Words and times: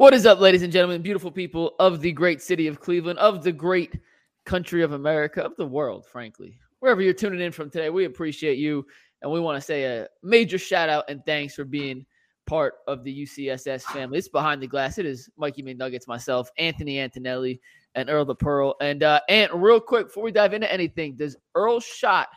What 0.00 0.14
is 0.14 0.24
up, 0.24 0.40
ladies 0.40 0.62
and 0.62 0.72
gentlemen, 0.72 1.02
beautiful 1.02 1.30
people 1.30 1.74
of 1.78 2.00
the 2.00 2.10
great 2.10 2.40
city 2.40 2.66
of 2.68 2.80
Cleveland, 2.80 3.18
of 3.18 3.44
the 3.44 3.52
great 3.52 4.00
country 4.46 4.82
of 4.82 4.92
America, 4.92 5.42
of 5.42 5.54
the 5.56 5.66
world, 5.66 6.06
frankly. 6.06 6.58
Wherever 6.78 7.02
you're 7.02 7.12
tuning 7.12 7.42
in 7.42 7.52
from 7.52 7.68
today, 7.68 7.90
we 7.90 8.06
appreciate 8.06 8.56
you. 8.56 8.86
And 9.20 9.30
we 9.30 9.40
want 9.40 9.58
to 9.58 9.60
say 9.60 9.84
a 9.84 10.08
major 10.22 10.56
shout 10.56 10.88
out 10.88 11.04
and 11.10 11.22
thanks 11.26 11.54
for 11.54 11.66
being 11.66 12.06
part 12.46 12.76
of 12.88 13.04
the 13.04 13.24
UCSS 13.24 13.82
family. 13.82 14.16
It's 14.16 14.28
behind 14.28 14.62
the 14.62 14.66
glass. 14.66 14.96
It 14.96 15.04
is 15.04 15.28
Mikey 15.36 15.62
McNuggets, 15.62 16.08
myself, 16.08 16.48
Anthony 16.56 16.98
Antonelli, 16.98 17.60
and 17.94 18.08
Earl 18.08 18.24
the 18.24 18.34
Pearl. 18.34 18.76
And 18.80 19.02
uh, 19.02 19.20
Ant, 19.28 19.52
real 19.52 19.80
quick 19.80 20.06
before 20.06 20.22
we 20.22 20.32
dive 20.32 20.54
into 20.54 20.72
anything, 20.72 21.14
does 21.14 21.36
Earl's 21.54 21.84
shot 21.84 22.28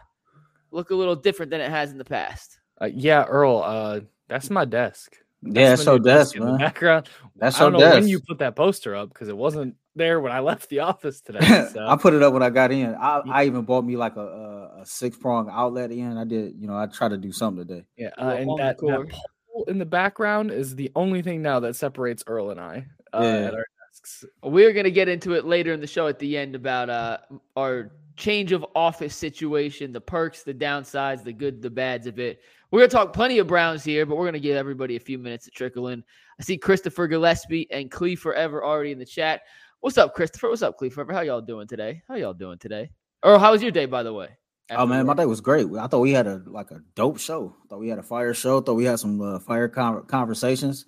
look 0.71 0.89
a 0.89 0.95
little 0.95 1.15
different 1.15 1.49
than 1.49 1.61
it 1.61 1.71
has 1.71 1.93
in 1.93 1.97
the 1.97 2.03
past? 2.03 2.59
Uh, 2.81 2.89
yeah, 2.93 3.23
Earl, 3.23 3.63
uh, 3.63 4.01
that's 4.27 4.49
my 4.49 4.65
desk. 4.65 5.15
That's 5.43 5.55
yeah, 5.55 5.69
that's 5.69 5.83
so 5.83 5.97
desk, 5.97 6.37
man. 6.37 6.57
background. 6.57 7.09
That's 7.35 7.57
so 7.57 7.67
I 7.67 7.69
don't 7.69 7.79
know 7.79 7.89
when 7.91 8.07
you 8.07 8.19
put 8.19 8.39
that 8.39 8.55
poster 8.55 8.95
up 8.95 9.09
because 9.09 9.27
it 9.27 9.35
wasn't 9.35 9.75
there 9.95 10.21
when 10.21 10.31
I 10.31 10.39
left 10.41 10.69
the 10.69 10.79
office 10.79 11.21
today. 11.25 11.67
So. 11.73 11.85
I 11.85 11.95
put 11.97 12.13
it 12.13 12.23
up 12.23 12.33
when 12.33 12.43
I 12.43 12.49
got 12.49 12.71
in. 12.71 12.95
I, 12.95 13.21
I 13.29 13.45
even 13.45 13.63
bought 13.63 13.83
me 13.83 13.97
like 13.97 14.15
a, 14.15 14.21
a, 14.21 14.81
a 14.81 14.85
six 14.85 15.17
prong 15.17 15.49
outlet 15.51 15.91
in. 15.91 16.17
I 16.17 16.23
did, 16.23 16.55
you 16.57 16.67
know, 16.67 16.77
I 16.77 16.87
try 16.87 17.09
to 17.09 17.17
do 17.17 17.31
something 17.31 17.67
today. 17.67 17.85
Yeah, 17.97 18.09
uh, 18.17 18.29
and 18.29 18.49
that, 18.57 18.77
that 18.79 19.09
pole 19.51 19.65
in 19.67 19.79
the 19.79 19.85
background 19.85 20.51
is 20.51 20.75
the 20.75 20.91
only 20.95 21.21
thing 21.21 21.41
now 21.41 21.59
that 21.59 21.75
separates 21.75 22.23
Earl 22.25 22.51
and 22.51 22.59
I 22.59 22.85
uh, 23.13 23.21
yeah. 23.21 23.27
at 23.47 23.53
our 23.53 23.65
desks. 23.91 24.25
We're 24.41 24.73
gonna 24.73 24.91
get 24.91 25.09
into 25.09 25.33
it 25.33 25.45
later 25.45 25.73
in 25.73 25.81
the 25.81 25.87
show 25.87 26.07
at 26.07 26.19
the 26.19 26.37
end 26.37 26.55
about 26.55 26.89
uh 26.89 27.17
our 27.55 27.91
change 28.15 28.51
of 28.51 28.65
office 28.75 29.15
situation, 29.15 29.91
the 29.91 30.01
perks, 30.01 30.43
the 30.43 30.53
downsides, 30.53 31.23
the 31.23 31.33
good, 31.33 31.61
the 31.61 31.69
bads 31.69 32.07
of 32.07 32.19
it. 32.19 32.41
We're 32.73 32.79
going 32.79 32.89
to 32.89 32.95
talk 32.95 33.13
plenty 33.13 33.37
of 33.37 33.45
Browns 33.45 33.83
here, 33.83 34.03
but 34.03 34.15
we're 34.15 34.23
going 34.23 34.33
to 34.33 34.39
give 34.39 34.57
everybody 34.57 34.95
a 34.95 34.99
few 34.99 35.19
minutes 35.19 35.45
to 35.45 35.51
trickle 35.51 35.89
in. 35.89 36.03
I 36.39 36.43
see 36.43 36.57
Christopher 36.57 37.05
Gillespie 37.05 37.67
and 37.69 37.91
Clee 37.91 38.15
Forever 38.15 38.65
already 38.65 38.91
in 38.91 38.97
the 38.97 39.05
chat. 39.05 39.41
What's 39.81 39.99
up, 39.99 40.15
Christopher? 40.15 40.49
What's 40.49 40.63
up, 40.63 40.79
Clee 40.79 40.89
Forever? 40.89 41.13
How 41.13 41.21
y'all 41.21 41.39
doing 41.39 41.67
today? 41.67 42.01
How 42.07 42.15
y'all 42.15 42.33
doing 42.33 42.57
today? 42.57 42.89
Or 43.21 43.37
how 43.37 43.51
was 43.51 43.61
your 43.61 43.69
day, 43.69 43.85
by 43.85 44.01
the 44.01 44.11
way? 44.11 44.29
Oh 44.71 44.87
man, 44.87 45.05
my 45.05 45.13
day 45.13 45.27
was 45.27 45.39
great. 45.39 45.67
I 45.79 45.85
thought 45.85 45.99
we 45.99 46.13
had 46.13 46.25
a 46.25 46.41
like 46.47 46.71
a 46.71 46.79
dope 46.95 47.19
show. 47.19 47.55
thought 47.69 47.77
we 47.77 47.89
had 47.89 47.99
a 47.99 48.03
fire 48.03 48.33
show. 48.33 48.59
thought 48.59 48.73
we 48.73 48.85
had 48.85 48.97
some 48.97 49.21
uh, 49.21 49.37
fire 49.37 49.67
con- 49.67 50.03
conversations. 50.07 50.87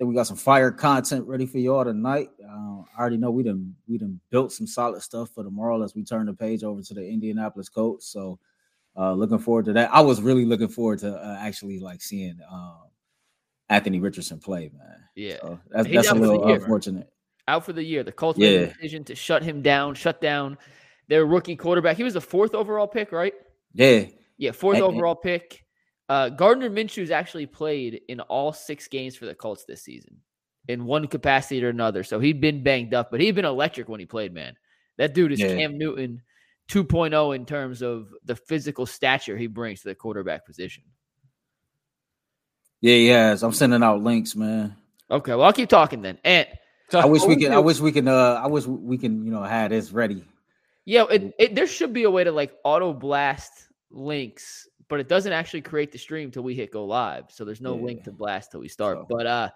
Then 0.00 0.08
we 0.08 0.16
got 0.16 0.26
some 0.26 0.36
fire 0.36 0.72
content 0.72 1.28
ready 1.28 1.46
for 1.46 1.58
y'all 1.58 1.84
tonight. 1.84 2.30
Uh, 2.44 2.80
I 2.80 2.98
already 2.98 3.18
know 3.18 3.30
we 3.30 3.44
done 3.44 3.76
we 3.86 3.98
done 3.98 4.18
built 4.30 4.50
some 4.50 4.66
solid 4.66 5.00
stuff 5.00 5.30
for 5.30 5.44
tomorrow 5.44 5.80
as 5.84 5.94
we 5.94 6.02
turn 6.02 6.26
the 6.26 6.34
page 6.34 6.64
over 6.64 6.82
to 6.82 6.92
the 6.92 7.08
Indianapolis 7.08 7.68
Colts. 7.68 8.08
So 8.08 8.40
uh, 8.96 9.12
looking 9.12 9.38
forward 9.38 9.66
to 9.66 9.72
that. 9.74 9.90
I 9.92 10.00
was 10.00 10.20
really 10.20 10.44
looking 10.44 10.68
forward 10.68 10.98
to 11.00 11.14
uh, 11.14 11.38
actually 11.40 11.78
like 11.78 12.02
seeing 12.02 12.38
um, 12.50 12.82
Anthony 13.68 14.00
Richardson 14.00 14.38
play, 14.38 14.70
man. 14.76 14.96
Yeah, 15.14 15.38
so 15.40 15.60
that's, 15.70 15.88
that's 15.88 16.10
a 16.10 16.14
little 16.14 16.52
unfortunate. 16.52 17.08
Out 17.48 17.64
for 17.64 17.72
the 17.72 17.82
year. 17.82 18.02
The 18.02 18.12
Colts 18.12 18.38
yeah. 18.38 18.48
made 18.48 18.60
a 18.62 18.66
decision 18.66 19.04
to 19.04 19.14
shut 19.14 19.42
him 19.42 19.62
down, 19.62 19.94
shut 19.94 20.20
down 20.20 20.58
their 21.08 21.26
rookie 21.26 21.56
quarterback. 21.56 21.96
He 21.96 22.04
was 22.04 22.14
the 22.14 22.20
fourth 22.20 22.54
overall 22.54 22.86
pick, 22.86 23.12
right? 23.12 23.34
Yeah, 23.74 24.04
yeah, 24.38 24.52
fourth 24.52 24.76
and, 24.76 24.84
overall 24.84 25.16
pick. 25.16 25.64
Uh, 26.08 26.28
Gardner 26.28 26.70
Minshew's 26.70 27.10
actually 27.10 27.46
played 27.46 28.00
in 28.08 28.20
all 28.20 28.52
six 28.52 28.88
games 28.88 29.16
for 29.16 29.26
the 29.26 29.34
Colts 29.34 29.64
this 29.66 29.82
season, 29.82 30.16
in 30.68 30.84
one 30.84 31.06
capacity 31.06 31.64
or 31.64 31.68
another. 31.68 32.02
So 32.02 32.18
he'd 32.18 32.40
been 32.40 32.62
banged 32.62 32.94
up, 32.94 33.10
but 33.10 33.20
he'd 33.20 33.36
been 33.36 33.44
electric 33.44 33.88
when 33.88 34.00
he 34.00 34.06
played. 34.06 34.34
Man, 34.34 34.56
that 34.98 35.14
dude 35.14 35.32
is 35.32 35.40
yeah. 35.40 35.56
Cam 35.56 35.78
Newton 35.78 36.22
2.0 36.70 37.34
in 37.34 37.44
terms 37.44 37.82
of 37.82 38.14
the 38.24 38.36
physical 38.36 38.86
stature 38.86 39.36
he 39.36 39.48
brings 39.48 39.82
to 39.82 39.88
the 39.88 39.94
quarterback 39.94 40.46
position. 40.46 40.84
Yeah, 42.80 42.94
yes. 42.94 43.42
I'm 43.42 43.52
sending 43.52 43.82
out 43.82 44.02
links, 44.02 44.36
man. 44.36 44.76
Okay, 45.10 45.34
well 45.34 45.42
I'll 45.42 45.52
keep 45.52 45.68
talking 45.68 46.00
then. 46.00 46.18
And 46.24 46.46
I 46.92 47.06
wish 47.06 47.24
we 47.24 47.36
can. 47.36 47.52
I 47.52 47.58
wish 47.58 47.80
we 47.80 47.92
can. 47.92 48.08
Uh, 48.08 48.40
I 48.42 48.46
wish 48.46 48.66
we 48.66 48.98
can. 48.98 49.24
You 49.24 49.32
know, 49.32 49.42
have 49.42 49.70
this 49.70 49.92
ready. 49.92 50.24
Yeah, 50.84 51.04
it, 51.10 51.34
it, 51.38 51.54
there 51.54 51.66
should 51.66 51.92
be 51.92 52.04
a 52.04 52.10
way 52.10 52.24
to 52.24 52.32
like 52.32 52.54
auto 52.64 52.92
blast 52.92 53.52
links, 53.90 54.68
but 54.88 54.98
it 54.98 55.08
doesn't 55.08 55.32
actually 55.32 55.60
create 55.60 55.92
the 55.92 55.98
stream 55.98 56.30
till 56.30 56.42
we 56.42 56.54
hit 56.54 56.72
go 56.72 56.84
live. 56.84 57.24
So 57.28 57.44
there's 57.44 57.60
no 57.60 57.76
yeah. 57.76 57.84
link 57.84 58.04
to 58.04 58.12
blast 58.12 58.52
till 58.52 58.60
we 58.60 58.68
start. 58.68 58.98
So. 58.98 59.06
But 59.08 59.26
uh, 59.26 59.50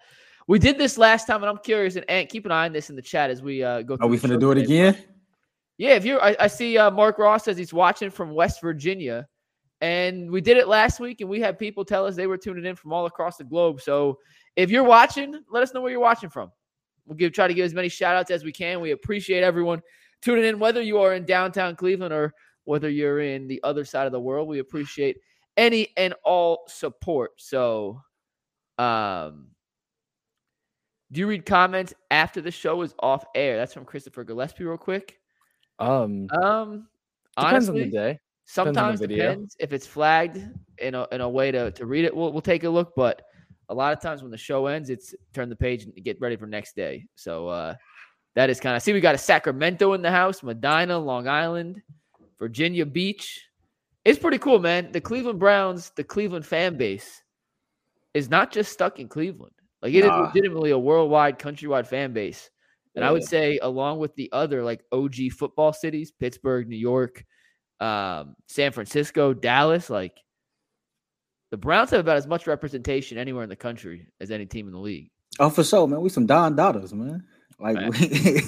we 0.47 0.59
did 0.59 0.79
this 0.79 0.99
last 0.99 1.27
time, 1.27 1.43
and 1.43 1.51
I'm 1.51 1.59
curious. 1.59 1.97
And 1.97 2.09
Ant, 2.11 2.29
keep 2.29 2.45
an 2.47 2.53
eye 2.53 2.67
on 2.67 2.73
this 2.73 2.91
in 2.91 2.97
the 2.97 3.03
chat 3.03 3.31
as 3.31 3.43
we 3.43 3.63
uh 3.63 3.83
go. 3.83 3.97
Are 4.01 4.09
we 4.09 4.19
gonna 4.19 4.39
do 4.39 4.51
it 4.51 4.59
again? 4.59 4.97
Yeah, 5.77 5.95
if 5.95 6.05
you're, 6.05 6.23
I, 6.23 6.37
I 6.39 6.47
see 6.47 6.79
uh, 6.79 6.91
Mark 6.91 7.19
Ross 7.19 7.45
says 7.45 7.57
he's 7.57 7.73
watching 7.73 8.11
from 8.11 8.33
West 8.33 8.61
Virginia, 8.61 9.27
and 9.81 10.31
we 10.31 10.41
did 10.41 10.57
it 10.57 10.69
last 10.69 11.01
week, 11.01 11.21
and 11.21 11.29
we 11.29 11.41
had 11.41 11.59
people 11.59 11.85
tell 11.85 12.07
us 12.07 12.15
they 12.15 12.27
were 12.29 12.39
tuning 12.39 12.65
in 12.65 12.77
from 12.77 12.93
all 12.93 13.07
across 13.07 13.37
the 13.37 13.45
globe. 13.45 13.81
So 13.81 14.19
if 14.57 14.71
you're 14.71 14.85
watching, 14.85 15.43
let 15.51 15.63
us 15.63 15.75
know 15.75 15.81
where 15.81 15.91
you're 15.91 16.01
watching 16.01 16.31
from. 16.31 16.53
We'll 17.07 17.17
give 17.17 17.33
try 17.33 17.49
to 17.49 17.55
give 17.55 17.65
as 17.65 17.75
many 17.75 17.89
shout 17.89 18.17
outs 18.17 18.31
as 18.31 18.45
we 18.45 18.53
can. 18.53 18.81
We 18.81 18.93
appreciate 18.93 19.43
everyone 19.43 19.83
tuning 20.23 20.45
in, 20.45 20.59
whether 20.59 20.81
you 20.81 20.99
are 21.01 21.15
in 21.15 21.25
downtown 21.25 21.77
Cleveland 21.77 22.15
or 22.15 22.35
whether 22.65 22.89
you're 22.89 23.21
in 23.21 23.47
the 23.47 23.61
other 23.63 23.85
side 23.85 24.07
of 24.07 24.13
the 24.13 24.21
world. 24.21 24.49
We 24.49 24.61
appreciate 24.61 25.19
any 25.57 25.89
and 25.97 26.15
all 26.25 26.65
support. 26.69 27.33
So, 27.37 28.01
um, 28.79 29.49
do 31.13 31.21
you 31.21 31.27
read 31.27 31.45
comments 31.45 31.95
after 32.11 32.41
the 32.41 32.51
show 32.51 32.81
is 32.83 32.95
off 33.01 33.25
air? 33.35 33.57
That's 33.57 33.75
from 33.75 33.85
Christopher 33.85 34.25
Gillespie, 34.25 34.65
real 34.65 34.79
quick. 34.79 35.21
Um, 35.79 36.29
um, 36.31 36.87
depends 37.37 37.69
honestly, 37.69 37.83
on 37.83 37.91
the 37.91 37.97
day. 37.97 38.21
Sometimes 38.45 39.01
depends, 39.01 39.19
depends 39.19 39.57
if 39.59 39.73
it's 39.73 39.87
flagged 39.87 40.43
in 40.79 40.95
a 40.95 41.07
in 41.13 41.21
a 41.21 41.29
way 41.29 41.51
to 41.51 41.71
to 41.73 41.87
read 41.87 42.05
it. 42.05 42.15
We'll 42.15 42.33
we'll 42.33 42.43
take 42.43 42.65
a 42.65 42.69
look, 42.69 42.95
but 42.95 43.23
a 43.69 43.75
lot 43.75 43.93
of 43.93 44.03
times 44.03 44.23
when 44.23 44.31
the 44.31 44.39
show 44.39 44.67
ends, 44.67 44.91
it's 44.91 45.15
turn 45.33 45.49
the 45.49 45.57
page 45.57 45.85
and 45.85 45.95
get 46.05 46.21
ready 46.21 46.37
for 46.37 46.47
next 46.47 46.77
day. 46.77 47.07
So 47.15 47.49
uh, 47.49 47.75
that 48.35 48.51
is 48.51 48.61
kind 48.61 48.77
of 48.77 48.83
see 48.83 48.93
we 48.93 49.01
got 49.01 49.15
a 49.15 49.19
Sacramento 49.19 49.95
in 49.95 50.03
the 50.03 50.11
house, 50.11 50.43
Medina, 50.43 50.99
Long 50.99 51.29
Island, 51.29 51.83
Virginia 52.39 52.85
Beach. 52.85 53.49
It's 54.05 54.19
pretty 54.19 54.39
cool, 54.39 54.59
man. 54.59 54.93
The 54.93 55.01
Cleveland 55.01 55.39
Browns, 55.39 55.91
the 55.97 56.05
Cleveland 56.05 56.45
fan 56.45 56.77
base, 56.77 57.23
is 58.13 58.29
not 58.29 58.53
just 58.53 58.71
stuck 58.71 59.01
in 59.01 59.09
Cleveland. 59.09 59.55
Like 59.81 59.95
it 59.95 60.05
nah. 60.05 60.29
is 60.29 60.35
legitimately 60.35 60.71
a 60.73 60.79
worldwide, 60.79 61.39
countrywide 61.39 61.87
fan 61.87 62.13
base. 62.13 62.51
And. 62.95 63.05
I 63.05 63.11
would 63.11 63.25
say, 63.25 63.59
along 63.61 63.99
with 63.99 64.15
the 64.15 64.31
other 64.33 64.63
like 64.63 64.85
OG 64.93 65.33
football 65.37 65.73
cities, 65.73 66.13
Pittsburgh, 66.13 66.69
New 66.69 66.77
York, 66.77 67.25
um, 67.81 68.37
San 68.47 68.73
Francisco, 68.73 69.35
Dallas, 69.35 69.91
like 69.91 70.17
the 71.51 71.57
Browns 71.57 71.91
have 71.91 72.01
about 72.01 72.17
as 72.17 72.27
much 72.27 72.47
representation 72.47 73.19
anywhere 73.19 73.43
in 73.43 73.49
the 73.49 73.57
country 73.57 74.07
as 74.21 74.31
any 74.31 74.47
team 74.47 74.67
in 74.67 74.73
the 74.73 74.79
league. 74.79 75.11
Oh, 75.39 75.51
for 75.51 75.65
sure, 75.65 75.89
man. 75.89 76.01
We 76.01 76.09
some 76.09 76.27
Don 76.27 76.57
Daughters, 76.57 76.93
man. 76.93 77.25
Like 77.59 77.77
we, 77.99 78.41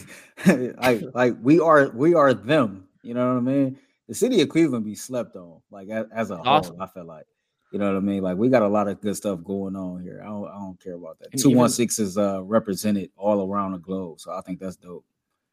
like 0.78 1.02
like 1.14 1.36
we 1.42 1.60
are 1.60 1.90
we 1.90 2.14
are 2.14 2.34
them. 2.34 2.88
You 3.02 3.14
know 3.14 3.34
what 3.34 3.38
I 3.38 3.40
mean? 3.40 3.78
The 4.08 4.14
city 4.14 4.40
of 4.40 4.48
Cleveland 4.48 4.84
be 4.84 4.94
slept 4.94 5.36
on, 5.36 5.60
like 5.70 5.88
as, 5.88 6.06
as 6.14 6.30
a 6.30 6.36
awesome. 6.36 6.76
whole. 6.76 6.82
I 6.82 6.86
feel 6.88 7.06
like 7.06 7.26
you 7.72 7.78
know 7.78 7.92
what 7.92 7.98
I 7.98 8.00
mean? 8.00 8.22
Like 8.22 8.36
we 8.36 8.48
got 8.48 8.62
a 8.62 8.68
lot 8.68 8.88
of 8.88 9.00
good 9.00 9.16
stuff 9.16 9.42
going 9.42 9.76
on 9.76 10.02
here. 10.02 10.20
I 10.22 10.26
don't, 10.26 10.48
I 10.48 10.54
don't 10.54 10.80
care 10.80 10.94
about 10.94 11.18
that. 11.18 11.36
Two 11.38 11.50
one 11.50 11.68
six 11.68 11.98
is 11.98 12.16
uh, 12.16 12.42
represented 12.42 13.10
all 13.16 13.50
around 13.50 13.72
the 13.72 13.78
globe, 13.78 14.20
so 14.20 14.32
I 14.32 14.40
think 14.42 14.60
that's 14.60 14.76
dope. 14.76 15.04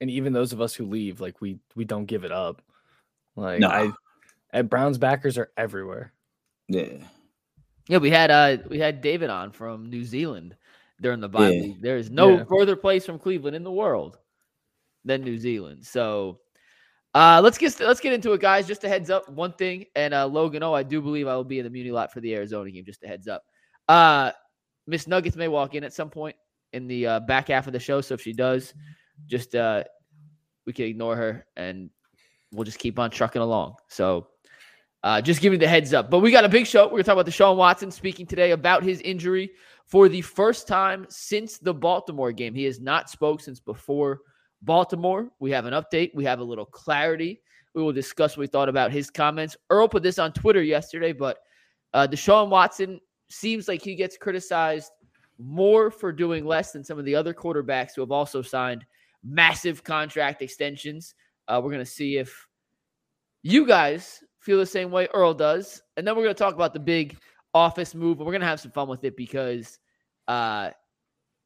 And 0.02 0.10
even 0.10 0.34
those 0.34 0.54
of 0.54 0.62
us 0.62 0.74
who 0.74 0.86
leave, 0.86 1.22
like 1.22 1.42
we 1.42 1.60
we 1.76 1.86
don't 1.86 2.06
give 2.06 2.24
it 2.24 2.32
up. 2.32 2.62
Like 3.36 3.60
no. 3.60 3.70
I, 3.70 3.92
and 4.52 4.70
Browns 4.70 4.98
backers 4.98 5.38
are 5.38 5.52
everywhere. 5.58 6.14
Yeah, 6.68 6.98
yeah. 7.88 7.98
We 7.98 8.10
had 8.10 8.30
uh 8.30 8.58
we 8.70 8.80
had 8.80 9.02
David 9.02 9.30
on 9.30 9.52
from 9.52 9.90
New 9.90 10.04
Zealand 10.04 10.56
during 11.02 11.20
the 11.20 11.30
bye 11.30 11.50
yeah. 11.50 11.74
There 11.82 11.98
is 11.98 12.12
no 12.12 12.38
yeah. 12.38 12.44
further 12.44 12.76
place 12.76 13.06
from 13.06 13.18
Cleveland 13.18 13.56
in 13.56 13.64
the 13.64 13.72
world 13.72 14.18
than 15.04 15.24
New 15.24 15.38
Zealand. 15.38 15.86
So 15.86 16.40
uh, 17.14 17.40
let's 17.44 17.58
get 17.58 17.80
let's 17.80 18.00
get 18.00 18.14
into 18.14 18.34
it, 18.34 18.42
guys. 18.42 18.68
Just 18.68 18.84
a 18.84 18.90
heads 18.90 19.10
up, 19.10 19.30
one 19.30 19.54
thing, 19.54 19.86
and 19.96 20.14
uh, 20.14 20.26
Logan. 20.26 20.64
Oh, 20.64 20.74
I 20.74 20.84
do 20.84 21.02
believe 21.02 21.28
I 21.28 21.36
will 21.36 21.44
be 21.44 21.60
in 21.60 21.64
the 21.64 21.70
Muni 21.70 21.92
lot 21.92 22.12
for 22.12 22.22
the 22.22 22.34
Arizona 22.34 22.72
game. 22.72 22.86
Just 22.86 23.04
a 23.04 23.08
heads 23.08 23.28
up. 23.28 23.44
Uh, 23.88 24.32
Miss 24.88 25.08
Nuggets 25.08 25.36
may 25.36 25.48
walk 25.48 25.76
in 25.76 25.84
at 25.84 25.94
some 25.94 26.10
point 26.10 26.36
in 26.74 26.88
the 26.88 27.06
uh, 27.06 27.20
back 27.22 27.50
half 27.50 27.68
of 27.68 27.74
the 27.74 27.80
show. 27.80 28.02
So 28.02 28.16
if 28.16 28.22
she 28.22 28.34
does, 28.34 28.74
just 29.28 29.54
uh, 29.56 29.84
we 30.66 30.74
can 30.74 30.86
ignore 30.86 31.16
her 31.16 31.46
and 31.56 31.90
we'll 32.52 32.66
just 32.66 32.80
keep 32.80 33.00
on 33.00 33.12
trucking 33.12 33.42
along. 33.42 33.76
So 33.88 34.28
uh, 35.04 35.22
just 35.22 35.42
giving 35.42 35.60
the 35.60 35.68
heads 35.68 35.94
up. 35.94 36.10
But 36.10 36.20
we 36.20 36.32
got 36.32 36.46
a 36.46 36.50
big 36.50 36.66
show. 36.66 36.86
We're 36.86 36.92
gonna 36.92 37.04
talk 37.04 37.14
about 37.14 37.28
Deshaun 37.28 37.58
Watson 37.58 37.92
speaking 37.92 38.26
today 38.26 38.52
about 38.52 38.84
his 38.84 39.02
injury 39.02 39.52
for 39.86 40.10
the 40.10 40.22
first 40.22 40.68
time 40.68 41.06
since 41.10 41.58
the 41.58 41.74
Baltimore 41.74 42.32
game. 42.32 42.56
He 42.56 42.64
has 42.64 42.80
not 42.80 43.10
spoke 43.10 43.42
since 43.42 43.60
before 43.60 44.22
Baltimore. 44.64 45.30
We 45.40 45.52
have 45.52 45.66
an 45.66 45.74
update. 45.74 46.12
We 46.14 46.24
have 46.26 46.40
a 46.40 46.44
little 46.44 46.66
clarity. 46.66 47.42
We 47.74 47.84
will 47.84 47.94
discuss 47.94 48.38
what 48.38 48.42
we 48.42 48.48
thought 48.48 48.70
about 48.70 48.92
his 48.92 49.10
comments. 49.10 49.58
Earl 49.70 49.88
put 49.88 50.04
this 50.04 50.20
on 50.20 50.32
Twitter 50.32 50.62
yesterday, 50.62 51.12
but 51.12 51.40
uh, 51.94 52.08
Deshaun 52.10 52.50
Watson 52.50 53.00
seems 53.30 53.68
like 53.68 53.82
he 53.82 53.96
gets 53.96 54.18
criticized 54.18 54.92
more 55.40 55.90
for 55.90 56.12
doing 56.12 56.46
less 56.46 56.72
than 56.72 56.84
some 56.84 57.00
of 57.00 57.06
the 57.06 57.16
other 57.16 57.34
quarterbacks 57.34 57.96
who 57.96 58.02
have 58.02 58.12
also 58.12 58.42
signed 58.42 58.86
massive 59.24 59.84
contract 59.84 60.42
extensions. 60.42 61.16
Uh, 61.48 61.60
we're 61.64 61.72
going 61.72 61.84
to 61.84 61.86
see 61.86 62.18
if 62.18 62.48
you 63.42 63.66
guys 63.66 64.24
feel 64.40 64.58
the 64.58 64.66
same 64.66 64.92
way 64.92 65.08
Earl 65.14 65.34
does. 65.34 65.82
And 65.98 66.06
then 66.06 66.16
we're 66.16 66.24
going 66.24 66.36
to 66.36 66.40
talk 66.40 66.54
about 66.54 66.74
the 66.74 66.80
big 66.80 67.18
office 67.54 67.96
move, 67.96 68.18
and 68.18 68.26
we're 68.26 68.34
going 68.34 68.42
to 68.42 68.48
have 68.48 68.60
some 68.60 68.72
fun 68.72 68.88
with 68.88 69.04
it 69.04 69.16
because 69.16 69.80
uh, 70.28 70.72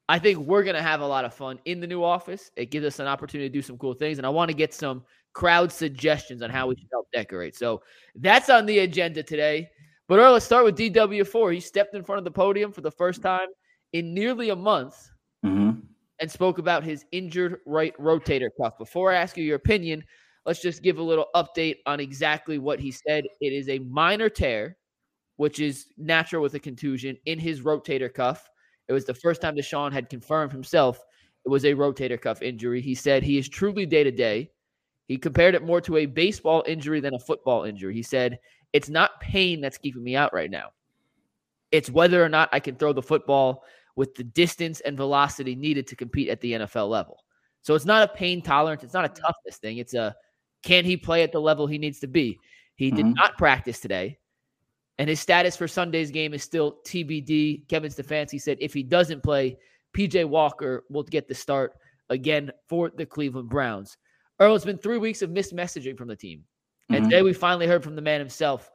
I 0.10 0.20
think 0.20 0.40
we're 0.40 0.64
going 0.64 0.76
to 0.76 0.82
have 0.82 1.02
a 1.02 1.08
lot 1.08 1.26
of 1.26 1.34
fun 1.34 1.60
in 1.66 1.82
the 1.82 1.88
new 1.88 2.04
office. 2.04 2.52
It 2.56 2.72
gives 2.72 2.86
us 2.86 3.00
an 3.00 3.08
opportunity 3.08 3.50
to 3.50 3.54
do 3.54 3.62
some 3.62 3.78
cool 3.78 3.94
things. 3.94 4.18
And 4.18 4.26
I 4.26 4.30
want 4.30 4.50
to 4.50 4.56
get 4.56 4.74
some 4.74 5.04
crowd 5.34 5.72
suggestions 5.72 6.42
on 6.42 6.50
how 6.50 6.68
we 6.68 6.76
should 6.76 6.88
help 6.92 7.08
decorate. 7.14 7.56
So 7.56 7.82
that's 8.16 8.50
on 8.50 8.66
the 8.66 8.80
agenda 8.80 9.22
today. 9.22 9.70
But 10.08 10.20
Earl, 10.20 10.34
let's 10.34 10.46
start 10.46 10.64
with 10.64 10.78
DW4. 10.78 11.54
He 11.54 11.60
stepped 11.60 11.94
in 11.94 12.04
front 12.04 12.20
of 12.20 12.24
the 12.24 12.32
podium 12.32 12.72
for 12.72 12.82
the 12.82 12.92
first 12.92 13.22
time 13.22 13.50
in 13.92 14.14
nearly 14.14 14.50
a 14.50 14.56
month 14.56 15.10
mm-hmm. 15.46 15.80
and 16.22 16.32
spoke 16.32 16.58
about 16.58 16.84
his 16.84 17.06
injured 17.12 17.60
right 17.66 17.96
rotator 17.98 18.50
cuff. 18.60 18.78
Before 18.78 19.12
I 19.12 19.18
ask 19.18 19.36
you 19.36 19.44
your 19.44 19.58
opinion, 19.58 20.04
let's 20.46 20.62
just 20.62 20.82
give 20.82 20.98
a 20.98 21.04
little 21.04 21.28
update 21.36 21.78
on 21.86 22.00
exactly 22.00 22.58
what 22.58 22.80
he 22.80 22.92
said. 22.92 23.26
It 23.42 23.52
is 23.52 23.68
a 23.68 23.80
minor 23.80 24.30
tear, 24.30 24.78
which 25.36 25.60
is 25.60 25.88
natural 25.98 26.42
with 26.42 26.54
a 26.54 26.60
contusion 26.60 27.18
in 27.26 27.38
his 27.38 27.62
rotator 27.62 28.12
cuff. 28.14 28.50
It 28.88 28.94
was 28.94 29.06
the 29.06 29.14
first 29.14 29.42
time 29.42 29.56
Deshaun 29.56 29.92
had 29.92 30.10
confirmed 30.10 30.52
himself 30.52 31.04
it 31.48 31.50
was 31.50 31.64
a 31.64 31.74
rotator 31.76 32.20
cuff 32.20 32.42
injury. 32.42 32.82
He 32.82 32.94
said 32.94 33.24
he 33.24 33.38
is 33.38 33.48
truly 33.48 33.86
day 33.86 34.04
to 34.04 34.12
day. 34.12 34.52
He 35.08 35.18
compared 35.18 35.56
it 35.56 35.64
more 35.64 35.80
to 35.80 35.96
a 35.96 36.06
baseball 36.06 36.62
injury 36.68 37.00
than 37.00 37.14
a 37.14 37.20
football 37.20 37.64
injury. 37.64 37.94
He 37.94 38.04
said, 38.04 38.38
It's 38.74 38.90
not 38.90 39.22
pain 39.22 39.62
that's 39.62 39.78
keeping 39.78 40.04
me 40.04 40.18
out 40.18 40.34
right 40.34 40.52
now. 40.52 40.72
It's 41.72 41.90
whether 41.90 42.22
or 42.22 42.28
not 42.28 42.50
I 42.52 42.60
can 42.60 42.76
throw 42.76 42.92
the 42.92 43.02
football 43.02 43.64
with 43.96 44.14
the 44.16 44.26
distance 44.26 44.82
and 44.82 44.98
velocity 44.98 45.56
needed 45.56 45.88
to 45.88 45.96
compete 45.96 46.28
at 46.28 46.42
the 46.42 46.52
NFL 46.52 46.90
level. 46.90 47.24
So 47.62 47.76
it's 47.76 47.86
not 47.86 48.10
a 48.10 48.14
pain 48.14 48.42
tolerance. 48.42 48.84
It's 48.84 48.94
not 48.94 49.06
a 49.06 49.10
toughness 49.22 49.58
thing. 49.58 49.78
It's 49.78 49.94
a 49.94 50.14
can 50.64 50.84
he 50.84 50.98
play 50.98 51.24
at 51.24 51.32
the 51.32 51.40
level 51.40 51.66
he 51.66 51.78
needs 51.78 52.00
to 52.02 52.08
be? 52.08 52.38
He 52.76 52.92
did 52.92 53.06
mm-hmm. 53.06 53.14
not 53.14 53.38
practice 53.38 53.80
today. 53.80 54.20
And 55.00 55.10
his 55.10 55.20
status 55.20 55.56
for 55.56 55.68
Sunday's 55.68 56.12
game 56.12 56.34
is 56.34 56.44
still 56.44 56.78
TBD. 56.86 57.68
Kevin 57.68 57.92
Stefanski 57.92 58.42
said 58.42 58.58
if 58.60 58.74
he 58.74 58.84
doesn't 58.84 59.24
play, 59.24 59.58
PJ 59.96 60.26
Walker 60.26 60.86
will 60.90 61.04
get 61.04 61.28
the 61.28 61.36
start 61.36 61.74
again 62.10 62.52
for 62.68 62.90
the 62.90 63.06
Cleveland 63.06 63.50
Browns. 63.50 63.98
Earl, 64.40 64.56
it's 64.56 64.66
been 64.66 64.78
three 64.78 64.98
weeks 64.98 65.22
of 65.22 65.30
missed 65.30 65.56
messaging 65.56 65.98
from 65.98 66.08
the 66.08 66.16
team. 66.16 66.44
And 66.90 67.00
mm-hmm. 67.00 67.10
today 67.10 67.22
we 67.22 67.34
finally 67.34 67.68
heard 67.68 67.84
from 67.84 67.96
the 67.96 68.02
man 68.02 68.20
himself. 68.20 68.72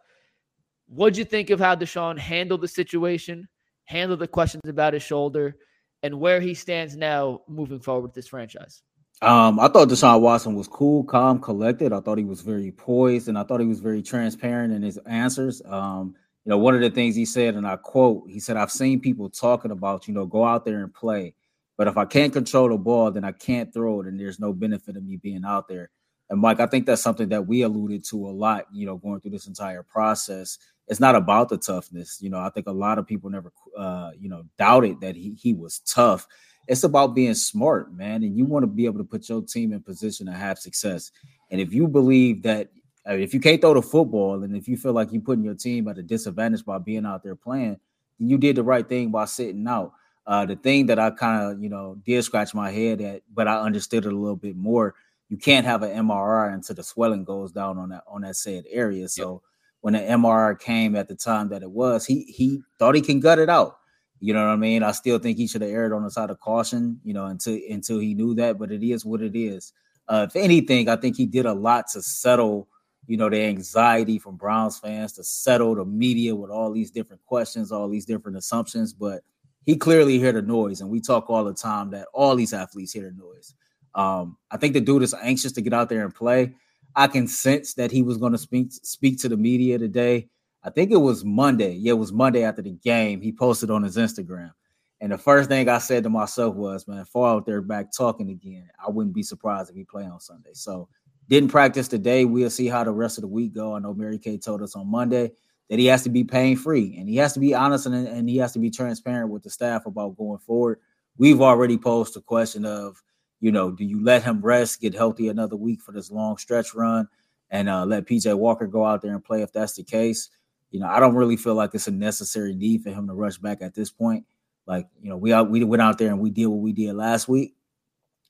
What'd 0.87 1.17
you 1.17 1.25
think 1.25 1.51
of 1.51 1.61
how 1.61 1.75
Deshaun 1.75 2.19
handled 2.19 2.61
the 2.61 2.69
situation, 2.69 3.49
handled 3.85 4.21
the 4.21 4.29
questions 4.29 4.69
about 4.69 4.95
his 4.95 5.03
shoulder, 5.03 5.57
and 6.03 6.21
where 6.21 6.41
he 6.41 6.55
stands 6.55 6.97
now 6.97 7.41
moving 7.49 7.81
forward 7.81 8.03
with 8.03 8.15
this 8.15 8.29
franchise? 8.29 8.83
Um, 9.23 9.61
I 9.61 9.69
thought 9.69 9.89
Deshaun 9.89 10.21
Watson 10.21 10.57
was 10.57 10.67
cool, 10.67 11.05
calm, 11.05 11.39
collected. 11.39 11.93
I 11.93 12.01
thought 12.01 12.19
he 12.19 12.25
was 12.25 12.41
very 12.41 12.73
poised, 12.73 13.29
and 13.29 13.39
I 13.39 13.45
thought 13.45 13.61
he 13.61 13.67
was 13.67 13.79
very 13.79 14.03
transparent 14.03 14.73
in 14.75 14.83
his 14.83 14.99
answers. 15.07 15.63
Um, 15.65 16.17
you 16.45 16.51
know, 16.51 16.59
one 16.59 16.75
of 16.75 16.81
the 16.81 16.91
things 16.91 17.15
he 17.15 17.25
said, 17.25 17.55
and 17.55 17.65
I 17.65 17.77
quote, 17.77 18.25
he 18.29 18.41
said, 18.41 18.57
"I've 18.57 18.73
seen 18.73 18.99
people 18.99 19.31
talking 19.31 19.71
about, 19.71 20.09
you 20.09 20.15
know, 20.15 20.27
go 20.27 20.45
out 20.45 20.65
there 20.65 20.83
and 20.83 20.93
play, 20.93 21.37
but 21.79 21.87
if 21.87 21.97
I 21.97 22.05
can't 22.05 22.33
control 22.33 22.69
the 22.69 22.77
ball, 22.77 23.13
then 23.13 23.23
I 23.23 23.31
can't 23.31 23.73
throw 23.73 24.01
it, 24.01 24.09
and 24.09 24.19
there's 24.19 24.41
no 24.41 24.53
benefit 24.53 24.97
of 24.97 25.05
me 25.05 25.19
being 25.19 25.45
out 25.45 25.69
there." 25.69 25.91
And 26.29 26.41
Mike, 26.41 26.59
I 26.59 26.67
think 26.67 26.87
that's 26.87 27.03
something 27.03 27.29
that 27.29 27.47
we 27.47 27.63
alluded 27.63 28.05
to 28.07 28.27
a 28.27 28.33
lot, 28.33 28.67
you 28.73 28.87
know, 28.87 28.97
going 28.97 29.21
through 29.21 29.31
this 29.33 29.47
entire 29.47 29.85
process. 29.85 30.59
It's 30.89 30.99
not 30.99 31.15
about 31.15 31.49
the 31.49 31.59
toughness, 31.59 32.19
you 32.21 32.29
know. 32.29 32.41
I 32.41 32.51
think 32.51 32.67
a 32.67 32.73
lot 32.73 32.99
of 32.99 33.07
people 33.07 33.31
never, 33.31 33.53
uh, 33.79 34.11
you 34.19 34.29
know, 34.29 34.43
doubted 34.59 35.01
that 35.03 35.15
he 35.15 35.37
he 35.41 35.53
was 35.55 35.79
tough 35.81 36.27
it's 36.69 36.85
about 36.85 37.15
being 37.15 37.35
smart, 37.35 37.93
man. 37.93 38.23
And 38.23 38.37
you 38.37 38.45
want 38.45 38.63
to 38.63 38.69
be 38.69 38.85
able 38.85 38.99
to 38.99 39.05
put 39.05 39.29
your 39.29 39.43
team 39.43 39.73
in 39.73 39.81
position 39.81 40.27
to 40.27 40.33
have 40.33 40.59
success. 40.59 41.11
And 41.51 41.61
if 41.61 41.73
you 41.73 41.89
believe 41.89 42.43
that 42.43 42.71
I 43.07 43.15
mean, 43.15 43.23
if 43.23 43.35
you 43.35 43.41
can't 43.41 43.61
throw 43.61 43.75
the 43.75 43.83
football 43.83 44.43
and 44.43 44.57
if 44.57 44.69
you 44.69 44.77
feel 44.77 44.93
like 44.93 45.13
you're 45.13 45.23
putting 45.23 45.45
your 45.45 45.55
team 45.55 45.89
at 45.89 45.99
a 45.99 46.03
disadvantage 46.03 46.65
by 46.65 46.79
being 46.79 47.05
out 47.05 47.23
there 47.25 47.35
playing, 47.35 47.79
you 48.19 48.39
did 48.39 48.57
the 48.57 48.63
right 48.63 48.89
thing 48.89 49.11
by 49.11 49.25
sitting 49.25 49.67
out. 49.67 49.93
Uh, 50.25 50.47
the 50.47 50.55
thing 50.55 50.87
that 50.87 51.01
I 51.01 51.11
kind 51.11 51.51
of, 51.51 51.63
you 51.63 51.69
know, 51.69 51.97
did 52.07 52.23
scratch 52.23 52.55
my 52.55 52.71
head 52.71 53.01
at, 53.01 53.23
but 53.33 53.49
I 53.49 53.61
understood 53.61 54.07
it 54.07 54.13
a 54.13 54.17
little 54.17 54.37
bit 54.37 54.55
more. 54.55 54.95
You 55.29 55.37
can't 55.37 55.67
have 55.67 55.83
an 55.83 56.07
MRI 56.07 56.55
until 56.55 56.77
the 56.77 56.85
swelling 56.85 57.25
goes 57.25 57.51
down 57.51 57.79
on 57.79 57.89
that 57.89 58.05
on 58.07 58.21
that 58.21 58.37
said 58.37 58.65
area. 58.71 59.09
So 59.09 59.33
yep. 59.33 59.41
when 59.81 59.95
the 59.95 60.01
MRI 60.01 60.61
came 60.61 60.95
at 60.95 61.09
the 61.09 61.17
time 61.17 61.49
that 61.49 61.63
it 61.63 61.71
was, 61.71 62.07
he 62.07 62.23
he 62.25 62.61
thought 62.79 62.95
he 62.95 63.01
can 63.01 63.19
gut 63.19 63.41
it 63.41 63.49
out. 63.49 63.79
You 64.23 64.33
know 64.33 64.47
what 64.47 64.53
I 64.53 64.57
mean? 64.57 64.85
I 64.85 64.93
still 64.93 65.19
think 65.19 65.37
he 65.37 65.49
should 65.49 65.63
have 65.63 65.71
erred 65.73 65.93
on 65.93 66.05
the 66.05 66.11
side 66.11 66.31
of 66.31 66.39
caution, 66.39 67.01
you 67.03 67.13
know, 67.13 67.27
until 67.27 67.59
until 67.69 67.99
he 67.99 68.15
knew 68.15 68.37
that. 68.37 68.57
But 68.57 68.71
it 68.71 68.89
is 68.89 69.05
what 69.05 69.21
it 69.21 69.37
is. 69.37 69.73
Uh, 70.07 70.27
if 70.29 70.37
anything, 70.37 70.89
I 70.89 70.95
think 70.95 71.17
he 71.17 71.27
did 71.27 71.45
a 71.45 71.53
lot 71.53 71.87
to 71.95 72.03
settle, 72.03 72.69
you 73.09 73.17
know, 73.17 73.29
the 73.29 73.43
anxiety 73.43 74.21
from 74.21 74.37
Browns 74.37 74.79
fans 74.79 75.13
to 75.15 75.25
settle 75.25 75.75
the 75.75 75.85
media 75.85 76.37
with 76.37 76.53
all 76.53 76.71
these 76.73 76.93
different 76.93 77.25
questions, 77.25 77.73
all 77.73 77.89
these 77.89 78.05
different 78.05 78.39
assumptions. 78.39 78.93
But 78.93 79.23
he 79.67 79.75
clearly 79.77 80.21
heard 80.21 80.37
the 80.37 80.43
noise, 80.43 80.81
and 80.81 80.89
we 80.89 81.01
talk 81.01 81.29
all 81.29 81.43
the 81.43 81.53
time 81.53 81.91
that 81.91 82.07
all 82.15 82.37
these 82.37 82.53
athletes 82.53 82.93
hear 82.93 83.11
the 83.11 83.21
noise. 83.21 83.55
Um, 83.97 84.37
I 84.53 84.57
think 84.57 84.75
the 84.75 84.81
dude 84.81 85.03
is 85.03 85.17
anxious 85.21 85.51
to 85.53 85.63
get 85.63 85.75
out 85.75 85.89
there 85.89 86.05
and 86.05 86.15
play. 86.15 86.55
I 86.95 87.09
can 87.09 87.27
sense 87.27 87.75
that 87.75 87.91
he 87.91 88.03
was 88.03 88.19
going 88.19 88.33
to 88.33 88.39
speak 88.39 88.69
speak 88.71 89.21
to 89.23 89.29
the 89.29 89.37
media 89.37 89.79
today. 89.79 90.29
I 90.65 90.71
think 90.71 90.91
it 90.91 90.97
was 90.97 91.25
Monday. 91.25 91.75
Yeah, 91.75 91.93
it 91.93 91.99
was 91.99 92.13
Monday 92.13 92.45
after 92.45 92.63
the 92.63 92.73
game. 92.73 93.21
He 93.21 93.33
posted 93.33 93.71
on 93.71 93.83
his 93.83 93.97
Instagram. 93.97 94.53
And 95.01 95.11
the 95.11 95.19
first 95.19 95.49
thing 95.49 95.69
I 95.69 95.79
said 95.79 96.05
to 96.05 96.11
myself 96.11 96.55
was, 96.55 96.87
man, 96.87 96.99
if 97.01 97.17
out 97.17 97.45
there 97.45 97.61
back 97.61 97.91
talking 97.91 98.31
again, 98.31 98.69
I 98.79 98.89
wouldn't 98.89 99.15
be 99.15 99.25
surprised 99.25 99.69
if 99.69 99.77
he 99.77 99.83
play 99.83 100.05
on 100.05 100.21
Sunday. 100.21 100.51
So 100.53 100.89
didn't 101.29 101.51
practice 101.51 101.89
today. 101.89 102.25
We'll 102.25 102.51
see 102.51 102.69
how 102.69 102.85
the 102.85 102.93
rest 102.93 103.19
of 103.19 103.23
the 103.23 103.29
week 103.29 103.53
go. 103.53 103.75
I 103.75 103.81
know 103.81 103.95
Mary 103.95 104.19
Kay 104.19 104.39
told 104.39 104.63
us 104.63 104.77
on 104.77 104.89
Monday 104.89 105.33
that 105.69 105.81
he 105.81 105.87
has 105.87 106.05
to 106.05 106.11
be 106.11 106.23
pain 106.23 106.57
free 106.57 106.97
and 106.99 107.09
he 107.09 107.17
has 107.17 107.33
to 107.33 107.41
be 107.41 107.55
honest 107.55 107.87
and, 107.87 108.07
and 108.07 108.29
he 108.29 108.37
has 108.37 108.53
to 108.53 108.61
be 108.61 108.71
transparent 108.71 109.31
with 109.31 109.43
the 109.43 109.51
staff 109.51 109.87
about 109.87 110.17
going 110.17 110.39
forward. 110.39 110.79
We've 111.17 111.41
already 111.41 111.79
posed 111.79 112.15
the 112.15 112.21
question 112.21 112.65
of, 112.65 113.03
you 113.41 113.51
know, 113.51 113.73
do 113.73 113.85
you 113.85 114.05
let 114.05 114.23
him 114.23 114.41
rest, 114.41 114.81
get 114.81 114.95
healthy 114.95 115.29
another 115.29 115.57
week 115.57 115.81
for 115.81 115.91
this 115.91 116.13
long 116.13 116.37
stretch 116.37 116.75
run, 116.75 117.09
and 117.51 117.69
uh, 117.69 117.85
let 117.85 118.07
PJ 118.07 118.39
Walker 118.39 118.67
go 118.69 118.87
out 118.87 119.03
there 119.03 119.15
and 119.15 119.25
play 119.25 119.43
if 119.43 119.53
that's 119.53 119.75
the 119.75 119.83
case? 119.83 120.31
You 120.73 120.81
know, 120.81 120.89
I 120.89 120.99
don't 120.99 121.15
really 121.15 121.37
feel 121.37 121.55
like 121.55 121.71
it's 121.75 121.87
a 121.87 121.93
necessary 121.93 122.55
need 122.55 122.83
for 122.83 122.91
him 122.91 123.07
to 123.07 123.15
rush 123.15 123.39
back 123.39 123.63
at 123.63 123.75
this 123.75 123.91
point. 123.91 124.25
Like, 124.67 124.89
you 125.01 125.11
know, 125.11 125.17
we 125.17 125.33
out, 125.33 125.51
we 125.51 125.63
went 125.65 125.83
out 125.83 125.99
there 125.99 126.09
and 126.09 126.19
we 126.19 126.31
did 126.31 126.47
what 126.47 126.61
we 126.61 126.73
did 126.73 126.95
last 126.95 127.29
week, 127.29 127.55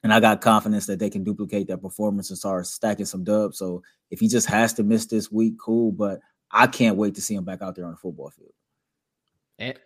and 0.02 0.12
I 0.12 0.20
got 0.20 0.40
confidence 0.40 0.86
that 0.86 0.98
they 0.98 1.08
can 1.08 1.24
duplicate 1.24 1.68
that 1.68 1.80
performance 1.80 2.30
and 2.30 2.38
start 2.38 2.66
stacking 2.66 3.06
some 3.06 3.24
dubs. 3.24 3.58
So 3.58 3.82
if 4.10 4.18
he 4.18 4.28
just 4.28 4.48
has 4.48 4.72
to 4.74 4.82
miss 4.82 5.06
this 5.06 5.30
week, 5.30 5.54
cool. 5.58 5.92
But 5.92 6.20
I 6.50 6.66
can't 6.66 6.96
wait 6.96 7.14
to 7.14 7.22
see 7.22 7.34
him 7.34 7.44
back 7.44 7.62
out 7.62 7.76
there 7.76 7.84
on 7.84 7.92
the 7.92 7.96
football 7.96 8.30
field. 8.30 9.76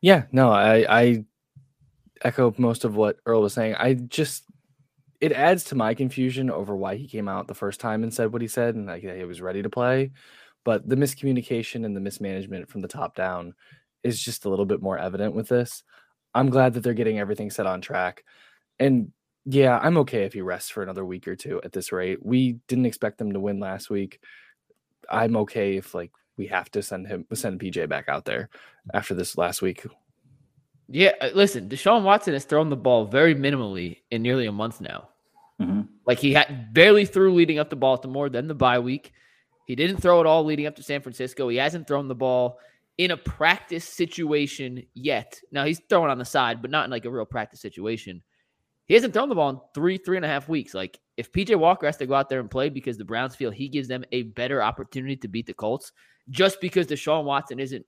Yeah, 0.00 0.24
no, 0.32 0.50
I 0.50 0.86
I 0.88 1.24
echo 2.22 2.54
most 2.58 2.84
of 2.84 2.96
what 2.96 3.18
Earl 3.26 3.42
was 3.42 3.52
saying. 3.52 3.76
I 3.76 3.94
just 3.94 4.44
it 5.20 5.32
adds 5.32 5.64
to 5.64 5.74
my 5.74 5.94
confusion 5.94 6.50
over 6.50 6.74
why 6.74 6.96
he 6.96 7.06
came 7.06 7.28
out 7.28 7.46
the 7.46 7.54
first 7.54 7.78
time 7.78 8.02
and 8.02 8.12
said 8.12 8.32
what 8.32 8.42
he 8.42 8.48
said 8.48 8.74
and 8.74 8.86
like 8.86 9.02
he 9.02 9.24
was 9.24 9.42
ready 9.42 9.62
to 9.62 9.70
play. 9.70 10.10
But 10.64 10.88
the 10.88 10.96
miscommunication 10.96 11.84
and 11.84 11.96
the 11.96 12.00
mismanagement 12.00 12.68
from 12.68 12.80
the 12.80 12.88
top 12.88 13.16
down 13.16 13.54
is 14.02 14.22
just 14.22 14.44
a 14.44 14.48
little 14.48 14.66
bit 14.66 14.82
more 14.82 14.98
evident 14.98 15.34
with 15.34 15.48
this. 15.48 15.82
I'm 16.34 16.50
glad 16.50 16.74
that 16.74 16.80
they're 16.80 16.94
getting 16.94 17.18
everything 17.18 17.50
set 17.50 17.66
on 17.66 17.80
track. 17.80 18.24
And 18.78 19.12
yeah, 19.44 19.78
I'm 19.82 19.98
okay 19.98 20.24
if 20.24 20.32
he 20.32 20.42
rests 20.42 20.70
for 20.70 20.82
another 20.82 21.04
week 21.04 21.26
or 21.26 21.36
two 21.36 21.60
at 21.64 21.72
this 21.72 21.92
rate. 21.92 22.24
We 22.24 22.58
didn't 22.68 22.86
expect 22.86 23.18
them 23.18 23.32
to 23.32 23.40
win 23.40 23.58
last 23.58 23.90
week. 23.90 24.20
I'm 25.10 25.36
okay 25.38 25.76
if 25.76 25.94
like 25.94 26.12
we 26.36 26.46
have 26.46 26.70
to 26.72 26.82
send 26.82 27.06
him 27.06 27.26
send 27.34 27.60
PJ 27.60 27.88
back 27.88 28.08
out 28.08 28.24
there 28.24 28.48
after 28.94 29.14
this 29.14 29.36
last 29.36 29.62
week. 29.62 29.86
Yeah, 30.88 31.12
uh, 31.20 31.30
listen, 31.34 31.68
Deshaun 31.68 32.02
Watson 32.02 32.32
has 32.34 32.44
thrown 32.44 32.68
the 32.68 32.76
ball 32.76 33.06
very 33.06 33.34
minimally 33.34 33.98
in 34.10 34.22
nearly 34.22 34.46
a 34.46 34.52
month 34.52 34.80
now. 34.80 35.08
Mm-hmm. 35.60 35.82
Like 36.06 36.18
he 36.18 36.32
had 36.32 36.72
barely 36.72 37.04
threw 37.04 37.32
leading 37.34 37.58
up 37.58 37.70
to 37.70 37.76
Baltimore, 37.76 38.28
then 38.28 38.48
the 38.48 38.54
bye 38.54 38.78
week. 38.78 39.12
He 39.70 39.76
didn't 39.76 39.98
throw 39.98 40.20
it 40.20 40.26
all 40.26 40.42
leading 40.42 40.66
up 40.66 40.74
to 40.74 40.82
San 40.82 41.00
Francisco. 41.00 41.46
He 41.46 41.56
hasn't 41.56 41.86
thrown 41.86 42.08
the 42.08 42.14
ball 42.16 42.58
in 42.98 43.12
a 43.12 43.16
practice 43.16 43.84
situation 43.84 44.84
yet. 44.94 45.38
Now 45.52 45.64
he's 45.64 45.80
throwing 45.88 46.10
on 46.10 46.18
the 46.18 46.24
side, 46.24 46.60
but 46.60 46.72
not 46.72 46.86
in 46.86 46.90
like 46.90 47.04
a 47.04 47.10
real 47.10 47.24
practice 47.24 47.60
situation. 47.60 48.20
He 48.86 48.94
hasn't 48.94 49.14
thrown 49.14 49.28
the 49.28 49.36
ball 49.36 49.50
in 49.50 49.60
three, 49.72 49.96
three 49.96 50.16
and 50.16 50.24
a 50.24 50.28
half 50.28 50.48
weeks. 50.48 50.74
Like 50.74 50.98
if 51.16 51.30
PJ 51.30 51.54
Walker 51.54 51.86
has 51.86 51.96
to 51.98 52.06
go 52.06 52.14
out 52.14 52.28
there 52.28 52.40
and 52.40 52.50
play 52.50 52.68
because 52.68 52.98
the 52.98 53.04
Browns 53.04 53.36
feel 53.36 53.52
he 53.52 53.68
gives 53.68 53.86
them 53.86 54.02
a 54.10 54.22
better 54.22 54.60
opportunity 54.60 55.14
to 55.18 55.28
beat 55.28 55.46
the 55.46 55.54
Colts, 55.54 55.92
just 56.30 56.60
because 56.60 56.88
Deshaun 56.88 57.22
Watson 57.22 57.60
isn't 57.60 57.86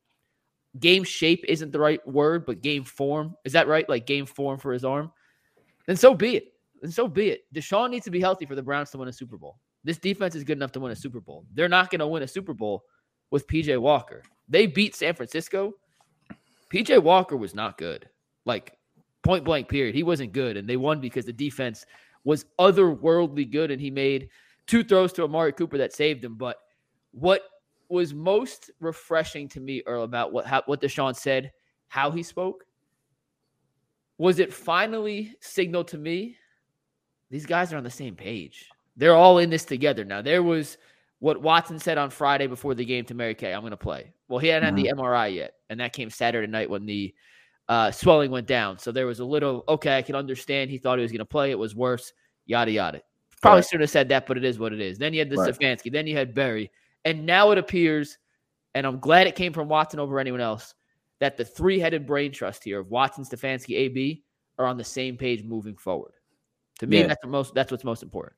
game 0.78 1.02
shape 1.02 1.44
isn't 1.48 1.72
the 1.72 1.80
right 1.80 2.06
word, 2.06 2.46
but 2.46 2.62
game 2.62 2.84
form. 2.84 3.34
Is 3.44 3.54
that 3.54 3.66
right? 3.66 3.88
Like 3.88 4.06
game 4.06 4.26
form 4.26 4.60
for 4.60 4.72
his 4.72 4.84
arm? 4.84 5.10
Then 5.88 5.96
so 5.96 6.14
be 6.14 6.36
it. 6.36 6.52
And 6.84 6.94
so 6.94 7.08
be 7.08 7.30
it. 7.30 7.52
Deshaun 7.52 7.90
needs 7.90 8.04
to 8.04 8.12
be 8.12 8.20
healthy 8.20 8.46
for 8.46 8.54
the 8.54 8.62
Browns 8.62 8.92
to 8.92 8.98
win 8.98 9.08
a 9.08 9.12
Super 9.12 9.36
Bowl. 9.36 9.58
This 9.84 9.98
defense 9.98 10.34
is 10.34 10.44
good 10.44 10.58
enough 10.58 10.72
to 10.72 10.80
win 10.80 10.92
a 10.92 10.96
Super 10.96 11.20
Bowl. 11.20 11.44
They're 11.52 11.68
not 11.68 11.90
going 11.90 12.00
to 12.00 12.06
win 12.06 12.22
a 12.22 12.28
Super 12.28 12.54
Bowl 12.54 12.84
with 13.30 13.46
PJ 13.46 13.78
Walker. 13.80 14.22
They 14.48 14.66
beat 14.66 14.94
San 14.94 15.14
Francisco. 15.14 15.74
PJ 16.72 17.02
Walker 17.02 17.36
was 17.36 17.54
not 17.54 17.78
good. 17.78 18.08
Like 18.44 18.76
point 19.22 19.44
blank 19.44 19.68
period. 19.68 19.94
He 19.94 20.02
wasn't 20.02 20.32
good 20.32 20.56
and 20.56 20.68
they 20.68 20.76
won 20.76 21.00
because 21.00 21.24
the 21.24 21.32
defense 21.32 21.84
was 22.24 22.44
otherworldly 22.58 23.50
good 23.50 23.70
and 23.70 23.80
he 23.80 23.90
made 23.90 24.28
two 24.66 24.84
throws 24.84 25.12
to 25.14 25.24
Amari 25.24 25.52
Cooper 25.52 25.78
that 25.78 25.92
saved 25.92 26.24
him, 26.24 26.36
but 26.36 26.56
what 27.12 27.42
was 27.88 28.14
most 28.14 28.70
refreshing 28.80 29.48
to 29.48 29.60
me 29.60 29.82
Earl 29.86 30.04
about 30.04 30.32
what 30.32 30.46
how, 30.46 30.62
what 30.66 30.80
Deshaun 30.80 31.14
said, 31.14 31.52
how 31.88 32.10
he 32.10 32.22
spoke 32.22 32.64
was 34.18 34.38
it 34.38 34.52
finally 34.52 35.34
signaled 35.40 35.88
to 35.88 35.98
me 35.98 36.36
these 37.30 37.46
guys 37.46 37.72
are 37.72 37.76
on 37.76 37.84
the 37.84 37.90
same 37.90 38.14
page. 38.14 38.68
They're 38.96 39.14
all 39.14 39.38
in 39.38 39.50
this 39.50 39.64
together 39.64 40.04
now. 40.04 40.22
There 40.22 40.42
was 40.42 40.76
what 41.18 41.40
Watson 41.40 41.78
said 41.78 41.98
on 41.98 42.10
Friday 42.10 42.46
before 42.46 42.74
the 42.74 42.84
game 42.84 43.04
to 43.04 43.14
Mary 43.14 43.34
Kay, 43.34 43.54
I'm 43.54 43.60
going 43.60 43.70
to 43.70 43.76
play. 43.76 44.12
Well, 44.28 44.38
he 44.38 44.48
hadn't 44.48 44.74
mm-hmm. 44.74 44.86
had 44.86 44.96
the 44.96 45.02
MRI 45.02 45.34
yet, 45.34 45.54
and 45.70 45.78
that 45.80 45.92
came 45.92 46.10
Saturday 46.10 46.48
night 46.48 46.68
when 46.68 46.84
the 46.84 47.14
uh, 47.68 47.90
swelling 47.90 48.30
went 48.30 48.46
down. 48.46 48.78
So 48.78 48.92
there 48.92 49.06
was 49.06 49.20
a 49.20 49.24
little, 49.24 49.64
okay, 49.68 49.96
I 49.96 50.02
can 50.02 50.14
understand. 50.14 50.70
He 50.70 50.78
thought 50.78 50.98
he 50.98 51.02
was 51.02 51.12
going 51.12 51.20
to 51.20 51.24
play. 51.24 51.50
It 51.50 51.58
was 51.58 51.74
worse, 51.74 52.12
yada, 52.44 52.70
yada. 52.70 53.02
Probably 53.40 53.58
right. 53.58 53.64
shouldn't 53.64 53.82
have 53.82 53.90
said 53.90 54.08
that, 54.08 54.26
but 54.26 54.36
it 54.36 54.44
is 54.44 54.58
what 54.58 54.72
it 54.72 54.80
is. 54.80 54.98
Then 54.98 55.12
you 55.12 55.20
had 55.20 55.30
the 55.30 55.36
right. 55.36 55.54
Stefanski. 55.54 55.92
Then 55.92 56.06
you 56.06 56.16
had 56.16 56.34
Berry. 56.34 56.70
And 57.04 57.24
now 57.24 57.50
it 57.50 57.58
appears, 57.58 58.18
and 58.74 58.86
I'm 58.86 58.98
glad 59.00 59.26
it 59.26 59.34
came 59.34 59.52
from 59.52 59.68
Watson 59.68 60.00
over 60.00 60.18
anyone 60.18 60.40
else, 60.40 60.74
that 61.20 61.36
the 61.36 61.44
three 61.44 61.78
headed 61.78 62.06
brain 62.06 62.32
trust 62.32 62.64
here 62.64 62.80
of 62.80 62.90
Watson, 62.90 63.24
Stefanski, 63.24 63.76
AB 63.76 64.22
are 64.58 64.66
on 64.66 64.76
the 64.76 64.84
same 64.84 65.16
page 65.16 65.44
moving 65.44 65.76
forward. 65.76 66.14
To 66.80 66.86
me, 66.86 66.98
yeah. 66.98 67.06
that's 67.06 67.22
the 67.22 67.28
most. 67.28 67.54
That's 67.54 67.70
what's 67.70 67.84
most 67.84 68.02
important. 68.02 68.34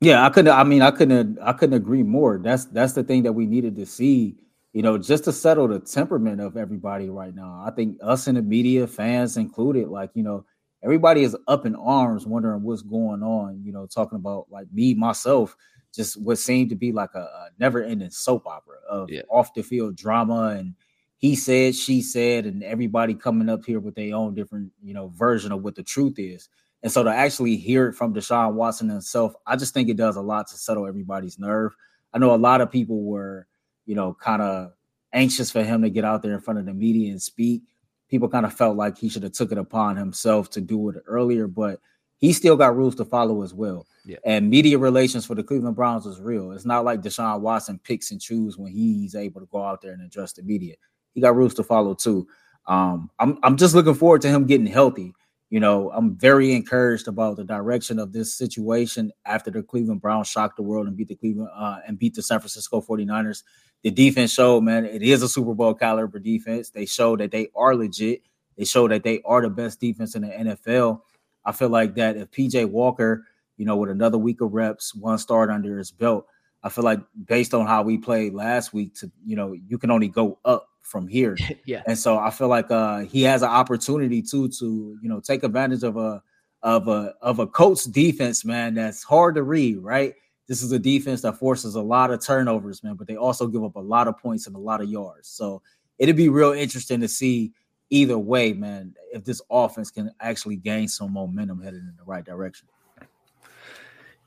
Yeah, 0.00 0.24
I 0.24 0.30
couldn't. 0.30 0.52
I 0.52 0.64
mean, 0.64 0.82
I 0.82 0.90
couldn't. 0.90 1.38
I 1.40 1.52
couldn't 1.52 1.76
agree 1.76 2.02
more. 2.02 2.38
That's 2.42 2.64
that's 2.66 2.94
the 2.94 3.02
thing 3.02 3.22
that 3.24 3.32
we 3.32 3.46
needed 3.46 3.76
to 3.76 3.86
see. 3.86 4.36
You 4.72 4.82
know, 4.82 4.96
just 4.98 5.24
to 5.24 5.32
settle 5.32 5.68
the 5.68 5.80
temperament 5.80 6.40
of 6.40 6.56
everybody 6.56 7.10
right 7.10 7.34
now. 7.34 7.62
I 7.66 7.70
think 7.70 7.98
us 8.02 8.28
in 8.28 8.36
the 8.36 8.42
media, 8.42 8.86
fans 8.86 9.36
included, 9.36 9.88
like 9.88 10.10
you 10.14 10.22
know, 10.22 10.44
everybody 10.82 11.22
is 11.22 11.36
up 11.48 11.66
in 11.66 11.74
arms, 11.74 12.26
wondering 12.26 12.62
what's 12.62 12.82
going 12.82 13.22
on. 13.22 13.62
You 13.62 13.72
know, 13.72 13.86
talking 13.86 14.16
about 14.16 14.46
like 14.50 14.66
me 14.72 14.94
myself, 14.94 15.56
just 15.94 16.20
what 16.20 16.38
seemed 16.38 16.70
to 16.70 16.76
be 16.76 16.92
like 16.92 17.14
a, 17.14 17.20
a 17.22 17.48
never-ending 17.58 18.10
soap 18.10 18.46
opera 18.46 18.76
of 18.88 19.10
yeah. 19.10 19.22
off 19.28 19.52
the 19.54 19.62
field 19.62 19.96
drama 19.96 20.56
and 20.58 20.74
he 21.20 21.36
said, 21.36 21.74
she 21.74 22.00
said, 22.00 22.46
and 22.46 22.64
everybody 22.64 23.12
coming 23.12 23.50
up 23.50 23.66
here 23.66 23.78
with 23.78 23.94
their 23.94 24.14
own 24.14 24.34
different, 24.34 24.72
you 24.82 24.94
know, 24.94 25.08
version 25.08 25.52
of 25.52 25.62
what 25.62 25.74
the 25.74 25.82
truth 25.82 26.18
is. 26.18 26.48
And 26.82 26.90
so 26.90 27.02
to 27.02 27.10
actually 27.10 27.56
hear 27.56 27.88
it 27.88 27.94
from 27.94 28.14
Deshaun 28.14 28.54
Watson 28.54 28.88
himself, 28.88 29.34
I 29.46 29.56
just 29.56 29.74
think 29.74 29.88
it 29.88 29.96
does 29.96 30.16
a 30.16 30.22
lot 30.22 30.46
to 30.48 30.56
settle 30.56 30.86
everybody's 30.86 31.38
nerve. 31.38 31.74
I 32.12 32.18
know 32.18 32.34
a 32.34 32.36
lot 32.36 32.60
of 32.60 32.70
people 32.70 33.02
were, 33.02 33.46
you 33.84 33.94
know, 33.94 34.14
kind 34.14 34.40
of 34.40 34.72
anxious 35.12 35.50
for 35.50 35.62
him 35.62 35.82
to 35.82 35.90
get 35.90 36.04
out 36.04 36.22
there 36.22 36.32
in 36.32 36.40
front 36.40 36.58
of 36.58 36.66
the 36.66 36.72
media 36.72 37.10
and 37.10 37.20
speak. 37.20 37.62
People 38.08 38.28
kind 38.28 38.46
of 38.46 38.52
felt 38.52 38.76
like 38.76 38.98
he 38.98 39.08
should 39.08 39.22
have 39.22 39.32
took 39.32 39.52
it 39.52 39.58
upon 39.58 39.96
himself 39.96 40.50
to 40.50 40.60
do 40.60 40.88
it 40.88 40.96
earlier, 41.06 41.46
but 41.46 41.80
he 42.16 42.32
still 42.32 42.56
got 42.56 42.76
rules 42.76 42.94
to 42.96 43.04
follow 43.04 43.42
as 43.42 43.54
well. 43.54 43.86
Yeah. 44.04 44.16
And 44.24 44.48
media 44.48 44.78
relations 44.78 45.26
for 45.26 45.34
the 45.34 45.42
Cleveland 45.42 45.76
Browns 45.76 46.06
is 46.06 46.20
real. 46.20 46.52
It's 46.52 46.64
not 46.64 46.84
like 46.84 47.02
Deshaun 47.02 47.40
Watson 47.40 47.78
picks 47.82 48.10
and 48.10 48.20
chooses 48.20 48.58
when 48.58 48.72
he's 48.72 49.14
able 49.14 49.40
to 49.40 49.46
go 49.46 49.62
out 49.62 49.82
there 49.82 49.92
and 49.92 50.02
address 50.02 50.32
the 50.32 50.42
media. 50.42 50.74
He 51.12 51.20
got 51.20 51.36
rules 51.36 51.54
to 51.54 51.62
follow 51.62 51.94
too. 51.94 52.26
Um, 52.66 53.10
I'm 53.18 53.38
I'm 53.42 53.56
just 53.56 53.74
looking 53.74 53.94
forward 53.94 54.22
to 54.22 54.28
him 54.28 54.46
getting 54.46 54.66
healthy 54.66 55.14
you 55.50 55.58
know, 55.58 55.90
I'm 55.90 56.16
very 56.16 56.52
encouraged 56.52 57.08
about 57.08 57.36
the 57.36 57.44
direction 57.44 57.98
of 57.98 58.12
this 58.12 58.32
situation 58.32 59.12
after 59.26 59.50
the 59.50 59.64
Cleveland 59.64 60.00
Browns 60.00 60.28
shocked 60.28 60.56
the 60.56 60.62
world 60.62 60.86
and 60.86 60.96
beat 60.96 61.08
the 61.08 61.16
Cleveland 61.16 61.50
uh, 61.54 61.80
and 61.86 61.98
beat 61.98 62.14
the 62.14 62.22
San 62.22 62.38
Francisco 62.38 62.80
49ers. 62.80 63.42
The 63.82 63.90
defense 63.90 64.32
showed, 64.32 64.60
man, 64.62 64.84
it 64.84 65.02
is 65.02 65.22
a 65.22 65.28
Super 65.28 65.54
Bowl 65.54 65.74
caliber 65.74 66.20
defense. 66.20 66.70
They 66.70 66.86
showed 66.86 67.18
that 67.18 67.32
they 67.32 67.48
are 67.56 67.74
legit. 67.74 68.22
They 68.56 68.64
showed 68.64 68.92
that 68.92 69.02
they 69.02 69.22
are 69.24 69.42
the 69.42 69.50
best 69.50 69.80
defense 69.80 70.14
in 70.14 70.22
the 70.22 70.28
NFL. 70.28 71.00
I 71.44 71.52
feel 71.52 71.68
like 71.68 71.96
that 71.96 72.16
if 72.16 72.30
PJ 72.30 72.70
Walker, 72.70 73.26
you 73.56 73.64
know, 73.64 73.76
with 73.76 73.90
another 73.90 74.18
week 74.18 74.40
of 74.40 74.52
reps, 74.52 74.94
one 74.94 75.18
start 75.18 75.50
under 75.50 75.78
his 75.78 75.90
belt, 75.90 76.26
I 76.62 76.68
feel 76.68 76.84
like 76.84 77.00
based 77.26 77.54
on 77.54 77.66
how 77.66 77.82
we 77.82 77.98
played 77.98 78.34
last 78.34 78.72
week, 78.74 78.94
to 78.96 79.10
you 79.24 79.36
know, 79.36 79.52
you 79.52 79.78
can 79.78 79.90
only 79.90 80.08
go 80.08 80.38
up 80.44 80.68
from 80.82 81.08
here. 81.08 81.36
yeah. 81.64 81.82
And 81.86 81.98
so 81.98 82.18
I 82.18 82.30
feel 82.30 82.48
like 82.48 82.70
uh 82.70 83.00
he 83.00 83.22
has 83.22 83.42
an 83.42 83.48
opportunity 83.48 84.22
too 84.22 84.48
to, 84.48 84.98
you 85.02 85.08
know, 85.08 85.20
take 85.20 85.42
advantage 85.42 85.82
of 85.82 85.96
a 85.96 86.22
of 86.62 86.88
a 86.88 87.14
of 87.22 87.38
a 87.38 87.46
coach 87.46 87.84
defense, 87.84 88.44
man, 88.44 88.74
that's 88.74 89.02
hard 89.02 89.34
to 89.36 89.42
read, 89.42 89.78
right? 89.78 90.14
This 90.46 90.62
is 90.62 90.72
a 90.72 90.78
defense 90.78 91.22
that 91.22 91.38
forces 91.38 91.76
a 91.76 91.80
lot 91.80 92.10
of 92.10 92.24
turnovers, 92.24 92.82
man, 92.82 92.96
but 92.96 93.06
they 93.06 93.16
also 93.16 93.46
give 93.46 93.62
up 93.62 93.76
a 93.76 93.80
lot 93.80 94.08
of 94.08 94.18
points 94.18 94.46
and 94.46 94.56
a 94.56 94.58
lot 94.58 94.80
of 94.80 94.88
yards. 94.90 95.28
So 95.28 95.62
it'd 95.98 96.16
be 96.16 96.28
real 96.28 96.52
interesting 96.52 97.00
to 97.00 97.08
see 97.08 97.52
either 97.90 98.18
way, 98.18 98.52
man, 98.52 98.94
if 99.12 99.24
this 99.24 99.40
offense 99.50 99.90
can 99.90 100.10
actually 100.20 100.56
gain 100.56 100.88
some 100.88 101.12
momentum 101.12 101.62
headed 101.62 101.80
in 101.80 101.94
the 101.96 102.04
right 102.04 102.24
direction. 102.24 102.68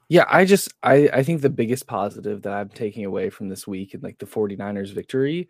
Yeah, 0.10 0.26
I 0.30 0.46
just 0.46 0.74
I 0.84 1.10
I 1.14 1.24
think 1.24 1.42
the 1.42 1.50
biggest 1.50 1.88
positive 1.88 2.42
that 2.44 2.54
I'm 2.54 2.70
taking 2.70 3.06
away 3.06 3.30
from 3.30 3.50
this 3.50 3.66
week 3.66 3.94
and 3.94 4.04
like 4.04 4.20
the 4.20 4.26
49ers 4.26 4.94
victory 4.94 5.50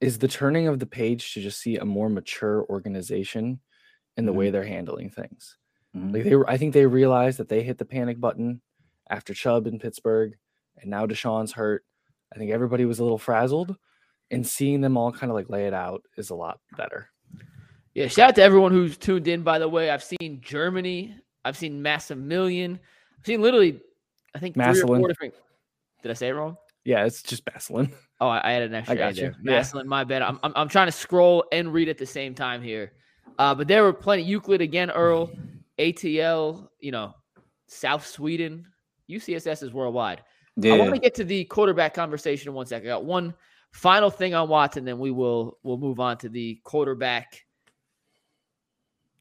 is 0.00 0.18
the 0.18 0.28
turning 0.28 0.66
of 0.66 0.80
the 0.80 0.86
page 0.86 1.32
to 1.32 1.40
just 1.40 1.60
see 1.60 1.76
a 1.76 1.84
more 1.84 2.08
mature 2.08 2.64
organization 2.64 3.60
in 4.16 4.26
the 4.26 4.32
mm-hmm. 4.32 4.38
way 4.38 4.50
they're 4.50 4.64
handling 4.64 5.10
things. 5.10 5.56
Mm-hmm. 5.96 6.14
Like 6.14 6.24
they, 6.24 6.34
I 6.48 6.58
think 6.58 6.74
they 6.74 6.86
realized 6.86 7.38
that 7.38 7.48
they 7.48 7.62
hit 7.62 7.78
the 7.78 7.84
panic 7.84 8.20
button 8.20 8.60
after 9.08 9.34
Chubb 9.34 9.66
in 9.66 9.78
Pittsburgh, 9.78 10.34
and 10.80 10.90
now 10.90 11.06
Deshaun's 11.06 11.52
hurt. 11.52 11.84
I 12.34 12.38
think 12.38 12.50
everybody 12.50 12.84
was 12.84 12.98
a 12.98 13.02
little 13.02 13.18
frazzled, 13.18 13.76
and 14.30 14.46
seeing 14.46 14.80
them 14.80 14.96
all 14.96 15.12
kind 15.12 15.30
of 15.30 15.36
like 15.36 15.50
lay 15.50 15.66
it 15.66 15.74
out 15.74 16.02
is 16.16 16.30
a 16.30 16.34
lot 16.34 16.58
better. 16.76 17.08
Yeah, 17.94 18.08
shout 18.08 18.30
out 18.30 18.34
to 18.36 18.42
everyone 18.42 18.72
who's 18.72 18.96
tuned 18.96 19.28
in. 19.28 19.42
By 19.42 19.58
the 19.58 19.68
way, 19.68 19.90
I've 19.90 20.02
seen 20.02 20.40
Germany, 20.40 21.14
I've 21.44 21.58
seen 21.58 21.82
Massimilian, 21.82 22.78
I've 23.18 23.26
seen 23.26 23.42
literally, 23.42 23.80
I 24.34 24.38
think 24.38 24.54
three 24.54 24.64
or 24.64 24.86
four 24.86 25.08
different. 25.08 25.34
Did 26.02 26.10
I 26.10 26.14
say 26.14 26.28
it 26.28 26.32
wrong? 26.32 26.56
Yeah, 26.84 27.04
it's 27.04 27.22
just 27.22 27.44
Massillon. 27.44 27.92
Oh, 28.20 28.28
I 28.28 28.52
had 28.52 28.62
an 28.62 28.72
extra 28.72 28.94
I 28.94 28.98
got 28.98 29.16
there. 29.16 29.34
You. 29.42 29.50
Massillon, 29.50 29.86
yeah. 29.86 29.88
my 29.88 30.04
bad. 30.04 30.22
I'm, 30.22 30.38
I'm, 30.44 30.52
I'm 30.54 30.68
trying 30.68 30.86
to 30.86 30.92
scroll 30.92 31.44
and 31.50 31.72
read 31.72 31.88
at 31.88 31.98
the 31.98 32.06
same 32.06 32.36
time 32.36 32.62
here. 32.62 32.92
Uh, 33.36 33.52
but 33.52 33.66
there 33.66 33.82
were 33.82 33.92
plenty. 33.92 34.22
Euclid 34.22 34.60
again, 34.60 34.92
Earl, 34.92 35.32
ATL, 35.80 36.68
you 36.78 36.92
know, 36.92 37.14
South 37.66 38.06
Sweden, 38.06 38.64
UCSS 39.10 39.64
is 39.64 39.72
worldwide. 39.72 40.22
Yeah. 40.54 40.74
I 40.74 40.78
want 40.78 40.94
to 40.94 41.00
get 41.00 41.16
to 41.16 41.24
the 41.24 41.44
quarterback 41.46 41.94
conversation 41.94 42.48
in 42.48 42.54
one 42.54 42.66
second. 42.66 42.86
I 42.86 42.92
got 42.92 43.04
one 43.04 43.34
final 43.72 44.10
thing 44.10 44.34
on 44.34 44.48
Watson, 44.48 44.84
then 44.84 44.98
we 45.00 45.10
will 45.10 45.58
we'll 45.62 45.78
move 45.78 45.98
on 45.98 46.18
to 46.18 46.28
the 46.28 46.60
quarterback 46.62 47.44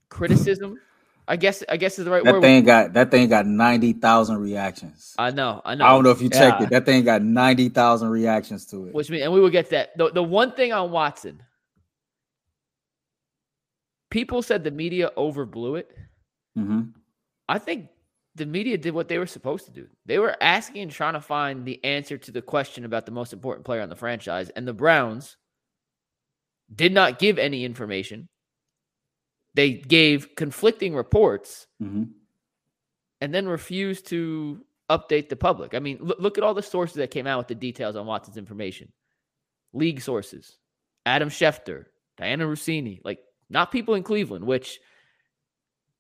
criticism. 0.09 0.77
I 1.31 1.37
guess 1.37 1.63
I 1.69 1.77
guess 1.77 1.97
is 1.97 2.03
the 2.03 2.11
right 2.11 2.25
that 2.25 2.33
word. 2.33 2.43
That 2.43 2.45
thing 2.45 2.63
got 2.65 2.91
that 2.91 3.09
thing 3.09 3.29
got 3.29 3.45
ninety 3.45 3.93
thousand 3.93 4.39
reactions. 4.39 5.15
I 5.17 5.31
know, 5.31 5.61
I 5.63 5.75
know. 5.75 5.85
I 5.85 5.89
don't 5.91 6.03
know 6.03 6.09
if 6.09 6.21
you 6.21 6.29
checked 6.29 6.59
yeah. 6.59 6.67
it. 6.67 6.69
That 6.71 6.85
thing 6.85 7.05
got 7.05 7.21
ninety 7.21 7.69
thousand 7.69 8.09
reactions 8.09 8.65
to 8.65 8.87
it. 8.87 8.93
Which 8.93 9.09
means, 9.09 9.23
and 9.23 9.31
we 9.31 9.39
will 9.39 9.49
get 9.49 9.69
that. 9.69 9.97
The 9.97 10.11
the 10.11 10.21
one 10.21 10.51
thing 10.51 10.73
on 10.73 10.91
Watson, 10.91 11.41
people 14.09 14.41
said 14.41 14.65
the 14.65 14.71
media 14.71 15.11
overblew 15.15 15.79
it. 15.79 15.95
Mm-hmm. 16.59 16.81
I 17.47 17.59
think 17.59 17.87
the 18.35 18.45
media 18.45 18.77
did 18.77 18.93
what 18.93 19.07
they 19.07 19.17
were 19.17 19.25
supposed 19.25 19.63
to 19.67 19.71
do. 19.71 19.87
They 20.05 20.19
were 20.19 20.35
asking 20.41 20.81
and 20.81 20.91
trying 20.91 21.13
to 21.13 21.21
find 21.21 21.65
the 21.65 21.81
answer 21.85 22.17
to 22.17 22.31
the 22.31 22.41
question 22.41 22.83
about 22.83 23.05
the 23.05 23.13
most 23.13 23.31
important 23.31 23.65
player 23.65 23.81
on 23.81 23.87
the 23.87 23.95
franchise, 23.95 24.49
and 24.49 24.67
the 24.67 24.73
Browns 24.73 25.37
did 26.75 26.91
not 26.91 27.19
give 27.19 27.39
any 27.39 27.63
information. 27.63 28.27
They 29.53 29.73
gave 29.73 30.35
conflicting 30.35 30.95
reports 30.95 31.67
mm-hmm. 31.81 32.03
and 33.19 33.33
then 33.33 33.47
refused 33.47 34.07
to 34.07 34.63
update 34.89 35.29
the 35.29 35.35
public. 35.35 35.73
I 35.73 35.79
mean, 35.79 35.97
look, 36.01 36.19
look 36.19 36.37
at 36.37 36.43
all 36.43 36.53
the 36.53 36.61
sources 36.61 36.95
that 36.95 37.11
came 37.11 37.27
out 37.27 37.37
with 37.37 37.47
the 37.47 37.55
details 37.55 37.95
on 37.95 38.05
Watson's 38.05 38.37
information. 38.37 38.91
League 39.73 40.01
sources, 40.01 40.57
Adam 41.05 41.29
Schefter, 41.29 41.85
Dianna 42.19 42.41
Russini, 42.41 42.99
like 43.03 43.19
not 43.49 43.71
people 43.71 43.95
in 43.95 44.03
Cleveland, 44.03 44.45
which 44.45 44.79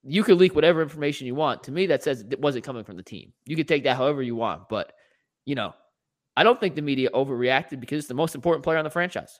you 0.03 0.23
could 0.23 0.37
leak 0.37 0.55
whatever 0.55 0.81
information 0.81 1.27
you 1.27 1.35
want. 1.35 1.63
To 1.63 1.71
me, 1.71 1.87
that 1.87 2.03
says 2.03 2.25
it 2.29 2.39
wasn't 2.39 2.65
coming 2.65 2.83
from 2.83 2.97
the 2.97 3.03
team. 3.03 3.33
You 3.45 3.55
could 3.55 3.67
take 3.67 3.83
that 3.83 3.97
however 3.97 4.21
you 4.21 4.35
want, 4.35 4.67
but 4.67 4.93
you 5.45 5.55
know, 5.55 5.73
I 6.35 6.43
don't 6.43 6.59
think 6.59 6.75
the 6.75 6.81
media 6.81 7.09
overreacted 7.11 7.79
because 7.79 7.99
it's 7.99 8.07
the 8.07 8.13
most 8.13 8.35
important 8.35 8.63
player 8.63 8.77
on 8.77 8.83
the 8.83 8.89
franchise 8.89 9.39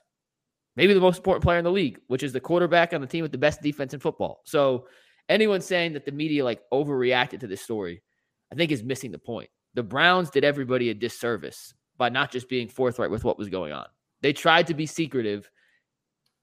maybe 0.76 0.94
the 0.94 1.00
most 1.00 1.18
important 1.18 1.42
player 1.42 1.58
in 1.58 1.64
the 1.64 1.70
league, 1.70 1.98
which 2.06 2.22
is 2.22 2.32
the 2.32 2.40
quarterback 2.40 2.92
on 2.92 3.00
the 3.00 3.06
team 3.06 3.22
with 3.22 3.32
the 3.32 3.38
best 3.38 3.62
defense 3.62 3.94
in 3.94 4.00
football. 4.00 4.40
So 4.44 4.86
anyone 5.28 5.60
saying 5.60 5.92
that 5.94 6.04
the 6.04 6.12
media 6.12 6.44
like 6.44 6.62
overreacted 6.72 7.40
to 7.40 7.46
this 7.46 7.60
story, 7.60 8.02
I 8.50 8.54
think 8.54 8.70
is 8.70 8.82
missing 8.82 9.12
the 9.12 9.18
point. 9.18 9.50
The 9.74 9.82
Browns 9.82 10.30
did 10.30 10.44
everybody 10.44 10.90
a 10.90 10.94
disservice 10.94 11.74
by 11.96 12.08
not 12.08 12.30
just 12.30 12.48
being 12.48 12.68
forthright 12.68 13.10
with 13.10 13.24
what 13.24 13.38
was 13.38 13.48
going 13.48 13.72
on. 13.72 13.86
They 14.20 14.32
tried 14.32 14.66
to 14.68 14.74
be 14.74 14.86
secretive, 14.86 15.50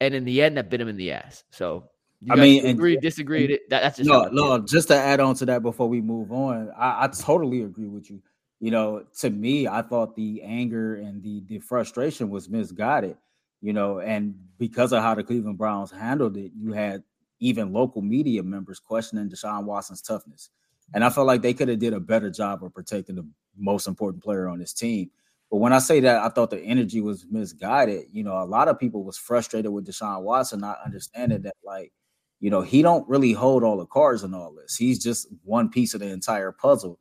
and 0.01 0.13
in 0.13 0.25
the 0.25 0.41
end, 0.41 0.57
that 0.57 0.69
bit 0.69 0.79
them 0.79 0.87
in 0.87 0.97
the 0.97 1.11
ass. 1.11 1.43
So 1.51 1.89
I 2.29 2.35
mean, 2.35 2.65
agree, 2.65 2.93
and, 2.93 3.01
disagree. 3.01 3.45
And, 3.45 3.59
that, 3.69 3.81
that's 3.81 3.97
just 3.97 4.09
no, 4.09 4.23
no. 4.31 4.59
Just 4.59 4.89
to 4.89 4.95
add 4.95 5.19
on 5.19 5.35
to 5.35 5.45
that 5.45 5.61
before 5.61 5.87
we 5.87 6.01
move 6.01 6.31
on, 6.31 6.71
I, 6.77 7.05
I 7.05 7.07
totally 7.07 7.61
agree 7.61 7.87
with 7.87 8.09
you. 8.09 8.21
You 8.59 8.71
know, 8.71 9.05
to 9.19 9.29
me, 9.29 9.67
I 9.67 9.81
thought 9.81 10.15
the 10.15 10.41
anger 10.43 10.95
and 10.95 11.23
the 11.23 11.43
the 11.45 11.59
frustration 11.59 12.29
was 12.29 12.49
misguided 12.49 13.15
you 13.61 13.73
know, 13.73 13.99
and 13.99 14.35
because 14.57 14.93
of 14.93 15.01
how 15.01 15.15
the 15.15 15.23
Cleveland 15.23 15.57
Browns 15.57 15.91
handled 15.91 16.37
it, 16.37 16.51
you 16.55 16.73
had 16.73 17.03
even 17.39 17.73
local 17.73 18.01
media 18.01 18.43
members 18.43 18.79
questioning 18.79 19.29
Deshaun 19.29 19.65
Watson's 19.65 20.01
toughness. 20.01 20.49
And 20.93 21.03
I 21.03 21.09
felt 21.09 21.27
like 21.27 21.41
they 21.41 21.53
could 21.53 21.69
have 21.69 21.79
did 21.79 21.93
a 21.93 21.99
better 21.99 22.29
job 22.29 22.63
of 22.63 22.73
protecting 22.73 23.15
the 23.15 23.27
most 23.57 23.87
important 23.87 24.23
player 24.23 24.47
on 24.47 24.59
this 24.59 24.73
team. 24.73 25.11
But 25.51 25.57
when 25.57 25.73
I 25.73 25.79
say 25.79 25.99
that, 26.01 26.21
I 26.21 26.29
thought 26.29 26.49
the 26.49 26.59
energy 26.59 27.01
was 27.01 27.25
misguided. 27.29 28.05
You 28.11 28.23
know, 28.23 28.41
a 28.41 28.45
lot 28.45 28.67
of 28.67 28.79
people 28.79 29.03
was 29.03 29.17
frustrated 29.17 29.71
with 29.71 29.87
Deshaun 29.87 30.21
Watson, 30.21 30.59
not 30.59 30.79
understanding 30.85 31.41
that 31.43 31.55
like 31.63 31.91
you 32.39 32.49
know, 32.49 32.61
he 32.61 32.81
don't 32.81 33.07
really 33.07 33.33
hold 33.33 33.63
all 33.63 33.77
the 33.77 33.85
cards 33.85 34.23
and 34.23 34.33
all 34.33 34.53
this. 34.53 34.75
He's 34.75 34.99
just 34.99 35.27
one 35.43 35.69
piece 35.69 35.93
of 35.93 35.99
the 35.99 36.07
entire 36.07 36.51
puzzle. 36.51 36.99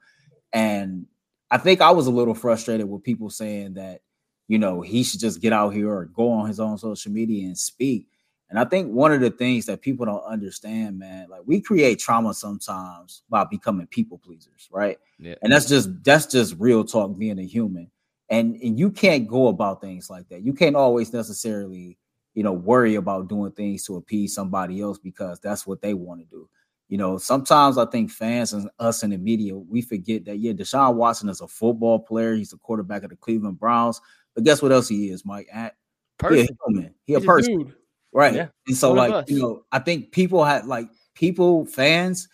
And 0.52 1.06
I 1.50 1.58
think 1.58 1.80
I 1.80 1.90
was 1.92 2.06
a 2.06 2.12
little 2.12 2.34
frustrated 2.34 2.88
with 2.88 3.04
people 3.04 3.30
saying 3.30 3.74
that, 3.74 4.00
you 4.48 4.58
know, 4.58 4.80
he 4.80 5.04
should 5.04 5.20
just 5.20 5.40
get 5.40 5.52
out 5.52 5.74
here 5.74 5.90
or 5.90 6.06
go 6.06 6.32
on 6.32 6.48
his 6.48 6.58
own 6.58 6.78
social 6.78 7.12
media 7.12 7.46
and 7.46 7.56
speak. 7.56 8.08
And 8.50 8.58
I 8.58 8.64
think 8.64 8.90
one 8.90 9.12
of 9.12 9.20
the 9.20 9.30
things 9.30 9.66
that 9.66 9.82
people 9.82 10.06
don't 10.06 10.24
understand, 10.24 10.98
man, 10.98 11.28
like 11.28 11.42
we 11.44 11.60
create 11.60 11.98
trauma 11.98 12.32
sometimes 12.32 13.22
by 13.28 13.44
becoming 13.44 13.86
people 13.86 14.16
pleasers, 14.16 14.68
right? 14.72 14.98
Yeah. 15.18 15.34
And 15.42 15.52
that's 15.52 15.68
just 15.68 15.90
that's 16.02 16.26
just 16.26 16.56
real 16.58 16.82
talk 16.82 17.16
being 17.18 17.38
a 17.38 17.44
human. 17.44 17.90
And 18.30 18.56
and 18.62 18.78
you 18.78 18.90
can't 18.90 19.28
go 19.28 19.48
about 19.48 19.82
things 19.82 20.08
like 20.08 20.28
that. 20.30 20.42
You 20.42 20.54
can't 20.54 20.76
always 20.76 21.12
necessarily, 21.12 21.98
you 22.32 22.42
know, 22.42 22.54
worry 22.54 22.94
about 22.94 23.28
doing 23.28 23.52
things 23.52 23.84
to 23.84 23.96
appease 23.96 24.34
somebody 24.34 24.80
else 24.80 24.98
because 24.98 25.40
that's 25.40 25.66
what 25.66 25.82
they 25.82 25.92
want 25.92 26.20
to 26.20 26.26
do. 26.26 26.48
You 26.88 26.98
know, 26.98 27.18
sometimes 27.18 27.76
I 27.76 27.84
think 27.86 28.10
fans 28.10 28.52
and 28.52 28.70
us 28.78 29.02
in 29.02 29.10
the 29.10 29.18
media, 29.18 29.56
we 29.56 29.82
forget 29.82 30.24
that 30.24 30.38
yeah, 30.38 30.52
Deshaun 30.52 30.94
Watson 30.94 31.28
is 31.28 31.40
a 31.40 31.46
football 31.46 31.98
player. 31.98 32.34
He's 32.34 32.50
the 32.50 32.56
quarterback 32.56 33.02
of 33.02 33.10
the 33.10 33.16
Cleveland 33.16 33.58
Browns. 33.58 34.00
But 34.34 34.44
guess 34.44 34.62
what 34.62 34.72
else 34.72 34.88
he 34.88 35.10
is, 35.10 35.24
Mike? 35.24 35.48
At, 35.52 35.74
person. 36.18 36.94
He, 37.06 37.12
he 37.12 37.14
a 37.14 37.20
person. 37.20 37.62
A 37.62 37.72
Right. 38.12 38.34
Yeah. 38.34 38.48
And 38.66 38.76
so, 38.76 38.94
One 38.94 39.10
like, 39.10 39.28
you 39.28 39.38
know, 39.38 39.64
I 39.70 39.78
think 39.80 40.12
people 40.12 40.44
had 40.44 40.66
like 40.66 40.88
people, 41.14 41.66
fans, 41.66 42.28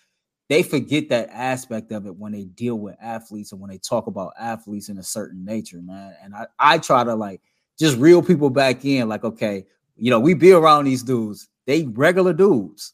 they 0.49 0.62
forget 0.62 1.08
that 1.08 1.30
aspect 1.32 1.90
of 1.90 2.06
it 2.06 2.16
when 2.16 2.32
they 2.32 2.44
deal 2.44 2.76
with 2.76 2.96
athletes 3.00 3.52
and 3.52 3.61
when 3.61 3.70
they 3.70 3.78
talk 3.78 4.06
about 4.06 4.34
athletes 4.38 4.88
in 4.88 4.99
a 4.99 5.02
certain 5.02 5.44
nature, 5.44 5.82
man. 5.82 6.14
And 6.23 6.34
I, 6.34 6.46
I 6.58 6.78
try 6.78 7.02
to 7.02 7.14
like 7.14 7.40
just 7.78 7.99
reel 7.99 8.23
people 8.23 8.50
back 8.50 8.84
in, 8.84 9.08
like, 9.08 9.25
okay, 9.25 9.66
you 9.96 10.11
know, 10.11 10.20
we 10.20 10.34
be 10.34 10.52
around 10.52 10.84
these 10.84 11.02
dudes, 11.02 11.49
they 11.66 11.84
regular 11.84 12.32
dudes. 12.32 12.92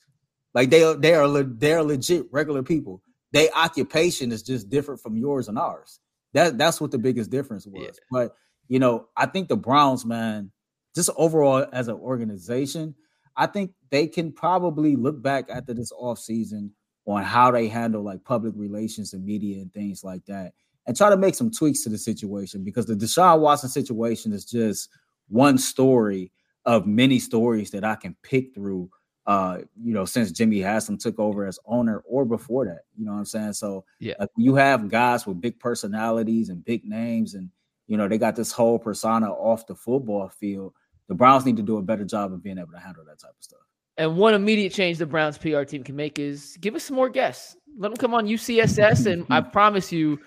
Like 0.55 0.71
they 0.71 0.83
are 0.83 0.95
they 0.95 1.15
are 1.15 1.43
they're 1.43 1.83
legit 1.83 2.27
regular 2.31 2.63
people. 2.63 3.03
Their 3.33 3.49
occupation 3.55 4.33
is 4.33 4.43
just 4.43 4.69
different 4.69 5.01
from 5.01 5.17
yours 5.17 5.49
and 5.49 5.59
ours. 5.59 6.01
That 6.33 6.59
that's 6.59 6.81
what 6.81 6.91
the 6.91 6.99
biggest 6.99 7.31
difference 7.31 7.67
was. 7.67 7.83
Yeah. 7.85 7.91
But 8.11 8.37
you 8.69 8.79
know, 8.79 9.09
I 9.17 9.27
think 9.27 9.49
the 9.49 9.57
Browns, 9.57 10.05
man, 10.05 10.51
just 10.95 11.11
overall 11.17 11.67
as 11.73 11.89
an 11.89 11.97
organization, 11.97 12.95
I 13.37 13.47
think 13.47 13.73
they 13.91 14.07
can 14.07 14.33
probably 14.33 14.97
look 14.97 15.23
back 15.23 15.47
after 15.51 15.75
this 15.75 15.93
offseason 15.93 16.71
on 17.07 17.23
how 17.23 17.51
they 17.51 17.69
handle 17.69 18.03
like 18.03 18.25
public 18.25 18.55
relations 18.57 19.13
and 19.13 19.25
media 19.25 19.61
and 19.61 19.73
things 19.73 20.05
like 20.05 20.25
that 20.27 20.53
and 20.87 20.97
try 20.97 21.11
to 21.11 21.17
make 21.17 21.35
some 21.35 21.51
tweaks 21.51 21.83
to 21.83 21.89
the 21.89 21.99
situation 21.99 22.65
because 22.65 22.87
the 22.87 22.95
Deshaun 22.95 23.41
Watson 23.41 23.69
situation 23.69 24.33
is 24.33 24.45
just 24.45 24.89
one 25.29 25.59
story 25.59 26.33
of 26.65 26.87
many 26.87 27.19
stories 27.19 27.71
that 27.71 27.85
I 27.85 27.95
can 27.97 28.17
pick 28.23 28.55
through 28.55 28.91
uh, 29.31 29.59
you 29.83 29.95
know, 29.95 30.05
since 30.05 30.33
Jimmy 30.33 30.61
Haslam 30.61 30.99
took 30.99 31.19
over 31.19 31.47
as 31.47 31.59
owner 31.67 32.03
or 32.07 32.25
before 32.25 32.65
that. 32.65 32.81
You 32.97 33.05
know 33.05 33.13
what 33.13 33.19
I'm 33.19 33.25
saying? 33.25 33.53
So 33.53 33.85
yeah, 33.99 34.15
like, 34.19 34.31
you 34.37 34.55
have 34.57 34.89
guys 34.89 35.27
with 35.27 35.41
big 35.41 35.59
personalities 35.61 36.49
and 36.49 36.65
big 36.65 36.85
names, 36.85 37.35
and 37.35 37.51
you 37.87 37.97
know, 37.97 38.09
they 38.09 38.19
got 38.19 38.37
this 38.37 38.53
whole 38.53 38.79
persona 38.79 39.31
off 39.31 39.67
the 39.67 39.75
football 39.75 40.29
field 40.29 40.75
the 41.11 41.17
Browns 41.17 41.45
need 41.45 41.57
to 41.57 41.63
do 41.63 41.77
a 41.77 41.83
better 41.83 42.05
job 42.05 42.33
of 42.33 42.41
being 42.41 42.57
able 42.57 42.71
to 42.71 42.79
handle 42.79 43.05
that 43.05 43.19
type 43.19 43.33
of 43.37 43.43
stuff. 43.43 43.59
And 43.97 44.17
one 44.17 44.33
immediate 44.33 44.73
change 44.73 44.99
the 44.99 45.07
Browns 45.07 45.37
PR 45.37 45.65
team 45.65 45.83
can 45.83 45.97
make 45.97 46.21
is 46.21 46.57
give 46.61 46.77
us 46.77 46.85
some 46.85 46.95
more 46.95 47.09
guests. 47.09 47.57
Let 47.77 47.89
them 47.89 47.97
come 47.97 48.15
on 48.15 48.29
UCSS, 48.29 49.07
and 49.07 49.27
I 49.29 49.41
promise 49.57 49.91
you, 49.91 50.21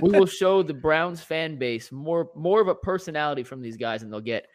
we 0.00 0.18
will 0.18 0.24
show 0.24 0.62
the 0.62 0.72
Browns 0.72 1.20
fan 1.20 1.58
base 1.58 1.92
more 1.92 2.30
more 2.34 2.62
of 2.62 2.68
a 2.68 2.74
personality 2.74 3.42
from 3.42 3.60
these 3.60 3.76
guys 3.76 4.00
than 4.00 4.10
they'll 4.10 4.22
get 4.22 4.46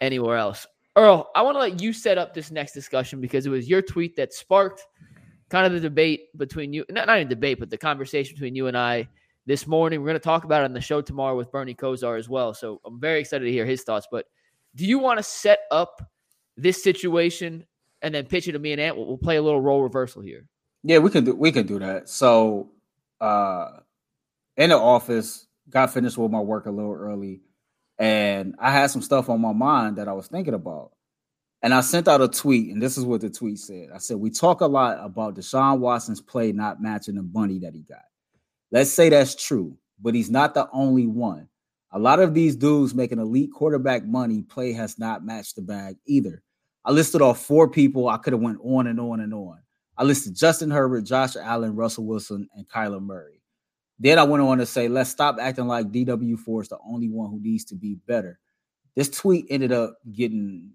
anywhere 0.00 0.38
else. 0.38 0.66
Earl, 0.96 1.30
I 1.34 1.42
want 1.42 1.56
to 1.56 1.60
let 1.60 1.80
you 1.80 1.92
set 1.92 2.16
up 2.16 2.32
this 2.32 2.50
next 2.50 2.72
discussion 2.72 3.20
because 3.20 3.44
it 3.44 3.50
was 3.50 3.68
your 3.68 3.82
tweet 3.82 4.16
that 4.16 4.32
sparked 4.32 4.86
kind 5.50 5.66
of 5.66 5.72
the 5.72 5.80
debate 5.80 6.36
between 6.36 6.72
you, 6.72 6.84
not, 6.88 7.06
not 7.06 7.18
a 7.18 7.24
debate, 7.24 7.60
but 7.60 7.68
the 7.68 7.76
conversation 7.76 8.34
between 8.34 8.54
you 8.54 8.66
and 8.66 8.76
I 8.76 9.08
this 9.44 9.66
morning. 9.66 10.00
We're 10.00 10.06
going 10.06 10.14
to 10.14 10.20
talk 10.20 10.44
about 10.44 10.62
it 10.62 10.64
on 10.64 10.72
the 10.72 10.80
show 10.80 11.02
tomorrow 11.02 11.36
with 11.36 11.52
Bernie 11.52 11.74
Kosar 11.74 12.18
as 12.18 12.28
well. 12.28 12.54
So 12.54 12.80
I'm 12.84 12.98
very 12.98 13.20
excited 13.20 13.44
to 13.44 13.52
hear 13.52 13.66
his 13.66 13.82
thoughts. 13.82 14.08
But 14.10 14.24
do 14.74 14.86
you 14.86 14.98
want 14.98 15.18
to 15.18 15.22
set 15.22 15.60
up 15.70 16.02
this 16.56 16.82
situation 16.82 17.66
and 18.02 18.14
then 18.14 18.26
pitch 18.26 18.48
it 18.48 18.52
to 18.52 18.58
me 18.58 18.72
and 18.72 18.80
Ant? 18.80 18.96
We'll, 18.96 19.06
we'll 19.06 19.18
play 19.18 19.36
a 19.36 19.42
little 19.42 19.60
role 19.60 19.82
reversal 19.82 20.22
here. 20.22 20.46
Yeah, 20.82 20.98
we 20.98 21.10
can 21.10 21.24
do 21.24 21.34
we 21.34 21.52
can 21.52 21.66
do 21.66 21.78
that. 21.80 22.08
So 22.08 22.70
uh 23.20 23.80
in 24.56 24.70
the 24.70 24.78
office, 24.78 25.46
got 25.68 25.92
finished 25.92 26.16
with 26.16 26.30
my 26.30 26.40
work 26.40 26.66
a 26.66 26.70
little 26.70 26.94
early, 26.94 27.42
and 27.98 28.54
I 28.58 28.70
had 28.70 28.90
some 28.90 29.02
stuff 29.02 29.28
on 29.28 29.40
my 29.40 29.52
mind 29.52 29.96
that 29.96 30.08
I 30.08 30.12
was 30.12 30.28
thinking 30.28 30.54
about. 30.54 30.92
And 31.62 31.72
I 31.72 31.80
sent 31.80 32.06
out 32.06 32.20
a 32.20 32.28
tweet, 32.28 32.72
and 32.72 32.80
this 32.80 32.98
is 32.98 33.04
what 33.04 33.22
the 33.22 33.30
tweet 33.30 33.58
said. 33.58 33.88
I 33.94 33.98
said, 33.98 34.18
We 34.18 34.30
talk 34.30 34.60
a 34.60 34.66
lot 34.66 34.98
about 35.00 35.34
Deshaun 35.34 35.78
Watson's 35.78 36.20
play 36.20 36.52
not 36.52 36.82
matching 36.82 37.14
the 37.16 37.22
money 37.22 37.58
that 37.60 37.74
he 37.74 37.80
got. 37.82 38.04
Let's 38.70 38.90
say 38.92 39.08
that's 39.08 39.34
true, 39.34 39.76
but 40.00 40.14
he's 40.14 40.30
not 40.30 40.54
the 40.54 40.68
only 40.72 41.06
one. 41.06 41.48
A 41.92 41.98
lot 41.98 42.20
of 42.20 42.34
these 42.34 42.56
dudes 42.56 42.94
making 42.94 43.18
elite 43.18 43.50
quarterback 43.52 44.04
money 44.04 44.42
play 44.42 44.72
has 44.72 44.98
not 44.98 45.24
matched 45.24 45.56
the 45.56 45.62
bag 45.62 45.96
either. 46.06 46.42
I 46.84 46.92
listed 46.92 47.22
off 47.22 47.40
four 47.40 47.70
people. 47.70 48.08
I 48.08 48.18
could 48.18 48.32
have 48.32 48.42
went 48.42 48.58
on 48.62 48.86
and 48.86 49.00
on 49.00 49.20
and 49.20 49.32
on. 49.32 49.58
I 49.96 50.04
listed 50.04 50.36
Justin 50.36 50.70
Herbert, 50.70 51.02
Josh 51.02 51.36
Allen, 51.36 51.74
Russell 51.74 52.04
Wilson, 52.04 52.48
and 52.54 52.68
Kyler 52.68 53.02
Murray. 53.02 53.35
Then 53.98 54.18
I 54.18 54.24
went 54.24 54.42
on 54.42 54.58
to 54.58 54.66
say, 54.66 54.88
let's 54.88 55.10
stop 55.10 55.38
acting 55.40 55.66
like 55.66 55.90
DW4 55.90 56.62
is 56.62 56.68
the 56.68 56.78
only 56.86 57.08
one 57.08 57.30
who 57.30 57.40
needs 57.40 57.64
to 57.66 57.74
be 57.74 57.94
better. 58.06 58.38
This 58.94 59.08
tweet 59.08 59.46
ended 59.50 59.72
up 59.72 59.98
getting 60.12 60.70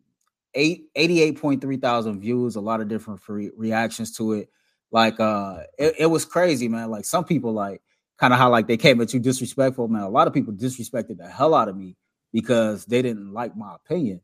eight, 0.54 0.94
88.3 0.96 1.82
thousand 1.82 2.20
views, 2.20 2.56
a 2.56 2.62
lot 2.62 2.82
of 2.82 2.88
different 2.88 3.22
free 3.22 3.52
reactions 3.56 4.16
to 4.18 4.34
it. 4.34 4.50
Like 4.92 5.20
uh 5.20 5.62
it, 5.78 5.96
it 6.00 6.06
was 6.08 6.26
crazy, 6.26 6.68
man. 6.68 6.92
Like 6.92 7.06
some 7.06 7.24
people 7.24 7.54
like 7.54 7.82
kind 8.18 8.34
of 8.34 8.40
how 8.40 8.50
like 8.50 8.68
they 8.68 8.78
came 8.78 9.00
at 9.02 9.14
you 9.14 9.20
disrespectful, 9.20 9.88
man. 9.88 10.04
A 10.04 10.10
lot 10.10 10.28
of 10.28 10.34
people 10.34 10.54
disrespected 10.54 11.18
the 11.18 11.28
hell 11.28 11.54
out 11.56 11.70
of 11.70 11.78
me 11.78 11.96
because 12.34 12.86
they 12.86 13.02
didn't 13.02 13.34
like 13.34 13.56
my 13.56 13.76
opinion. 13.76 14.22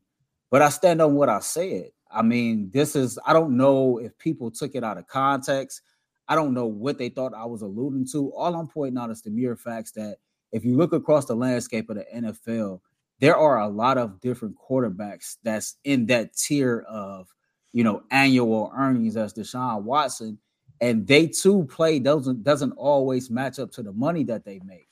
But 0.50 0.62
I 0.62 0.68
stand 0.68 1.00
on 1.02 1.14
what 1.14 1.28
I 1.28 1.40
said. 1.40 1.90
I 2.10 2.22
mean, 2.22 2.70
this 2.72 2.96
is 2.96 3.18
I 3.26 3.32
don't 3.32 3.56
know 3.56 3.98
if 3.98 4.16
people 4.18 4.50
took 4.50 4.74
it 4.74 4.84
out 4.84 4.98
of 4.98 5.06
context. 5.06 5.82
I 6.28 6.34
don't 6.34 6.54
know 6.54 6.66
what 6.66 6.98
they 6.98 7.08
thought 7.08 7.34
I 7.34 7.46
was 7.46 7.62
alluding 7.62 8.06
to. 8.12 8.32
All 8.34 8.54
I'm 8.54 8.68
pointing 8.68 8.98
out 8.98 9.10
is 9.10 9.22
the 9.22 9.30
mere 9.30 9.56
facts 9.56 9.92
that 9.92 10.18
if 10.52 10.64
you 10.64 10.76
look 10.76 10.92
across 10.92 11.24
the 11.24 11.34
landscape 11.34 11.90
of 11.90 11.96
the 11.96 12.06
NFL, 12.14 12.80
there 13.20 13.36
are 13.36 13.60
a 13.60 13.68
lot 13.68 13.98
of 13.98 14.20
different 14.20 14.56
quarterbacks 14.56 15.36
that's 15.42 15.76
in 15.84 16.06
that 16.06 16.36
tier 16.36 16.84
of 16.88 17.28
you 17.72 17.84
know 17.84 18.02
annual 18.10 18.72
earnings 18.76 19.16
as 19.16 19.34
Deshaun 19.34 19.82
Watson 19.82 20.38
and 20.80 21.06
they 21.06 21.26
too 21.26 21.64
play 21.64 21.98
doesn't 21.98 22.42
doesn't 22.44 22.72
always 22.72 23.30
match 23.30 23.58
up 23.58 23.70
to 23.72 23.82
the 23.82 23.92
money 23.92 24.24
that 24.24 24.44
they 24.44 24.60
make. 24.64 24.88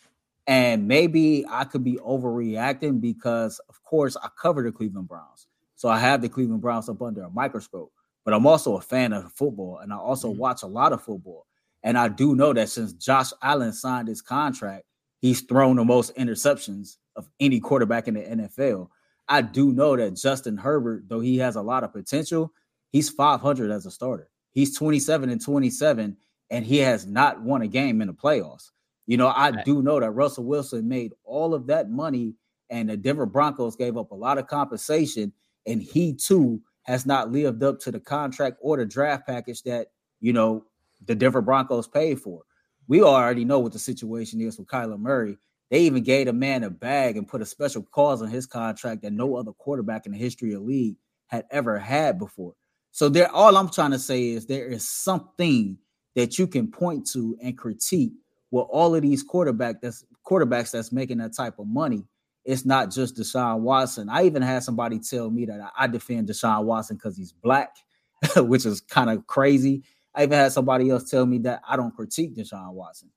And 0.46 0.86
maybe 0.86 1.44
I 1.48 1.64
could 1.64 1.82
be 1.82 1.96
overreacting 1.96 3.00
because, 3.00 3.60
of 3.68 3.82
course, 3.82 4.16
I 4.22 4.28
cover 4.40 4.62
the 4.62 4.70
Cleveland 4.70 5.08
Browns, 5.08 5.48
so 5.74 5.88
I 5.88 5.98
have 5.98 6.22
the 6.22 6.28
Cleveland 6.28 6.62
Browns 6.62 6.88
up 6.88 7.02
under 7.02 7.22
a 7.22 7.30
microscope. 7.30 7.92
But 8.26 8.34
I'm 8.34 8.44
also 8.44 8.76
a 8.76 8.80
fan 8.80 9.12
of 9.12 9.32
football, 9.32 9.78
and 9.78 9.92
I 9.92 9.96
also 9.96 10.30
mm-hmm. 10.30 10.40
watch 10.40 10.64
a 10.64 10.66
lot 10.66 10.92
of 10.92 11.00
football. 11.00 11.46
And 11.84 11.96
I 11.96 12.08
do 12.08 12.34
know 12.34 12.52
that 12.52 12.68
since 12.68 12.92
Josh 12.92 13.30
Allen 13.40 13.72
signed 13.72 14.08
his 14.08 14.20
contract, 14.20 14.84
he's 15.20 15.42
thrown 15.42 15.76
the 15.76 15.84
most 15.84 16.12
interceptions 16.16 16.96
of 17.14 17.28
any 17.38 17.60
quarterback 17.60 18.08
in 18.08 18.14
the 18.14 18.22
NFL. 18.22 18.88
I 19.28 19.42
do 19.42 19.72
know 19.72 19.96
that 19.96 20.16
Justin 20.16 20.56
Herbert, 20.56 21.04
though 21.08 21.20
he 21.20 21.38
has 21.38 21.54
a 21.54 21.62
lot 21.62 21.84
of 21.84 21.92
potential, 21.92 22.52
he's 22.90 23.08
500 23.08 23.70
as 23.70 23.86
a 23.86 23.92
starter. 23.92 24.28
He's 24.50 24.76
27 24.76 25.30
and 25.30 25.40
27, 25.40 26.16
and 26.50 26.66
he 26.66 26.78
has 26.78 27.06
not 27.06 27.42
won 27.42 27.62
a 27.62 27.68
game 27.68 28.00
in 28.00 28.08
the 28.08 28.14
playoffs. 28.14 28.72
You 29.06 29.18
know, 29.18 29.28
I 29.28 29.62
do 29.62 29.82
know 29.82 30.00
that 30.00 30.10
Russell 30.10 30.46
Wilson 30.46 30.88
made 30.88 31.12
all 31.22 31.54
of 31.54 31.68
that 31.68 31.90
money, 31.90 32.34
and 32.70 32.90
the 32.90 32.96
Denver 32.96 33.26
Broncos 33.26 33.76
gave 33.76 33.96
up 33.96 34.10
a 34.10 34.16
lot 34.16 34.38
of 34.38 34.48
compensation, 34.48 35.32
and 35.64 35.80
he 35.80 36.12
too 36.12 36.60
has 36.86 37.04
not 37.04 37.32
lived 37.32 37.62
up 37.62 37.80
to 37.80 37.90
the 37.90 38.00
contract 38.00 38.58
or 38.60 38.76
the 38.76 38.86
draft 38.86 39.26
package 39.26 39.62
that 39.62 39.88
you 40.20 40.32
know 40.32 40.64
the 41.04 41.14
Denver 41.14 41.42
Broncos 41.42 41.88
paid 41.88 42.20
for. 42.20 42.42
We 42.88 43.02
already 43.02 43.44
know 43.44 43.58
what 43.58 43.72
the 43.72 43.78
situation 43.78 44.40
is 44.40 44.58
with 44.58 44.68
Kyler 44.68 44.98
Murray. 44.98 45.36
They 45.70 45.80
even 45.80 46.04
gave 46.04 46.28
a 46.28 46.32
man 46.32 46.62
a 46.62 46.70
bag 46.70 47.16
and 47.16 47.26
put 47.26 47.42
a 47.42 47.46
special 47.46 47.82
clause 47.82 48.22
on 48.22 48.28
his 48.28 48.46
contract 48.46 49.02
that 49.02 49.12
no 49.12 49.34
other 49.34 49.52
quarterback 49.52 50.06
in 50.06 50.12
the 50.12 50.18
history 50.18 50.52
of 50.52 50.60
the 50.60 50.66
league 50.66 50.96
had 51.26 51.44
ever 51.50 51.76
had 51.76 52.18
before. 52.18 52.54
So 52.92 53.08
there, 53.08 53.30
all 53.32 53.56
I'm 53.56 53.68
trying 53.68 53.90
to 53.90 53.98
say 53.98 54.28
is 54.28 54.46
there 54.46 54.68
is 54.68 54.88
something 54.88 55.76
that 56.14 56.38
you 56.38 56.46
can 56.46 56.70
point 56.70 57.06
to 57.08 57.36
and 57.42 57.58
critique 57.58 58.12
with 58.52 58.66
all 58.70 58.94
of 58.94 59.02
these 59.02 59.24
quarterback 59.24 59.82
that's 59.82 60.04
quarterbacks 60.24 60.70
that's 60.70 60.92
making 60.92 61.18
that 61.18 61.36
type 61.36 61.58
of 61.58 61.66
money. 61.66 62.04
It's 62.46 62.64
not 62.64 62.92
just 62.92 63.16
Deshaun 63.16 63.60
Watson. 63.60 64.08
I 64.08 64.24
even 64.24 64.40
had 64.40 64.62
somebody 64.62 65.00
tell 65.00 65.30
me 65.30 65.46
that 65.46 65.72
I 65.76 65.88
defend 65.88 66.28
Deshaun 66.28 66.62
Watson 66.64 66.96
because 66.96 67.16
he's 67.16 67.32
black, 67.32 67.76
which 68.36 68.64
is 68.64 68.80
kind 68.80 69.10
of 69.10 69.26
crazy. 69.26 69.82
I 70.14 70.22
even 70.22 70.38
had 70.38 70.52
somebody 70.52 70.88
else 70.88 71.10
tell 71.10 71.26
me 71.26 71.38
that 71.38 71.60
I 71.68 71.76
don't 71.76 71.94
critique 71.94 72.36
Deshaun 72.36 72.72
Watson. 72.72 73.10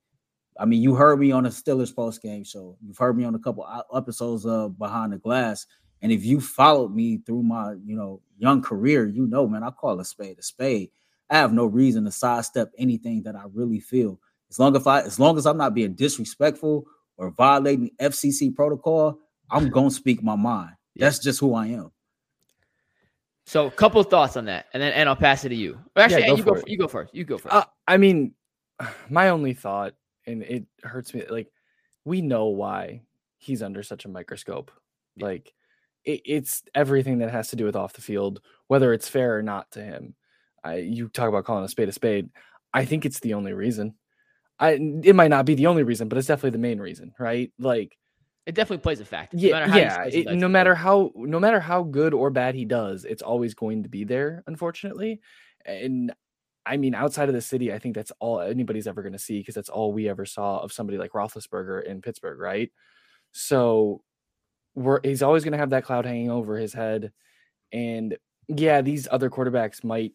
I 0.60 0.66
mean, 0.66 0.82
you 0.82 0.96
heard 0.96 1.20
me 1.20 1.32
on 1.32 1.44
the 1.44 1.50
Steelers 1.50 1.96
post 1.96 2.24
game 2.24 2.44
show. 2.44 2.76
You've 2.82 2.98
heard 2.98 3.16
me 3.16 3.24
on 3.24 3.36
a 3.36 3.40
couple 3.40 3.66
episodes 3.96 4.48
of 4.48 4.78
Behind 4.80 5.14
the 5.14 5.18
Glass. 5.18 5.68
And 6.02 6.12
if 6.12 6.26
you 6.26 6.42
followed 6.42 6.94
me 6.94 7.20
through 7.24 7.44
my, 7.44 7.74
you 7.86 7.96
know, 7.96 8.22
young 8.40 8.64
career, 8.64 9.06
you 9.06 9.28
know, 9.28 9.48
man, 9.48 9.64
I 9.64 9.70
call 9.70 10.00
a 10.00 10.06
spade 10.06 10.40
a 10.40 10.44
spade. 10.44 10.90
I 11.30 11.38
have 11.38 11.54
no 11.54 11.66
reason 11.66 12.04
to 12.06 12.12
sidestep 12.12 12.72
anything 12.80 13.22
that 13.24 13.36
I 13.36 13.44
really 13.54 13.80
feel. 13.80 14.20
As 14.50 14.58
long 14.58 14.76
as 14.76 14.88
I, 14.88 15.02
as 15.02 15.20
long 15.20 15.38
as 15.38 15.46
I'm 15.46 15.58
not 15.58 15.76
being 15.76 15.94
disrespectful 15.94 16.86
or 17.20 17.32
violating 17.32 17.92
FCC 18.00 18.56
protocol, 18.56 19.20
I'm 19.52 19.70
gonna 19.70 19.92
speak 19.92 20.24
my 20.24 20.36
mind. 20.36 20.72
Yeah. 20.96 21.06
That's 21.06 21.20
just 21.20 21.40
who 21.40 21.54
I 21.54 21.68
am. 21.68 21.92
So, 23.46 23.68
a 23.68 23.72
couple 23.72 24.02
thoughts 24.04 24.38
on 24.38 24.46
that, 24.46 24.68
and 24.74 24.82
then 24.82 24.94
and 24.94 25.10
I'll 25.10 25.16
pass 25.16 25.44
it 25.44 25.50
to 25.50 25.56
you. 25.56 25.78
Actually, 25.96 26.22
yeah, 26.22 26.28
go 26.30 26.36
you 26.36 26.44
go. 26.44 26.64
You 26.68 26.78
go 26.78 26.88
first. 26.88 27.14
You 27.14 27.24
go 27.26 27.38
first. 27.38 27.54
Uh, 27.54 27.66
I 27.88 27.98
mean, 27.98 28.34
my 29.10 29.30
only 29.30 29.54
thought, 29.54 29.94
and 30.26 30.44
it 30.44 30.66
hurts 30.82 31.14
me. 31.14 31.24
Like, 31.30 31.52
we 32.06 32.22
know 32.22 32.46
why 32.46 33.02
he's 33.38 33.62
under 33.62 33.84
such 33.84 34.06
a 34.06 34.10
microscope. 34.10 34.72
Like, 35.20 35.54
it, 36.06 36.22
it's 36.26 36.64
everything 36.74 37.20
that 37.20 37.32
has 37.32 37.50
to 37.50 37.56
do 37.56 37.66
with 37.66 37.76
off 37.76 37.94
the 37.94 38.02
field, 38.02 38.42
whether 38.68 38.94
it's 38.94 39.10
fair 39.10 39.38
or 39.38 39.42
not 39.42 39.70
to 39.72 39.82
him. 39.82 40.16
I, 40.64 40.76
you 40.76 41.10
talk 41.10 41.28
about 41.28 41.46
calling 41.46 41.66
a 41.66 41.70
spade 41.70 41.90
a 41.90 41.92
spade. 41.92 42.30
I 42.74 42.86
think 42.86 43.06
it's 43.06 43.20
the 43.20 43.34
only 43.34 43.54
reason. 43.54 43.96
I 44.60 44.72
it 45.04 45.16
might 45.16 45.30
not 45.30 45.46
be 45.46 45.56
the 45.56 45.68
only 45.68 45.84
reason, 45.84 46.10
but 46.10 46.18
it's 46.18 46.28
definitely 46.28 46.52
the 46.52 46.58
main 46.58 46.80
reason, 46.80 47.14
right? 47.18 47.52
Like 47.60 47.98
it 48.46 48.56
definitely 48.56 48.82
plays 48.82 49.00
a 49.00 49.06
factor. 49.06 49.38
Yeah, 49.38 49.66
no 49.66 49.76
yeah. 49.76 50.04
It, 50.06 50.36
no 50.36 50.48
matter 50.48 50.76
how 50.76 51.12
no 51.16 51.40
matter 51.40 51.60
how 51.60 51.84
good 51.84 52.14
or 52.14 52.30
bad 52.30 52.56
he 52.56 52.66
does, 52.66 53.06
it's 53.06 53.22
always 53.22 53.54
going 53.54 53.84
to 53.84 53.90
be 53.90 54.04
there, 54.04 54.44
unfortunately. 54.48 55.22
And 55.66 56.14
I 56.66 56.78
mean, 56.78 56.94
outside 56.94 57.30
of 57.30 57.36
the 57.36 57.42
city, 57.42 57.72
I 57.72 57.80
think 57.80 57.96
that's 57.96 58.12
all 58.20 58.42
anybody's 58.42 58.88
ever 58.88 59.02
going 59.02 59.14
to 59.14 59.20
see 59.20 59.40
because 59.40 59.56
that's 59.56 59.70
all 59.70 59.94
we 59.94 60.10
ever 60.10 60.26
saw 60.26 60.60
of 60.60 60.74
somebody 60.74 60.98
like 60.98 61.12
Roethlisberger 61.14 61.84
in 61.84 62.02
Pittsburgh, 62.02 62.40
right? 62.40 62.72
So 63.32 64.02
we're 64.76 65.00
he's 65.04 65.22
always 65.22 65.44
going 65.44 65.54
to 65.54 65.58
have 65.58 65.72
that 65.72 65.86
cloud 65.86 66.06
hanging 66.06 66.32
over 66.32 66.58
his 66.58 66.74
head, 66.74 67.12
and 67.72 68.18
yeah, 68.48 68.82
these 68.82 69.08
other 69.10 69.30
quarterbacks 69.30 69.84
might 69.84 70.14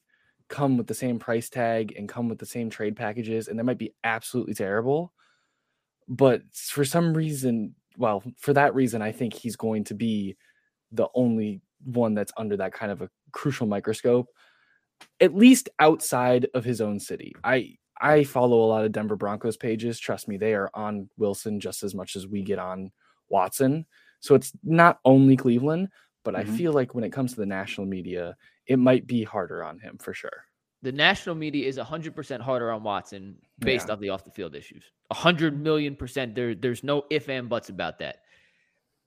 come 0.49 0.77
with 0.77 0.87
the 0.87 0.95
same 0.95 1.19
price 1.19 1.49
tag 1.49 1.95
and 1.97 2.09
come 2.09 2.29
with 2.29 2.39
the 2.39 2.47
same 2.47 2.71
trade 2.71 2.97
packages, 2.97 3.49
and 3.49 3.59
they 3.59 3.63
might 3.63 3.79
be 3.79 3.95
absolutely 4.05 4.55
terrible. 4.55 5.13
But 6.09 6.43
for 6.53 6.85
some 6.85 7.15
reason, 7.15 7.75
well, 7.97 8.23
for 8.39 8.53
that 8.53 8.75
reason, 8.75 9.03
I 9.03 9.13
think 9.13 9.35
he's 9.35 9.57
going 9.57 9.85
to 9.85 9.95
be 9.95 10.37
the 10.93 11.09
only 11.15 11.61
one 11.85 12.15
that's 12.15 12.33
under 12.37 12.57
that 12.59 12.73
kind 12.73 12.93
of 12.93 13.03
a 13.03 13.11
crucial 13.33 13.67
microscope, 13.67 14.29
at 15.21 15.35
least 15.35 15.69
outside 15.79 16.47
of 16.55 16.65
his 16.65 16.81
own 16.81 17.01
city. 17.01 17.35
I 17.43 17.77
I 18.01 18.25
follow 18.25 18.65
a 18.65 18.67
lot 18.67 18.85
of 18.85 18.93
Denver 18.93 19.17
Broncos 19.17 19.57
pages. 19.57 19.99
Trust 19.99 20.29
me, 20.29 20.37
they 20.37 20.55
are 20.55 20.71
on 20.75 21.09
Wilson 21.17 21.61
just 21.61 21.83
as 21.83 21.95
much 21.95 22.17
as 22.17 22.27
we 22.27 22.43
get 22.43 22.59
on 22.59 22.91
Watson. 23.29 23.87
So 24.21 24.35
it's 24.35 24.53
not 24.63 24.99
only 25.05 25.37
Cleveland, 25.37 25.89
but 26.25 26.35
mm-hmm. 26.35 26.53
I 26.53 26.57
feel 26.57 26.73
like 26.73 26.95
when 26.95 27.05
it 27.05 27.13
comes 27.13 27.35
to 27.35 27.41
the 27.41 27.47
national 27.47 27.87
media, 27.87 28.37
it 28.67 28.79
might 28.79 29.07
be 29.07 29.25
harder 29.25 29.63
on 29.63 29.79
him 29.79 29.99
for 29.99 30.15
sure. 30.15 30.45
The 30.83 30.93
national 30.93 31.35
media 31.35 31.67
is 31.67 31.79
100% 31.79 32.41
harder 32.41 32.71
on 32.71 32.83
Watson 32.83 33.37
based 33.59 33.89
yeah. 33.89 33.95
off 33.95 34.01
the 34.01 34.11
off 34.11 34.25
the 34.25 34.31
field 34.31 34.55
issues. 34.55 34.85
100 35.09 35.59
million 35.59 35.97
percent. 35.97 36.35
There, 36.35 36.55
there's 36.55 36.85
no 36.85 37.05
if 37.11 37.29
and 37.29 37.49
buts 37.49 37.71
about 37.71 37.99
that. 38.01 38.19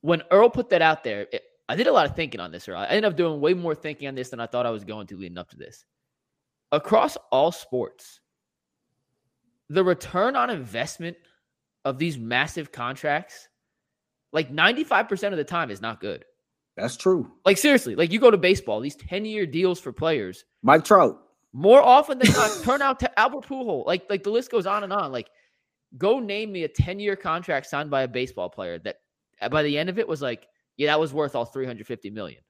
When 0.01 0.23
Earl 0.31 0.49
put 0.49 0.69
that 0.69 0.81
out 0.81 1.03
there, 1.03 1.27
it, 1.31 1.43
I 1.69 1.75
did 1.75 1.87
a 1.87 1.91
lot 1.91 2.09
of 2.09 2.15
thinking 2.15 2.39
on 2.39 2.51
this. 2.51 2.67
Earl. 2.67 2.79
I 2.79 2.87
ended 2.87 3.05
up 3.05 3.17
doing 3.17 3.41
way 3.41 3.53
more 3.53 3.75
thinking 3.75 4.07
on 4.07 4.15
this 4.15 4.29
than 4.29 4.39
I 4.39 4.47
thought 4.47 4.65
I 4.65 4.71
was 4.71 4.83
going 4.83 5.07
to 5.07 5.17
leading 5.17 5.37
up 5.37 5.49
to 5.49 5.57
this. 5.57 5.85
Across 6.71 7.17
all 7.31 7.51
sports, 7.51 8.21
the 9.69 9.83
return 9.83 10.35
on 10.35 10.49
investment 10.49 11.17
of 11.85 11.97
these 11.97 12.17
massive 12.17 12.71
contracts, 12.71 13.49
like 14.31 14.51
95% 14.51 15.31
of 15.31 15.37
the 15.37 15.43
time, 15.43 15.71
is 15.71 15.81
not 15.81 15.99
good. 15.99 16.25
That's 16.77 16.95
true. 16.95 17.31
Like 17.43 17.57
seriously, 17.57 17.95
like 17.95 18.11
you 18.11 18.19
go 18.19 18.31
to 18.31 18.37
baseball, 18.37 18.79
these 18.79 18.95
10-year 18.95 19.47
deals 19.47 19.79
for 19.79 19.91
players. 19.91 20.45
Mike 20.61 20.85
Trout. 20.85 21.19
More 21.51 21.81
often 21.81 22.19
than 22.19 22.31
not, 22.33 22.51
turn 22.63 22.81
out 22.83 22.99
to 22.99 23.19
Albert 23.19 23.45
Pujols. 23.45 23.85
Like, 23.85 24.07
like 24.09 24.23
the 24.23 24.29
list 24.29 24.51
goes 24.51 24.67
on 24.67 24.83
and 24.83 24.93
on. 24.93 25.11
Like, 25.11 25.29
go 25.97 26.19
name 26.19 26.51
me 26.51 26.63
a 26.63 26.69
10-year 26.69 27.15
contract 27.15 27.65
signed 27.65 27.89
by 27.89 28.03
a 28.03 28.07
baseball 28.07 28.49
player 28.49 28.77
that 28.79 28.97
uh, 29.41 29.49
by 29.49 29.63
the 29.63 29.77
end 29.77 29.89
of 29.89 29.97
it 29.97 30.07
was 30.07 30.21
like, 30.21 30.47
yeah, 30.77 30.87
that 30.87 30.99
was 30.99 31.13
worth 31.13 31.35
all 31.35 31.45
350 31.45 32.11
million. 32.11 32.41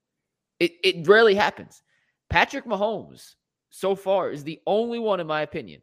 It 0.59 0.73
it 0.83 1.07
rarely 1.07 1.35
happens. 1.35 1.81
Patrick 2.29 2.65
Mahomes, 2.65 3.35
so 3.69 3.95
far, 3.95 4.31
is 4.31 4.43
the 4.43 4.59
only 4.67 4.99
one, 4.99 5.21
in 5.21 5.27
my 5.27 5.41
opinion, 5.41 5.81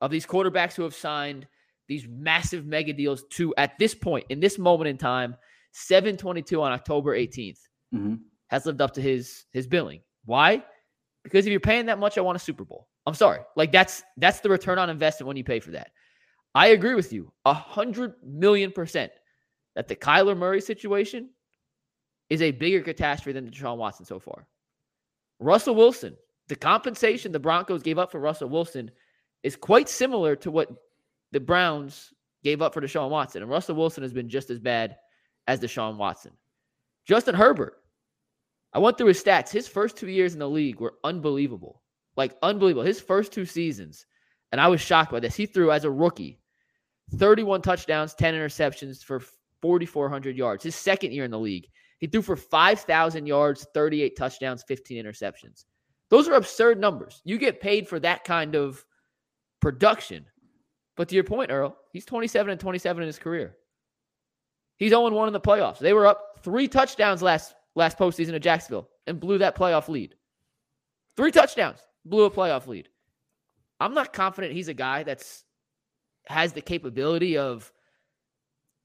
of 0.00 0.12
these 0.12 0.26
quarterbacks 0.26 0.74
who 0.74 0.84
have 0.84 0.94
signed 0.94 1.48
these 1.88 2.06
massive 2.06 2.66
mega 2.66 2.92
deals 2.92 3.24
to 3.30 3.52
at 3.56 3.76
this 3.78 3.94
point, 3.94 4.26
in 4.28 4.38
this 4.38 4.58
moment 4.58 4.88
in 4.88 4.98
time, 4.98 5.34
722 5.78 6.60
on 6.60 6.72
October 6.72 7.16
18th 7.16 7.58
mm-hmm. 7.94 8.14
has 8.48 8.66
lived 8.66 8.80
up 8.80 8.92
to 8.94 9.02
his 9.02 9.44
his 9.52 9.66
billing. 9.66 10.00
Why? 10.24 10.64
Because 11.22 11.46
if 11.46 11.50
you're 11.50 11.60
paying 11.60 11.86
that 11.86 11.98
much, 11.98 12.18
I 12.18 12.20
want 12.20 12.36
a 12.36 12.40
Super 12.40 12.64
Bowl. 12.64 12.88
I'm 13.06 13.14
sorry. 13.14 13.40
Like 13.56 13.72
that's 13.72 14.02
that's 14.16 14.40
the 14.40 14.48
return 14.48 14.78
on 14.78 14.90
investment 14.90 15.28
when 15.28 15.36
you 15.36 15.44
pay 15.44 15.60
for 15.60 15.70
that. 15.72 15.90
I 16.54 16.68
agree 16.68 16.94
with 16.94 17.12
you 17.12 17.32
a 17.44 17.54
hundred 17.54 18.14
million 18.24 18.72
percent 18.72 19.12
that 19.76 19.88
the 19.88 19.96
Kyler 19.96 20.36
Murray 20.36 20.60
situation 20.60 21.30
is 22.28 22.42
a 22.42 22.50
bigger 22.50 22.82
catastrophe 22.82 23.32
than 23.32 23.44
the 23.44 23.50
Deshaun 23.50 23.76
Watson 23.76 24.04
so 24.04 24.18
far. 24.18 24.46
Russell 25.38 25.76
Wilson, 25.76 26.16
the 26.48 26.56
compensation 26.56 27.30
the 27.30 27.38
Broncos 27.38 27.82
gave 27.82 27.98
up 27.98 28.10
for 28.10 28.18
Russell 28.18 28.48
Wilson 28.48 28.90
is 29.44 29.54
quite 29.54 29.88
similar 29.88 30.34
to 30.36 30.50
what 30.50 30.68
the 31.30 31.40
Browns 31.40 32.12
gave 32.42 32.60
up 32.60 32.74
for 32.74 32.80
Deshaun 32.80 33.10
Watson. 33.10 33.42
And 33.42 33.50
Russell 33.50 33.76
Wilson 33.76 34.02
has 34.02 34.12
been 34.12 34.28
just 34.28 34.50
as 34.50 34.58
bad 34.58 34.96
as 35.48 35.58
Deshaun 35.58 35.96
Watson. 35.96 36.32
Justin 37.06 37.34
Herbert, 37.34 37.78
I 38.72 38.78
went 38.78 38.98
through 38.98 39.08
his 39.08 39.22
stats. 39.22 39.50
His 39.50 39.66
first 39.66 39.96
two 39.96 40.08
years 40.08 40.34
in 40.34 40.38
the 40.38 40.48
league 40.48 40.78
were 40.78 40.94
unbelievable. 41.02 41.82
Like, 42.16 42.36
unbelievable. 42.42 42.84
His 42.84 43.00
first 43.00 43.32
two 43.32 43.46
seasons, 43.46 44.06
and 44.52 44.60
I 44.60 44.68
was 44.68 44.80
shocked 44.80 45.10
by 45.10 45.20
this. 45.20 45.34
He 45.34 45.46
threw 45.46 45.72
as 45.72 45.84
a 45.84 45.90
rookie 45.90 46.38
31 47.16 47.62
touchdowns, 47.62 48.14
10 48.14 48.34
interceptions 48.34 49.02
for 49.02 49.20
4,400 49.62 50.36
yards. 50.36 50.62
His 50.62 50.76
second 50.76 51.12
year 51.12 51.24
in 51.24 51.30
the 51.30 51.38
league, 51.38 51.66
he 51.98 52.06
threw 52.06 52.20
for 52.20 52.36
5,000 52.36 53.26
yards, 53.26 53.66
38 53.72 54.16
touchdowns, 54.16 54.62
15 54.68 55.02
interceptions. 55.02 55.64
Those 56.10 56.28
are 56.28 56.34
absurd 56.34 56.78
numbers. 56.78 57.22
You 57.24 57.38
get 57.38 57.60
paid 57.60 57.88
for 57.88 57.98
that 58.00 58.24
kind 58.24 58.54
of 58.54 58.84
production. 59.60 60.26
But 60.96 61.08
to 61.08 61.14
your 61.14 61.24
point, 61.24 61.50
Earl, 61.50 61.76
he's 61.92 62.04
27 62.04 62.50
and 62.50 62.60
27 62.60 63.02
in 63.02 63.06
his 63.06 63.18
career. 63.18 63.56
He's 64.78 64.90
0 64.90 65.10
1 65.10 65.28
in 65.28 65.32
the 65.32 65.40
playoffs. 65.40 65.78
They 65.78 65.92
were 65.92 66.06
up 66.06 66.38
three 66.42 66.68
touchdowns 66.68 67.22
last 67.22 67.54
last 67.74 67.98
postseason 67.98 68.34
at 68.34 68.42
Jacksonville 68.42 68.88
and 69.06 69.20
blew 69.20 69.38
that 69.38 69.56
playoff 69.56 69.88
lead. 69.88 70.14
Three 71.16 71.32
touchdowns, 71.32 71.80
blew 72.04 72.24
a 72.24 72.30
playoff 72.30 72.66
lead. 72.66 72.88
I'm 73.80 73.94
not 73.94 74.12
confident 74.12 74.52
he's 74.52 74.68
a 74.68 74.74
guy 74.74 75.02
that's 75.02 75.44
has 76.26 76.52
the 76.52 76.60
capability 76.60 77.38
of, 77.38 77.72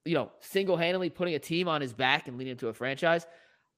you 0.05 0.13
know, 0.13 0.31
single 0.39 0.77
handedly 0.77 1.09
putting 1.09 1.35
a 1.35 1.39
team 1.39 1.67
on 1.67 1.81
his 1.81 1.93
back 1.93 2.27
and 2.27 2.37
leading 2.37 2.51
into 2.51 2.69
a 2.69 2.73
franchise. 2.73 3.27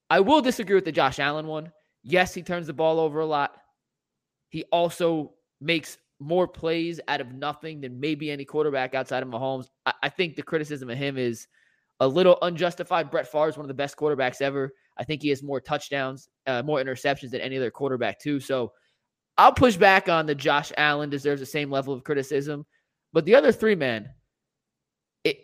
I 0.10 0.20
will 0.20 0.42
disagree 0.42 0.76
with 0.76 0.86
the 0.86 0.92
Josh 0.92 1.20
Allen 1.20 1.48
one. 1.48 1.72
Yes, 2.04 2.34
he 2.34 2.44
turns 2.44 2.68
the 2.68 2.74
ball 2.74 3.00
over 3.00 3.20
a 3.20 3.26
lot. 3.26 3.58
He 4.50 4.64
also 4.66 5.34
makes 5.60 5.98
more 6.20 6.48
plays 6.48 7.00
out 7.08 7.22
of 7.22 7.34
nothing 7.34 7.82
than 7.82 8.00
maybe 8.00 8.32
any 8.32 8.46
quarterback 8.46 8.94
outside 8.94 9.24
of 9.24 9.30
Mahomes. 9.30 9.68
I, 9.86 9.94
I 10.04 10.10
think 10.10 10.36
the 10.36 10.44
criticism 10.44 10.90
of 10.90 10.98
him 10.98 11.18
is 11.18 11.48
a 12.00 12.08
little 12.08 12.38
unjustified. 12.42 13.10
Brett 13.10 13.32
Favre 13.32 13.50
is 13.50 13.58
one 13.58 13.64
of 13.64 13.68
the 13.68 13.74
best 13.74 13.98
quarterbacks 13.98 14.42
ever. 14.42 14.74
I 14.98 15.04
think 15.04 15.22
he 15.22 15.30
has 15.30 15.44
more 15.44 15.60
touchdowns, 15.60 16.30
uh, 16.48 16.62
more 16.64 16.80
interceptions 16.82 17.32
than 17.32 17.42
any 17.42 17.58
other 17.58 17.72
quarterback, 17.72 18.20
too. 18.20 18.40
So 18.40 18.72
I'll 19.38 19.54
push 19.54 19.76
back 19.76 20.10
on 20.10 20.26
the 20.26 20.36
Josh 20.36 20.72
Allen 20.78 21.10
deserves 21.10 21.42
the 21.42 21.46
same 21.46 21.70
level 21.70 21.94
of 21.94 22.04
criticism. 22.04 22.66
But 23.14 23.26
the 23.26 23.36
other 23.36 23.52
three, 23.52 23.76
man, 23.76 24.10
it, 25.24 25.38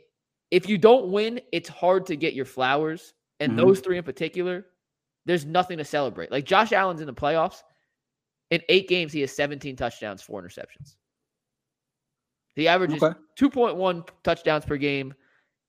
if 0.50 0.68
you 0.68 0.78
don't 0.78 1.12
win, 1.12 1.42
it's 1.52 1.70
hard 1.70 2.06
to 2.08 2.16
get 2.16 2.34
your 2.34 2.46
flowers. 2.46 3.14
And 3.40 3.54
mm-hmm. 3.54 3.62
those 3.62 3.80
three 3.80 3.98
in 3.98 4.04
particular, 4.04 4.66
there's 5.26 5.46
nothing 5.46 5.78
to 5.78 5.86
celebrate. 5.86 6.32
Like 6.32 6.46
Josh 6.46 6.72
Allen's 6.72 7.02
in 7.02 7.08
the 7.08 7.14
playoffs. 7.14 7.64
In 8.50 8.62
eight 8.68 8.90
games, 8.90 9.14
he 9.14 9.22
has 9.22 9.34
17 9.34 9.78
touchdowns, 9.78 10.22
four 10.22 10.42
interceptions. 10.42 10.96
The 12.56 12.68
average 12.68 13.02
okay. 13.02 13.18
2.1 13.40 14.08
touchdowns 14.24 14.66
per 14.66 14.76
game 14.76 15.14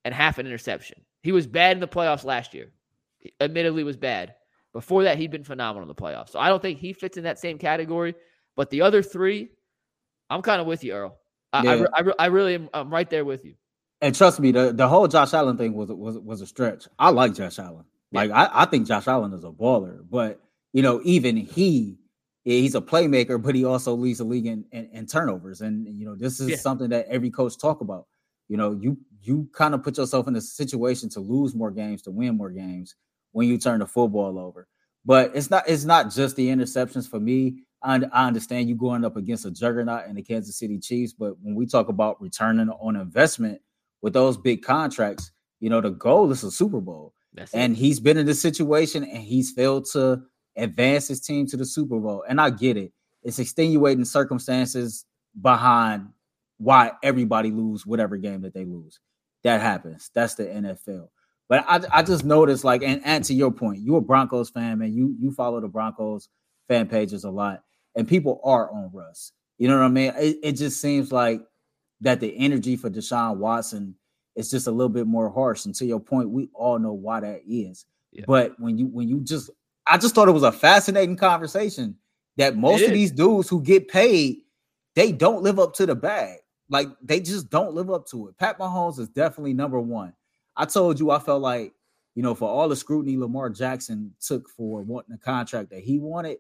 and 0.05 0.15
half 0.15 0.39
an 0.39 0.47
interception. 0.47 1.03
He 1.23 1.33
was 1.33 1.47
bad 1.47 1.77
in 1.77 1.81
the 1.81 1.89
playoffs 1.89 2.25
last 2.25 2.55
year. 2.55 2.73
He 3.19 3.33
admittedly 3.41 3.85
was 3.85 3.97
bad. 3.97 4.35
Before 4.73 5.05
that, 5.05 5.19
he'd 5.19 5.31
been 5.31 5.45
phenomenal 5.45 5.83
in 5.83 5.89
the 5.89 5.95
playoffs. 5.95 6.31
So 6.31 6.39
I 6.39 6.49
don't 6.49 6.63
think 6.63 6.79
he 6.79 6.93
fits 6.93 7.17
in 7.17 7.25
that 7.25 7.39
same 7.39 7.59
category. 7.59 8.15
But 8.57 8.71
the 8.71 8.83
other 8.83 9.03
three, 9.03 9.51
I'm 10.31 10.43
kind 10.43 10.61
of 10.61 10.67
with 10.67 10.83
you, 10.83 10.95
Earl. 10.95 11.19
I, 11.53 11.63
yeah. 11.63 11.85
I, 11.95 12.01
I, 12.01 12.13
I, 12.19 12.27
really 12.27 12.55
am 12.55 12.71
I'm 12.73 12.91
right 12.91 13.09
there 13.09 13.25
with 13.25 13.45
you. 13.45 13.55
And 14.01 14.15
trust 14.15 14.41
me, 14.41 14.51
the, 14.51 14.73
the 14.73 14.89
whole 14.89 15.07
Josh 15.07 15.35
Allen 15.35 15.57
thing 15.57 15.75
was 15.75 15.91
was 15.91 16.19
was 16.19 16.41
a 16.41 16.47
stretch. 16.47 16.89
I 16.99 17.11
like 17.11 17.35
Josh 17.35 17.59
Allen. 17.59 17.85
Like 18.11 18.31
yeah. 18.31 18.43
I, 18.45 18.63
I 18.63 18.65
think 18.65 18.87
Josh 18.87 19.07
Allen 19.07 19.33
is 19.33 19.45
a 19.45 19.51
baller, 19.51 20.05
but 20.11 20.41
you 20.73 20.83
know, 20.83 21.01
even 21.05 21.37
he 21.37 21.99
he's 22.45 22.75
a 22.75 22.81
playmaker, 22.81 23.41
but 23.41 23.55
he 23.55 23.65
also 23.65 23.95
leads 23.95 24.19
the 24.19 24.25
league 24.25 24.47
in, 24.47 24.65
in, 24.73 24.89
in 24.93 25.07
turnovers. 25.07 25.61
And 25.61 25.87
you 25.87 26.07
know, 26.07 26.15
this 26.15 26.41
is 26.41 26.51
yeah. 26.51 26.57
something 26.57 26.89
that 26.91 27.07
every 27.09 27.31
coach 27.31 27.59
talk 27.59 27.81
about. 27.81 28.07
You 28.49 28.57
know, 28.57 28.79
you 28.81 28.99
you 29.23 29.49
kind 29.53 29.75
of 29.75 29.83
put 29.83 29.99
yourself 29.99 30.29
in 30.29 30.37
a 30.37 30.41
situation 30.41 31.09
to 31.11 31.21
lose 31.21 31.55
more 31.55 31.71
games, 31.71 32.03
to 32.03 32.11
win 32.11 32.37
more 32.37 32.51
games 32.51 32.97
when 33.33 33.49
you 33.49 33.59
turn 33.59 33.81
the 33.81 33.87
football 33.87 34.39
over. 34.39 34.69
But 35.05 35.33
it's 35.35 35.51
not 35.51 35.69
it's 35.69 35.85
not 35.85 36.11
just 36.11 36.37
the 36.37 36.49
interceptions 36.49 37.09
for 37.09 37.21
me. 37.21 37.65
I, 37.83 38.01
I 38.13 38.27
understand 38.27 38.69
you 38.69 38.77
going 38.77 39.05
up 39.05 39.17
against 39.17 39.45
a 39.45 39.51
juggernaut 39.51 40.07
in 40.07 40.15
the 40.15 40.23
Kansas 40.23 40.57
City 40.57 40.79
Chiefs, 40.79 41.13
but 41.13 41.35
when 41.41 41.55
we 41.55 41.67
talk 41.67 41.89
about 41.89 42.21
returning 42.23 42.69
on 42.69 42.95
investment 42.95 43.61
with 44.03 44.13
those 44.13 44.37
big 44.37 44.63
contracts, 44.63 45.33
you 45.59 45.69
know, 45.69 45.81
the 45.81 45.91
goal 45.91 46.31
is 46.31 46.45
a 46.45 46.51
Super 46.51 46.81
Bowl. 46.81 47.15
That's 47.35 47.53
and 47.55 47.73
it. 47.73 47.79
he's 47.79 47.99
been 47.99 48.19
in 48.19 48.27
this 48.27 48.41
situation 48.41 49.03
and 49.05 49.23
he's 49.23 49.51
failed 49.51 49.87
to 49.93 50.23
advance 50.57 51.09
his 51.09 51.21
team 51.21 51.47
to 51.49 51.57
the 51.57 51.65
Super 51.65 51.99
Bowl. 51.99 52.25
And 52.29 52.41
I 52.41 52.51
get 52.51 52.77
it. 52.77 52.93
It's 53.23 53.39
extenuating 53.39 54.05
circumstances 54.05 55.05
behind 55.41 56.09
why 56.63 56.93
everybody 57.03 57.51
lose 57.51 57.85
whatever 57.85 58.17
game 58.17 58.43
that 58.43 58.55
they 58.55 58.65
lose. 58.65 59.01
That 59.45 59.61
happens. 59.61 60.11
That's 60.15 60.35
the 60.35 60.45
NFL. 60.45 61.09
But 61.49 61.65
I, 61.69 61.81
I 61.99 62.03
just 62.03 62.25
noticed, 62.25 62.65
like, 62.65 62.83
and, 62.83 63.03
and 63.05 63.25
to 63.25 63.35
your 63.35 63.51
point, 63.51 63.81
you're 63.81 63.99
a 63.99 64.03
Broncos 64.03 64.51
fan, 64.51 64.79
man. 64.79 64.93
You 64.93 65.15
you 65.19 65.33
follow 65.33 65.61
the 65.61 65.69
Broncos 65.69 66.29
fan 66.69 66.89
pages 66.89 67.25
a 67.25 67.31
lot, 67.31 67.63
and 67.95 68.09
people 68.09 68.41
are 68.45 68.71
on 68.71 68.91
Russ. 68.93 69.33
You 69.59 69.69
know 69.69 69.79
what 69.79 69.85
I 69.85 69.89
mean? 69.89 70.13
It, 70.17 70.39
it 70.43 70.53
just 70.53 70.81
seems 70.81 71.13
like 71.13 71.43
that 72.01 72.21
the 72.21 72.35
energy 72.39 72.77
for 72.77 72.91
Deshaun 72.91 73.37
Watson 73.37 73.97
is 74.35 74.51
just 74.51 74.67
a 74.67 74.71
little 74.71 74.89
bit 74.89 75.07
more 75.07 75.31
harsh. 75.31 75.67
And 75.67 75.75
to 75.77 75.85
your 75.85 76.01
point, 76.01 76.31
we 76.31 76.49
all 76.55 76.79
know 76.79 76.93
why 76.93 77.21
that 77.21 77.43
is. 77.47 77.85
Yeah. 78.13 78.25
But 78.27 78.59
when 78.59 78.79
you 78.79 78.87
when 78.87 79.09
you 79.09 79.21
just 79.21 79.51
I 79.87 79.99
just 79.99 80.15
thought 80.15 80.29
it 80.29 80.33
was 80.33 80.43
a 80.43 80.53
fascinating 80.53 81.17
conversation 81.17 81.97
that 82.37 82.57
most 82.57 82.83
of 82.83 82.93
these 82.93 83.11
dudes 83.11 83.49
who 83.49 83.63
get 83.63 83.89
paid, 83.89 84.39
they 84.95 85.13
don't 85.13 85.43
live 85.43 85.59
up 85.59 85.75
to 85.75 85.87
the 85.87 85.95
bag. 85.95 86.39
Like 86.73 86.89
they 87.03 87.21
just 87.21 87.51
don't 87.51 87.75
live 87.75 87.91
up 87.91 88.07
to 88.09 88.29
it. 88.29 88.39
Pat 88.39 88.59
Mahomes 88.59 88.99
is 88.99 89.09
definitely 89.11 89.53
number 89.53 89.79
one. 89.79 90.15
I 90.57 90.65
told 90.65 90.99
you 90.99 91.11
I 91.11 91.19
felt 91.19 91.43
like, 91.43 91.75
you 92.15 92.23
know, 92.23 92.35
for 92.35 92.49
all 92.49 92.67
the 92.67 92.77
scrutiny 92.77 93.19
Lamar 93.19 93.51
Jackson 93.51 94.15
took 94.21 94.49
for 94.49 94.81
wanting 94.81 95.15
a 95.15 95.19
contract 95.19 95.69
that 95.69 95.81
he 95.81 95.99
wanted, 95.99 96.39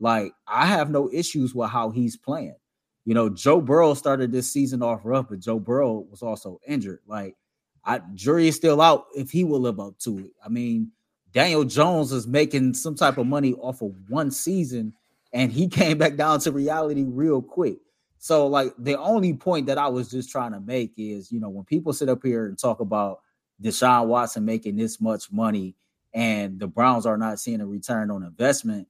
like 0.00 0.32
I 0.48 0.66
have 0.66 0.90
no 0.90 1.08
issues 1.12 1.54
with 1.54 1.70
how 1.70 1.90
he's 1.90 2.16
playing. 2.16 2.56
You 3.04 3.14
know, 3.14 3.28
Joe 3.28 3.60
Burrow 3.60 3.94
started 3.94 4.32
this 4.32 4.52
season 4.52 4.82
off 4.82 5.02
rough, 5.04 5.28
but 5.30 5.38
Joe 5.38 5.60
Burrow 5.60 6.04
was 6.10 6.22
also 6.22 6.58
injured. 6.66 6.98
Like, 7.06 7.36
I 7.84 8.00
jury 8.14 8.48
is 8.48 8.56
still 8.56 8.82
out 8.82 9.06
if 9.14 9.30
he 9.30 9.44
will 9.44 9.60
live 9.60 9.78
up 9.78 9.96
to 10.00 10.18
it. 10.18 10.32
I 10.44 10.48
mean, 10.48 10.90
Daniel 11.32 11.64
Jones 11.64 12.10
is 12.10 12.26
making 12.26 12.74
some 12.74 12.96
type 12.96 13.16
of 13.16 13.28
money 13.28 13.54
off 13.54 13.80
of 13.80 13.94
one 14.08 14.32
season, 14.32 14.92
and 15.32 15.52
he 15.52 15.68
came 15.68 15.98
back 15.98 16.16
down 16.16 16.40
to 16.40 16.50
reality 16.50 17.04
real 17.06 17.40
quick. 17.40 17.78
So, 18.18 18.46
like, 18.46 18.72
the 18.78 18.98
only 18.98 19.34
point 19.34 19.66
that 19.66 19.78
I 19.78 19.88
was 19.88 20.10
just 20.10 20.30
trying 20.30 20.52
to 20.52 20.60
make 20.60 20.92
is, 20.96 21.30
you 21.30 21.40
know, 21.40 21.48
when 21.48 21.64
people 21.64 21.92
sit 21.92 22.08
up 22.08 22.22
here 22.22 22.46
and 22.46 22.58
talk 22.58 22.80
about 22.80 23.20
Deshaun 23.62 24.06
Watson 24.06 24.44
making 24.44 24.76
this 24.76 25.00
much 25.00 25.30
money 25.30 25.76
and 26.12 26.58
the 26.58 26.66
Browns 26.66 27.06
are 27.06 27.16
not 27.16 27.38
seeing 27.38 27.60
a 27.60 27.66
return 27.66 28.10
on 28.10 28.24
investment, 28.24 28.88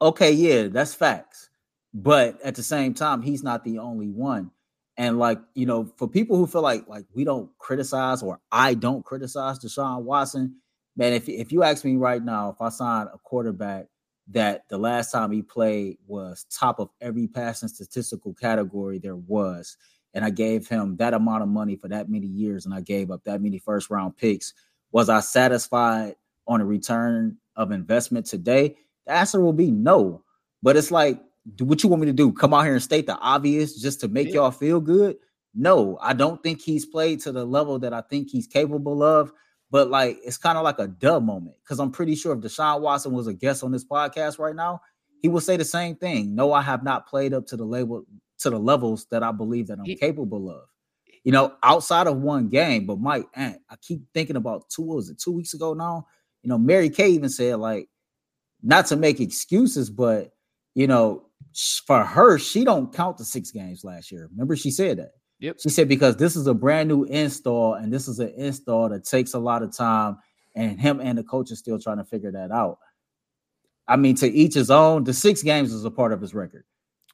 okay, 0.00 0.32
yeah, 0.32 0.68
that's 0.68 0.94
facts. 0.94 1.50
But 1.92 2.40
at 2.42 2.54
the 2.54 2.62
same 2.62 2.94
time, 2.94 3.20
he's 3.20 3.42
not 3.42 3.64
the 3.64 3.78
only 3.78 4.08
one. 4.08 4.50
And 4.96 5.18
like, 5.18 5.38
you 5.54 5.66
know, 5.66 5.92
for 5.96 6.08
people 6.08 6.36
who 6.36 6.46
feel 6.46 6.62
like 6.62 6.86
like 6.86 7.06
we 7.14 7.24
don't 7.24 7.50
criticize 7.58 8.22
or 8.22 8.38
I 8.52 8.74
don't 8.74 9.04
criticize 9.04 9.58
Deshaun 9.58 10.02
Watson, 10.02 10.56
man, 10.96 11.12
if 11.14 11.28
if 11.28 11.52
you 11.52 11.62
ask 11.62 11.84
me 11.84 11.96
right 11.96 12.22
now, 12.22 12.50
if 12.50 12.60
I 12.60 12.68
sign 12.68 13.06
a 13.06 13.18
quarterback 13.18 13.86
that 14.30 14.68
the 14.68 14.78
last 14.78 15.10
time 15.10 15.32
he 15.32 15.42
played 15.42 15.98
was 16.06 16.46
top 16.50 16.78
of 16.78 16.90
every 17.00 17.26
passing 17.26 17.68
statistical 17.68 18.32
category 18.34 18.98
there 18.98 19.16
was. 19.16 19.76
And 20.14 20.24
I 20.24 20.30
gave 20.30 20.68
him 20.68 20.96
that 20.96 21.14
amount 21.14 21.42
of 21.42 21.48
money 21.48 21.76
for 21.76 21.88
that 21.88 22.08
many 22.08 22.26
years, 22.26 22.64
and 22.64 22.74
I 22.74 22.80
gave 22.80 23.10
up 23.10 23.24
that 23.24 23.40
many 23.40 23.58
first 23.58 23.90
round 23.90 24.16
picks. 24.16 24.54
Was 24.92 25.08
I 25.08 25.20
satisfied 25.20 26.16
on 26.46 26.60
a 26.60 26.64
return 26.64 27.36
of 27.56 27.70
investment 27.70 28.26
today? 28.26 28.76
The 29.06 29.12
answer 29.12 29.40
will 29.40 29.52
be 29.52 29.70
no. 29.70 30.24
But 30.62 30.76
it's 30.76 30.90
like, 30.90 31.20
what 31.60 31.82
you 31.82 31.88
want 31.88 32.00
me 32.00 32.06
to 32.06 32.12
do? 32.12 32.32
Come 32.32 32.52
out 32.52 32.64
here 32.64 32.74
and 32.74 32.82
state 32.82 33.06
the 33.06 33.16
obvious 33.18 33.80
just 33.80 34.00
to 34.00 34.08
make 34.08 34.28
yeah. 34.28 34.34
y'all 34.34 34.50
feel 34.50 34.80
good? 34.80 35.16
No, 35.54 35.98
I 36.00 36.12
don't 36.12 36.42
think 36.42 36.60
he's 36.60 36.86
played 36.86 37.20
to 37.20 37.32
the 37.32 37.44
level 37.44 37.78
that 37.80 37.92
I 37.92 38.02
think 38.02 38.30
he's 38.30 38.46
capable 38.46 39.02
of. 39.02 39.32
But 39.70 39.88
like 39.88 40.18
it's 40.24 40.36
kind 40.36 40.58
of 40.58 40.64
like 40.64 40.78
a 40.78 40.88
dub 40.88 41.24
moment 41.24 41.56
because 41.62 41.78
I'm 41.78 41.92
pretty 41.92 42.16
sure 42.16 42.34
if 42.34 42.40
Deshaun 42.40 42.80
Watson 42.80 43.12
was 43.12 43.26
a 43.26 43.34
guest 43.34 43.62
on 43.62 43.70
this 43.70 43.84
podcast 43.84 44.38
right 44.38 44.54
now, 44.54 44.80
he 45.22 45.28
would 45.28 45.42
say 45.42 45.56
the 45.56 45.64
same 45.64 45.96
thing. 45.96 46.34
No, 46.34 46.52
I 46.52 46.62
have 46.62 46.82
not 46.82 47.06
played 47.06 47.32
up 47.32 47.46
to 47.48 47.56
the 47.56 47.64
level 47.64 48.04
to 48.38 48.50
the 48.50 48.58
levels 48.58 49.06
that 49.10 49.22
I 49.22 49.32
believe 49.32 49.68
that 49.68 49.78
I'm 49.78 49.84
he, 49.84 49.96
capable 49.96 50.50
of. 50.50 50.62
You 51.24 51.32
know, 51.32 51.54
outside 51.62 52.06
of 52.06 52.16
one 52.16 52.48
game, 52.48 52.86
but 52.86 52.98
Mike, 52.98 53.26
I 53.36 53.56
keep 53.82 54.02
thinking 54.14 54.36
about 54.36 54.68
two 54.70 54.82
was 54.82 55.10
it 55.10 55.18
two 55.18 55.32
weeks 55.32 55.54
ago 55.54 55.74
now? 55.74 56.06
You 56.42 56.48
know, 56.48 56.58
Mary 56.58 56.88
Kay 56.88 57.10
even 57.10 57.28
said 57.28 57.56
like, 57.56 57.88
not 58.62 58.86
to 58.86 58.96
make 58.96 59.20
excuses, 59.20 59.90
but 59.90 60.32
you 60.74 60.86
know, 60.86 61.26
for 61.86 62.02
her, 62.02 62.38
she 62.38 62.64
don't 62.64 62.94
count 62.94 63.18
the 63.18 63.24
six 63.24 63.50
games 63.50 63.84
last 63.84 64.10
year. 64.10 64.28
Remember, 64.30 64.56
she 64.56 64.70
said 64.70 64.98
that. 64.98 65.12
Yep. 65.40 65.56
She 65.60 65.70
said 65.70 65.88
because 65.88 66.16
this 66.16 66.36
is 66.36 66.46
a 66.46 66.54
brand 66.54 66.88
new 66.88 67.04
install 67.04 67.74
and 67.74 67.92
this 67.92 68.08
is 68.08 68.18
an 68.18 68.32
install 68.36 68.88
that 68.90 69.04
takes 69.04 69.34
a 69.34 69.38
lot 69.38 69.62
of 69.62 69.74
time, 69.74 70.18
and 70.54 70.80
him 70.80 71.00
and 71.00 71.18
the 71.18 71.24
coach 71.24 71.50
is 71.50 71.58
still 71.58 71.78
trying 71.78 71.98
to 71.98 72.04
figure 72.04 72.30
that 72.30 72.50
out. 72.50 72.78
I 73.88 73.96
mean, 73.96 74.14
to 74.16 74.30
each 74.30 74.54
his 74.54 74.70
own. 74.70 75.04
The 75.04 75.14
six 75.14 75.42
games 75.42 75.72
is 75.72 75.84
a 75.84 75.90
part 75.90 76.12
of 76.12 76.20
his 76.20 76.34
record. 76.34 76.64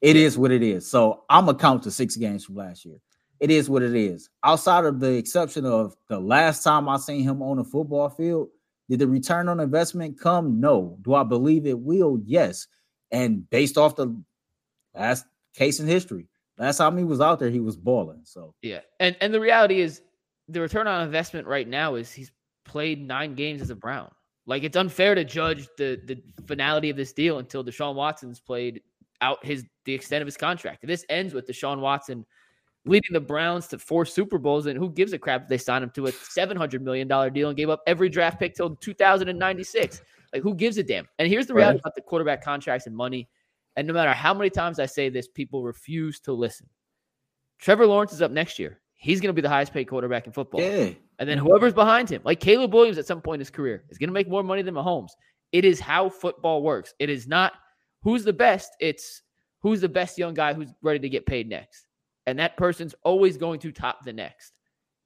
It 0.01 0.15
is 0.15 0.37
what 0.37 0.51
it 0.51 0.61
is. 0.61 0.89
So 0.89 1.23
I'm 1.29 1.45
gonna 1.45 1.57
count 1.57 1.83
the 1.83 1.91
six 1.91 2.15
games 2.15 2.45
from 2.45 2.55
last 2.55 2.85
year. 2.85 2.97
It 3.39 3.49
is 3.49 3.69
what 3.69 3.81
it 3.81 3.95
is. 3.95 4.29
Outside 4.43 4.85
of 4.85 4.99
the 4.99 5.13
exception 5.13 5.65
of 5.65 5.95
the 6.09 6.19
last 6.19 6.63
time 6.63 6.89
I 6.89 6.97
seen 6.97 7.23
him 7.23 7.41
on 7.41 7.59
a 7.59 7.63
football 7.63 8.09
field, 8.09 8.49
did 8.89 8.99
the 8.99 9.07
return 9.07 9.47
on 9.47 9.59
investment 9.59 10.19
come? 10.19 10.59
No. 10.59 10.97
Do 11.01 11.13
I 11.13 11.23
believe 11.23 11.65
it 11.65 11.79
will? 11.79 12.19
Yes. 12.25 12.67
And 13.11 13.49
based 13.49 13.77
off 13.77 13.95
the 13.95 14.15
last 14.95 15.25
case 15.55 15.79
in 15.79 15.87
history, 15.87 16.27
Last 16.57 16.77
time 16.77 16.97
he 16.97 17.03
was 17.03 17.21
out 17.21 17.39
there, 17.39 17.49
he 17.49 17.59
was 17.59 17.77
balling. 17.77 18.21
So 18.23 18.53
yeah, 18.61 18.79
and 18.99 19.15
and 19.21 19.33
the 19.33 19.39
reality 19.39 19.81
is, 19.81 20.01
the 20.47 20.61
return 20.61 20.87
on 20.87 21.03
investment 21.03 21.47
right 21.47 21.67
now 21.67 21.95
is 21.95 22.11
he's 22.11 22.31
played 22.65 23.05
nine 23.05 23.35
games 23.35 23.61
as 23.61 23.69
a 23.69 23.75
Brown. 23.75 24.09
Like 24.45 24.63
it's 24.63 24.77
unfair 24.77 25.13
to 25.15 25.23
judge 25.23 25.67
the 25.77 25.99
the 26.05 26.21
finality 26.47 26.89
of 26.89 26.97
this 26.97 27.13
deal 27.13 27.39
until 27.39 27.63
Deshaun 27.63 27.95
Watson's 27.95 28.39
played 28.39 28.81
out 29.21 29.43
his 29.45 29.65
the 29.85 29.93
extent 29.93 30.21
of 30.21 30.25
his 30.25 30.37
contract. 30.37 30.83
If 30.83 30.87
this 30.87 31.05
ends 31.09 31.33
with 31.33 31.47
Deshaun 31.47 31.79
Watson 31.79 32.25
leading 32.85 33.13
the 33.13 33.19
Browns 33.19 33.67
to 33.67 33.77
four 33.77 34.05
Super 34.05 34.37
Bowls, 34.37 34.65
and 34.65 34.77
who 34.77 34.89
gives 34.89 35.13
a 35.13 35.19
crap 35.19 35.43
if 35.43 35.47
they 35.49 35.57
signed 35.57 35.83
him 35.83 35.91
to 35.91 36.07
a 36.07 36.11
seven 36.11 36.57
hundred 36.57 36.81
million 36.81 37.07
dollar 37.07 37.29
deal 37.29 37.49
and 37.49 37.57
gave 37.57 37.69
up 37.69 37.81
every 37.85 38.09
draft 38.09 38.39
pick 38.39 38.55
till 38.55 38.75
two 38.77 38.93
thousand 38.93 39.27
and 39.27 39.37
ninety 39.37 39.63
six? 39.63 40.01
Like 40.33 40.41
who 40.41 40.55
gives 40.55 40.77
a 40.77 40.83
damn? 40.83 41.07
And 41.19 41.27
here's 41.27 41.45
the 41.45 41.53
reality 41.53 41.75
right. 41.75 41.81
about 41.81 41.95
the 41.95 42.01
quarterback 42.01 42.43
contracts 42.43 42.87
and 42.87 42.95
money. 42.95 43.27
And 43.77 43.87
no 43.87 43.93
matter 43.93 44.11
how 44.11 44.33
many 44.33 44.49
times 44.49 44.79
I 44.79 44.87
say 44.87 45.07
this, 45.07 45.27
people 45.27 45.63
refuse 45.63 46.19
to 46.21 46.33
listen. 46.33 46.67
Trevor 47.59 47.85
Lawrence 47.85 48.11
is 48.11 48.23
up 48.23 48.31
next 48.31 48.59
year. 48.59 48.81
He's 48.95 49.21
going 49.21 49.29
to 49.29 49.33
be 49.33 49.41
the 49.41 49.49
highest 49.49 49.71
paid 49.71 49.85
quarterback 49.85 50.25
in 50.25 50.33
football. 50.33 50.61
Yeah. 50.61 50.89
And 51.19 51.29
then 51.29 51.37
whoever's 51.37 51.73
behind 51.73 52.09
him, 52.09 52.21
like 52.25 52.39
Caleb 52.39 52.73
Williams 52.73 52.97
at 52.97 53.05
some 53.05 53.21
point 53.21 53.35
in 53.35 53.41
his 53.41 53.51
career, 53.51 53.83
is 53.89 53.99
going 53.99 54.09
to 54.09 54.13
make 54.13 54.27
more 54.27 54.43
money 54.43 54.63
than 54.63 54.73
Mahomes. 54.73 55.11
It 55.51 55.63
is 55.63 55.79
how 55.79 56.09
football 56.09 56.63
works. 56.63 56.95
It 56.97 57.09
is 57.09 57.27
not 57.27 57.53
who's 58.01 58.23
the 58.23 58.33
best, 58.33 58.71
it's 58.79 59.21
who's 59.61 59.81
the 59.81 59.89
best 59.89 60.17
young 60.17 60.33
guy 60.33 60.53
who's 60.53 60.73
ready 60.81 60.99
to 60.99 61.09
get 61.09 61.27
paid 61.27 61.47
next. 61.47 61.87
And 62.25 62.37
that 62.39 62.57
person's 62.57 62.95
always 63.03 63.37
going 63.37 63.59
to 63.61 63.71
top 63.71 64.03
the 64.03 64.13
next. 64.13 64.53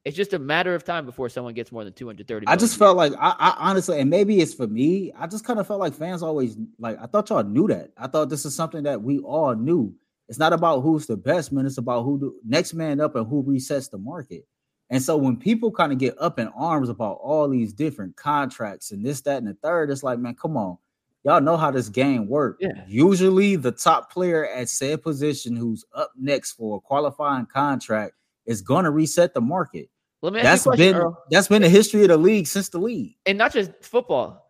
It's 0.03 0.17
just 0.17 0.33
a 0.33 0.39
matter 0.39 0.73
of 0.73 0.83
time 0.83 1.05
before 1.05 1.29
someone 1.29 1.53
gets 1.53 1.71
more 1.71 1.83
than 1.83 1.93
230. 1.93 2.47
I 2.47 2.55
just 2.55 2.77
felt 2.77 2.97
like 2.97 3.13
I, 3.19 3.35
I, 3.37 3.55
honestly, 3.69 3.99
and 3.99 4.09
maybe 4.09 4.39
it's 4.39 4.53
for 4.53 4.65
me. 4.65 5.11
I 5.15 5.27
just 5.27 5.45
kind 5.45 5.59
of 5.59 5.67
felt 5.67 5.79
like 5.79 5.93
fans 5.93 6.23
always 6.23 6.57
like 6.79 6.97
I 6.99 7.05
thought 7.05 7.29
y'all 7.29 7.43
knew 7.43 7.67
that. 7.67 7.91
I 7.97 8.07
thought 8.07 8.29
this 8.29 8.45
is 8.45 8.55
something 8.55 8.83
that 8.83 9.01
we 9.01 9.19
all 9.19 9.53
knew. 9.53 9.93
It's 10.27 10.39
not 10.39 10.53
about 10.53 10.81
who's 10.81 11.05
the 11.05 11.17
best 11.17 11.51
man, 11.51 11.65
it's 11.65 11.77
about 11.77 12.03
who 12.03 12.17
the 12.17 12.33
next 12.43 12.73
man 12.73 12.99
up 12.99 13.15
and 13.15 13.27
who 13.27 13.43
resets 13.43 13.91
the 13.91 13.97
market. 13.99 14.47
And 14.89 15.01
so 15.01 15.15
when 15.17 15.37
people 15.37 15.71
kind 15.71 15.91
of 15.91 15.99
get 15.99 16.15
up 16.19 16.39
in 16.39 16.47
arms 16.49 16.89
about 16.89 17.19
all 17.21 17.47
these 17.47 17.71
different 17.71 18.15
contracts 18.15 18.91
and 18.91 19.05
this, 19.05 19.21
that, 19.21 19.37
and 19.37 19.47
the 19.47 19.53
third, 19.53 19.89
it's 19.89 20.03
like, 20.03 20.19
man, 20.19 20.35
come 20.35 20.57
on. 20.57 20.77
Y'all 21.23 21.39
know 21.39 21.55
how 21.55 21.71
this 21.71 21.87
game 21.87 22.27
works. 22.27 22.57
Yeah. 22.59 22.83
Usually 22.87 23.55
the 23.55 23.71
top 23.71 24.11
player 24.11 24.47
at 24.47 24.67
said 24.67 25.03
position 25.03 25.55
who's 25.55 25.85
up 25.93 26.11
next 26.19 26.53
for 26.53 26.77
a 26.77 26.79
qualifying 26.81 27.45
contract 27.45 28.15
is 28.45 28.61
going 28.61 28.85
to 28.85 28.91
reset 28.91 29.33
the 29.33 29.41
market. 29.41 29.89
Let 30.21 30.33
me 30.33 30.41
that's 30.41 30.63
question, 30.63 30.93
been 30.93 31.01
Earl. 31.01 31.23
that's 31.29 31.47
been 31.47 31.63
the 31.63 31.69
history 31.69 32.03
of 32.03 32.09
the 32.09 32.17
league 32.17 32.45
since 32.45 32.69
the 32.69 32.77
league, 32.77 33.15
and 33.25 33.37
not 33.37 33.53
just 33.53 33.71
football. 33.81 34.47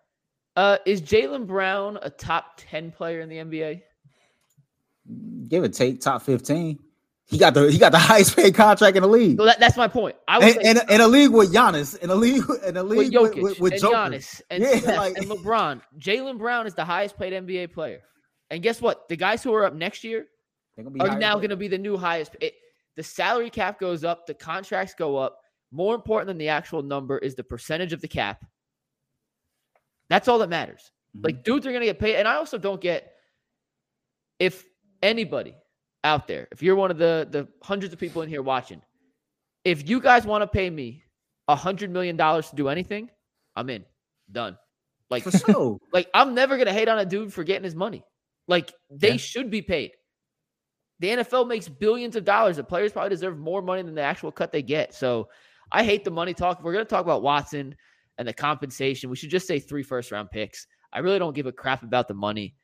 Uh, 0.58 0.77
is 0.86 1.01
Jaylen 1.01 1.47
Brown 1.47 1.97
a 2.01 2.10
top 2.10 2.58
ten 2.58 2.91
player 2.91 3.21
in 3.21 3.30
the 3.30 3.38
NBA? 3.38 3.82
Give 5.47 5.63
it 5.63 5.73
take 5.73 6.01
top 6.01 6.23
fifteen. 6.23 6.80
He 7.32 7.38
got 7.38 7.54
the 7.54 7.71
he 7.71 7.77
got 7.77 7.93
the 7.93 7.97
highest 7.99 8.36
paid 8.36 8.54
contract 8.54 8.97
in 8.97 9.04
the 9.04 9.10
league. 9.10 9.38
So 9.38 9.45
that, 9.45 9.60
that's 9.60 9.77
my 9.77 9.88
point. 9.88 10.17
I 10.27 10.39
was 10.39 10.58
in, 10.58 10.77
in, 10.77 10.77
in, 10.89 10.99
a 10.99 11.08
league 11.08 11.32
with 11.32 11.54
Giannis, 11.54 11.97
in 11.97 12.10
a 12.10 12.15
league 12.15 12.43
in 12.65 12.75
a 12.75 12.84
league 12.84 13.13
with, 13.13 13.34
Jokic, 13.34 13.41
with, 13.41 13.60
with, 13.62 13.73
and 13.73 13.82
Giannis 13.82 14.41
and, 14.49 14.62
yeah, 14.62 14.69
like, 14.97 15.15
and 15.15 15.27
LeBron. 15.27 15.82
Jaylen 15.97 16.38
Brown 16.38 16.67
is 16.67 16.73
the 16.73 16.84
highest 16.84 17.17
paid 17.17 17.32
NBA 17.32 17.71
player. 17.71 18.01
And 18.49 18.62
guess 18.62 18.82
what? 18.82 19.08
The 19.08 19.15
guys 19.15 19.41
who 19.41 19.54
are 19.54 19.63
up 19.63 19.73
next 19.73 20.04
year 20.04 20.27
are 20.99 21.17
now 21.17 21.38
going 21.38 21.51
to 21.51 21.56
be 21.56 21.69
the 21.69 21.77
new 21.77 21.95
highest. 21.95 22.36
It, 22.41 22.54
the 22.95 23.04
salary 23.04 23.49
cap 23.49 23.80
goes 23.80 24.04
up, 24.04 24.25
the 24.25 24.34
contracts 24.34 24.93
go 24.93 25.17
up. 25.17 25.38
More 25.71 25.95
important 25.95 26.27
than 26.27 26.38
the 26.38 26.49
actual 26.49 26.82
number 26.82 27.17
is 27.17 27.36
the 27.36 27.43
percentage 27.43 27.93
of 27.93 28.01
the 28.01 28.08
cap. 28.08 28.43
That's 30.10 30.27
all 30.27 30.39
that 30.39 30.49
matters. 30.49 30.91
Mm-hmm. 31.15 31.25
Like 31.25 31.43
dudes 31.43 31.65
are 31.65 31.71
going 31.71 31.82
to 31.82 31.88
get 31.88 31.99
paid. 31.99 32.17
And 32.17 32.27
I 32.27 32.36
also 32.36 32.58
don't 32.58 32.82
get 32.82 33.13
if 34.39 34.65
anybody 35.01 35.56
out 36.04 36.27
there, 36.27 36.47
if 36.51 36.62
you're 36.62 36.75
one 36.75 36.91
of 36.91 36.97
the 36.97 37.27
the 37.30 37.47
hundreds 37.62 37.93
of 37.93 37.99
people 37.99 38.21
in 38.21 38.30
here 38.30 38.41
watching, 38.41 38.82
if 39.63 39.88
you 39.88 40.01
guys 40.01 40.25
want 40.25 40.41
to 40.41 40.47
pay 40.47 40.69
me 40.69 41.04
a 41.47 41.56
hundred 41.56 41.91
million 41.91 42.17
dollars 42.17 42.49
to 42.49 42.56
do 42.56 42.67
anything, 42.67 43.10
I'm 43.56 43.69
in. 43.69 43.86
Done. 44.32 44.58
Like, 45.10 45.23
sure. 45.23 45.77
like 45.93 46.10
I'm 46.13 46.34
never 46.34 46.58
gonna 46.58 46.73
hate 46.73 46.88
on 46.88 46.99
a 46.99 47.06
dude 47.06 47.32
for 47.32 47.43
getting 47.43 47.63
his 47.63 47.75
money. 47.75 48.04
Like 48.47 48.73
they 48.89 49.12
yeah. 49.12 49.17
should 49.17 49.49
be 49.49 49.62
paid. 49.62 49.91
The 51.02 51.08
NFL 51.10 51.48
makes 51.48 51.68
billions 51.68 52.16
of 52.16 52.24
dollars. 52.24 52.58
The 52.58 52.64
players 52.64 52.92
probably 52.92 53.10
deserve 53.10 53.38
more 53.38 53.62
money 53.62 53.82
than 53.82 53.96
the 53.96 54.02
actual 54.02 54.32
cut 54.32 54.52
they 54.52 54.62
get. 54.62 54.94
So 54.94 55.28
I 55.72 55.84
hate 55.84 56.04
the 56.04 56.12
money 56.12 56.34
talk. 56.34 56.60
If 56.60 56.64
we're 56.64 56.74
gonna 56.74 56.86
talk 56.86 57.04
about 57.04 57.24
Watson 57.24 57.76
and 58.18 58.28
the 58.28 58.34
compensation, 58.34 59.10
we 59.10 59.16
should 59.16 59.32
just 59.32 59.48
say 59.48 59.60
three 59.60 59.84
first 59.84 60.12
round 60.12 60.32
picks. 60.32 60.68
I 60.94 61.00
really 61.00 61.20
don't 61.20 61.36
give 61.36 61.46
a 61.46 61.52
crap 61.52 61.84
about 61.84 62.08
the 62.08 62.14
money. 62.14 62.56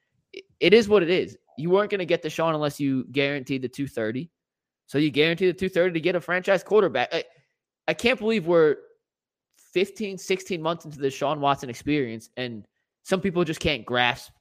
It 0.60 0.73
is 0.73 0.89
what 0.89 1.04
it 1.04 1.10
is. 1.10 1.38
You 1.58 1.69
weren't 1.69 1.89
going 1.89 2.00
to 2.00 2.06
get 2.06 2.23
Deshaun 2.23 2.54
unless 2.54 2.80
you 2.80 3.06
guaranteed 3.12 3.62
the 3.62 3.69
230. 3.69 4.30
So 4.86 4.97
you 4.97 5.10
guarantee 5.10 5.47
the 5.47 5.54
230 5.54 5.93
to 5.93 6.00
get 6.00 6.15
a 6.15 6.21
franchise 6.21 6.63
quarterback. 6.63 7.10
I, 7.13 7.23
I 7.88 7.93
can't 7.93 8.19
believe 8.19 8.47
we're 8.47 8.78
15, 9.73 10.17
16 10.17 10.62
months 10.62 10.86
into 10.86 11.00
Deshaun 11.00 11.39
Watson 11.39 11.69
experience, 11.69 12.30
and 12.38 12.65
some 13.04 13.21
people 13.21 13.43
just 13.43 13.60
can't 13.60 13.86
grasp, 13.86 14.32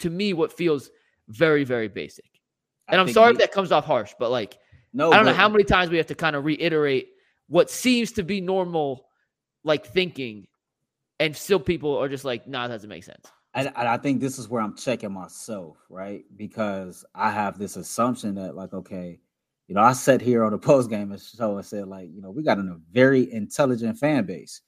to 0.00 0.10
me, 0.10 0.32
what 0.32 0.52
feels 0.52 0.90
very, 1.28 1.64
very 1.64 1.88
basic. 1.88 2.31
And 2.88 3.00
I 3.00 3.04
am 3.04 3.12
sorry 3.12 3.32
we, 3.32 3.36
if 3.36 3.38
that 3.38 3.52
comes 3.52 3.72
off 3.72 3.84
harsh, 3.84 4.12
but 4.18 4.30
like, 4.30 4.58
no, 4.92 5.12
I 5.12 5.16
don't 5.16 5.26
know 5.26 5.32
how 5.32 5.48
many 5.48 5.64
times 5.64 5.90
we 5.90 5.96
have 5.96 6.06
to 6.06 6.14
kind 6.14 6.36
of 6.36 6.44
reiterate 6.44 7.08
what 7.48 7.70
seems 7.70 8.12
to 8.12 8.22
be 8.22 8.40
normal, 8.40 9.06
like 9.64 9.86
thinking, 9.86 10.46
and 11.20 11.36
still 11.36 11.60
people 11.60 11.96
are 11.96 12.08
just 12.08 12.24
like, 12.24 12.46
nah, 12.46 12.68
that 12.68 12.74
doesn't 12.74 12.88
make 12.88 13.04
sense. 13.04 13.26
And, 13.54 13.68
I 13.76 13.98
think 13.98 14.20
this 14.20 14.38
is 14.38 14.48
where 14.48 14.62
I'm 14.62 14.76
checking 14.76 15.12
myself, 15.12 15.76
right? 15.90 16.24
Because 16.36 17.04
I 17.14 17.30
have 17.30 17.58
this 17.58 17.76
assumption 17.76 18.34
that, 18.36 18.56
like, 18.56 18.72
okay, 18.72 19.20
you 19.68 19.74
know, 19.74 19.82
I 19.82 19.92
sat 19.92 20.20
here 20.20 20.44
on 20.44 20.52
the 20.52 20.58
post 20.70 20.90
game 20.90 21.14
show 21.18 21.56
and 21.56 21.66
said, 21.66 21.88
like, 21.88 22.08
you 22.12 22.22
know, 22.22 22.30
we 22.30 22.42
got 22.42 22.58
a 22.58 22.76
very 22.90 23.30
intelligent 23.32 23.98
fan 23.98 24.24
base. 24.24 24.62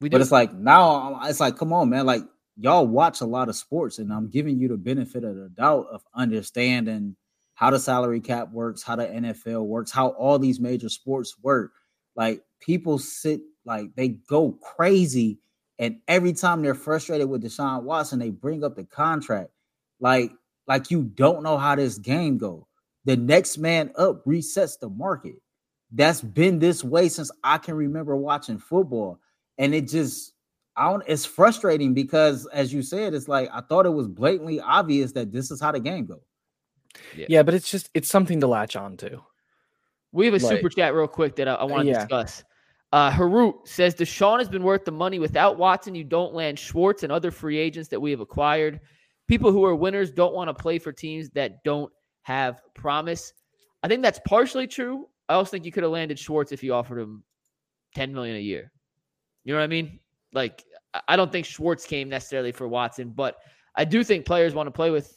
We 0.00 0.08
do. 0.08 0.14
But 0.14 0.22
it's 0.22 0.32
like 0.32 0.54
now, 0.54 1.20
it's 1.24 1.40
like, 1.40 1.58
come 1.58 1.72
on, 1.72 1.90
man, 1.90 2.06
like 2.06 2.22
y'all 2.56 2.86
watch 2.86 3.20
a 3.20 3.26
lot 3.26 3.48
of 3.48 3.56
sports, 3.56 3.98
and 3.98 4.12
I'm 4.12 4.28
giving 4.28 4.58
you 4.58 4.68
the 4.68 4.76
benefit 4.76 5.24
of 5.24 5.36
the 5.36 5.48
doubt 5.50 5.86
of 5.92 6.02
understanding 6.14 7.16
how 7.60 7.68
the 7.68 7.78
salary 7.78 8.20
cap 8.20 8.50
works, 8.52 8.82
how 8.82 8.96
the 8.96 9.06
NFL 9.06 9.66
works, 9.66 9.90
how 9.90 10.08
all 10.10 10.38
these 10.38 10.58
major 10.58 10.88
sports 10.88 11.36
work. 11.42 11.72
Like 12.16 12.42
people 12.58 12.98
sit, 12.98 13.42
like 13.66 13.94
they 13.96 14.08
go 14.08 14.52
crazy 14.62 15.40
and 15.78 15.98
every 16.08 16.32
time 16.32 16.62
they're 16.62 16.74
frustrated 16.74 17.28
with 17.28 17.42
Deshaun 17.42 17.82
Watson, 17.82 18.18
they 18.18 18.30
bring 18.30 18.64
up 18.64 18.76
the 18.76 18.84
contract. 18.84 19.50
Like, 20.00 20.32
like 20.66 20.90
you 20.90 21.02
don't 21.02 21.42
know 21.42 21.58
how 21.58 21.74
this 21.74 21.98
game 21.98 22.38
go. 22.38 22.66
The 23.04 23.18
next 23.18 23.58
man 23.58 23.92
up 23.98 24.24
resets 24.24 24.78
the 24.78 24.88
market. 24.88 25.34
That's 25.92 26.22
been 26.22 26.60
this 26.60 26.82
way 26.82 27.10
since 27.10 27.30
I 27.44 27.58
can 27.58 27.74
remember 27.74 28.16
watching 28.16 28.56
football. 28.56 29.20
And 29.58 29.74
it 29.74 29.86
just 29.86 30.32
I 30.76 30.88
don't 30.88 31.04
it's 31.06 31.26
frustrating 31.26 31.92
because 31.92 32.46
as 32.54 32.72
you 32.72 32.80
said, 32.80 33.12
it's 33.12 33.28
like 33.28 33.50
I 33.52 33.60
thought 33.60 33.84
it 33.84 33.90
was 33.90 34.08
blatantly 34.08 34.60
obvious 34.60 35.12
that 35.12 35.30
this 35.30 35.50
is 35.50 35.60
how 35.60 35.72
the 35.72 35.80
game 35.80 36.06
goes. 36.06 36.20
Yeah. 37.16 37.26
yeah, 37.28 37.42
but 37.42 37.54
it's 37.54 37.70
just 37.70 37.90
it's 37.94 38.08
something 38.08 38.40
to 38.40 38.46
latch 38.46 38.76
on 38.76 38.96
to. 38.98 39.20
We 40.12 40.26
have 40.26 40.34
a 40.34 40.44
like, 40.44 40.56
super 40.56 40.68
chat 40.68 40.94
real 40.94 41.06
quick 41.06 41.36
that 41.36 41.48
I, 41.48 41.54
I 41.54 41.64
want 41.64 41.84
to 41.84 41.92
yeah. 41.92 42.00
discuss. 42.00 42.44
Uh, 42.92 43.10
Harut 43.10 43.66
says 43.68 43.94
Deshaun 43.94 44.38
has 44.38 44.48
been 44.48 44.64
worth 44.64 44.84
the 44.84 44.92
money. 44.92 45.18
Without 45.20 45.56
Watson, 45.56 45.94
you 45.94 46.02
don't 46.02 46.34
land 46.34 46.58
Schwartz 46.58 47.04
and 47.04 47.12
other 47.12 47.30
free 47.30 47.58
agents 47.58 47.88
that 47.90 48.00
we 48.00 48.10
have 48.10 48.20
acquired. 48.20 48.80
People 49.28 49.52
who 49.52 49.64
are 49.64 49.76
winners 49.76 50.10
don't 50.10 50.34
want 50.34 50.48
to 50.48 50.54
play 50.54 50.78
for 50.78 50.92
teams 50.92 51.30
that 51.30 51.62
don't 51.62 51.92
have 52.22 52.60
promise. 52.74 53.32
I 53.82 53.88
think 53.88 54.02
that's 54.02 54.20
partially 54.26 54.66
true. 54.66 55.06
I 55.28 55.34
also 55.34 55.52
think 55.52 55.64
you 55.64 55.70
could 55.70 55.84
have 55.84 55.92
landed 55.92 56.18
Schwartz 56.18 56.50
if 56.50 56.64
you 56.64 56.74
offered 56.74 56.98
him 56.98 57.22
10 57.94 58.12
million 58.12 58.36
a 58.36 58.40
year. 58.40 58.72
You 59.44 59.52
know 59.52 59.60
what 59.60 59.64
I 59.64 59.68
mean? 59.68 60.00
Like, 60.32 60.64
I 61.06 61.14
don't 61.14 61.30
think 61.30 61.46
Schwartz 61.46 61.86
came 61.86 62.08
necessarily 62.08 62.50
for 62.50 62.66
Watson, 62.66 63.10
but 63.10 63.36
I 63.76 63.84
do 63.84 64.02
think 64.02 64.26
players 64.26 64.54
want 64.54 64.66
to 64.66 64.72
play 64.72 64.90
with 64.90 65.16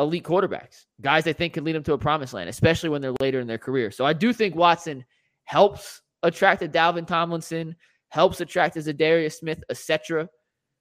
elite 0.00 0.24
quarterbacks, 0.24 0.86
guys 1.00 1.26
I 1.26 1.32
think 1.32 1.52
can 1.52 1.64
lead 1.64 1.76
them 1.76 1.82
to 1.84 1.92
a 1.92 1.98
promised 1.98 2.34
land, 2.34 2.48
especially 2.48 2.88
when 2.88 3.02
they're 3.02 3.14
later 3.20 3.38
in 3.38 3.46
their 3.46 3.58
career. 3.58 3.90
So 3.90 4.04
I 4.04 4.12
do 4.12 4.32
think 4.32 4.56
Watson 4.56 5.04
helps 5.44 6.02
attracted 6.22 6.72
Dalvin 6.72 7.06
Tomlinson, 7.06 7.76
helps 8.08 8.40
attract 8.40 8.76
a 8.76 8.80
Za'Darius 8.80 9.34
Smith, 9.34 9.62
etc. 9.70 10.28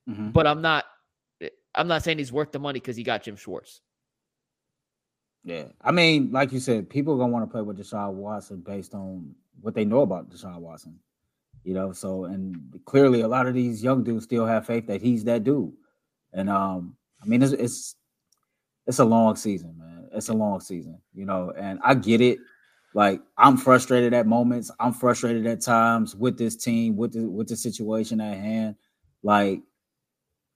Mm-hmm. 0.09 0.29
But 0.29 0.47
I'm 0.47 0.61
not 0.61 0.85
I'm 1.75 1.87
not 1.87 2.03
saying 2.03 2.17
he's 2.17 2.31
worth 2.31 2.51
the 2.51 2.59
money 2.59 2.79
because 2.79 2.95
he 2.95 3.03
got 3.03 3.23
Jim 3.23 3.35
Schwartz. 3.35 3.81
Yeah. 5.43 5.65
I 5.81 5.91
mean, 5.91 6.31
like 6.31 6.51
you 6.51 6.59
said, 6.59 6.89
people 6.89 7.13
are 7.13 7.17
gonna 7.17 7.31
want 7.31 7.45
to 7.45 7.51
play 7.51 7.61
with 7.61 7.77
Deshaun 7.77 8.13
Watson 8.13 8.61
based 8.61 8.93
on 8.93 9.35
what 9.61 9.75
they 9.75 9.85
know 9.85 10.01
about 10.01 10.29
Deshaun 10.29 10.59
Watson. 10.59 10.99
You 11.63 11.73
know, 11.73 11.91
so 11.91 12.25
and 12.25 12.79
clearly 12.85 13.21
a 13.21 13.27
lot 13.27 13.47
of 13.47 13.53
these 13.53 13.83
young 13.83 14.03
dudes 14.03 14.23
still 14.23 14.45
have 14.45 14.65
faith 14.65 14.87
that 14.87 15.01
he's 15.01 15.25
that 15.25 15.43
dude. 15.43 15.73
And 16.33 16.49
um, 16.49 16.95
I 17.21 17.25
mean 17.25 17.43
it's 17.43 17.53
it's 17.53 17.95
it's 18.89 18.97
a 18.97 19.05
long 19.05 19.35
season, 19.35 19.75
man. 19.77 20.09
It's 20.13 20.29
a 20.29 20.33
long 20.33 20.59
season, 20.59 20.99
you 21.13 21.23
know, 21.23 21.53
and 21.55 21.79
I 21.83 21.93
get 21.93 22.21
it. 22.21 22.39
Like 22.95 23.21
I'm 23.37 23.55
frustrated 23.55 24.15
at 24.15 24.25
moments. 24.25 24.71
I'm 24.79 24.93
frustrated 24.93 25.45
at 25.45 25.61
times 25.61 26.15
with 26.15 26.39
this 26.39 26.55
team, 26.55 26.97
with 26.97 27.13
the 27.13 27.29
with 27.29 27.47
the 27.47 27.55
situation 27.55 28.19
at 28.19 28.35
hand. 28.35 28.75
Like, 29.21 29.61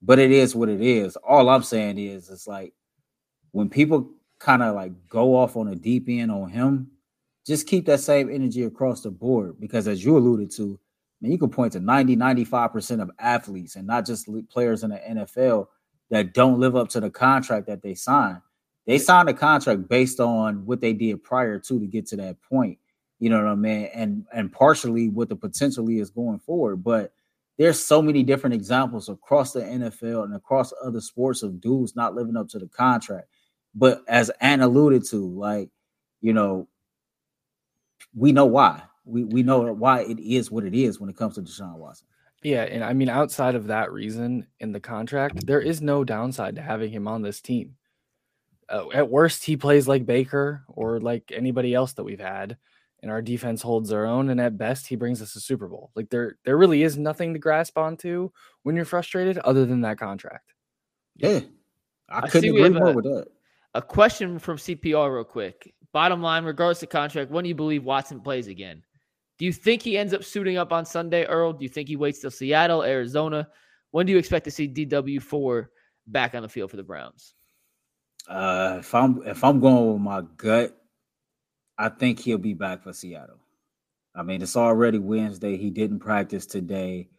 but 0.01 0.17
it 0.17 0.31
is 0.31 0.55
what 0.55 0.67
it 0.67 0.81
is. 0.81 1.15
All 1.17 1.47
I'm 1.47 1.61
saying 1.61 1.99
is, 1.99 2.31
it's 2.31 2.47
like 2.47 2.73
when 3.51 3.69
people 3.69 4.09
kind 4.39 4.63
of 4.63 4.73
like 4.73 4.93
go 5.07 5.35
off 5.35 5.55
on 5.55 5.67
a 5.67 5.75
deep 5.75 6.05
end 6.09 6.31
on 6.31 6.49
him, 6.49 6.89
just 7.45 7.67
keep 7.67 7.85
that 7.85 7.99
same 7.99 8.31
energy 8.31 8.63
across 8.63 9.01
the 9.01 9.11
board. 9.11 9.59
Because 9.59 9.87
as 9.87 10.03
you 10.03 10.17
alluded 10.17 10.49
to, 10.55 10.79
I 10.81 11.17
mean, 11.21 11.33
you 11.33 11.37
can 11.37 11.51
point 11.51 11.73
to 11.73 11.79
90, 11.79 12.17
95% 12.17 12.99
of 12.99 13.11
athletes 13.19 13.75
and 13.75 13.85
not 13.85 14.07
just 14.07 14.27
players 14.49 14.83
in 14.83 14.89
the 14.89 14.97
NFL 15.07 15.67
that 16.13 16.33
don't 16.33 16.59
live 16.59 16.75
up 16.75 16.89
to 16.89 16.99
the 16.99 17.09
contract 17.09 17.65
that 17.65 17.81
they 17.81 17.95
signed. 17.95 18.41
They 18.85 18.99
signed 18.99 19.29
a 19.29 19.33
contract 19.33 19.87
based 19.87 20.19
on 20.19 20.63
what 20.65 20.79
they 20.79 20.93
did 20.93 21.23
prior 21.23 21.57
to 21.57 21.79
to 21.79 21.87
get 21.87 22.05
to 22.07 22.17
that 22.17 22.37
point. 22.41 22.77
You 23.19 23.31
know 23.31 23.37
what 23.37 23.47
I 23.47 23.55
mean? 23.55 23.89
And 23.95 24.25
and 24.31 24.51
partially 24.51 25.09
what 25.09 25.29
the 25.29 25.35
potentially 25.35 25.97
is 25.97 26.11
going 26.11 26.37
forward. 26.39 26.83
But 26.83 27.13
there's 27.57 27.79
so 27.79 27.99
many 27.99 28.21
different 28.21 28.53
examples 28.53 29.09
across 29.09 29.53
the 29.53 29.61
NFL 29.61 30.25
and 30.25 30.35
across 30.35 30.71
other 30.83 31.01
sports 31.01 31.41
of 31.41 31.59
dudes 31.59 31.95
not 31.95 32.13
living 32.13 32.37
up 32.37 32.47
to 32.49 32.59
the 32.59 32.67
contract. 32.67 33.27
But 33.73 34.03
as 34.07 34.29
Ann 34.39 34.61
alluded 34.61 35.05
to, 35.09 35.17
like, 35.17 35.69
you 36.21 36.33
know, 36.33 36.67
we 38.13 38.31
know 38.31 38.45
why. 38.45 38.83
We 39.05 39.23
we 39.23 39.41
know 39.41 39.73
why 39.73 40.01
it 40.01 40.19
is 40.19 40.51
what 40.51 40.63
it 40.63 40.75
is 40.75 40.99
when 40.99 41.09
it 41.09 41.17
comes 41.17 41.35
to 41.35 41.41
Deshaun 41.41 41.77
Watson. 41.77 42.07
Yeah, 42.43 42.63
and 42.63 42.83
I 42.83 42.93
mean, 42.93 43.09
outside 43.09 43.55
of 43.55 43.67
that 43.67 43.91
reason 43.91 44.47
in 44.59 44.71
the 44.71 44.79
contract, 44.79 45.45
there 45.45 45.61
is 45.61 45.81
no 45.81 46.03
downside 46.03 46.55
to 46.55 46.61
having 46.61 46.91
him 46.91 47.07
on 47.07 47.21
this 47.21 47.41
team 47.41 47.75
uh, 48.69 48.85
at 48.93 49.09
worst 49.09 49.43
he 49.45 49.57
plays 49.57 49.87
like 49.87 50.05
Baker 50.05 50.63
or 50.67 50.99
like 50.99 51.31
anybody 51.33 51.73
else 51.73 51.93
that 51.93 52.03
we've 52.03 52.19
had 52.19 52.57
and 53.01 53.11
our 53.11 53.21
defense 53.21 53.61
holds 53.61 53.89
their 53.89 54.05
own 54.05 54.29
and 54.29 54.39
at 54.39 54.57
best 54.57 54.87
he 54.87 54.95
brings 54.95 55.21
us 55.21 55.35
a 55.35 55.39
Super 55.39 55.67
Bowl. 55.67 55.91
Like 55.95 56.09
there 56.09 56.37
there 56.45 56.57
really 56.57 56.83
is 56.83 56.97
nothing 56.97 57.33
to 57.33 57.39
grasp 57.39 57.77
onto 57.77 58.29
when 58.63 58.75
you're 58.75 58.85
frustrated 58.85 59.37
other 59.39 59.65
than 59.65 59.81
that 59.81 59.99
contract. 59.99 60.53
Yeah. 61.17 61.41
I, 62.09 62.19
I 62.19 62.27
couldn't 62.29 62.49
agree 62.49 62.69
more 62.69 62.89
a, 62.89 62.93
with 62.93 63.05
that. 63.05 63.27
A 63.75 63.81
question 63.81 64.39
from 64.39 64.57
CPR 64.57 65.13
real 65.13 65.23
quick. 65.23 65.73
Bottom 65.91 66.21
line, 66.21 66.43
regardless 66.43 66.81
of 66.83 66.89
contract, 66.89 67.29
when 67.29 67.43
do 67.43 67.49
you 67.49 67.55
believe 67.55 67.83
Watson 67.83 68.19
plays 68.19 68.47
again? 68.47 68.83
Do 69.37 69.45
you 69.45 69.53
think 69.53 69.81
he 69.81 69.97
ends 69.97 70.13
up 70.13 70.23
suiting 70.23 70.57
up 70.57 70.71
on 70.71 70.85
Sunday, 70.85 71.25
Earl? 71.25 71.53
Do 71.53 71.63
you 71.63 71.69
think 71.69 71.87
he 71.87 71.95
waits 71.95 72.19
till 72.19 72.31
Seattle, 72.31 72.83
Arizona? 72.83 73.47
When 73.91 74.05
do 74.05 74.11
you 74.11 74.17
expect 74.17 74.45
to 74.45 74.51
see 74.51 74.67
DW4 74.67 75.67
back 76.07 76.35
on 76.35 76.43
the 76.43 76.49
field 76.49 76.71
for 76.71 76.77
the 76.77 76.83
Browns? 76.83 77.33
Uh, 78.27 78.77
if 78.79 78.95
I'm 78.95 79.21
if 79.25 79.43
I'm 79.43 79.59
going 79.59 79.93
with 79.93 80.01
my 80.01 80.21
gut, 80.37 80.77
I 81.77 81.89
think 81.89 82.19
he'll 82.19 82.37
be 82.37 82.53
back 82.53 82.83
for 82.83 82.93
Seattle. 82.93 83.39
I 84.15 84.23
mean, 84.23 84.41
it's 84.41 84.55
already 84.55 84.99
Wednesday. 84.99 85.57
He 85.57 85.69
didn't 85.69 85.99
practice 85.99 86.45
today. 86.45 87.09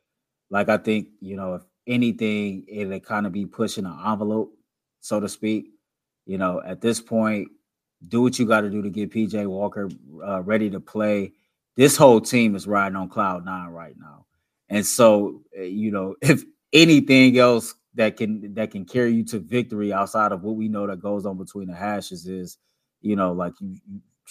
Like 0.51 0.69
I 0.69 0.79
think 0.79 1.09
you 1.21 1.37
know, 1.37 1.55
if 1.55 1.62
anything, 1.87 2.65
it'll 2.69 3.01
kind 3.01 3.27
of 3.27 3.33
be 3.33 3.47
pushing 3.47 3.85
an 3.85 3.99
envelope, 4.07 4.57
so 5.01 5.21
to 5.21 5.29
speak. 5.29 5.67
You 6.27 6.39
know, 6.39 6.62
at 6.65 6.81
this 6.81 7.01
point, 7.01 7.49
do 8.09 8.23
what 8.23 8.39
you 8.39 8.47
got 8.47 8.62
to 8.62 8.71
do 8.71 8.83
to 8.83 8.91
get 8.91 9.12
PJ 9.12 9.47
Walker 9.47 9.91
uh, 10.27 10.43
ready 10.43 10.71
to 10.71 10.81
play. 10.81 11.33
This 11.77 11.97
whole 11.97 12.20
team 12.20 12.55
is 12.55 12.66
riding 12.66 12.97
on 12.97 13.09
cloud 13.09 13.45
nine 13.45 13.68
right 13.70 13.95
now, 13.99 14.27
and 14.68 14.87
so 14.87 15.43
eh, 15.57 15.64
you 15.64 15.91
know, 15.91 16.14
if 16.22 16.45
anything 16.72 17.39
else 17.39 17.75
that 17.95 18.16
can 18.16 18.55
that 18.55 18.70
can 18.70 18.85
carry 18.85 19.12
you 19.12 19.25
to 19.27 19.39
victory 19.39 19.93
outside 19.93 20.33
of 20.33 20.43
what 20.43 20.57
we 20.57 20.68
know 20.68 20.87
that 20.87 21.01
goes 21.01 21.27
on 21.27 21.39
between 21.39 21.68
the 21.68 21.75
hashes 21.75 22.27
is, 22.27 22.59
you 23.01 23.16
know, 23.16 23.33
like 23.33 23.55
you 23.61 23.77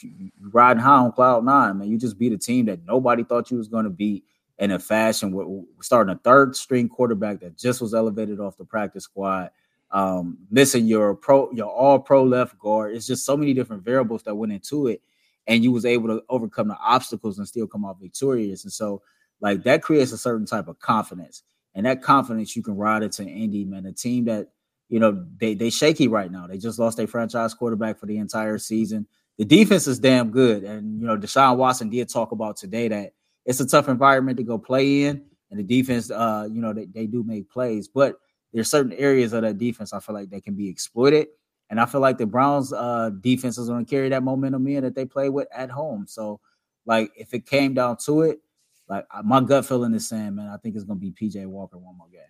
you, 0.02 0.32
riding 0.52 0.82
high 0.82 0.96
on 0.98 1.12
cloud 1.12 1.46
nine, 1.46 1.78
man. 1.80 1.88
You 1.89 1.98
just 1.98 2.18
beat 2.18 2.34
a 2.34 2.38
team 2.38 2.66
that 2.66 2.86
nobody 2.86 3.24
thought 3.24 3.52
you 3.52 3.58
was 3.58 3.68
going 3.68 3.86
to 3.86 3.89
beat 3.91 4.24
in 4.60 4.72
a 4.72 4.80
fashion. 4.80 5.32
We're 5.32 5.64
starting 5.82 6.16
a 6.16 6.20
third 6.20 6.56
string 6.56 6.89
quarterback 6.89 7.39
that 7.41 7.58
just 7.58 7.82
was 7.82 7.94
elevated 7.94 8.39
off 8.39 8.58
the 8.58 8.66
practice 8.66 9.04
squad. 9.06 9.52
um, 9.91 10.38
missing 10.50 10.88
your 10.88 11.14
pro, 11.16 11.52
your 11.52 11.70
all 11.70 12.00
pro 12.00 12.24
left 12.24 12.58
guard. 12.60 12.96
It's 12.96 13.06
just 13.08 13.26
so 13.26 13.38
many 13.38 13.54
different 13.54 13.84
variables 13.84 14.24
that 14.24 14.36
went 14.36 14.52
into 14.52 14.88
it, 14.88 15.02
and 15.48 15.64
you 15.64 15.72
was 15.72 15.86
able 15.86 16.08
to 16.10 16.24
overcome 16.30 16.68
the 16.68 16.78
obstacles 16.78 17.38
and 17.38 17.48
still 17.48 17.68
come 17.68 17.86
out 17.86 18.00
victorious. 18.00 18.64
And 18.64 18.74
so, 18.74 19.02
like 19.41 19.64
that 19.64 19.82
creates 19.82 20.12
a 20.12 20.18
certain 20.18 20.46
type 20.46 20.68
of 20.68 20.80
confidence, 20.80 21.44
and 21.76 21.86
that 21.86 22.02
confidence 22.02 22.56
you 22.56 22.64
can 22.64 22.78
ride 22.78 23.04
into 23.04 23.24
Indy, 23.24 23.66
man. 23.66 23.86
A 23.86 23.94
team 23.94 24.26
that 24.26 24.50
you 24.89 25.00
know 25.00 25.26
they 25.39 25.54
they 25.54 25.70
shaky 25.70 26.08
right 26.08 26.32
now. 26.32 26.48
They 26.48 26.58
just 26.58 26.80
lost 26.80 26.98
their 26.98 27.08
franchise 27.08 27.54
quarterback 27.54 28.00
for 28.00 28.06
the 28.06 28.18
entire 28.18 28.58
season. 28.58 29.08
The 29.38 29.46
defense 29.46 29.88
is 29.88 30.00
damn 30.00 30.32
good, 30.32 30.64
and 30.64 31.00
you 31.00 31.08
know 31.08 31.18
Deshaun 31.18 31.58
Watson 31.58 31.89
did 31.89 32.10
talk 32.10 32.32
about 32.32 32.58
today 32.58 32.88
that 32.88 33.14
it's 33.46 33.60
a 33.60 33.68
tough 33.68 33.89
environment 33.89 34.38
to 34.38 34.44
go 34.44 34.58
play 34.58 35.04
in, 35.04 35.24
and 35.54 35.60
the 35.60 35.64
defense, 35.64 36.10
uh, 36.10 36.48
you 36.52 36.62
know, 36.62 36.74
they, 36.74 36.86
they 36.86 37.06
do 37.06 37.24
make 37.24 37.48
plays, 37.48 37.88
but 37.88 38.16
there's 38.54 38.72
certain 38.72 38.94
areas 38.94 39.34
of 39.34 39.44
that 39.44 39.60
defense 39.60 39.94
I 39.94 40.00
feel 40.00 40.16
like 40.16 40.32
they 40.32 40.41
can 40.41 40.56
be 40.56 40.68
exploited. 40.68 41.28
And 41.74 41.82
I 41.82 41.88
feel 41.88 42.01
like 42.01 42.19
the 42.19 42.28
Browns 42.28 42.71
uh 42.71 43.09
defense 43.19 43.57
is 43.57 43.67
going 43.67 43.84
to 43.84 43.89
carry 43.89 44.07
that 44.09 44.21
momentum 44.21 44.67
in 44.67 44.84
that 44.84 44.93
they 44.93 45.05
play 45.05 45.30
with 45.30 45.47
at 45.51 45.71
home. 45.71 46.05
So, 46.07 46.39
like, 46.86 47.11
if 47.17 47.34
it 47.34 47.47
came 47.47 47.74
down 47.74 47.97
to 48.05 48.21
it, 48.21 48.41
like 48.88 49.07
my 49.24 49.41
gut 49.41 49.65
feeling 49.65 49.95
is 49.95 50.07
saying, 50.07 50.36
man, 50.36 50.49
I 50.49 50.57
think 50.57 50.76
it's 50.76 50.84
going 50.84 50.99
to 50.99 51.01
be 51.01 51.11
PJ 51.11 51.47
Walker 51.47 51.80
one 51.80 51.97
more 51.97 52.09
game. 52.09 52.21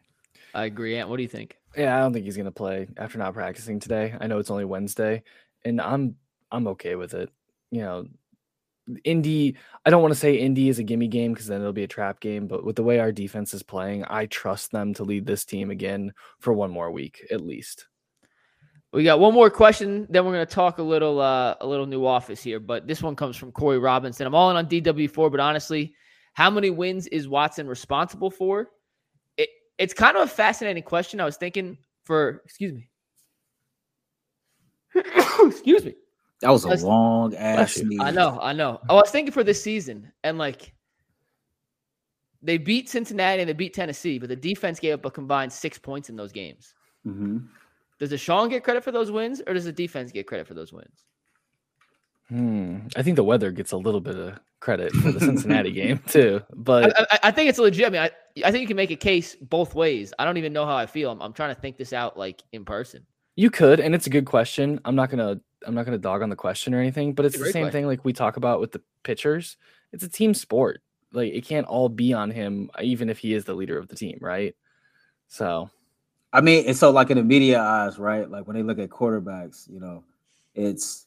I 0.53 0.63
agree. 0.63 0.95
Ant, 0.95 1.09
what 1.09 1.17
do 1.17 1.23
you 1.23 1.27
think? 1.27 1.57
Yeah, 1.75 1.93
I 1.93 1.99
don't 1.99 2.13
think 2.13 2.23
he's 2.23 2.37
going 2.37 2.45
to 2.45 2.53
play 2.53 2.87
after 2.95 3.17
not 3.17 3.33
practicing 3.33 3.81
today. 3.81 4.15
I 4.17 4.27
know 4.27 4.39
it's 4.39 4.49
only 4.49 4.63
Wednesday, 4.63 5.23
and 5.65 5.81
I'm 5.81 6.15
I'm 6.49 6.69
okay 6.69 6.95
with 6.95 7.13
it. 7.13 7.29
You 7.69 7.81
know, 7.81 8.07
Indy, 9.03 9.57
I 9.85 9.89
don't 9.89 10.01
want 10.01 10.13
to 10.13 10.19
say 10.19 10.35
Indy 10.35 10.69
is 10.69 10.79
a 10.79 10.83
gimme 10.83 11.09
game 11.09 11.33
because 11.33 11.47
then 11.47 11.59
it'll 11.59 11.73
be 11.73 11.83
a 11.83 11.87
trap 11.87 12.21
game, 12.21 12.47
but 12.47 12.63
with 12.63 12.77
the 12.77 12.83
way 12.83 12.99
our 12.99 13.11
defense 13.11 13.53
is 13.53 13.61
playing, 13.61 14.05
I 14.07 14.27
trust 14.27 14.71
them 14.71 14.93
to 14.93 15.03
lead 15.03 15.25
this 15.25 15.43
team 15.43 15.69
again 15.69 16.13
for 16.39 16.53
one 16.53 16.71
more 16.71 16.91
week 16.91 17.27
at 17.29 17.41
least. 17.41 17.87
We 18.93 19.03
got 19.03 19.19
one 19.19 19.33
more 19.33 19.49
question, 19.49 20.05
then 20.11 20.23
we're 20.23 20.33
going 20.33 20.45
to 20.45 20.53
talk 20.53 20.77
a 20.77 20.83
little 20.83 21.19
uh, 21.19 21.55
a 21.61 21.65
little 21.65 21.87
new 21.87 22.05
office 22.05 22.43
here, 22.43 22.59
but 22.59 22.85
this 22.85 23.01
one 23.01 23.15
comes 23.15 23.35
from 23.35 23.51
Corey 23.51 23.79
Robinson. 23.79 24.27
I'm 24.27 24.35
all 24.35 24.51
in 24.51 24.55
on 24.55 24.67
DW4, 24.67 25.31
but 25.31 25.39
honestly, 25.39 25.95
how 26.33 26.51
many 26.51 26.69
wins 26.69 27.07
is 27.07 27.27
Watson 27.27 27.67
responsible 27.67 28.29
for? 28.29 28.69
It, 29.35 29.49
it's 29.79 29.95
kind 29.95 30.15
of 30.15 30.23
a 30.23 30.27
fascinating 30.27 30.83
question. 30.83 31.19
I 31.19 31.25
was 31.25 31.37
thinking 31.37 31.75
for 32.03 32.43
excuse 32.45 32.71
me. 32.71 32.87
excuse 35.39 35.83
me. 35.83 35.95
That 36.41 36.51
was 36.51 36.63
a 36.65 36.69
was, 36.69 36.83
long 36.83 37.33
ass. 37.35 37.81
I 37.99 38.11
know, 38.11 38.37
I 38.43 38.53
know. 38.53 38.79
I 38.87 38.93
was 38.93 39.09
thinking 39.09 39.31
for 39.31 39.43
this 39.43 39.63
season, 39.63 40.11
and 40.23 40.37
like 40.37 40.71
they 42.43 42.59
beat 42.59 42.89
Cincinnati 42.89 43.41
and 43.41 43.49
they 43.49 43.53
beat 43.53 43.73
Tennessee, 43.73 44.19
but 44.19 44.29
the 44.29 44.35
defense 44.35 44.79
gave 44.79 44.93
up 44.93 45.05
a 45.05 45.09
combined 45.09 45.51
six 45.51 45.79
points 45.79 46.11
in 46.11 46.15
those 46.15 46.31
games. 46.31 46.75
Mm-hmm. 47.07 47.37
Does 47.99 48.11
Deshaun 48.11 48.49
get 48.49 48.63
credit 48.63 48.83
for 48.83 48.91
those 48.91 49.11
wins, 49.11 49.41
or 49.45 49.53
does 49.53 49.65
the 49.65 49.71
defense 49.71 50.11
get 50.11 50.27
credit 50.27 50.47
for 50.47 50.53
those 50.53 50.73
wins? 50.73 51.03
Hmm. 52.29 52.79
I 52.95 53.03
think 53.03 53.15
the 53.15 53.23
weather 53.23 53.51
gets 53.51 53.73
a 53.73 53.77
little 53.77 54.01
bit 54.01 54.17
of 54.17 54.39
credit 54.59 54.91
for 54.93 55.11
the 55.11 55.19
Cincinnati 55.19 55.71
game 55.73 56.01
too, 56.07 56.41
but 56.55 56.97
I, 56.97 57.05
I, 57.11 57.19
I, 57.23 57.31
think 57.31 57.49
it's 57.49 57.59
legit. 57.59 57.85
I 57.85 57.89
mean, 57.89 58.01
I, 58.01 58.11
I 58.45 58.51
think 58.51 58.61
you 58.61 58.67
can 58.67 58.77
make 58.77 58.91
a 58.91 58.95
case 58.95 59.35
both 59.35 59.75
ways. 59.75 60.13
I 60.17 60.25
don't 60.25 60.37
even 60.37 60.53
know 60.53 60.65
how 60.65 60.75
I 60.75 60.85
feel. 60.85 61.11
I'm, 61.11 61.21
I'm 61.21 61.33
trying 61.33 61.53
to 61.53 61.59
think 61.59 61.77
this 61.77 61.93
out 61.93 62.17
like 62.17 62.41
in 62.53 62.65
person. 62.65 63.05
You 63.35 63.49
could, 63.49 63.79
and 63.79 63.93
it's 63.93 64.07
a 64.07 64.09
good 64.09 64.25
question. 64.25 64.79
I'm 64.85 64.95
not 64.95 65.09
gonna 65.09 65.41
I'm 65.65 65.75
not 65.75 65.85
gonna 65.85 65.97
dog 65.97 66.21
on 66.21 66.29
the 66.29 66.35
question 66.35 66.73
or 66.73 66.79
anything, 66.79 67.13
but 67.13 67.25
it's, 67.25 67.35
it's 67.35 67.43
the 67.43 67.51
same 67.51 67.63
question. 67.63 67.81
thing 67.81 67.87
like 67.87 68.05
we 68.05 68.13
talk 68.13 68.37
about 68.37 68.59
with 68.59 68.71
the 68.71 68.81
pitchers. 69.03 69.57
It's 69.91 70.03
a 70.03 70.09
team 70.09 70.33
sport. 70.33 70.81
Like 71.11 71.33
it 71.33 71.45
can't 71.45 71.67
all 71.67 71.89
be 71.89 72.13
on 72.13 72.31
him, 72.31 72.71
even 72.81 73.09
if 73.09 73.19
he 73.19 73.33
is 73.33 73.45
the 73.45 73.53
leader 73.53 73.77
of 73.77 73.87
the 73.89 73.95
team, 73.95 74.17
right? 74.21 74.55
So, 75.27 75.69
I 76.33 76.41
mean, 76.41 76.65
and 76.67 76.75
so 76.75 76.89
like 76.89 77.11
in 77.11 77.17
the 77.17 77.23
media 77.23 77.61
eyes, 77.61 77.99
right? 77.99 78.29
Like 78.29 78.47
when 78.47 78.57
they 78.57 78.63
look 78.63 78.79
at 78.79 78.89
quarterbacks, 78.89 79.71
you 79.71 79.79
know, 79.79 80.03
it's 80.55 81.05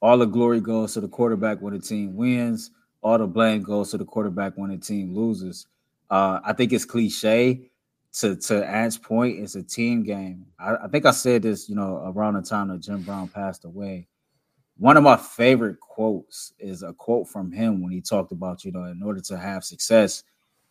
all 0.00 0.16
the 0.16 0.24
glory 0.24 0.60
goes 0.60 0.94
to 0.94 1.00
the 1.00 1.08
quarterback 1.08 1.60
when 1.60 1.74
the 1.74 1.80
team 1.80 2.16
wins. 2.16 2.70
All 3.02 3.18
the 3.18 3.26
blame 3.26 3.62
goes 3.62 3.90
to 3.90 3.98
the 3.98 4.04
quarterback 4.04 4.54
when 4.56 4.70
the 4.70 4.78
team 4.78 5.14
loses. 5.14 5.66
Uh, 6.08 6.40
I 6.44 6.52
think 6.52 6.72
it's 6.72 6.84
cliche, 6.84 7.68
to 8.14 8.36
to 8.36 8.66
Ant's 8.66 8.96
point, 8.96 9.38
it's 9.38 9.54
a 9.54 9.62
team 9.62 10.02
game. 10.02 10.46
I, 10.58 10.76
I, 10.84 10.88
think 10.88 11.06
I 11.06 11.10
said 11.10 11.42
this, 11.42 11.68
you 11.68 11.74
know, 11.74 12.12
around 12.14 12.34
the 12.34 12.42
time 12.42 12.68
that 12.68 12.80
Jim 12.80 13.02
Brown 13.02 13.28
passed 13.28 13.64
away. 13.64 14.06
One 14.78 14.96
of 14.96 15.02
my 15.02 15.16
favorite 15.16 15.80
quotes 15.80 16.52
is 16.58 16.82
a 16.82 16.92
quote 16.92 17.28
from 17.28 17.50
him 17.52 17.82
when 17.82 17.92
he 17.92 18.00
talked 18.00 18.32
about, 18.32 18.64
you 18.64 18.72
know, 18.72 18.84
in 18.84 19.02
order 19.02 19.20
to 19.22 19.36
have 19.36 19.64
success 19.64 20.22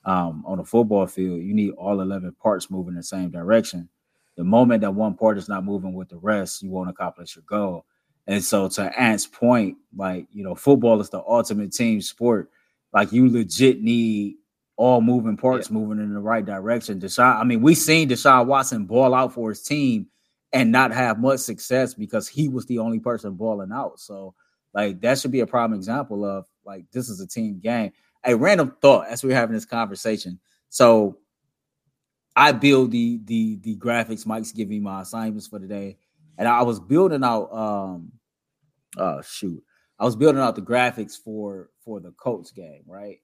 um, 0.05 0.43
on 0.47 0.59
a 0.59 0.63
football 0.63 1.05
field, 1.07 1.41
you 1.41 1.53
need 1.53 1.71
all 1.71 1.99
11 1.99 2.33
parts 2.41 2.71
moving 2.71 2.93
in 2.93 2.97
the 2.97 3.03
same 3.03 3.29
direction. 3.29 3.89
The 4.37 4.43
moment 4.43 4.81
that 4.81 4.93
one 4.93 5.15
part 5.15 5.37
is 5.37 5.49
not 5.49 5.65
moving 5.65 5.93
with 5.93 6.09
the 6.09 6.17
rest, 6.17 6.61
you 6.61 6.69
won't 6.69 6.89
accomplish 6.89 7.35
your 7.35 7.43
goal. 7.47 7.85
And 8.27 8.43
so, 8.43 8.69
to 8.69 8.99
Ant's 8.99 9.25
point, 9.25 9.77
like, 9.95 10.27
you 10.31 10.43
know, 10.43 10.53
football 10.55 11.01
is 11.01 11.09
the 11.09 11.19
ultimate 11.19 11.73
team 11.73 12.01
sport. 12.01 12.49
Like, 12.93 13.11
you 13.11 13.29
legit 13.29 13.81
need 13.81 14.35
all 14.75 15.01
moving 15.01 15.37
parts 15.37 15.69
yeah. 15.69 15.73
moving 15.73 15.97
in 15.97 16.13
the 16.13 16.19
right 16.19 16.45
direction. 16.45 16.99
Deshaun, 16.99 17.39
I 17.39 17.43
mean, 17.43 17.61
we've 17.61 17.77
seen 17.77 18.07
Deshaun 18.07 18.45
Watson 18.45 18.85
ball 18.85 19.13
out 19.13 19.33
for 19.33 19.49
his 19.49 19.63
team 19.63 20.07
and 20.53 20.71
not 20.71 20.91
have 20.91 21.19
much 21.19 21.39
success 21.39 21.93
because 21.93 22.27
he 22.27 22.47
was 22.47 22.65
the 22.67 22.79
only 22.79 22.99
person 22.99 23.33
balling 23.33 23.71
out. 23.71 23.99
So, 23.99 24.35
like, 24.73 25.01
that 25.01 25.17
should 25.17 25.31
be 25.31 25.39
a 25.39 25.47
prime 25.47 25.73
example 25.73 26.23
of 26.23 26.45
like 26.63 26.85
this 26.91 27.09
is 27.09 27.19
a 27.19 27.27
team 27.27 27.59
game. 27.59 27.91
A 28.23 28.35
random 28.35 28.75
thought 28.81 29.07
as 29.07 29.23
we're 29.23 29.35
having 29.35 29.55
this 29.55 29.65
conversation. 29.65 30.39
So, 30.69 31.17
I 32.37 32.53
build 32.53 32.91
the 32.91 33.21
the 33.25 33.57
the 33.63 33.77
graphics. 33.77 34.27
Mike's 34.27 34.53
giving 34.53 34.71
me 34.71 34.81
my 34.81 35.03
assignments 35.03 35.47
for 35.47 35.59
today, 35.59 35.97
and 36.37 36.47
I 36.47 36.63
was 36.63 36.79
building 36.79 37.25
out. 37.25 37.51
um 37.53 38.13
Oh 38.97 39.21
shoot, 39.23 39.63
I 39.99 40.05
was 40.05 40.15
building 40.15 40.41
out 40.41 40.55
the 40.55 40.63
graphics 40.63 41.15
for 41.17 41.71
for 41.85 41.99
the 42.01 42.11
Colts 42.13 42.51
game, 42.51 42.83
right? 42.87 43.19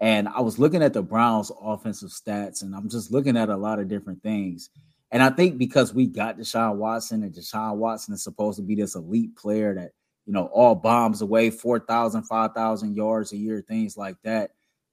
And 0.00 0.28
I 0.28 0.42
was 0.42 0.58
looking 0.58 0.82
at 0.82 0.94
the 0.94 1.02
Browns 1.02 1.52
offensive 1.62 2.10
stats 2.10 2.62
and 2.62 2.74
I'm 2.74 2.90
just 2.90 3.12
looking 3.12 3.36
at 3.38 3.50
a 3.50 3.56
lot 3.56 3.78
of 3.80 3.88
different 3.88 4.22
things. 4.22 4.70
And 5.12 5.22
I 5.22 5.30
think 5.30 5.58
because 5.58 5.94
we 5.94 6.06
got 6.08 6.38
Deshaun 6.38 6.76
Watson 6.76 7.22
and 7.24 7.34
Deshaun 7.34 7.76
Watson 7.76 8.14
is 8.14 8.24
supposed 8.24 8.58
to 8.58 8.64
be 8.64 8.74
this 8.76 8.96
elite 8.96 9.36
player 9.36 9.74
that, 9.76 9.92
you 10.26 10.34
know, 10.34 10.46
all 10.46 10.74
bombs 10.74 11.22
away 11.22 11.50
4,000, 11.50 12.24
5,000 12.24 12.96
yards 12.96 13.32
a 13.32 13.38
year, 13.38 13.62
things 13.62 13.96
like 13.96 14.16
that, 14.24 14.52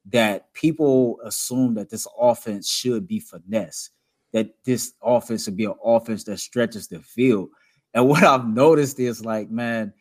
that 0.09 0.53
people 0.53 1.19
assume 1.23 1.75
that 1.75 1.89
this 1.89 2.07
offense 2.19 2.69
should 2.69 3.07
be 3.07 3.19
finesse, 3.19 3.89
that 4.33 4.49
this 4.65 4.93
offense 5.01 5.45
should 5.45 5.57
be 5.57 5.65
an 5.65 5.75
offense 5.83 6.23
that 6.25 6.39
stretches 6.39 6.87
the 6.87 6.99
field. 6.99 7.49
And 7.93 8.07
what 8.09 8.23
I've 8.23 8.47
noticed 8.47 8.99
is 8.99 9.23
like, 9.23 9.49
man, 9.49 9.93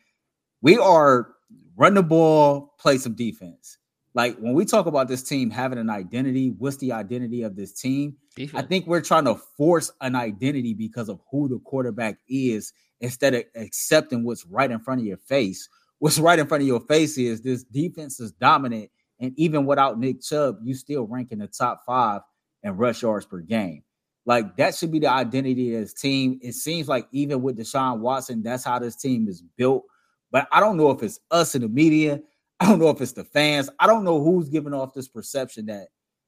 we 0.61 0.77
are 0.77 1.29
run 1.75 1.95
the 1.95 2.03
ball, 2.03 2.75
play 2.79 2.97
some 2.97 3.15
defense 3.15 3.77
like 4.15 4.37
when 4.37 4.53
we 4.53 4.65
talk 4.65 4.85
about 4.85 5.07
this 5.07 5.23
team 5.23 5.49
having 5.49 5.79
an 5.79 5.89
identity, 5.89 6.53
what's 6.57 6.77
the 6.77 6.91
identity 6.91 7.41
of 7.41 7.55
this 7.55 7.73
team? 7.73 8.15
Defense. 8.35 8.63
I 8.63 8.67
think 8.67 8.85
we're 8.85 9.01
trying 9.01 9.25
to 9.25 9.35
force 9.35 9.91
an 10.01 10.15
identity 10.15 10.73
because 10.73 11.09
of 11.09 11.19
who 11.31 11.47
the 11.47 11.59
quarterback 11.59 12.17
is 12.29 12.73
instead 13.01 13.33
of 13.33 13.43
accepting 13.55 14.23
what's 14.23 14.45
right 14.45 14.69
in 14.69 14.79
front 14.79 15.01
of 15.01 15.07
your 15.07 15.17
face. 15.17 15.67
What's 15.99 16.19
right 16.19 16.37
in 16.37 16.47
front 16.47 16.61
of 16.61 16.67
your 16.67 16.81
face 16.81 17.17
is 17.17 17.41
this 17.41 17.63
defense 17.63 18.19
is 18.19 18.31
dominant. 18.33 18.91
And 19.23 19.33
even 19.39 19.65
without 19.65 19.97
Nick 19.97 20.21
Chubb, 20.21 20.57
you 20.63 20.75
still 20.75 21.07
rank 21.07 21.31
in 21.31 21.39
the 21.39 21.47
top 21.47 21.85
five 21.85 22.23
in 22.61 22.75
rush 22.75 23.03
yards 23.03 23.25
per 23.25 23.39
game. 23.39 23.81
Like 24.25 24.57
that 24.57 24.75
should 24.75 24.91
be 24.91 24.99
the 24.99 25.07
identity 25.07 25.73
of 25.75 25.81
this 25.81 25.93
team. 25.93 26.39
It 26.41 26.55
seems 26.55 26.89
like 26.89 27.07
even 27.13 27.41
with 27.41 27.57
Deshaun 27.57 27.99
Watson, 27.99 28.43
that's 28.43 28.65
how 28.65 28.79
this 28.79 28.97
team 28.97 29.29
is 29.29 29.41
built. 29.55 29.85
But 30.29 30.49
I 30.51 30.59
don't 30.59 30.75
know 30.75 30.91
if 30.91 31.01
it's 31.01 31.21
us 31.31 31.55
in 31.55 31.61
the 31.61 31.69
media. 31.69 32.19
I 32.59 32.65
don't 32.65 32.79
know 32.79 32.89
if 32.89 32.99
it's 32.99 33.13
the 33.13 33.23
fans. 33.23 33.69
I 33.79 33.87
don't 33.87 34.03
know 34.03 34.21
who's 34.21 34.49
giving 34.49 34.73
off 34.73 34.93
this 34.93 35.07
perception 35.07 35.67
that 35.67 35.87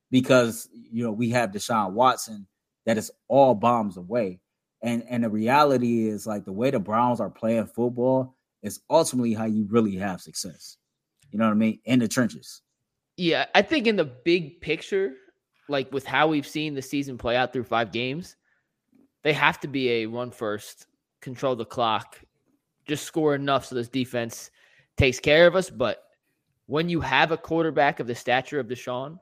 because 0.09 0.69
you 0.71 1.03
know 1.03 1.11
we 1.11 1.29
have 1.31 1.51
Deshaun 1.51 1.91
Watson 1.91 2.47
that 2.85 2.97
it's 2.97 3.11
all 3.27 3.55
bombs 3.55 3.97
away. 3.97 4.39
And 4.83 5.03
and 5.09 5.25
the 5.25 5.29
reality 5.29 6.07
is 6.07 6.25
like 6.25 6.45
the 6.45 6.53
way 6.53 6.71
the 6.71 6.79
Browns 6.79 7.19
are 7.19 7.29
playing 7.29 7.65
football 7.65 8.37
is 8.63 8.79
ultimately 8.89 9.33
how 9.33 9.45
you 9.45 9.65
really 9.69 9.97
have 9.97 10.21
success. 10.21 10.77
You 11.31 11.39
know 11.39 11.45
what 11.45 11.51
I 11.51 11.55
mean? 11.55 11.79
In 11.83 11.99
the 11.99 12.07
trenches. 12.07 12.61
Yeah, 13.17 13.45
I 13.55 13.61
think 13.61 13.87
in 13.87 13.95
the 13.95 14.05
big 14.05 14.59
picture, 14.61 15.13
like 15.69 15.91
with 15.93 16.05
how 16.05 16.27
we've 16.27 16.47
seen 16.47 16.73
the 16.73 16.81
season 16.81 17.17
play 17.17 17.35
out 17.35 17.53
through 17.53 17.63
five 17.63 17.91
games, 17.91 18.35
they 19.23 19.33
have 19.33 19.59
to 19.61 19.67
be 19.67 19.89
a 19.89 20.05
run 20.05 20.31
first, 20.31 20.87
control 21.21 21.55
the 21.55 21.65
clock, 21.65 22.19
just 22.87 23.05
score 23.05 23.33
enough 23.35 23.65
so 23.65 23.75
this 23.75 23.87
defense 23.87 24.51
takes 24.97 25.19
care 25.19 25.47
of 25.47 25.55
us. 25.55 25.69
But 25.69 26.03
when 26.67 26.89
you 26.89 27.01
have 27.01 27.31
a 27.31 27.37
quarterback 27.37 27.99
of 27.99 28.07
the 28.07 28.15
stature 28.15 28.59
of 28.59 28.67
Deshaun, 28.67 29.17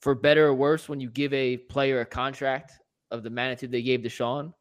for 0.00 0.14
better 0.14 0.46
or 0.46 0.54
worse, 0.54 0.88
when 0.88 1.00
you 1.00 1.10
give 1.10 1.32
a 1.32 1.56
player 1.56 2.00
a 2.00 2.06
contract 2.06 2.72
of 3.10 3.22
the 3.22 3.30
magnitude 3.30 3.70
they 3.70 3.82
gave 3.82 4.00
Deshaun, 4.00 4.52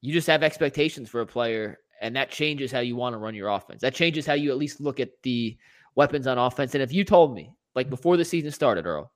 you 0.00 0.12
just 0.12 0.26
have 0.26 0.42
expectations 0.42 1.08
for 1.08 1.20
a 1.20 1.26
player, 1.26 1.78
and 2.00 2.14
that 2.14 2.30
changes 2.30 2.70
how 2.70 2.80
you 2.80 2.94
want 2.94 3.14
to 3.14 3.18
run 3.18 3.34
your 3.34 3.48
offense. 3.48 3.80
That 3.80 3.94
changes 3.94 4.26
how 4.26 4.34
you 4.34 4.50
at 4.50 4.58
least 4.58 4.80
look 4.80 5.00
at 5.00 5.10
the 5.22 5.56
weapons 5.98 6.28
on 6.28 6.38
offense. 6.38 6.74
And 6.74 6.82
if 6.82 6.92
you 6.92 7.04
told 7.04 7.34
me, 7.34 7.52
like 7.74 7.90
before 7.90 8.16
the 8.16 8.24
season 8.24 8.52
started, 8.52 8.86
Earl, 8.86 9.12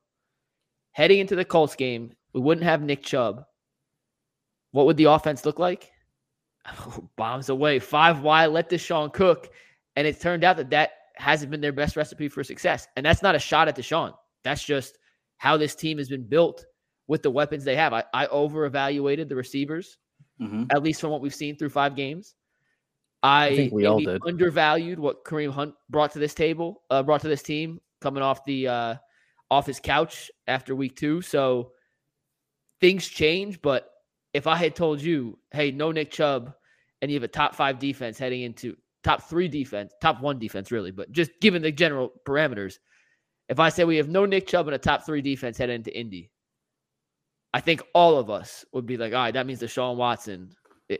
heading 0.91 1.19
into 1.19 1.35
the 1.35 1.45
Colts 1.45 1.75
game, 1.77 2.11
we 2.33 2.41
wouldn't 2.41 2.65
have 2.65 2.83
Nick 2.83 3.01
Chubb. 3.01 3.45
what 4.71 4.85
would 4.85 4.97
the 4.97 5.05
offense 5.05 5.45
look 5.45 5.59
like? 5.59 5.91
bombs 7.15 7.47
away, 7.47 7.79
five 7.79 8.19
wide, 8.19 8.47
let 8.47 8.69
Deshaun 8.69 9.13
cook. 9.13 9.49
And 9.95 10.05
it 10.05 10.19
turned 10.19 10.43
out 10.43 10.57
that 10.57 10.71
that 10.71 10.91
hasn't 11.15 11.51
been 11.51 11.61
their 11.61 11.71
best 11.71 11.95
recipe 11.95 12.27
for 12.27 12.43
success. 12.43 12.87
And 12.97 13.05
that's 13.05 13.23
not 13.23 13.35
a 13.35 13.39
shot 13.39 13.69
at 13.69 13.77
Deshaun. 13.77 14.13
That's 14.43 14.63
just 14.63 14.97
how 15.37 15.55
this 15.55 15.75
team 15.75 15.97
has 15.99 16.09
been 16.09 16.27
built 16.27 16.65
with 17.07 17.23
the 17.23 17.31
weapons 17.31 17.63
they 17.63 17.77
have. 17.77 17.93
I, 17.93 18.03
I 18.13 18.27
over 18.27 18.65
evaluated 18.65 19.29
the 19.29 19.35
receivers, 19.37 19.97
mm-hmm. 20.41 20.65
at 20.69 20.83
least 20.83 20.99
from 20.99 21.11
what 21.11 21.21
we've 21.21 21.33
seen 21.33 21.55
through 21.55 21.69
five 21.69 21.95
games. 21.95 22.35
I, 23.23 23.47
I 23.47 23.55
think 23.55 23.73
we 23.73 23.85
all 23.85 23.99
did. 23.99 24.21
undervalued 24.27 24.99
what 24.99 25.23
Kareem 25.23 25.51
Hunt 25.51 25.73
brought 25.89 26.11
to 26.11 26.19
this 26.19 26.33
table, 26.33 26.81
uh, 26.89 27.01
brought 27.01 27.21
to 27.21 27.29
this 27.29 27.41
team 27.41 27.79
coming 28.01 28.21
off 28.21 28.43
the 28.43 28.67
uh, 28.67 28.95
off 29.49 29.65
his 29.65 29.79
couch 29.79 30.29
after 30.47 30.75
week 30.75 30.97
two. 30.97 31.21
So 31.21 31.71
things 32.81 33.07
change, 33.07 33.61
but 33.61 33.89
if 34.33 34.45
I 34.45 34.57
had 34.57 34.75
told 34.75 35.01
you, 35.01 35.39
hey, 35.51 35.71
no 35.71 35.91
Nick 35.91 36.11
Chubb, 36.11 36.53
and 37.01 37.09
you 37.09 37.15
have 37.15 37.23
a 37.23 37.29
top 37.29 37.55
five 37.55 37.79
defense 37.79 38.19
heading 38.19 38.41
into 38.41 38.75
top 39.03 39.23
three 39.23 39.47
defense, 39.47 39.93
top 40.01 40.21
one 40.21 40.37
defense, 40.37 40.71
really, 40.71 40.91
but 40.91 41.11
just 41.11 41.31
given 41.39 41.61
the 41.61 41.71
general 41.71 42.11
parameters, 42.25 42.79
if 43.47 43.59
I 43.59 43.69
say 43.69 43.85
we 43.85 43.97
have 43.97 44.09
no 44.09 44.25
Nick 44.25 44.47
Chubb 44.47 44.67
and 44.67 44.75
a 44.75 44.79
top 44.79 45.05
three 45.05 45.21
defense 45.21 45.57
heading 45.57 45.75
into 45.75 45.97
Indy, 45.97 46.29
I 47.53 47.61
think 47.61 47.81
all 47.93 48.17
of 48.17 48.29
us 48.29 48.65
would 48.73 48.85
be 48.85 48.97
like, 48.97 49.13
all 49.13 49.19
right, 49.19 49.33
that 49.33 49.45
means 49.45 49.59
the 49.59 49.67
Deshaun 49.67 49.95
Watson, 49.95 50.49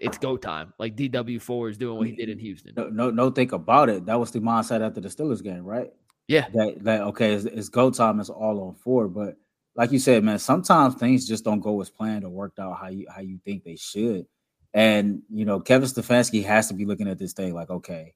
it's 0.01 0.17
go 0.17 0.37
time. 0.37 0.73
Like 0.79 0.95
DW4 0.95 1.71
is 1.71 1.77
doing 1.77 1.97
what 1.97 2.07
he 2.07 2.15
did 2.15 2.29
in 2.29 2.39
Houston. 2.39 2.73
No, 2.75 2.89
no, 2.89 3.09
no, 3.09 3.29
think 3.29 3.51
about 3.51 3.89
it. 3.89 4.05
That 4.05 4.19
was 4.19 4.31
the 4.31 4.39
mindset 4.39 4.85
after 4.85 5.01
the 5.01 5.09
Steelers 5.09 5.43
game, 5.43 5.63
right? 5.63 5.91
Yeah. 6.27 6.47
That, 6.53 6.83
that 6.83 7.01
okay, 7.01 7.33
it's, 7.33 7.45
it's 7.45 7.69
go 7.69 7.91
time, 7.91 8.19
it's 8.19 8.29
all 8.29 8.61
on 8.61 8.75
four. 8.75 9.07
But 9.07 9.35
like 9.75 9.91
you 9.91 9.99
said, 9.99 10.23
man, 10.23 10.39
sometimes 10.39 10.95
things 10.95 11.27
just 11.27 11.43
don't 11.43 11.59
go 11.59 11.81
as 11.81 11.89
planned 11.89 12.23
or 12.23 12.29
worked 12.29 12.59
out 12.59 12.77
how 12.79 12.89
you 12.89 13.07
how 13.13 13.21
you 13.21 13.39
think 13.43 13.63
they 13.63 13.75
should. 13.75 14.25
And 14.73 15.21
you 15.29 15.45
know, 15.45 15.59
Kevin 15.59 15.87
Stefanski 15.87 16.43
has 16.45 16.67
to 16.67 16.73
be 16.73 16.85
looking 16.85 17.07
at 17.07 17.19
this 17.19 17.33
thing 17.33 17.53
like, 17.53 17.69
okay, 17.69 18.13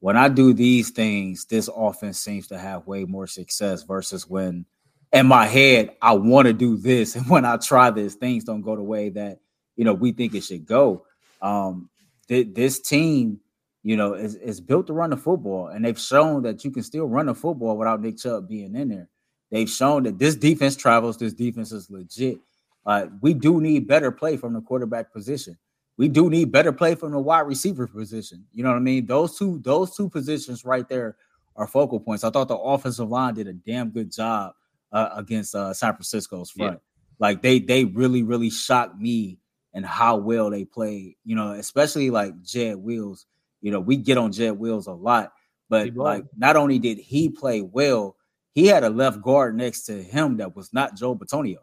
when 0.00 0.16
I 0.16 0.28
do 0.28 0.52
these 0.52 0.90
things, 0.90 1.46
this 1.46 1.68
offense 1.74 2.20
seems 2.20 2.48
to 2.48 2.58
have 2.58 2.86
way 2.86 3.04
more 3.04 3.26
success 3.26 3.82
versus 3.82 4.28
when 4.28 4.66
in 5.12 5.26
my 5.26 5.46
head 5.46 5.96
I 6.02 6.14
want 6.14 6.46
to 6.46 6.52
do 6.52 6.76
this, 6.76 7.16
and 7.16 7.28
when 7.28 7.44
I 7.44 7.56
try 7.56 7.90
this, 7.90 8.14
things 8.14 8.44
don't 8.44 8.62
go 8.62 8.76
the 8.76 8.82
way 8.82 9.10
that 9.10 9.38
you 9.76 9.84
know 9.84 9.94
we 9.94 10.12
think 10.12 10.34
it 10.34 10.44
should 10.44 10.66
go. 10.66 11.05
Um, 11.42 11.90
th- 12.28 12.48
this 12.54 12.80
team, 12.80 13.40
you 13.82 13.96
know, 13.96 14.14
is, 14.14 14.34
is 14.36 14.60
built 14.60 14.86
to 14.88 14.92
run 14.92 15.10
the 15.10 15.16
football, 15.16 15.68
and 15.68 15.84
they've 15.84 15.98
shown 15.98 16.42
that 16.42 16.64
you 16.64 16.70
can 16.70 16.82
still 16.82 17.06
run 17.06 17.26
the 17.26 17.34
football 17.34 17.76
without 17.76 18.00
Nick 18.00 18.18
Chubb 18.18 18.48
being 18.48 18.74
in 18.74 18.88
there. 18.88 19.08
They've 19.50 19.70
shown 19.70 20.02
that 20.04 20.18
this 20.18 20.34
defense 20.34 20.76
travels. 20.76 21.16
This 21.18 21.32
defense 21.32 21.72
is 21.72 21.90
legit. 21.90 22.38
Uh, 22.84 23.06
we 23.20 23.34
do 23.34 23.60
need 23.60 23.86
better 23.86 24.10
play 24.10 24.36
from 24.36 24.54
the 24.54 24.60
quarterback 24.60 25.12
position. 25.12 25.56
We 25.96 26.08
do 26.08 26.28
need 26.28 26.52
better 26.52 26.72
play 26.72 26.94
from 26.94 27.12
the 27.12 27.18
wide 27.18 27.46
receiver 27.46 27.86
position. 27.86 28.44
You 28.52 28.62
know 28.62 28.70
what 28.70 28.76
I 28.76 28.80
mean? 28.80 29.06
Those 29.06 29.38
two, 29.38 29.60
those 29.64 29.96
two 29.96 30.08
positions 30.08 30.64
right 30.64 30.88
there 30.88 31.16
are 31.56 31.66
focal 31.66 32.00
points. 32.00 32.22
I 32.22 32.30
thought 32.30 32.48
the 32.48 32.56
offensive 32.56 33.08
line 33.08 33.34
did 33.34 33.48
a 33.48 33.54
damn 33.54 33.90
good 33.90 34.12
job 34.12 34.52
uh, 34.92 35.10
against 35.16 35.54
uh, 35.54 35.72
San 35.72 35.94
Francisco's 35.94 36.50
front. 36.50 36.74
Yeah. 36.74 36.78
Like 37.18 37.40
they, 37.40 37.58
they 37.60 37.84
really, 37.84 38.22
really 38.22 38.50
shocked 38.50 39.00
me 39.00 39.38
and 39.76 39.84
how 39.84 40.16
well 40.16 40.50
they 40.50 40.64
played. 40.64 41.14
You 41.24 41.36
know, 41.36 41.52
especially 41.52 42.10
like 42.10 42.42
Jed 42.42 42.76
Wills. 42.76 43.26
You 43.60 43.70
know, 43.70 43.80
we 43.80 43.96
get 43.96 44.18
on 44.18 44.32
Jed 44.32 44.58
Wills 44.58 44.86
a 44.86 44.92
lot, 44.92 45.32
but 45.68 45.94
like 45.94 46.24
not 46.36 46.56
only 46.56 46.78
did 46.78 46.98
he 46.98 47.28
play 47.28 47.60
well, 47.60 48.16
he 48.54 48.66
had 48.66 48.84
a 48.84 48.90
left 48.90 49.22
guard 49.22 49.56
next 49.56 49.82
to 49.82 50.02
him 50.02 50.38
that 50.38 50.56
was 50.56 50.72
not 50.72 50.96
Joe 50.96 51.14
Bitonio, 51.14 51.58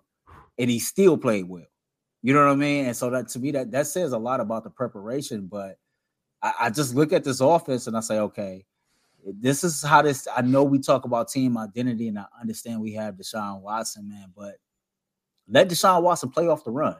and 0.58 0.70
he 0.70 0.80
still 0.80 1.18
played 1.18 1.50
well. 1.50 1.66
You 2.22 2.34
know 2.34 2.46
what 2.46 2.54
I 2.54 2.56
mean? 2.56 2.86
And 2.86 2.96
so 2.96 3.10
that 3.10 3.30
to 3.30 3.40
me, 3.40 3.52
that 3.52 3.72
that 3.72 3.88
says 3.88 4.14
a 4.14 4.18
lot 4.18 4.40
about 4.40 4.64
the 4.64 4.70
preparation. 4.70 5.48
But 5.48 5.78
I, 6.42 6.54
I 6.62 6.70
just 6.70 6.94
look 6.94 7.14
at 7.14 7.24
this 7.24 7.42
offense 7.42 7.88
and 7.88 7.98
I 7.98 8.02
say, 8.02 8.20
okay, 8.20 8.66
this 9.26 9.64
is 9.64 9.82
how 9.82 10.04
this. 10.04 10.28
I 10.36 10.42
know 10.42 10.64
we 10.64 10.78
talk 10.78 11.06
about 11.06 11.30
team 11.30 11.58
identity, 11.58 12.10
and 12.10 12.20
I 12.20 12.26
understand 12.40 12.80
we 12.80 12.94
have 12.94 13.16
Deshaun 13.16 13.62
Watson, 13.62 14.08
man, 14.08 14.32
but 14.36 14.56
let 15.50 15.68
Deshaun 15.68 16.04
Watson 16.04 16.30
play 16.30 16.48
off 16.48 16.64
the 16.64 16.72
run. 16.72 16.96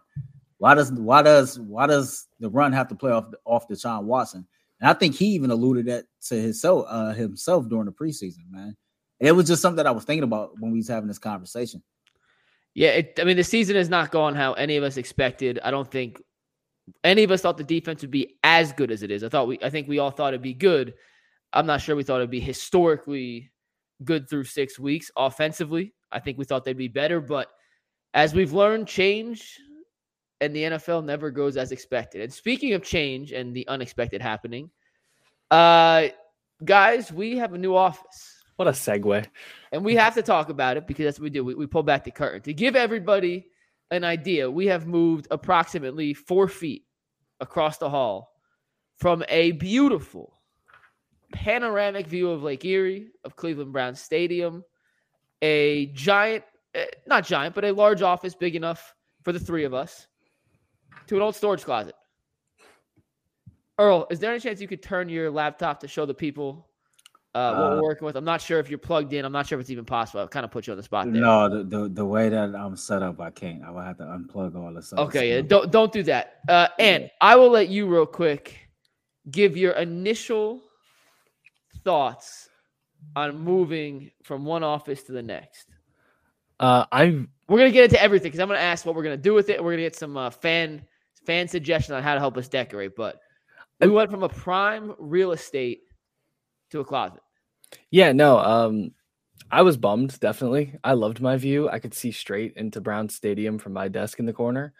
Why 0.64 0.76
does 0.76 0.94
why 0.94 1.22
does 1.22 1.60
why 1.60 1.88
does 1.88 2.26
the 2.40 2.50
run 2.50 2.72
have 2.72 2.88
to 2.88 2.96
play 2.96 3.12
off 3.12 3.26
off 3.44 3.68
Deshaun 3.68 4.04
Watson? 4.04 4.48
And 4.80 4.90
I 4.90 4.94
think 4.94 5.14
he 5.14 5.26
even 5.26 5.52
alluded 5.52 5.88
that 5.88 6.06
to 6.30 6.36
himself 6.36 6.86
uh, 6.88 7.12
himself 7.12 7.68
during 7.68 7.84
the 7.84 7.92
preseason, 7.92 8.50
man. 8.50 8.74
And 9.20 9.28
it 9.28 9.34
was 9.34 9.48
just 9.48 9.62
something 9.62 9.76
that 9.76 9.88
I 9.88 9.92
was 9.92 10.06
thinking 10.06 10.24
about 10.24 10.52
when 10.62 10.72
we 10.72 10.78
was 10.78 10.88
having 10.88 11.10
this 11.10 11.20
conversation. 11.20 11.84
Yeah, 12.76 12.92
it, 12.92 13.20
I 13.20 13.26
mean, 13.26 13.36
the 13.36 13.44
season 13.44 13.76
has 13.76 13.90
not 13.90 14.12
gone 14.12 14.36
how 14.36 14.54
any 14.54 14.78
of 14.78 14.86
us 14.86 14.96
expected. 14.96 15.60
I 15.66 15.70
don't 15.70 15.92
think 15.92 16.22
any 17.04 17.24
of 17.24 17.32
us 17.32 17.42
thought 17.42 17.58
the 17.58 17.66
defense 17.66 18.02
would 18.02 18.10
be 18.10 18.38
as 18.42 18.72
good 18.72 18.90
as 18.90 19.04
it 19.04 19.12
is. 19.12 19.26
I 19.26 19.28
thought 19.28 19.50
we, 19.50 19.60
I 19.62 19.70
think 19.70 19.90
we 19.90 20.00
all 20.00 20.12
thought 20.12 20.30
it'd 20.30 20.42
be 20.42 20.54
good. 20.54 20.94
I'm 21.52 21.66
not 21.66 21.82
sure 21.82 21.98
we 21.98 22.04
thought 22.04 22.22
it'd 22.22 22.30
be 22.30 22.40
historically 22.40 23.52
good 24.06 24.30
through 24.30 24.46
six 24.46 24.80
weeks 24.80 25.12
offensively. 25.18 25.94
I 26.10 26.22
think 26.22 26.38
we 26.38 26.46
thought 26.46 26.64
they'd 26.64 26.78
be 26.78 26.88
better, 26.88 27.20
but 27.20 27.50
as 28.14 28.34
we've 28.34 28.54
learned, 28.54 28.88
change 28.88 29.60
and 30.42 30.56
the 30.56 30.64
NFL 30.64 31.06
never 31.06 31.32
goes 31.32 31.58
as 31.58 31.72
expected. 31.72 32.22
And 32.22 32.34
speaking 32.34 32.74
of 32.74 32.84
change 32.84 33.32
and 33.32 33.56
the 33.56 33.68
unexpected 33.68 34.22
happening, 34.22 34.70
uh, 35.52 36.08
guys, 36.64 37.12
we 37.12 37.38
have 37.38 37.54
a 37.54 37.58
new 37.58 37.76
office. 37.76 38.44
What 38.56 38.68
a 38.68 38.72
segue. 38.72 39.26
And 39.72 39.84
we 39.84 39.96
have 39.96 40.14
to 40.16 40.22
talk 40.22 40.50
about 40.50 40.78
it 40.78 40.88
because 40.88 41.06
that's 41.06 41.20
what 41.20 41.24
we 41.24 41.30
do. 41.30 41.44
We, 41.44 41.56
we 41.56 41.68
pull 41.68 41.84
back 41.84 42.04
the 42.04 42.12
curtain. 42.12 42.42
To 42.42 42.54
give 42.54 42.76
everybody 42.76 43.48
an 43.92 44.04
idea, 44.04 44.50
we 44.50 44.68
have 44.68 44.88
moved 44.88 45.28
approximately 45.32 46.14
four 46.14 46.48
feet 46.48 46.86
across 47.40 47.78
the 47.78 47.90
hall 47.90 48.34
from 48.98 49.24
a 49.28 49.54
beautiful 49.54 50.34
panoramic 51.34 52.08
view 52.08 52.30
of 52.30 52.44
Lake 52.44 52.64
Erie, 52.64 53.10
of 53.24 53.36
Cleveland 53.36 53.74
Brown 53.74 53.96
Stadium, 53.96 54.64
a 55.42 55.88
giant, 55.88 56.44
eh, 56.76 56.86
not 57.08 57.26
giant, 57.26 57.56
but 57.56 57.66
a 57.66 57.72
large 57.72 58.02
office 58.02 58.36
big 58.36 58.56
enough 58.56 58.94
for 59.24 59.32
the 59.32 59.40
three 59.40 59.64
of 59.64 59.74
us, 59.74 60.08
to 61.08 61.16
an 61.16 61.22
old 61.22 61.36
storage 61.36 61.64
closet. 61.64 61.96
Earl, 63.80 64.08
is 64.12 64.20
there 64.20 64.32
any 64.32 64.40
chance 64.40 64.62
you 64.62 64.68
could 64.68 64.84
turn 64.84 65.10
your 65.10 65.32
laptop 65.32 65.80
to 65.80 65.88
show 65.88 66.06
the 66.06 66.14
people 66.14 66.68
uh, 67.36 67.56
what 67.56 67.66
uh, 67.66 67.76
we're 67.76 67.84
working 67.84 68.06
with. 68.06 68.16
I'm 68.16 68.26
not 68.26 68.42
sure 68.42 68.60
if 68.60 68.70
you're 68.70 68.78
plugged 68.78 69.12
in. 69.14 69.26
I'm 69.26 69.32
not 69.32 69.48
sure 69.48 69.58
if 69.58 69.62
it's 69.62 69.72
even 69.72 69.86
possible. 69.86 70.22
I 70.22 70.28
kind 70.28 70.46
of 70.46 70.52
put 70.52 70.68
you 70.68 70.74
on 70.74 70.78
the 70.78 70.84
spot 70.84 71.12
there. 71.12 71.22
No, 71.22 71.50
the, 71.50 71.64
the, 71.64 71.90
the 71.90 72.06
way 72.06 72.30
that 72.30 72.56
I'm 72.56 72.76
set 72.76 73.02
up, 73.02 73.20
I 73.20 73.32
can't. 73.32 73.64
I 73.64 73.72
will 73.72 73.82
have 73.82 73.98
to 73.98 74.04
unplug 74.04 74.56
all 74.56 74.74
this. 74.74 74.94
Okay, 74.94 75.36
yeah, 75.36 75.42
don't 75.42 75.72
don't 75.72 75.92
do 75.92 76.04
that. 76.04 76.42
Uh, 76.48 76.68
and 76.78 77.10
I 77.22 77.36
will 77.36 77.50
let 77.50 77.70
you 77.70 77.88
real 77.88 78.06
quick 78.06 78.60
give 79.32 79.58
your 79.58 79.72
initial 79.72 80.62
thoughts 81.84 82.50
on 83.16 83.40
moving 83.40 84.12
from 84.22 84.46
one 84.46 84.64
office 84.64 85.04
to 85.04 85.12
the 85.12 85.24
next. 85.24 85.68
Uh, 86.60 86.86
I'm. 86.92 87.30
We're 87.50 87.58
gonna 87.58 87.72
get 87.72 87.86
into 87.86 88.02
everything 88.02 88.28
because 88.28 88.40
I'm 88.40 88.48
gonna 88.48 88.60
ask 88.60 88.86
what 88.86 88.96
we're 88.96 89.04
gonna 89.04 89.18
do 89.18 89.34
with 89.34 89.50
it. 89.50 89.64
We're 89.64 89.72
gonna 89.72 89.84
get 89.84 89.96
some 89.96 90.18
uh, 90.18 90.30
fan 90.30 90.86
fan 91.26 91.48
suggestions 91.48 91.96
on 91.96 92.04
how 92.04 92.14
to 92.14 92.20
help 92.20 92.38
us 92.38 92.48
decorate. 92.48 92.96
But 92.96 93.20
we 93.80 93.90
went 93.90 94.12
from 94.12 94.24
a 94.24 94.30
prime 94.30 94.94
real 94.98 95.32
estate 95.32 95.82
to 96.72 96.80
a 96.80 96.86
closet. 96.86 97.22
Yeah, 97.92 98.12
no, 98.12 98.38
um, 98.38 98.92
I 99.52 99.62
was 99.62 99.78
bummed, 99.78 100.20
definitely. 100.20 100.76
I 100.84 100.94
loved 100.94 101.22
my 101.22 101.38
view. 101.38 101.70
I 101.70 101.80
could 101.80 101.94
see 101.94 102.12
straight 102.12 102.54
into 102.56 102.82
Brown 102.82 103.10
Stadium 103.10 103.58
from 103.58 103.74
my 103.74 103.88
desk 103.88 104.20
in 104.20 104.26
the 104.26 104.34
corner. 104.34 104.74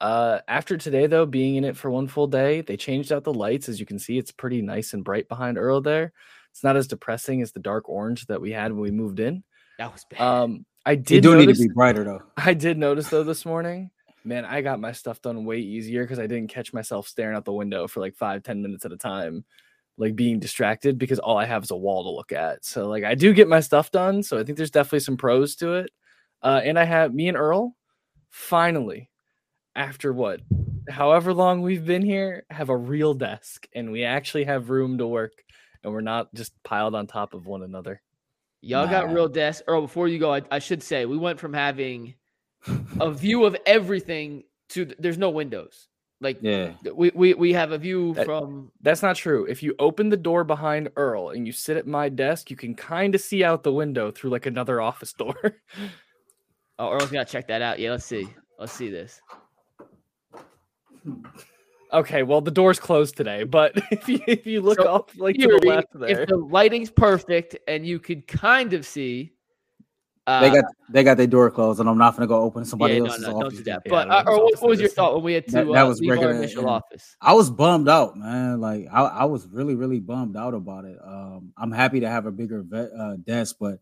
Uh, 0.00 0.40
after 0.48 0.76
today, 0.78 1.06
though, 1.06 1.26
being 1.26 1.56
in 1.56 1.64
it 1.64 1.76
for 1.76 1.90
one 1.90 2.08
full 2.08 2.26
day, 2.26 2.62
they 2.62 2.76
changed 2.76 3.12
out 3.12 3.24
the 3.24 3.34
lights. 3.34 3.68
As 3.68 3.78
you 3.78 3.86
can 3.86 3.98
see, 3.98 4.16
it's 4.16 4.32
pretty 4.32 4.62
nice 4.62 4.94
and 4.94 5.04
bright 5.04 5.28
behind 5.28 5.58
Earl 5.58 5.82
there. 5.82 6.12
It's 6.50 6.64
not 6.64 6.76
as 6.76 6.88
depressing 6.88 7.42
as 7.42 7.52
the 7.52 7.60
dark 7.60 7.88
orange 7.88 8.26
that 8.26 8.40
we 8.40 8.50
had 8.52 8.72
when 8.72 8.80
we 8.80 8.90
moved 8.90 9.20
in. 9.20 9.44
That 9.78 9.92
was 9.92 10.04
bad. 10.10 10.20
Um, 10.20 10.64
I 10.86 10.94
did 10.94 11.16
You 11.16 11.20
do 11.20 11.34
notice, 11.34 11.58
need 11.58 11.64
to 11.64 11.68
be 11.68 11.74
brighter 11.74 12.04
though. 12.04 12.22
I 12.36 12.54
did 12.54 12.78
notice 12.78 13.08
though 13.10 13.24
this 13.24 13.44
morning, 13.44 13.90
man, 14.24 14.44
I 14.44 14.60
got 14.60 14.80
my 14.80 14.92
stuff 14.92 15.22
done 15.22 15.44
way 15.44 15.58
easier 15.58 16.04
because 16.04 16.18
I 16.18 16.26
didn't 16.26 16.48
catch 16.50 16.72
myself 16.72 17.08
staring 17.08 17.36
out 17.36 17.44
the 17.44 17.52
window 17.52 17.86
for 17.86 18.00
like 18.00 18.14
five, 18.14 18.42
ten 18.42 18.62
minutes 18.62 18.84
at 18.84 18.92
a 18.92 18.96
time 18.96 19.44
like 20.00 20.16
being 20.16 20.40
distracted 20.40 20.98
because 20.98 21.18
all 21.18 21.36
I 21.36 21.44
have 21.44 21.62
is 21.62 21.70
a 21.70 21.76
wall 21.76 22.04
to 22.04 22.10
look 22.10 22.32
at. 22.32 22.64
So 22.64 22.88
like 22.88 23.04
I 23.04 23.14
do 23.14 23.34
get 23.34 23.48
my 23.48 23.60
stuff 23.60 23.90
done. 23.90 24.22
So 24.22 24.38
I 24.38 24.44
think 24.44 24.56
there's 24.56 24.70
definitely 24.70 25.00
some 25.00 25.18
pros 25.18 25.54
to 25.56 25.74
it. 25.74 25.90
Uh, 26.42 26.60
and 26.64 26.78
I 26.78 26.84
have 26.84 27.12
me 27.12 27.28
and 27.28 27.36
Earl 27.36 27.76
finally, 28.30 29.10
after 29.76 30.12
what, 30.12 30.40
however 30.88 31.34
long 31.34 31.60
we've 31.60 31.84
been 31.84 32.02
here, 32.02 32.44
have 32.48 32.70
a 32.70 32.76
real 32.76 33.12
desk 33.12 33.68
and 33.74 33.92
we 33.92 34.04
actually 34.04 34.44
have 34.44 34.70
room 34.70 34.96
to 34.98 35.06
work 35.06 35.32
and 35.84 35.92
we're 35.92 36.00
not 36.00 36.32
just 36.34 36.52
piled 36.62 36.94
on 36.94 37.06
top 37.06 37.34
of 37.34 37.46
one 37.46 37.62
another. 37.62 38.00
Y'all 38.62 38.86
wow. 38.86 38.90
got 38.90 39.12
real 39.12 39.28
desks. 39.28 39.62
Earl, 39.66 39.82
before 39.82 40.08
you 40.08 40.18
go, 40.18 40.32
I, 40.32 40.42
I 40.50 40.60
should 40.60 40.82
say 40.82 41.04
we 41.04 41.18
went 41.18 41.38
from 41.38 41.52
having 41.52 42.14
a 43.00 43.10
view 43.10 43.44
of 43.44 43.56
everything 43.66 44.44
to 44.70 44.86
there's 44.98 45.18
no 45.18 45.30
windows. 45.30 45.88
Like 46.22 46.38
yeah, 46.42 46.72
we 46.94 47.10
we, 47.14 47.34
we 47.34 47.52
have 47.54 47.72
a 47.72 47.78
view 47.78 48.12
that, 48.14 48.26
from 48.26 48.70
That's 48.82 49.02
not 49.02 49.16
true. 49.16 49.46
If 49.46 49.62
you 49.62 49.74
open 49.78 50.10
the 50.10 50.18
door 50.18 50.44
behind 50.44 50.90
Earl 50.96 51.30
and 51.30 51.46
you 51.46 51.52
sit 51.52 51.78
at 51.78 51.86
my 51.86 52.10
desk, 52.10 52.50
you 52.50 52.56
can 52.56 52.74
kind 52.74 53.14
of 53.14 53.22
see 53.22 53.42
out 53.42 53.62
the 53.62 53.72
window 53.72 54.10
through 54.10 54.30
like 54.30 54.44
another 54.44 54.82
office 54.82 55.14
door. 55.14 55.34
oh, 56.78 56.90
Earl's 56.90 57.10
to 57.10 57.24
check 57.24 57.48
that 57.48 57.62
out. 57.62 57.78
Yeah, 57.78 57.92
let's 57.92 58.04
see. 58.04 58.28
Let's 58.58 58.72
see 58.72 58.90
this. 58.90 59.20
Okay, 61.92 62.22
well 62.22 62.42
the 62.42 62.50
door's 62.50 62.78
closed 62.78 63.16
today, 63.16 63.44
but 63.44 63.72
if 63.90 64.06
you 64.06 64.20
if 64.26 64.46
you 64.46 64.60
look 64.60 64.78
so 64.78 64.88
off 64.88 65.18
like 65.18 65.36
to 65.36 65.46
the 65.46 65.66
left 65.66 65.88
there, 65.94 66.20
if 66.20 66.28
the 66.28 66.36
lighting's 66.36 66.90
perfect 66.90 67.56
and 67.66 67.86
you 67.86 67.98
could 67.98 68.26
kind 68.26 68.74
of 68.74 68.84
see, 68.84 69.32
uh, 70.30 70.40
they 70.40 70.50
got 70.50 70.64
they 70.88 71.04
got 71.04 71.16
their 71.16 71.26
door 71.26 71.50
closed, 71.50 71.80
and 71.80 71.88
I'm 71.88 71.98
not 71.98 72.14
gonna 72.14 72.28
go 72.28 72.40
open 72.40 72.64
somebody 72.64 72.94
yeah, 72.94 73.00
else's 73.00 73.22
no, 73.22 73.32
no, 73.32 73.40
Don't 73.40 73.56
do 73.56 73.62
that. 73.64 73.82
But 73.86 74.08
uh, 74.10 74.22
or 74.26 74.44
what, 74.44 74.60
what, 74.60 74.68
was 74.68 74.80
your 74.80 74.88
thought 74.88 75.14
when 75.14 75.24
we 75.24 75.34
had 75.34 75.46
to 75.46 75.52
that, 75.52 75.66
that 75.66 75.82
uh, 75.82 75.86
was 75.86 76.00
leave 76.00 76.18
our 76.18 76.30
initial 76.30 76.68
office? 76.68 77.16
I 77.20 77.32
was 77.32 77.50
bummed 77.50 77.88
out, 77.88 78.16
man. 78.16 78.60
Like 78.60 78.86
I, 78.92 79.02
I 79.02 79.24
was 79.24 79.48
really 79.48 79.74
really 79.74 79.98
bummed 79.98 80.36
out 80.36 80.54
about 80.54 80.84
it. 80.84 80.98
Um, 81.04 81.52
I'm 81.56 81.72
happy 81.72 82.00
to 82.00 82.08
have 82.08 82.26
a 82.26 82.30
bigger 82.30 82.62
vet, 82.62 82.90
uh, 82.96 83.16
desk, 83.16 83.56
but 83.58 83.80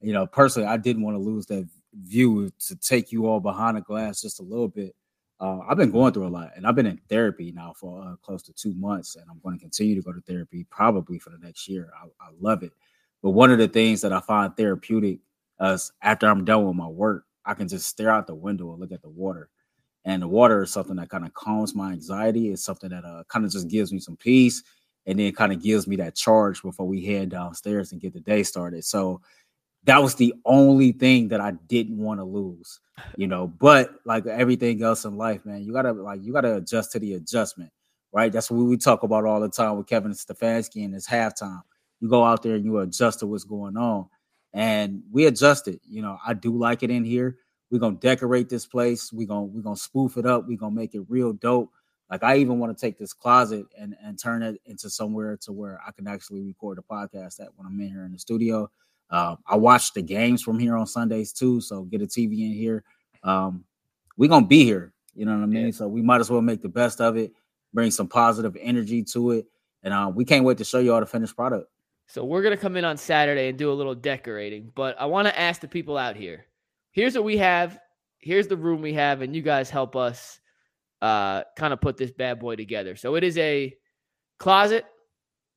you 0.00 0.12
know 0.12 0.26
personally, 0.26 0.68
I 0.68 0.76
didn't 0.76 1.02
want 1.02 1.16
to 1.16 1.22
lose 1.22 1.46
that 1.46 1.68
view 1.94 2.50
to 2.66 2.76
take 2.76 3.10
you 3.10 3.26
all 3.26 3.40
behind 3.40 3.76
the 3.76 3.80
glass 3.80 4.20
just 4.20 4.38
a 4.38 4.44
little 4.44 4.68
bit. 4.68 4.94
Uh, 5.40 5.60
I've 5.68 5.76
been 5.76 5.90
going 5.90 6.12
through 6.12 6.26
a 6.26 6.28
lot, 6.28 6.50
and 6.56 6.66
I've 6.66 6.74
been 6.74 6.86
in 6.86 7.00
therapy 7.08 7.52
now 7.52 7.72
for 7.76 8.02
uh, 8.02 8.16
close 8.16 8.42
to 8.44 8.52
two 8.52 8.74
months, 8.74 9.16
and 9.16 9.24
I'm 9.30 9.40
going 9.42 9.56
to 9.56 9.60
continue 9.60 9.94
to 9.94 10.02
go 10.02 10.12
to 10.12 10.20
therapy 10.20 10.66
probably 10.70 11.18
for 11.18 11.30
the 11.30 11.38
next 11.38 11.68
year. 11.68 11.90
I, 12.00 12.06
I 12.20 12.30
love 12.40 12.62
it, 12.62 12.72
but 13.22 13.30
one 13.30 13.50
of 13.50 13.58
the 13.58 13.68
things 13.68 14.00
that 14.00 14.12
I 14.12 14.20
find 14.20 14.56
therapeutic 14.56 15.20
is 15.60 15.92
after 16.02 16.26
I'm 16.26 16.44
done 16.44 16.66
with 16.66 16.76
my 16.76 16.88
work, 16.88 17.24
I 17.44 17.54
can 17.54 17.68
just 17.68 17.86
stare 17.86 18.10
out 18.10 18.26
the 18.26 18.34
window 18.34 18.70
and 18.70 18.80
look 18.80 18.92
at 18.92 19.02
the 19.02 19.08
water, 19.08 19.48
and 20.04 20.22
the 20.22 20.28
water 20.28 20.62
is 20.62 20.72
something 20.72 20.96
that 20.96 21.08
kind 21.08 21.24
of 21.24 21.34
calms 21.34 21.74
my 21.74 21.92
anxiety. 21.92 22.52
It's 22.52 22.64
something 22.64 22.90
that 22.90 23.04
uh, 23.04 23.24
kind 23.28 23.44
of 23.44 23.50
just 23.50 23.68
gives 23.68 23.92
me 23.92 24.00
some 24.00 24.16
peace, 24.16 24.62
and 25.06 25.18
then 25.18 25.32
kind 25.32 25.52
of 25.52 25.62
gives 25.62 25.86
me 25.86 25.96
that 25.96 26.14
charge 26.14 26.62
before 26.62 26.86
we 26.86 27.04
head 27.04 27.30
downstairs 27.30 27.92
and 27.92 28.00
get 28.00 28.12
the 28.12 28.20
day 28.20 28.42
started. 28.42 28.84
So 28.84 29.20
that 29.84 30.02
was 30.02 30.14
the 30.14 30.34
only 30.44 30.92
thing 30.92 31.28
that 31.28 31.40
I 31.40 31.52
didn't 31.52 31.98
want 31.98 32.20
to 32.20 32.24
lose, 32.24 32.80
you 33.16 33.26
know. 33.26 33.46
But 33.46 33.94
like 34.04 34.26
everything 34.26 34.82
else 34.82 35.04
in 35.04 35.16
life, 35.16 35.46
man, 35.46 35.62
you 35.62 35.72
gotta 35.72 35.92
like 35.92 36.22
you 36.22 36.32
gotta 36.32 36.56
adjust 36.56 36.92
to 36.92 36.98
the 36.98 37.14
adjustment, 37.14 37.70
right? 38.12 38.30
That's 38.30 38.50
what 38.50 38.58
we 38.58 38.76
talk 38.76 39.02
about 39.02 39.24
all 39.24 39.40
the 39.40 39.48
time 39.48 39.76
with 39.76 39.86
Kevin 39.86 40.12
Stefanski 40.12 40.84
and 40.84 40.92
his 40.92 41.06
halftime. 41.06 41.62
You 42.00 42.08
go 42.08 42.22
out 42.22 42.42
there 42.42 42.56
and 42.56 42.64
you 42.64 42.78
adjust 42.78 43.20
to 43.20 43.26
what's 43.26 43.44
going 43.44 43.76
on, 43.76 44.08
and 44.52 45.02
we 45.10 45.26
adjusted. 45.26 45.80
You 45.88 46.02
know, 46.02 46.18
I 46.24 46.34
do 46.34 46.56
like 46.56 46.82
it 46.82 46.90
in 46.90 47.04
here. 47.04 47.38
We're 47.70 47.78
gonna 47.78 47.96
decorate 47.96 48.48
this 48.48 48.66
place. 48.66 49.12
We're 49.12 49.26
gonna 49.26 49.44
we're 49.44 49.62
gonna 49.62 49.76
spoof 49.76 50.16
it 50.16 50.26
up. 50.26 50.46
We're 50.46 50.58
gonna 50.58 50.74
make 50.74 50.94
it 50.94 51.02
real 51.08 51.32
dope. 51.32 51.70
Like 52.10 52.22
I 52.22 52.36
even 52.36 52.58
want 52.58 52.76
to 52.76 52.80
take 52.80 52.98
this 52.98 53.12
closet 53.12 53.66
and 53.78 53.94
and 54.02 54.18
turn 54.18 54.42
it 54.42 54.60
into 54.64 54.88
somewhere 54.88 55.36
to 55.42 55.52
where 55.52 55.80
I 55.86 55.92
can 55.92 56.06
actually 56.06 56.42
record 56.42 56.78
a 56.78 56.82
podcast 56.82 57.40
at 57.40 57.48
when 57.56 57.66
I'm 57.66 57.80
in 57.80 57.88
here 57.88 58.04
in 58.04 58.12
the 58.12 58.18
studio. 58.18 58.70
Uh, 59.10 59.36
I 59.46 59.56
watch 59.56 59.92
the 59.94 60.02
games 60.02 60.42
from 60.42 60.58
here 60.58 60.76
on 60.76 60.86
Sundays 60.86 61.32
too, 61.32 61.60
so 61.60 61.82
get 61.82 62.02
a 62.02 62.06
TV 62.06 62.40
in 62.46 62.52
here. 62.52 62.84
Um, 63.22 63.64
we're 64.16 64.28
gonna 64.28 64.46
be 64.46 64.64
here, 64.64 64.92
you 65.14 65.26
know 65.26 65.34
what 65.34 65.42
I 65.42 65.46
mean. 65.46 65.66
Yeah. 65.66 65.72
So 65.72 65.88
we 65.88 66.02
might 66.02 66.20
as 66.20 66.30
well 66.30 66.42
make 66.42 66.62
the 66.62 66.68
best 66.68 67.00
of 67.00 67.16
it, 67.16 67.32
bring 67.74 67.90
some 67.90 68.08
positive 68.08 68.56
energy 68.60 69.02
to 69.04 69.32
it, 69.32 69.46
and 69.82 69.92
uh, 69.92 70.10
we 70.14 70.24
can't 70.24 70.44
wait 70.44 70.58
to 70.58 70.64
show 70.64 70.78
you 70.78 70.94
all 70.94 71.00
the 71.00 71.06
finished 71.06 71.36
product. 71.36 71.70
So 72.08 72.24
we're 72.24 72.42
gonna 72.42 72.56
come 72.56 72.76
in 72.78 72.86
on 72.86 72.96
Saturday 72.96 73.48
and 73.48 73.58
do 73.58 73.70
a 73.70 73.74
little 73.74 73.94
decorating, 73.94 74.72
but 74.74 74.98
I 74.98 75.04
want 75.04 75.28
to 75.28 75.38
ask 75.38 75.60
the 75.60 75.68
people 75.68 75.98
out 75.98 76.16
here. 76.16 76.46
Here's 76.90 77.14
what 77.14 77.24
we 77.24 77.36
have. 77.36 77.78
Here's 78.18 78.48
the 78.48 78.56
room 78.56 78.80
we 78.80 78.94
have, 78.94 79.20
and 79.20 79.36
you 79.36 79.42
guys 79.42 79.68
help 79.68 79.94
us 79.94 80.40
uh, 81.02 81.42
kind 81.54 81.72
of 81.72 81.82
put 81.82 81.98
this 81.98 82.10
bad 82.10 82.40
boy 82.40 82.56
together. 82.56 82.96
So 82.96 83.14
it 83.14 83.24
is 83.24 83.36
a 83.36 83.76
closet. 84.38 84.86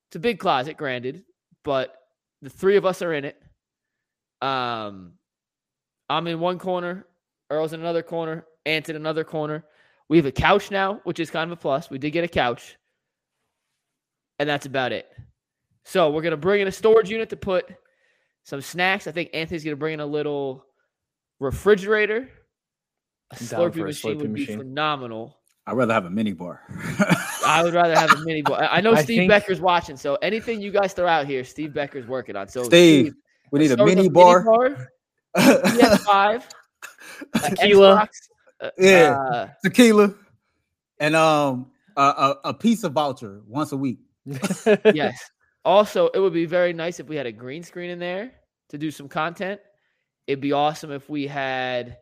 It's 0.08 0.16
a 0.16 0.20
big 0.20 0.38
closet, 0.38 0.76
granted, 0.76 1.24
but 1.64 1.96
the 2.42 2.50
three 2.50 2.76
of 2.76 2.84
us 2.84 3.00
are 3.00 3.14
in 3.14 3.24
it. 3.24 3.42
Um, 4.42 5.14
I'm 6.10 6.26
in 6.26 6.38
one 6.38 6.58
corner, 6.58 7.06
Earl's 7.48 7.72
in 7.72 7.80
another 7.80 8.02
corner, 8.02 8.44
Ant's 8.66 8.90
in 8.90 8.96
another 8.96 9.24
corner. 9.24 9.64
We 10.10 10.18
have 10.18 10.26
a 10.26 10.32
couch 10.32 10.70
now, 10.70 11.00
which 11.04 11.18
is 11.18 11.30
kind 11.30 11.50
of 11.50 11.56
a 11.56 11.60
plus. 11.60 11.88
We 11.88 11.96
did 11.96 12.10
get 12.10 12.24
a 12.24 12.28
couch, 12.28 12.76
and 14.38 14.46
that's 14.46 14.66
about 14.66 14.92
it. 14.92 15.08
So 15.84 16.10
we're 16.10 16.22
gonna 16.22 16.36
bring 16.36 16.60
in 16.60 16.68
a 16.68 16.72
storage 16.72 17.10
unit 17.10 17.30
to 17.30 17.36
put 17.36 17.66
some 18.44 18.60
snacks. 18.60 19.06
I 19.06 19.12
think 19.12 19.30
Anthony's 19.34 19.64
gonna 19.64 19.76
bring 19.76 19.94
in 19.94 20.00
a 20.00 20.06
little 20.06 20.64
refrigerator. 21.40 22.28
A 23.30 23.36
Slurpee 23.36 23.84
machine 23.84 24.18
would 24.18 24.34
be 24.34 24.46
phenomenal. 24.46 25.38
I'd 25.66 25.76
rather 25.76 25.94
have 25.94 26.06
a 26.06 26.10
mini 26.10 26.32
bar. 26.32 26.60
I 27.46 27.62
would 27.62 27.72
rather 27.72 27.94
have 27.94 28.10
a 28.10 28.24
mini 28.24 28.42
bar. 28.42 28.62
I 28.64 28.80
know 28.80 28.92
I 28.94 29.02
Steve 29.02 29.20
think... 29.20 29.30
Becker's 29.30 29.60
watching, 29.60 29.96
so 29.96 30.16
anything 30.16 30.60
you 30.60 30.70
guys 30.70 30.92
throw 30.92 31.06
out 31.06 31.26
here, 31.26 31.44
Steve 31.44 31.72
Becker's 31.72 32.06
working 32.06 32.36
on. 32.36 32.48
So 32.48 32.64
Steve, 32.64 33.06
Steve 33.06 33.14
we 33.50 33.60
need 33.60 33.70
a 33.70 33.84
mini 33.84 34.08
bar. 34.08 34.44
Mini 34.44 35.78
bar 35.80 35.98
five. 35.98 36.48
Tequila. 37.34 38.08
Uh, 38.60 38.70
yeah, 38.78 39.18
uh, 39.18 39.48
tequila, 39.64 40.14
and 41.00 41.16
um 41.16 41.70
a, 41.96 42.00
a, 42.00 42.40
a 42.44 42.54
pizza 42.54 42.88
voucher 42.88 43.42
once 43.46 43.72
a 43.72 43.76
week. 43.76 43.98
yes. 44.94 45.31
Also, 45.64 46.08
it 46.08 46.18
would 46.18 46.32
be 46.32 46.46
very 46.46 46.72
nice 46.72 46.98
if 46.98 47.08
we 47.08 47.16
had 47.16 47.26
a 47.26 47.32
green 47.32 47.62
screen 47.62 47.90
in 47.90 47.98
there 47.98 48.32
to 48.70 48.78
do 48.78 48.90
some 48.90 49.08
content. 49.08 49.60
It'd 50.26 50.40
be 50.40 50.52
awesome 50.52 50.90
if 50.90 51.08
we 51.08 51.26
had. 51.26 51.98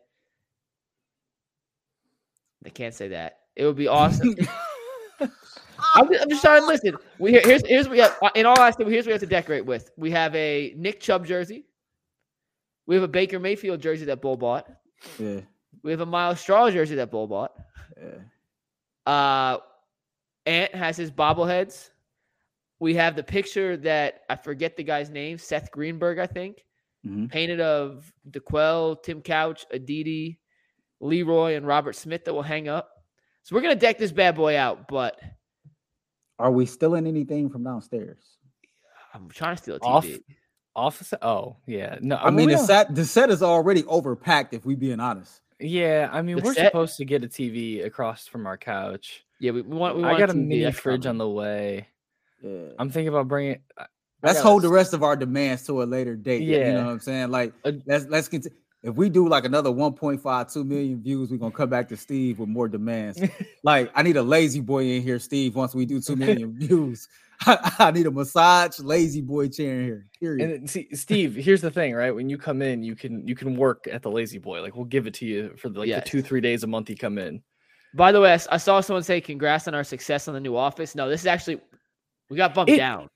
I 2.65 2.69
can't 2.69 2.93
say 2.93 3.09
that. 3.09 3.39
It 3.55 3.65
would 3.65 3.75
be 3.75 3.87
awesome. 3.87 4.35
I'm, 5.95 6.07
I'm, 6.07 6.29
just 6.29 6.41
trying 6.41 6.61
to 6.61 6.67
listen. 6.67 6.95
We 7.19 7.33
here's 7.33 7.65
here's 7.65 7.89
we 7.89 7.99
have 7.99 8.17
in 8.35 8.45
all 8.45 8.59
honesty. 8.59 8.83
Here's 8.85 9.05
what 9.05 9.07
we 9.07 9.11
have 9.13 9.21
to 9.21 9.27
decorate 9.27 9.65
with. 9.65 9.91
We 9.97 10.11
have 10.11 10.33
a 10.35 10.73
Nick 10.77 10.99
Chubb 10.99 11.25
jersey. 11.25 11.65
We 12.85 12.95
have 12.95 13.03
a 13.03 13.07
Baker 13.07 13.39
Mayfield 13.39 13.81
jersey 13.81 14.05
that 14.05 14.21
Bull 14.21 14.37
bought. 14.37 14.67
Yeah. 15.19 15.41
We 15.83 15.91
have 15.91 16.01
a 16.01 16.05
Myles 16.05 16.39
Straw 16.39 16.69
jersey 16.69 16.95
that 16.95 17.09
Bull 17.09 17.27
bought. 17.27 17.53
Yeah. 17.97 19.11
Uh, 19.11 19.57
Ant 20.45 20.75
has 20.75 20.97
his 20.97 21.11
bobbleheads. 21.11 21.89
We 22.81 22.95
have 22.95 23.15
the 23.15 23.23
picture 23.23 23.77
that 23.77 24.21
I 24.27 24.35
forget 24.35 24.75
the 24.75 24.83
guy's 24.83 25.11
name, 25.11 25.37
Seth 25.37 25.69
Greenberg, 25.69 26.17
I 26.17 26.25
think, 26.25 26.65
mm-hmm. 27.05 27.27
painted 27.27 27.61
of 27.61 28.11
DeQuell, 28.31 29.03
Tim 29.03 29.21
Couch, 29.21 29.67
Aditi, 29.69 30.39
Leroy, 30.99 31.55
and 31.55 31.67
Robert 31.67 31.95
Smith 31.95 32.25
that 32.25 32.33
will 32.33 32.41
hang 32.41 32.67
up. 32.67 32.89
So 33.43 33.55
we're 33.55 33.61
gonna 33.61 33.75
deck 33.75 33.99
this 33.99 34.11
bad 34.11 34.35
boy 34.35 34.57
out, 34.57 34.87
but 34.87 35.21
are 36.39 36.51
we 36.51 36.65
stealing 36.65 37.05
anything 37.05 37.51
from 37.51 37.63
downstairs? 37.63 38.17
I'm 39.13 39.29
trying 39.29 39.57
to 39.57 39.61
steal 39.61 39.75
a 39.75 39.79
TV. 39.79 39.85
Off, 39.85 40.05
office. 40.75 41.13
Oh 41.21 41.57
yeah, 41.67 41.99
no. 42.01 42.15
I, 42.15 42.27
I 42.27 42.31
mean, 42.31 42.49
the 42.49 42.57
set 42.57 42.95
the 42.95 43.05
set 43.05 43.29
is 43.29 43.43
already 43.43 43.83
overpacked. 43.83 44.53
If 44.53 44.65
we 44.65 44.73
being 44.73 44.99
honest. 44.99 45.39
Yeah, 45.59 46.09
I 46.11 46.23
mean, 46.23 46.37
the 46.37 46.41
we're 46.41 46.55
set? 46.55 46.65
supposed 46.65 46.97
to 46.97 47.05
get 47.05 47.23
a 47.23 47.27
TV 47.27 47.85
across 47.85 48.25
from 48.25 48.47
our 48.47 48.57
couch. 48.57 49.23
Yeah, 49.39 49.51
we, 49.51 49.61
we 49.61 49.77
want. 49.77 49.97
We 49.97 50.03
I 50.03 50.17
got 50.17 50.31
a, 50.31 50.33
mini 50.33 50.71
fridge 50.71 51.05
on 51.05 51.19
the 51.19 51.29
way. 51.29 51.87
Yeah. 52.41 52.73
I'm 52.79 52.89
thinking 52.89 53.09
about 53.09 53.27
bringing. 53.27 53.59
Let's 54.23 54.39
hold 54.39 54.61
the 54.61 54.69
rest 54.69 54.93
of 54.93 55.01
our 55.01 55.15
demands 55.15 55.65
to 55.65 55.81
a 55.81 55.85
later 55.85 56.15
date. 56.15 56.43
Yeah, 56.43 56.57
you 56.57 56.73
know 56.73 56.85
what 56.85 56.91
I'm 56.91 56.99
saying. 56.99 57.31
Like, 57.31 57.53
uh, 57.65 57.71
let's 57.87 58.05
let's 58.05 58.27
continue 58.27 58.55
if 58.83 58.95
we 58.95 59.09
do 59.09 59.27
like 59.27 59.45
another 59.45 59.69
1.5 59.69 60.53
2 60.53 60.63
million 60.63 61.01
views 61.01 61.29
we're 61.29 61.37
gonna 61.37 61.51
come 61.51 61.69
back 61.69 61.87
to 61.89 61.97
steve 61.97 62.39
with 62.39 62.49
more 62.49 62.67
demands 62.67 63.19
like 63.63 63.91
i 63.95 64.01
need 64.01 64.17
a 64.17 64.23
lazy 64.23 64.59
boy 64.59 64.83
in 64.83 65.01
here 65.01 65.19
steve 65.19 65.55
once 65.55 65.75
we 65.75 65.85
do 65.85 66.01
2 66.01 66.15
million 66.15 66.53
views 66.57 67.07
I, 67.41 67.73
I, 67.79 67.91
need 67.91 68.05
a 68.05 68.11
massage 68.11 68.79
lazy 68.79 69.21
boy 69.21 69.49
chair 69.49 69.79
in 69.79 69.85
here 69.85 70.07
period 70.19 70.51
and 70.51 70.69
see 70.69 70.87
steve 70.93 71.35
here's 71.35 71.61
the 71.61 71.71
thing 71.71 71.93
right 71.93 72.11
when 72.11 72.29
you 72.29 72.37
come 72.37 72.61
in 72.61 72.83
you 72.83 72.95
can 72.95 73.27
you 73.27 73.35
can 73.35 73.55
work 73.55 73.87
at 73.91 74.01
the 74.01 74.11
lazy 74.11 74.39
boy 74.39 74.61
like 74.61 74.75
we'll 74.75 74.85
give 74.85 75.07
it 75.07 75.13
to 75.15 75.25
you 75.25 75.53
for 75.57 75.69
the, 75.69 75.79
like 75.79 75.87
yes. 75.87 76.03
the 76.03 76.09
two 76.09 76.21
three 76.21 76.41
days 76.41 76.63
a 76.63 76.67
month 76.67 76.89
you 76.89 76.95
come 76.95 77.17
in 77.17 77.41
by 77.93 78.11
the 78.11 78.21
way 78.21 78.31
I, 78.33 78.39
I, 78.51 78.57
saw 78.57 78.79
someone 78.79 79.03
say 79.03 79.19
congrats 79.19 79.67
on 79.67 79.75
our 79.75 79.83
success 79.83 80.27
on 80.27 80.33
the 80.33 80.39
new 80.39 80.55
office 80.55 80.95
no 80.95 81.09
this 81.09 81.21
is 81.21 81.27
actually 81.27 81.59
we 82.31 82.37
got 82.37 82.55
bumped 82.55 82.71
it, 82.71 82.77
down 82.77 83.07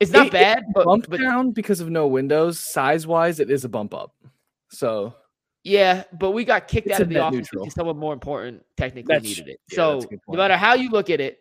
it's 0.00 0.10
not 0.10 0.26
it, 0.26 0.32
bad 0.32 0.58
it 0.58 0.64
but 0.74 0.84
bumped 0.84 1.08
but, 1.08 1.20
down 1.20 1.50
because 1.52 1.80
of 1.80 1.88
no 1.88 2.06
windows 2.06 2.60
size 2.60 3.06
wise 3.06 3.40
it 3.40 3.50
is 3.50 3.64
a 3.64 3.68
bump 3.68 3.94
up 3.94 4.14
so 4.68 5.14
yeah, 5.64 6.04
but 6.12 6.32
we 6.32 6.44
got 6.44 6.68
kicked 6.68 6.90
out 6.90 7.00
of 7.00 7.08
the 7.08 7.18
office 7.18 7.38
neutral. 7.38 7.64
because 7.64 7.74
someone 7.74 7.96
more 7.96 8.12
important 8.12 8.62
technically 8.76 9.14
that's, 9.14 9.24
needed 9.24 9.48
it. 9.48 9.60
Yeah, 9.70 9.76
so 9.76 10.02
no 10.28 10.36
matter 10.36 10.58
how 10.58 10.74
you 10.74 10.90
look 10.90 11.08
at 11.08 11.22
it, 11.22 11.40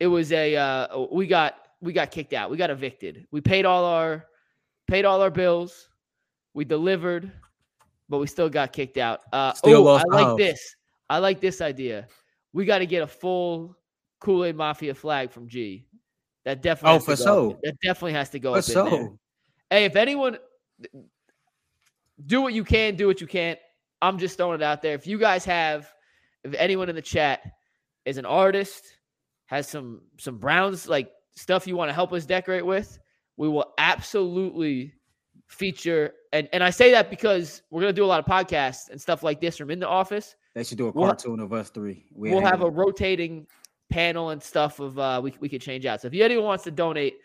it 0.00 0.06
was 0.06 0.32
a 0.32 0.56
uh, 0.56 1.06
we 1.12 1.26
got 1.26 1.54
we 1.82 1.92
got 1.92 2.10
kicked 2.10 2.32
out. 2.32 2.50
We 2.50 2.56
got 2.56 2.70
evicted. 2.70 3.26
We 3.30 3.42
paid 3.42 3.66
all 3.66 3.84
our 3.84 4.24
paid 4.88 5.04
all 5.04 5.20
our 5.20 5.30
bills. 5.30 5.90
We 6.54 6.64
delivered, 6.64 7.30
but 8.08 8.18
we 8.18 8.26
still 8.26 8.48
got 8.48 8.72
kicked 8.72 8.96
out. 8.96 9.20
Uh, 9.34 9.52
oh, 9.64 9.86
I 9.86 10.02
like 10.08 10.24
house. 10.24 10.38
this. 10.38 10.76
I 11.10 11.18
like 11.18 11.40
this 11.42 11.60
idea. 11.60 12.08
We 12.54 12.64
got 12.64 12.78
to 12.78 12.86
get 12.86 13.02
a 13.02 13.06
full 13.06 13.76
Kool 14.18 14.46
Aid 14.46 14.56
Mafia 14.56 14.94
flag 14.94 15.30
from 15.30 15.46
G. 15.46 15.85
That 16.46 16.62
definitely. 16.62 16.96
Oh, 16.96 17.00
for 17.00 17.16
so. 17.16 17.58
That 17.64 17.74
definitely 17.82 18.12
has 18.12 18.30
to 18.30 18.38
go 18.38 18.52
for 18.52 18.58
up 18.58 18.64
so. 18.64 19.18
Hey, 19.68 19.84
if 19.84 19.96
anyone, 19.96 20.38
do 22.24 22.40
what 22.40 22.54
you 22.54 22.62
can, 22.62 22.94
do 22.94 23.08
what 23.08 23.20
you 23.20 23.26
can't. 23.26 23.58
I'm 24.00 24.16
just 24.16 24.36
throwing 24.36 24.60
it 24.60 24.62
out 24.62 24.80
there. 24.80 24.94
If 24.94 25.08
you 25.08 25.18
guys 25.18 25.44
have, 25.44 25.92
if 26.44 26.54
anyone 26.54 26.88
in 26.88 26.94
the 26.94 27.02
chat 27.02 27.42
is 28.04 28.16
an 28.16 28.24
artist, 28.24 28.84
has 29.46 29.68
some 29.68 30.02
some 30.18 30.38
Browns 30.38 30.88
like 30.88 31.10
stuff 31.34 31.66
you 31.66 31.76
want 31.76 31.88
to 31.88 31.92
help 31.92 32.12
us 32.12 32.24
decorate 32.24 32.64
with, 32.64 32.96
we 33.36 33.48
will 33.48 33.74
absolutely 33.78 34.94
feature. 35.48 36.12
And 36.32 36.48
and 36.52 36.62
I 36.62 36.70
say 36.70 36.92
that 36.92 37.10
because 37.10 37.62
we're 37.70 37.80
gonna 37.80 37.92
do 37.92 38.04
a 38.04 38.06
lot 38.06 38.20
of 38.20 38.26
podcasts 38.26 38.88
and 38.90 39.00
stuff 39.00 39.24
like 39.24 39.40
this 39.40 39.56
from 39.56 39.72
in 39.72 39.80
the 39.80 39.88
office. 39.88 40.36
They 40.54 40.62
should 40.62 40.78
do 40.78 40.86
a 40.86 40.92
cartoon 40.92 41.38
we'll, 41.38 41.46
of 41.46 41.52
us 41.52 41.70
three. 41.70 42.06
We 42.14 42.30
will 42.30 42.40
have 42.40 42.62
a 42.62 42.70
rotating 42.70 43.48
panel 43.88 44.30
and 44.30 44.42
stuff 44.42 44.80
of 44.80 44.98
uh 44.98 45.20
we 45.22 45.34
we 45.40 45.48
could 45.48 45.60
change 45.60 45.86
out. 45.86 46.00
So 46.00 46.08
if 46.08 46.14
anyone 46.14 46.44
wants 46.44 46.64
to 46.64 46.70
donate 46.70 47.16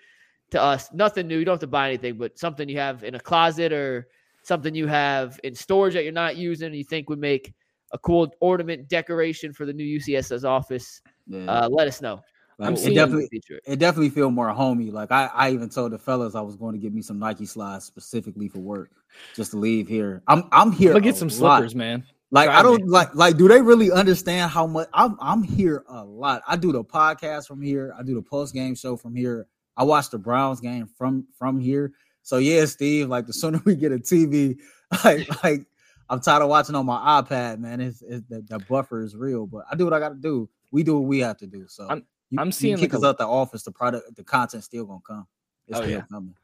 to 0.52 0.62
us, 0.62 0.92
nothing 0.94 1.28
new, 1.28 1.40
you 1.40 1.46
don't 1.46 1.54
have 1.54 1.60
to 1.62 1.68
buy 1.68 1.88
anything, 1.88 2.18
but 2.18 2.38
something 2.38 2.68
you 2.68 2.78
have 2.78 3.04
in 3.04 3.16
a 3.16 3.20
closet 3.20 3.72
or 3.72 4.08
something 4.44 4.76
you 4.76 4.88
have 4.88 5.40
in 5.44 5.56
storage 5.56 5.94
that 5.94 6.04
you're 6.04 6.12
not 6.14 6.36
using, 6.36 6.68
and 6.68 6.76
you 6.76 6.84
think 6.84 7.10
would 7.10 7.20
make 7.20 7.54
a 7.94 7.98
cool 7.98 8.34
ornament 8.40 8.88
decoration 8.90 9.54
for 9.54 9.66
the 9.66 9.74
new 9.74 10.00
UCSS 10.00 10.44
office, 10.44 11.02
yeah. 11.28 11.46
uh, 11.46 11.70
let 11.70 11.88
us 11.88 12.02
know. 12.02 12.22
I'm 12.60 12.76
it 12.76 12.94
definitely 12.94 13.42
it 13.66 13.80
definitely 13.80 14.10
feel 14.10 14.30
more 14.30 14.50
homey. 14.50 14.92
Like 14.92 15.12
I, 15.12 15.30
I 15.34 15.50
even 15.52 15.70
told 15.70 15.94
the 15.94 15.98
fellas 15.98 16.36
I 16.36 16.42
was 16.42 16.56
going 16.56 16.74
to 16.74 16.80
get 16.80 16.94
me 16.94 17.02
some 17.02 17.18
Nike 17.18 17.46
slides 17.46 17.86
specifically 17.86 18.48
for 18.50 18.60
work, 18.60 18.92
just 19.36 19.52
to 19.52 19.58
leave 19.58 19.88
here. 19.88 20.22
I'm 20.28 20.44
I'm 20.52 20.72
here. 20.72 20.94
But 20.94 21.02
get 21.02 21.16
some 21.16 21.30
lot. 21.30 21.58
slippers, 21.58 21.76
man. 21.76 22.04
Like 22.32 22.48
Try 22.48 22.60
I 22.60 22.64
don't 22.64 22.88
like 22.88 23.14
like 23.14 23.38
do 23.38 23.50
they 23.50 23.62
really 23.62 23.92
understand 23.92 24.52
how 24.52 24.66
much 24.66 24.88
I'm 24.94 25.18
I'm 25.20 25.44
here 25.44 25.84
a 25.90 26.04
lot. 26.04 26.42
I 26.48 26.56
do 26.56 26.72
the 26.72 26.84
podcast 26.84 27.48
from 27.48 27.62
here. 27.62 27.94
I 27.98 28.04
do 28.04 28.16
the 28.16 28.22
post 28.22 28.54
game 28.54 28.74
show 28.74 28.96
from 28.96 29.16
here. 29.16 29.48
I 29.76 29.84
watch 29.84 30.10
the 30.10 30.18
Browns 30.18 30.62
game 30.62 30.88
from 30.88 31.28
from 31.38 31.60
here. 31.60 31.92
So 32.24 32.38
yeah, 32.38 32.66
Steve, 32.66 33.10
like 33.10 33.28
the 33.28 33.34
sooner 33.34 33.62
we 33.66 33.76
get 33.76 33.92
a 33.92 34.00
TV, 34.00 34.58
like 35.04 35.44
like 35.44 35.66
I'm 36.10 36.22
tired 36.22 36.42
of 36.42 36.50
watching 36.50 36.76
on 36.76 36.86
my 36.86 37.22
iPad, 37.22 37.60
man. 37.60 37.80
It's, 37.80 38.02
it's 38.02 38.26
the, 38.28 38.42
the 38.42 38.60
buffer 38.60 39.02
is 39.02 39.16
real, 39.16 39.46
but 39.46 39.66
I 39.72 39.76
do 39.76 39.86
what 39.86 39.94
I 39.94 40.00
got 40.00 40.10
to 40.10 40.16
do. 40.16 40.50
We 40.70 40.84
do 40.84 41.00
what 41.00 41.08
we 41.08 41.20
have 41.20 41.38
to 41.38 41.48
do. 41.48 41.68
So 41.68 41.88
I'm 41.90 42.06
you, 42.30 42.38
I'm 42.40 42.52
seeing 42.52 42.78
kick 42.78 42.94
like 42.94 43.00
us 43.00 43.04
a, 43.04 43.08
out 43.08 43.18
the 43.18 43.28
office. 43.28 43.64
The 43.64 43.72
product, 43.72 44.16
the 44.16 44.24
content 44.24 44.64
still 44.64 44.86
gonna 44.86 45.00
come. 45.06 45.28
It's 45.68 45.80
oh, 45.80 45.84
yeah. 45.84 46.04
coming. 46.10 46.36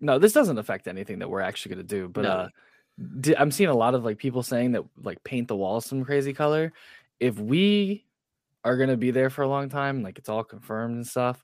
No, 0.00 0.18
this 0.18 0.32
doesn't 0.32 0.58
affect 0.58 0.88
anything 0.88 1.20
that 1.20 1.30
we're 1.30 1.40
actually 1.40 1.76
gonna 1.76 1.84
do. 1.84 2.08
But 2.08 2.22
no. 2.22 2.30
uh, 2.30 2.48
I'm 3.38 3.50
seeing 3.50 3.70
a 3.70 3.76
lot 3.76 3.94
of 3.94 4.04
like 4.04 4.18
people 4.18 4.42
saying 4.42 4.72
that 4.72 4.84
like 5.02 5.22
paint 5.24 5.48
the 5.48 5.56
walls 5.56 5.86
some 5.86 6.04
crazy 6.04 6.32
color. 6.32 6.72
If 7.20 7.38
we 7.38 8.04
are 8.64 8.76
gonna 8.76 8.96
be 8.96 9.10
there 9.10 9.30
for 9.30 9.42
a 9.42 9.48
long 9.48 9.68
time, 9.68 10.02
like 10.02 10.18
it's 10.18 10.28
all 10.28 10.44
confirmed 10.44 10.96
and 10.96 11.06
stuff, 11.06 11.42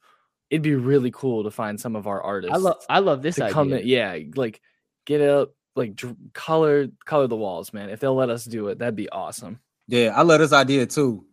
it'd 0.51 0.63
be 0.63 0.75
really 0.75 1.11
cool 1.11 1.45
to 1.45 1.51
find 1.51 1.81
some 1.81 1.97
of 1.97 2.07
our 2.07 2.21
artists. 2.21 2.55
I 2.55 2.59
love 2.59 2.77
I 2.89 2.99
love 2.99 3.23
this 3.23 3.41
idea. 3.41 3.53
Come 3.53 3.73
in, 3.73 3.87
yeah, 3.87 4.19
like 4.35 4.61
get 5.05 5.21
up, 5.21 5.55
like 5.77 5.95
dr- 5.95 6.17
color 6.33 6.89
color 7.05 7.27
the 7.27 7.37
walls, 7.37 7.73
man. 7.73 7.91
If 7.91 8.01
they'll 8.01 8.15
let 8.15 8.31
us 8.31 8.45
do 8.45 8.69
it, 8.69 8.79
that'd 8.79 8.97
be 8.97 9.09
awesome. 9.09 9.61
Yeah, 9.87 10.15
I 10.17 10.23
love 10.23 10.41
this 10.41 10.53
idea 10.53 10.87
too. 10.87 11.25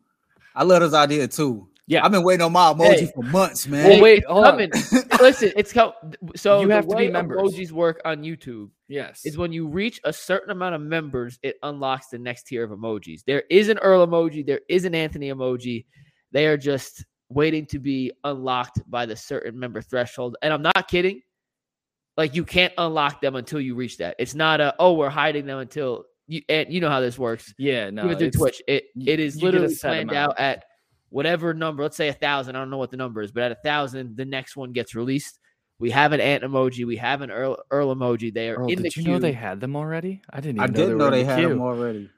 I 0.54 0.64
love 0.64 0.82
this 0.82 0.94
idea 0.94 1.28
too. 1.28 1.70
Yeah, 1.92 2.06
I've 2.06 2.12
been 2.12 2.24
waiting 2.24 2.42
on 2.42 2.54
my 2.54 2.72
emoji 2.72 3.00
hey. 3.00 3.12
for 3.14 3.22
months, 3.22 3.68
man. 3.68 3.90
Well, 3.90 4.02
wait, 4.02 4.24
hold 4.24 4.46
coming. 4.46 4.72
Listen, 5.20 5.52
it's 5.58 5.74
co- 5.74 5.94
so 6.38 6.62
you 6.62 6.70
have 6.70 6.88
to 6.88 6.96
be 6.96 7.10
members. 7.10 7.42
Emojis 7.42 7.74
work 7.74 8.00
on 8.06 8.24
YouTube. 8.24 8.70
Yes, 8.88 9.26
is 9.26 9.38
when 9.38 9.52
you 9.52 9.68
reach 9.68 10.00
a 10.06 10.14
certain 10.14 10.52
amount 10.52 10.74
of 10.74 10.80
members, 10.80 11.38
it 11.44 11.58
unlocks 11.64 12.08
the 12.08 12.18
next 12.18 12.44
tier 12.44 12.64
of 12.64 12.72
emojis. 12.72 13.26
There 13.28 13.44
is 13.50 13.68
an 13.68 13.78
Earl 13.80 14.08
emoji. 14.08 14.46
There 14.46 14.62
is 14.70 14.86
an 14.86 14.96
Anthony 14.96 15.34
emoji. 15.34 15.86
They 16.32 16.48
are 16.48 16.56
just 16.56 17.04
waiting 17.28 17.66
to 17.66 17.80
be 17.80 18.14
unlocked 18.24 18.80
by 18.90 19.06
the 19.06 19.18
certain 19.18 19.60
member 19.60 19.82
threshold. 19.82 20.38
And 20.42 20.54
I'm 20.54 20.62
not 20.62 20.88
kidding. 20.88 21.22
Like 22.16 22.36
you 22.36 22.46
can't 22.46 22.74
unlock 22.78 23.20
them 23.20 23.36
until 23.36 23.60
you 23.60 23.76
reach 23.76 23.98
that. 23.98 24.16
It's 24.18 24.34
not 24.34 24.62
a 24.62 24.74
oh 24.80 24.94
we're 24.94 25.10
hiding 25.10 25.46
them 25.46 25.60
until 25.60 26.06
you 26.28 26.42
and 26.48 26.72
you 26.72 26.80
know 26.80 26.90
how 26.90 27.02
this 27.02 27.20
works. 27.20 27.54
Yeah, 27.58 27.90
no, 27.90 28.06
even 28.06 28.18
through 28.18 28.32
Twitch, 28.32 28.62
it 28.66 28.86
it 28.96 29.20
is 29.20 29.44
literally 29.44 29.76
planned 29.76 30.14
out 30.14 30.40
at 30.40 30.64
whatever 31.12 31.54
number. 31.54 31.84
Let's 31.84 31.98
say 31.98 32.08
a 32.08 32.14
thousand. 32.14 32.56
I 32.56 32.60
don't 32.60 32.72
know 32.72 32.78
what 32.78 32.90
the 32.90 32.98
number 32.98 33.22
is, 33.22 33.32
but 33.32 33.44
at 33.44 33.52
a 33.52 33.58
thousand, 33.64 34.18
the 34.18 34.26
next 34.26 34.56
one 34.56 34.72
gets 34.72 34.96
released. 34.96 35.38
We 35.78 35.92
have 35.92 36.14
an 36.14 36.22
ant 36.22 36.44
emoji. 36.44 36.86
We 36.86 36.96
have 36.98 37.22
an 37.22 37.30
Earl, 37.30 37.58
Earl 37.70 37.96
emoji. 37.96 38.34
They 38.34 38.50
are 38.50 38.56
Earl, 38.56 38.70
in 38.70 38.76
did 38.76 38.80
the 38.80 38.84
you 38.96 39.04
queue. 39.04 39.12
know 39.12 39.20
they 39.20 39.32
had 39.32 39.60
them 39.60 39.76
already? 39.76 40.22
I 40.30 40.42
didn't. 40.42 40.60
I 40.60 40.68
didn't 40.68 40.98
know 40.98 41.10
they, 41.10 41.24
know 41.24 41.36
they 41.36 41.42
had 41.42 41.50
them 41.50 41.62
already. 41.62 42.10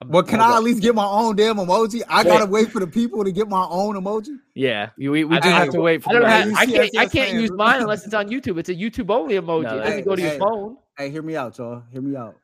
Um, 0.00 0.10
well, 0.10 0.22
can 0.22 0.40
I 0.40 0.56
at 0.56 0.62
least 0.62 0.80
get 0.80 0.94
my 0.94 1.06
own 1.06 1.34
damn 1.34 1.56
emoji? 1.56 2.02
I 2.08 2.22
gotta 2.22 2.46
wait 2.46 2.70
for 2.70 2.78
the 2.78 2.86
people 2.86 3.24
to 3.24 3.32
get 3.32 3.48
my 3.48 3.66
own 3.68 3.96
emoji. 3.96 4.36
Yeah, 4.54 4.90
we, 4.96 5.24
we 5.24 5.40
do 5.40 5.48
I, 5.48 5.52
have 5.52 5.70
to 5.70 5.80
wait 5.80 6.04
for. 6.04 6.10
I, 6.10 6.12
don't 6.12 6.28
have, 6.28 6.54
I 6.54 6.66
can't. 6.66 6.98
I 6.98 7.06
can't 7.06 7.32
use 7.32 7.50
mine 7.50 7.80
unless 7.80 8.04
it's 8.04 8.14
on 8.14 8.28
YouTube. 8.28 8.58
It's 8.58 8.68
a 8.68 8.74
YouTube 8.74 9.10
only 9.10 9.34
emoji. 9.40 9.64
No, 9.64 9.78
it 9.78 9.84
doesn't 9.84 10.04
go 10.04 10.14
to 10.14 10.22
hey, 10.22 10.28
your 10.28 10.38
phone. 10.38 10.76
Hey, 10.96 11.10
hear 11.10 11.22
me 11.22 11.34
out, 11.34 11.58
y'all. 11.58 11.82
Hear 11.90 12.02
me 12.02 12.16
out. 12.16 12.36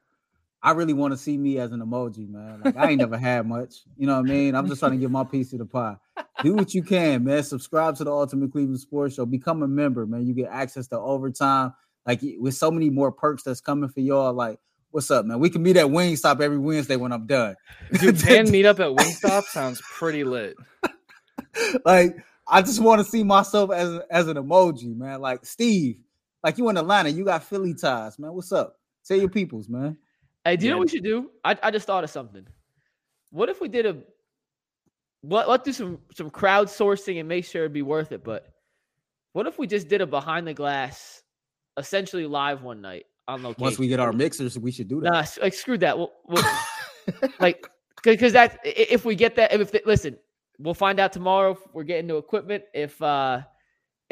I 0.64 0.70
really 0.70 0.94
want 0.94 1.12
to 1.12 1.18
see 1.18 1.36
me 1.36 1.58
as 1.58 1.72
an 1.72 1.80
emoji, 1.80 2.28
man. 2.28 2.62
Like 2.64 2.76
I 2.76 2.88
ain't 2.88 2.98
never 2.98 3.18
had 3.18 3.46
much. 3.46 3.82
You 3.96 4.06
know 4.06 4.16
what 4.20 4.30
I 4.30 4.32
mean? 4.32 4.54
I'm 4.54 4.66
just 4.66 4.80
trying 4.80 4.92
to 4.92 4.98
get 4.98 5.10
my 5.10 5.22
piece 5.22 5.52
of 5.52 5.58
the 5.58 5.66
pie. 5.66 5.96
Do 6.42 6.54
what 6.54 6.72
you 6.72 6.82
can, 6.82 7.24
man. 7.24 7.42
Subscribe 7.42 7.96
to 7.96 8.04
the 8.04 8.10
Ultimate 8.10 8.50
Cleveland 8.50 8.80
Sports 8.80 9.14
Show. 9.14 9.26
Become 9.26 9.62
a 9.62 9.68
member, 9.68 10.06
man. 10.06 10.26
You 10.26 10.32
get 10.32 10.48
access 10.50 10.88
to 10.88 10.98
overtime. 10.98 11.74
Like 12.06 12.20
with 12.38 12.54
so 12.54 12.70
many 12.70 12.88
more 12.88 13.12
perks 13.12 13.42
that's 13.42 13.60
coming 13.60 13.90
for 13.90 14.00
y'all. 14.00 14.32
Like 14.32 14.58
What's 14.94 15.10
up, 15.10 15.26
man? 15.26 15.40
We 15.40 15.50
can 15.50 15.60
meet 15.60 15.76
at 15.76 15.86
Wingstop 15.86 16.40
every 16.40 16.56
Wednesday 16.56 16.94
when 16.94 17.10
I'm 17.10 17.26
done. 17.26 17.56
Dude, 17.98 18.16
can 18.20 18.48
meet 18.48 18.64
up 18.64 18.78
at 18.78 18.90
Wingstop 18.90 19.42
sounds 19.42 19.80
pretty 19.80 20.22
lit. 20.22 20.54
like, 21.84 22.16
I 22.46 22.62
just 22.62 22.78
want 22.80 23.00
to 23.00 23.04
see 23.04 23.24
myself 23.24 23.72
as 23.72 23.98
as 24.08 24.28
an 24.28 24.36
emoji, 24.36 24.96
man. 24.96 25.20
Like 25.20 25.44
Steve, 25.44 25.98
like 26.44 26.58
you 26.58 26.68
in 26.68 26.76
Atlanta, 26.76 27.08
you 27.08 27.24
got 27.24 27.42
Philly 27.42 27.74
ties, 27.74 28.20
man. 28.20 28.34
What's 28.34 28.52
up? 28.52 28.78
Tell 29.04 29.16
your 29.16 29.28
peoples, 29.28 29.68
man. 29.68 29.98
Hey, 30.44 30.56
do 30.56 30.64
you 30.64 30.68
yeah. 30.68 30.74
know 30.74 30.78
what 30.78 30.92
we 30.92 30.96
should 30.96 31.04
do? 31.04 31.30
I, 31.44 31.56
I 31.62 31.70
just 31.70 31.86
thought 31.86 32.04
of 32.04 32.10
something. 32.10 32.46
What 33.30 33.48
if 33.48 33.60
we 33.60 33.68
did 33.68 33.86
a 33.86 33.98
what 35.22 35.48
let's 35.48 35.64
do 35.64 35.72
some 35.72 35.98
some 36.12 36.30
crowdsourcing 36.30 37.18
and 37.18 37.28
make 37.28 37.44
sure 37.44 37.62
it'd 37.62 37.72
be 37.72 37.82
worth 37.82 38.12
it, 38.12 38.22
but 38.22 38.46
what 39.32 39.46
if 39.46 39.58
we 39.58 39.66
just 39.66 39.88
did 39.88 40.00
a 40.00 40.06
behind 40.06 40.46
the 40.46 40.54
glass, 40.54 41.22
essentially 41.76 42.26
live 42.26 42.62
one 42.62 42.80
night? 42.80 43.06
on 43.28 43.42
location. 43.42 43.62
Once 43.62 43.78
we 43.78 43.88
get 43.88 44.00
our 44.00 44.12
mixers, 44.12 44.58
we 44.58 44.70
should 44.70 44.88
do 44.88 45.00
that. 45.00 45.10
Nah, 45.12 45.24
like 45.42 45.54
screw 45.54 45.78
that. 45.78 45.96
We'll, 45.96 46.12
we'll 46.26 46.44
like 47.40 47.66
because 48.02 48.32
that 48.32 48.60
if 48.64 49.04
we 49.04 49.14
get 49.14 49.36
that 49.36 49.52
if 49.52 49.72
they, 49.72 49.80
listen, 49.84 50.16
we'll 50.58 50.74
find 50.74 51.00
out 51.00 51.12
tomorrow 51.12 51.52
if 51.52 51.58
we're 51.72 51.84
getting 51.84 52.06
new 52.06 52.18
equipment. 52.18 52.64
If 52.72 53.00
uh 53.02 53.42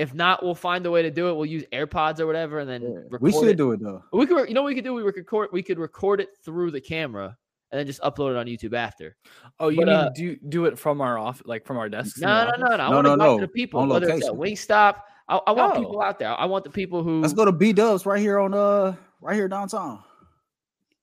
if 0.03 0.13
not, 0.13 0.43
we'll 0.43 0.57
find 0.57 0.85
a 0.85 0.91
way 0.91 1.01
to 1.03 1.13
do 1.13 1.29
it. 1.29 1.35
We'll 1.35 1.47
use 1.47 1.65
AirPods 1.73 2.19
or 2.19 2.27
whatever, 2.27 2.59
and 2.59 2.69
then 2.69 2.83
yeah, 2.83 3.19
we 3.21 3.31
should 3.31 3.49
it. 3.49 3.57
do 3.57 3.71
it 3.71 3.81
though. 3.81 4.03
We 4.13 4.27
could, 4.27 4.49
you 4.49 4.55
know, 4.55 4.63
what 4.63 4.71
we 4.71 4.75
could 4.75 4.83
do. 4.83 4.95
We 4.95 5.03
record. 5.03 5.51
We 5.53 5.63
could 5.63 5.79
record 5.79 6.21
it 6.21 6.31
through 6.45 6.73
the 6.73 6.81
camera 6.81 7.37
and 7.71 7.79
then 7.79 7.87
just 7.87 8.01
upload 8.03 8.33
it 8.33 8.37
on 8.37 8.47
YouTube 8.47 8.75
after. 8.75 9.17
Oh, 9.61 9.69
you 9.69 9.79
but, 9.79 9.87
mean 9.87 9.95
uh, 9.95 10.11
do 10.13 10.37
do 10.49 10.65
it 10.65 10.77
from 10.77 11.01
our 11.01 11.19
off, 11.19 11.41
like 11.45 11.65
from 11.65 11.77
our 11.77 11.89
desks? 11.89 12.19
No, 12.19 12.51
no, 12.51 12.57
no, 12.57 12.77
no. 12.77 12.83
I 12.83 12.89
no, 12.91 12.95
want 12.97 13.05
no, 13.05 13.11
to 13.11 13.17
no. 13.17 13.39
to 13.39 13.47
the 13.47 13.53
people, 13.53 13.81
on 13.81 13.89
whether 13.89 14.07
location. 14.07 14.23
it's 14.23 14.29
at 14.29 14.35
Wingstop. 14.35 15.03
I, 15.29 15.37
I 15.37 15.53
want 15.53 15.77
oh. 15.77 15.79
people 15.79 16.03
out 16.03 16.19
there. 16.19 16.29
I 16.29 16.45
want 16.47 16.65
the 16.65 16.71
people 16.71 17.05
who. 17.05 17.21
Let's 17.21 17.33
go 17.33 17.45
to 17.45 17.53
B 17.53 17.73
Dubs 17.73 18.05
right 18.05 18.21
here 18.21 18.41
on 18.41 18.55
uh 18.55 18.97
right 19.21 19.37
here 19.37 19.47
downtown. 19.47 20.03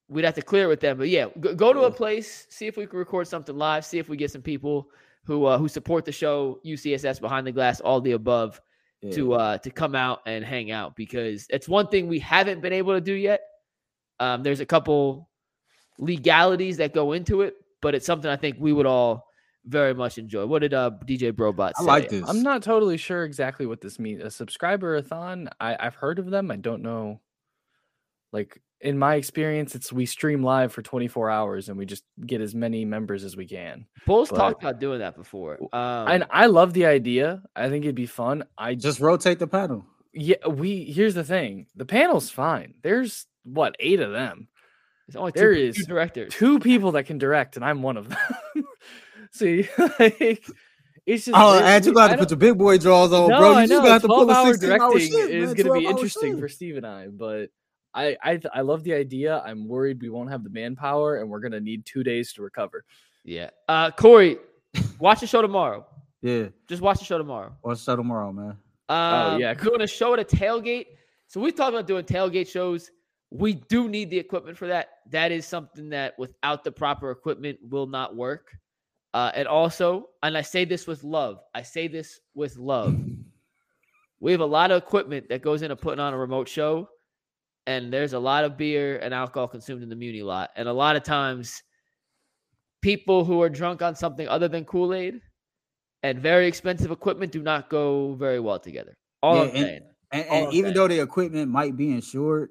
We'd 0.10 0.26
have 0.26 0.36
to 0.36 0.41
clear 0.41 0.68
with 0.68 0.82
them, 0.82 0.97
but 0.97 1.08
yeah, 1.08 1.28
go, 1.39 1.54
go 1.54 1.72
to 1.72 1.82
a 1.82 1.91
place, 1.91 2.47
see 2.50 2.66
if 2.68 2.76
we 2.76 2.86
can 2.88 3.00
record 3.00 3.28
something 3.28 3.56
live, 3.56 3.86
see 3.86 4.00
if 4.00 4.10
we 4.10 4.18
get 4.18 4.32
some 4.32 4.41
people 4.41 4.89
who 5.24 5.45
uh, 5.45 5.58
who 5.58 5.68
support 5.68 6.04
the 6.04 6.12
show, 6.12 6.60
UCSS 6.66 7.22
behind 7.22 7.45
the 7.45 7.52
glass, 7.52 7.80
all 7.80 8.02
the 8.02 8.14
above, 8.14 8.60
yeah. 9.02 9.12
to 9.12 9.34
uh, 9.34 9.58
to 9.60 9.70
come 9.70 9.95
out 9.95 10.22
and 10.26 10.43
hang 10.43 10.72
out 10.72 10.95
because 10.95 11.45
it's 11.50 11.68
one 11.68 11.88
thing 11.88 12.08
we 12.08 12.20
haven't 12.20 12.62
been 12.62 12.74
able 12.74 12.93
to 12.93 13.02
do 13.02 13.14
yet. 13.14 13.41
Um, 14.20 14.43
there's 14.43 14.60
a 14.60 14.66
couple 14.66 15.30
legalities 15.97 16.78
that 16.78 16.93
go 16.93 17.14
into 17.14 17.41
it, 17.41 17.56
but 17.82 17.95
it's 17.95 18.06
something 18.06 18.30
I 18.30 18.36
think 18.36 18.58
we 18.60 18.74
would 18.74 18.86
all 18.86 19.28
very 19.66 19.93
much 19.93 20.18
enjoy. 20.18 20.45
What 20.45 20.60
did 20.60 20.74
uh, 20.74 20.91
DJ 21.06 21.32
Brobot 21.32 21.74
say? 21.78 21.84
I 21.84 21.84
like 21.84 22.10
this. 22.10 22.28
I'm 22.28 22.43
not 22.43 22.64
totally 22.64 22.97
sure 22.97 23.24
exactly 23.24 23.66
what 23.66 23.82
this 23.82 24.00
means. 24.00 24.24
A 24.24 24.32
subscriber 24.32 24.95
a 24.95 25.02
thon. 25.02 25.50
I, 25.60 25.78
I've 25.80 25.95
heard 25.95 26.20
of 26.20 26.30
them. 26.30 26.52
I 26.52 26.56
don't 26.58 26.82
know 26.82 27.22
like 28.32 28.62
in 28.82 28.98
my 28.98 29.16
experience, 29.16 29.76
it's 29.76 29.92
we 29.92 30.06
stream 30.06 30.44
live 30.44 30.72
for 30.72 30.82
24 30.82 31.30
hours 31.30 31.70
and 31.70 31.78
we 31.78 31.86
just 31.86 32.04
get 32.26 32.42
as 32.42 32.56
many 32.56 32.86
members 32.86 33.24
as 33.24 33.36
we 33.36 33.46
can. 33.46 33.86
Bulls 34.06 34.30
but, 34.30 34.38
talked 34.38 34.64
about 34.64 34.80
doing 34.80 35.00
that 35.00 35.16
before. 35.16 35.58
Um, 35.74 36.08
and 36.08 36.26
I 36.30 36.46
love 36.46 36.74
the 36.74 36.86
idea. 36.86 37.42
I 37.56 37.70
think 37.70 37.84
it'd 37.84 37.96
be 37.96 38.06
fun. 38.06 38.46
I 38.58 38.76
just 38.76 39.00
rotate 39.00 39.40
the 39.40 39.48
panel. 39.48 39.86
Yeah, 40.14 40.48
we 40.48 40.86
here's 40.86 41.14
the 41.14 41.24
thing. 41.24 41.68
The 41.76 41.86
panel's 41.86 42.30
fine. 42.30 42.74
There's 42.82 43.28
what 43.44 43.76
eight 43.80 44.00
of 44.00 44.12
them. 44.12 44.48
There's 45.08 45.16
only 45.16 45.32
two, 45.32 45.40
there 45.40 45.52
is 45.52 45.76
two 45.76 45.84
directors. 45.84 46.34
Two 46.34 46.60
people 46.60 46.94
that 46.94 47.06
can 47.06 47.18
direct, 47.18 47.56
and 47.56 47.66
I'm 47.66 47.82
one 47.82 47.98
of 47.98 48.10
them. 48.10 48.18
See, 49.32 49.68
like 50.00 50.44
it's 51.06 51.26
just. 51.26 51.38
Oh, 51.38 51.60
and 51.60 51.86
you 51.86 51.94
got 51.94 52.10
to 52.10 52.18
put 52.18 52.30
your 52.30 52.38
big 52.38 52.58
boy 52.58 52.78
draws 52.78 53.12
on, 53.12 53.30
no, 53.30 53.40
bro. 53.40 53.60
You 53.60 53.68
just 53.68 53.84
got 53.84 54.02
to 54.02 54.08
pull 54.08 54.30
a 54.30 54.46
16 54.46 54.70
directing 54.70 55.00
shit, 55.00 55.30
is 55.32 55.54
going 55.54 55.68
to 55.68 55.74
be 55.74 55.86
interesting 55.86 56.34
shit. 56.34 56.40
for 56.40 56.48
Steve 56.48 56.78
and 56.78 56.86
I, 56.86 57.08
but 57.08 57.50
I 57.94 58.18
I 58.24 58.40
I 58.54 58.62
love 58.62 58.84
the 58.84 58.94
idea. 58.94 59.42
I'm 59.46 59.68
worried 59.68 60.02
we 60.02 60.10
won't 60.10 60.30
have 60.30 60.44
the 60.44 60.50
manpower, 60.50 61.18
and 61.18 61.30
we're 61.30 61.40
gonna 61.40 61.60
need 61.60 61.86
two 61.86 62.04
days 62.04 62.34
to 62.34 62.42
recover. 62.42 62.86
Yeah. 63.24 63.50
Uh, 63.68 63.92
Corey, 63.92 64.38
watch 65.00 65.22
the 65.22 65.28
show 65.28 65.42
tomorrow. 65.42 65.86
Yeah. 66.22 66.48
Just 66.68 66.82
watch 66.82 67.00
the 67.00 67.06
show 67.06 67.18
tomorrow. 67.18 67.56
Watch 67.64 67.80
the 67.80 67.84
show 67.84 67.96
tomorrow, 67.96 68.32
man. 68.32 68.58
Um, 68.90 69.34
oh 69.34 69.38
yeah. 69.38 69.54
Doing 69.54 69.82
a 69.82 69.88
show 69.88 70.14
at 70.14 70.20
a 70.20 70.24
tailgate. 70.24 70.88
So 71.28 71.40
we 71.40 71.52
talked 71.52 71.74
about 71.74 71.88
doing 71.88 72.06
tailgate 72.06 72.48
shows. 72.48 72.92
We 73.32 73.54
do 73.54 73.88
need 73.88 74.10
the 74.10 74.18
equipment 74.18 74.58
for 74.58 74.68
that. 74.68 74.90
That 75.12 75.32
is 75.32 75.46
something 75.46 75.90
that 75.90 76.18
without 76.18 76.64
the 76.64 76.72
proper 76.72 77.12
equipment 77.12 77.60
will 77.70 77.86
not 77.86 78.16
work. 78.16 78.58
Uh, 79.14 79.32
and 79.36 79.48
also, 79.48 80.10
and 80.24 80.38
I 80.38 80.42
say 80.42 80.66
this 80.66 80.88
with 80.88 81.04
love. 81.04 81.40
I 81.54 81.62
say 81.62 81.88
this 81.88 82.20
with 82.34 82.58
love. 82.58 83.00
we 84.20 84.32
have 84.32 84.42
a 84.42 84.46
lot 84.46 84.72
of 84.72 84.82
equipment 84.82 85.30
that 85.30 85.42
goes 85.42 85.62
into 85.62 85.76
putting 85.76 86.00
on 86.00 86.14
a 86.14 86.18
remote 86.18 86.48
show 86.48 86.90
and 87.70 87.94
there's 87.94 88.14
a 88.14 88.20
lot 88.20 88.44
of 88.44 88.58
beer 88.58 88.98
and 88.98 89.14
alcohol 89.14 89.48
consumed 89.48 89.84
in 89.84 89.90
the 89.90 89.96
Muni 89.96 90.24
lot. 90.24 90.50
And 90.56 90.68
a 90.68 90.74
lot 90.74 90.96
of 90.96 91.04
times 91.04 91.62
people 92.82 93.24
who 93.24 93.44
are 93.44 93.50
drunk 93.50 93.84
on 93.84 93.96
something 93.96 94.28
other 94.28 94.48
than 94.48 94.66
Kool 94.66 94.92
Aid 94.92 95.22
and 96.02 96.20
very 96.20 96.48
expensive 96.48 96.90
equipment 96.90 97.32
do 97.32 97.44
not 97.44 97.70
go 97.70 98.16
very 98.16 98.40
well 98.40 98.58
together. 98.58 98.98
All 99.22 99.36
yeah, 99.36 99.42
I'm 99.42 99.48
and, 99.50 99.58
saying. 99.58 99.82
And, 100.12 100.26
and 100.26 100.54
even 100.54 100.70
saying. 100.70 100.74
though 100.74 100.88
the 100.88 101.00
equipment 101.00 101.52
might 101.52 101.78
be 101.78 101.92
insured, 101.92 102.50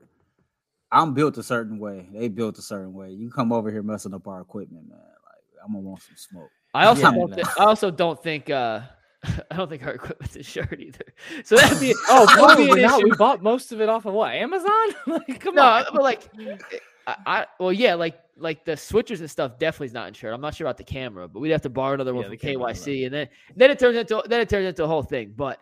I'm 0.93 1.14
built 1.14 1.37
a 1.37 1.43
certain 1.43 1.81
way. 1.81 2.09
They 2.14 2.29
built 2.29 2.57
a 2.59 2.62
certain 2.62 2.93
way. 2.93 3.11
You 3.11 3.29
come 3.29 3.53
over 3.53 3.73
here 3.73 3.83
messing 3.83 4.14
up 4.14 4.29
our 4.29 4.41
equipment, 4.41 4.89
man. 4.89 4.99
Like 4.99 5.64
I'm 5.66 5.73
gonna 5.73 5.85
want 5.85 6.01
some 6.01 6.14
smoke. 6.16 6.51
I 6.75 6.87
also 6.87 7.03
yeah, 7.03 7.11
don't 7.11 7.35
th- 7.35 7.47
I 7.59 7.64
also 7.64 7.91
don't 7.91 8.23
think 8.23 8.51
uh 8.51 8.83
I 9.51 9.57
don't 9.57 9.69
think 9.69 9.85
our 9.85 9.93
equipment's 9.93 10.37
insured 10.37 10.81
either. 10.81 11.05
So 11.45 11.57
that'd 11.57 11.81
be 11.81 11.95
oh, 12.09 12.27
probably 12.33 12.75
be 12.75 12.83
not. 12.83 13.03
We 13.03 13.11
bought 13.12 13.43
most 13.43 13.73
of 13.73 13.81
it 13.81 13.89
off 13.89 14.07
of 14.07 14.14
what 14.14 14.33
Amazon. 14.35 14.71
like, 15.07 15.41
come 15.41 15.57
no, 15.57 15.62
on. 15.62 15.85
but 15.93 16.03
like, 16.03 16.31
I, 17.07 17.16
I, 17.27 17.47
well, 17.59 17.73
yeah, 17.73 17.95
like 17.95 18.19
like 18.37 18.64
the 18.64 18.73
switchers 18.73 19.19
and 19.21 19.31
stuff 19.31 19.59
definitely 19.59 19.89
is 19.89 19.93
not 19.93 20.07
insured. 20.07 20.35
I'm 20.35 20.41
not 20.41 20.55
sure 20.55 20.66
about 20.66 20.77
the 20.77 20.85
camera, 20.85 21.27
but 21.27 21.41
we'd 21.41 21.51
have 21.51 21.62
to 21.62 21.71
borrow 21.71 21.95
another 21.95 22.14
one 22.14 22.31
yeah, 22.31 22.39
from 22.39 22.49
KYC, 22.49 23.07
and 23.07 23.14
then 23.14 23.29
then 23.57 23.71
it 23.71 23.79
turns 23.79 23.97
into 23.97 24.23
then 24.27 24.41
it 24.41 24.49
turns 24.49 24.66
into 24.66 24.85
a 24.85 24.89
whole 24.89 25.03
thing. 25.03 25.35
But 25.37 25.59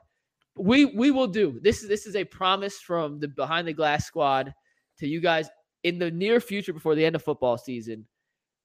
we 0.59 0.85
we 0.85 1.11
will 1.11 1.29
do 1.29 1.59
this. 1.63 1.83
Is 1.83 1.89
this 1.89 2.07
is 2.07 2.17
a 2.17 2.25
promise 2.25 2.79
from 2.79 3.21
the 3.21 3.29
behind 3.29 3.67
the 3.67 3.73
glass 3.73 4.05
squad 4.05 4.53
to 4.99 5.07
you 5.07 5.21
guys 5.21 5.49
in 5.83 5.99
the 5.99 6.11
near 6.11 6.41
future 6.41 6.75
before 6.75 6.95
the 6.95 7.05
end 7.05 7.17
of 7.17 7.23
football 7.23 7.57
season. 7.57 8.07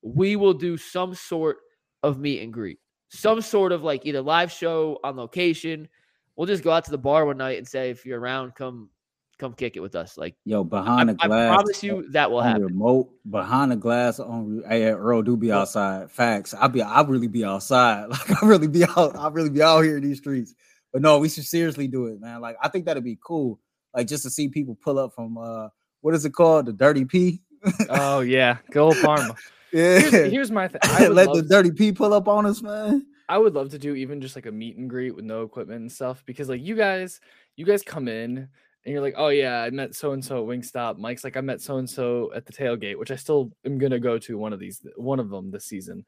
We 0.02 0.36
will 0.36 0.56
do 0.56 0.78
some 0.78 1.14
sort 1.14 1.58
of 2.04 2.20
meet 2.20 2.42
and 2.42 2.52
greet 2.52 2.80
some 3.12 3.41
sort 3.41 3.72
of 3.72 3.84
like 3.84 4.05
either 4.05 4.22
live 4.22 4.51
show 4.51 4.99
on 5.03 5.18
location. 5.18 5.88
We'll 6.36 6.47
just 6.47 6.64
go 6.64 6.72
out 6.72 6.86
to 6.86 6.91
the 6.91 6.97
bar 6.97 7.26
one 7.26 7.38
night 7.38 7.57
and 7.57 7.68
say, 7.68 7.89
if 7.89 8.05
you're 8.05 8.20
around, 8.20 8.55
come 8.55 8.89
come 9.38 9.53
kick 9.53 9.76
it 9.76 9.82
with 9.82 9.95
us. 9.95 10.18
Like 10.18 10.36
yo, 10.45 10.64
behind 10.64 11.09
the 11.09 11.16
glass. 11.16 11.51
I 11.51 11.55
promise 11.55 11.84
you 11.84 12.09
that 12.12 12.32
will 12.32 12.41
happen. 12.41 12.64
Remote 12.64 13.12
behind 13.30 13.72
the 13.72 13.76
glass 13.76 14.20
on 14.20 14.64
hey, 14.68 14.86
Earl 14.86 15.24
do 15.24 15.36
be 15.36 15.51
outside. 15.51 16.09
Facts. 16.09 16.53
I'll 16.53 16.70
be 16.70 16.82
I'll 16.82 17.05
really 17.05 17.28
be 17.28 17.43
outside. 17.43 18.07
Like 18.09 18.43
I 18.43 18.47
really 18.47 18.68
be 18.68 18.86
out, 18.86 19.18
I 19.18 19.28
really 19.28 19.49
be 19.49 19.62
out 19.62 19.82
here 19.82 19.97
in 19.97 20.03
these 20.03 20.20
streets. 20.20 20.55
But 20.93 21.01
no, 21.01 21.20
we 21.20 21.28
should 21.30 21.45
seriously 21.45 21.88
do 21.88 22.05
it, 22.07 22.22
man. 22.22 22.39
Like 22.39 22.55
I 22.62 22.70
think 22.70 22.86
that'd 22.86 23.03
be 23.03 23.20
cool. 23.22 23.59
Like 23.93 24.07
just 24.07 24.24
to 24.24 24.30
see 24.30 24.47
people 24.47 24.78
pull 24.82 24.97
up 24.97 25.14
from 25.14 25.38
uh 25.38 25.68
what 25.99 26.14
is 26.14 26.24
it 26.24 26.32
called? 26.32 26.68
The 26.68 26.74
dirty 26.74 27.03
P. 27.03 27.41
oh 27.89 28.22
yeah, 28.22 28.57
go 28.72 28.93
Parma. 29.01 29.36
Yeah. 29.72 29.99
Here's, 29.99 30.32
here's 30.32 30.51
my 30.51 30.67
thing. 30.67 30.82
Let 31.13 31.34
the 31.34 31.41
dirty 31.41 31.72
P 31.72 31.91
pull 31.91 32.13
up 32.13 32.28
on 32.28 32.45
us, 32.45 32.61
man. 32.61 33.05
I 33.30 33.38
would 33.38 33.53
love 33.53 33.69
to 33.69 33.80
do 33.80 33.95
even 33.95 34.19
just 34.19 34.36
like 34.36 34.45
a 34.45 34.51
meet 34.51 34.78
and 34.78 34.89
greet 34.89 35.15
with 35.15 35.24
no 35.24 35.43
equipment 35.43 35.82
and 35.82 35.91
stuff 35.91 36.24
because 36.26 36.49
like 36.49 36.61
you 36.61 36.76
guys, 36.76 37.22
you 37.55 37.65
guys 37.65 37.82
come 37.82 38.07
in 38.07 38.38
and 38.38 38.93
you're 38.93 39.01
like, 39.01 39.13
oh 39.15 39.30
yeah, 39.30 39.61
I 39.61 39.69
met 39.69 39.95
so 39.95 40.11
and 40.11 40.24
so 40.24 40.39
at 40.39 40.47
Wingstop. 40.47 40.97
Mike's 40.97 41.24
like, 41.24 41.38
I 41.38 41.41
met 41.41 41.61
so 41.61 41.78
and 41.78 41.89
so 41.89 42.32
at 42.36 42.45
the 42.45 42.51
tailgate, 42.51 42.97
which 42.97 43.11
I 43.11 43.15
still 43.15 43.51
am 43.65 43.78
gonna 43.78 43.99
go 43.99 44.17
to 44.19 44.38
one 44.38 44.51
of 44.51 44.59
these, 44.59 44.86
one 44.97 45.19
of 45.19 45.30
them 45.30 45.51
this 45.51 45.65
season. 45.65 46.05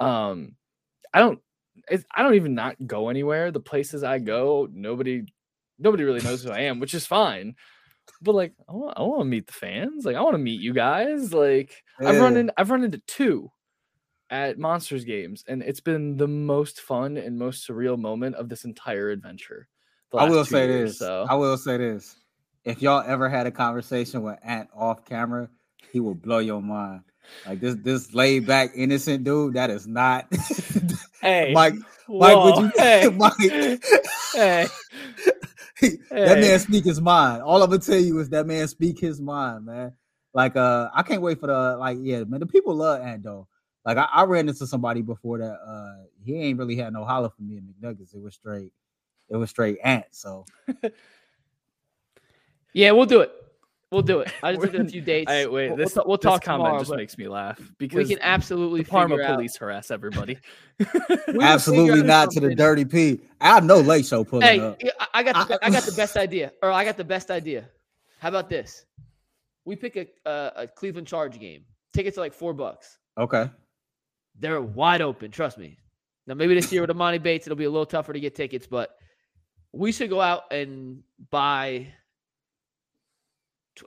Um, 0.00 0.56
I 1.12 1.18
don't, 1.18 1.40
I 2.14 2.22
don't 2.22 2.34
even 2.34 2.54
not 2.54 2.76
go 2.86 3.10
anywhere. 3.10 3.50
The 3.50 3.60
places 3.60 4.02
I 4.02 4.18
go, 4.18 4.68
nobody, 4.72 5.24
nobody 5.78 6.04
really 6.04 6.22
knows 6.22 6.42
who 6.42 6.50
I 6.50 6.60
am, 6.60 6.80
which 6.80 6.94
is 6.94 7.06
fine 7.06 7.54
but 8.20 8.34
like 8.34 8.52
I 8.68 8.72
want, 8.72 8.98
I 8.98 9.02
want 9.02 9.20
to 9.20 9.24
meet 9.24 9.46
the 9.46 9.52
fans. 9.52 10.04
Like 10.04 10.16
I 10.16 10.20
want 10.22 10.34
to 10.34 10.38
meet 10.38 10.60
you 10.60 10.72
guys. 10.72 11.32
Like 11.32 11.82
yeah. 12.00 12.10
I've 12.10 12.20
run 12.20 12.36
in, 12.36 12.50
I've 12.56 12.70
run 12.70 12.84
into 12.84 12.98
two 13.06 13.50
at 14.30 14.58
Monsters 14.58 15.04
games, 15.04 15.44
and 15.46 15.62
it's 15.62 15.80
been 15.80 16.16
the 16.16 16.28
most 16.28 16.80
fun 16.80 17.16
and 17.16 17.38
most 17.38 17.68
surreal 17.68 17.98
moment 17.98 18.36
of 18.36 18.48
this 18.48 18.64
entire 18.64 19.10
adventure. 19.10 19.68
I 20.14 20.28
will 20.28 20.44
say 20.44 20.66
years, 20.66 20.90
this. 20.90 20.98
So. 20.98 21.26
I 21.28 21.34
will 21.34 21.56
say 21.56 21.78
this. 21.78 22.16
If 22.64 22.82
y'all 22.82 23.02
ever 23.06 23.28
had 23.28 23.46
a 23.46 23.50
conversation 23.50 24.22
with 24.22 24.38
Ant 24.42 24.68
off 24.74 25.04
camera, 25.04 25.48
he 25.90 26.00
will 26.00 26.14
blow 26.14 26.38
your 26.38 26.62
mind. 26.62 27.02
Like 27.46 27.60
this, 27.60 27.76
this 27.76 28.14
laid 28.14 28.46
back, 28.46 28.72
innocent 28.74 29.24
dude. 29.24 29.54
That 29.54 29.70
is 29.70 29.86
not. 29.86 30.26
hey, 31.20 31.52
Mike. 31.52 31.74
Mike, 32.08 32.36
would 32.36 32.56
you? 32.64 32.70
Hey, 32.76 33.08
Mike. 33.14 33.84
hey. 34.34 34.66
that 36.10 36.38
man 36.38 36.58
speak 36.58 36.84
his 36.84 37.00
mind. 37.00 37.42
All 37.42 37.62
I'm 37.62 37.70
gonna 37.70 37.80
tell 37.80 37.98
you 37.98 38.18
is 38.18 38.28
that 38.30 38.46
man 38.46 38.66
speak 38.68 38.98
his 38.98 39.20
mind, 39.20 39.66
man. 39.66 39.92
Like, 40.34 40.56
uh, 40.56 40.88
I 40.94 41.02
can't 41.02 41.22
wait 41.22 41.40
for 41.40 41.46
the 41.46 41.76
like, 41.76 41.98
yeah, 42.00 42.24
man. 42.24 42.40
The 42.40 42.46
people 42.46 42.74
love 42.74 43.00
Ando. 43.00 43.46
Like, 43.84 43.98
I, 43.98 44.06
I 44.12 44.24
ran 44.24 44.48
into 44.48 44.66
somebody 44.66 45.02
before 45.02 45.38
that. 45.38 45.54
Uh, 45.54 46.04
he 46.24 46.36
ain't 46.36 46.58
really 46.58 46.76
had 46.76 46.92
no 46.92 47.04
holler 47.04 47.30
for 47.30 47.42
me 47.42 47.56
in 47.56 47.64
McNuggets. 47.64 48.14
It 48.14 48.20
was 48.20 48.34
straight, 48.34 48.72
it 49.28 49.36
was 49.36 49.50
straight 49.50 49.78
Ant. 49.82 50.06
So, 50.10 50.46
yeah, 52.72 52.92
we'll 52.92 53.06
do 53.06 53.20
it. 53.20 53.32
We'll 53.92 54.00
do 54.00 54.20
it. 54.20 54.32
I 54.42 54.52
just 54.52 54.62
looked 54.62 54.74
at 54.74 54.80
a 54.80 54.88
few 54.88 55.02
dates. 55.02 55.30
Hey, 55.30 55.46
wait, 55.46 55.68
we'll, 55.68 55.76
this, 55.76 55.94
we'll, 55.94 56.06
we'll 56.06 56.16
this 56.16 56.24
talk 56.24 56.42
comment 56.42 56.66
tomorrow, 56.66 56.78
just 56.78 56.96
makes 56.96 57.18
me 57.18 57.28
laugh 57.28 57.60
because 57.76 58.08
we 58.08 58.14
can 58.14 58.22
absolutely 58.22 58.84
Parma 58.84 59.20
out. 59.20 59.34
police 59.34 59.54
harass 59.54 59.90
everybody. 59.90 60.38
absolutely 61.42 62.02
not 62.02 62.30
to 62.30 62.40
the 62.40 62.54
dirty 62.54 62.86
P. 62.86 63.20
I 63.38 63.60
know 63.60 63.80
late 63.80 64.06
show 64.06 64.24
pulling 64.24 64.46
hey, 64.46 64.60
up. 64.60 64.80
I 65.12 65.22
got 65.22 65.46
the, 65.46 65.62
I, 65.62 65.66
I 65.66 65.70
got 65.70 65.82
the 65.82 65.92
best 65.92 66.16
idea, 66.16 66.52
or 66.62 66.70
I 66.70 66.86
got 66.86 66.96
the 66.96 67.04
best 67.04 67.30
idea. 67.30 67.68
How 68.18 68.30
about 68.30 68.48
this? 68.48 68.86
We 69.66 69.76
pick 69.76 69.96
a, 69.96 70.06
a, 70.24 70.52
a 70.62 70.66
Cleveland 70.68 71.06
Charge 71.06 71.38
game. 71.38 71.66
Tickets 71.92 72.16
are 72.16 72.22
like 72.22 72.32
four 72.32 72.54
bucks. 72.54 72.96
Okay. 73.18 73.50
They're 74.40 74.62
wide 74.62 75.02
open. 75.02 75.30
Trust 75.30 75.58
me. 75.58 75.76
Now 76.26 76.32
maybe 76.32 76.54
this 76.54 76.72
year 76.72 76.80
with 76.80 76.88
Emoni 76.88 77.22
Bates, 77.22 77.46
it'll 77.46 77.56
be 77.56 77.64
a 77.64 77.70
little 77.70 77.84
tougher 77.84 78.14
to 78.14 78.20
get 78.20 78.34
tickets, 78.34 78.66
but 78.66 78.96
we 79.72 79.92
should 79.92 80.08
go 80.08 80.22
out 80.22 80.50
and 80.50 81.02
buy 81.30 81.88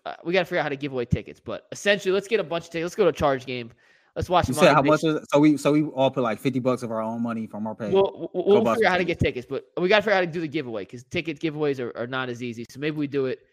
uh, 0.06 0.16
we 0.24 0.34
got 0.34 0.40
to 0.40 0.46
figure 0.46 0.60
out 0.60 0.64
how 0.64 0.70
to 0.70 0.76
give 0.76 0.92
away 0.92 1.06
tickets. 1.06 1.40
But 1.40 1.68
essentially, 1.72 2.12
let's 2.12 2.28
get 2.28 2.40
a 2.40 2.44
bunch 2.44 2.66
of 2.66 2.72
tickets. 2.72 2.86
Let's 2.86 2.96
go 2.96 3.04
to 3.04 3.10
a 3.10 3.14
charge 3.14 3.46
game. 3.46 3.72
Let's 4.16 4.30
watch. 4.30 4.48
You 4.48 4.54
said 4.54 4.74
how 4.74 4.82
much? 4.82 5.02
So 5.02 5.40
we 5.40 5.58
so 5.58 5.74
we 5.74 5.84
all 5.84 6.10
put 6.10 6.24
like 6.24 6.40
fifty 6.40 6.60
bucks 6.60 6.84
of 6.84 6.92
our 6.92 7.02
own 7.02 7.22
money 7.22 7.48
from 7.48 7.68
our 7.68 7.76
pay. 7.76 7.90
We'll, 7.90 8.30
we'll, 8.34 8.64
we'll 8.64 8.74
figure 8.74 8.88
out 8.88 8.92
how 8.92 8.98
to 8.98 9.04
get 9.04 9.20
tickets, 9.20 9.46
but 9.50 9.66
we 9.78 9.90
got 9.90 9.98
to 9.98 10.02
figure 10.04 10.14
out 10.14 10.18
how 10.18 10.22
to 10.22 10.28
do 10.28 10.40
the 10.40 10.48
giveaway 10.48 10.84
because 10.84 11.04
ticket 11.04 11.40
giveaways 11.40 11.80
are, 11.80 11.96
are 11.98 12.08
not 12.08 12.30
as 12.30 12.42
easy. 12.42 12.66
So 12.70 12.80
maybe 12.80 12.96
we 12.96 13.08
do 13.08 13.26
it 13.26 13.46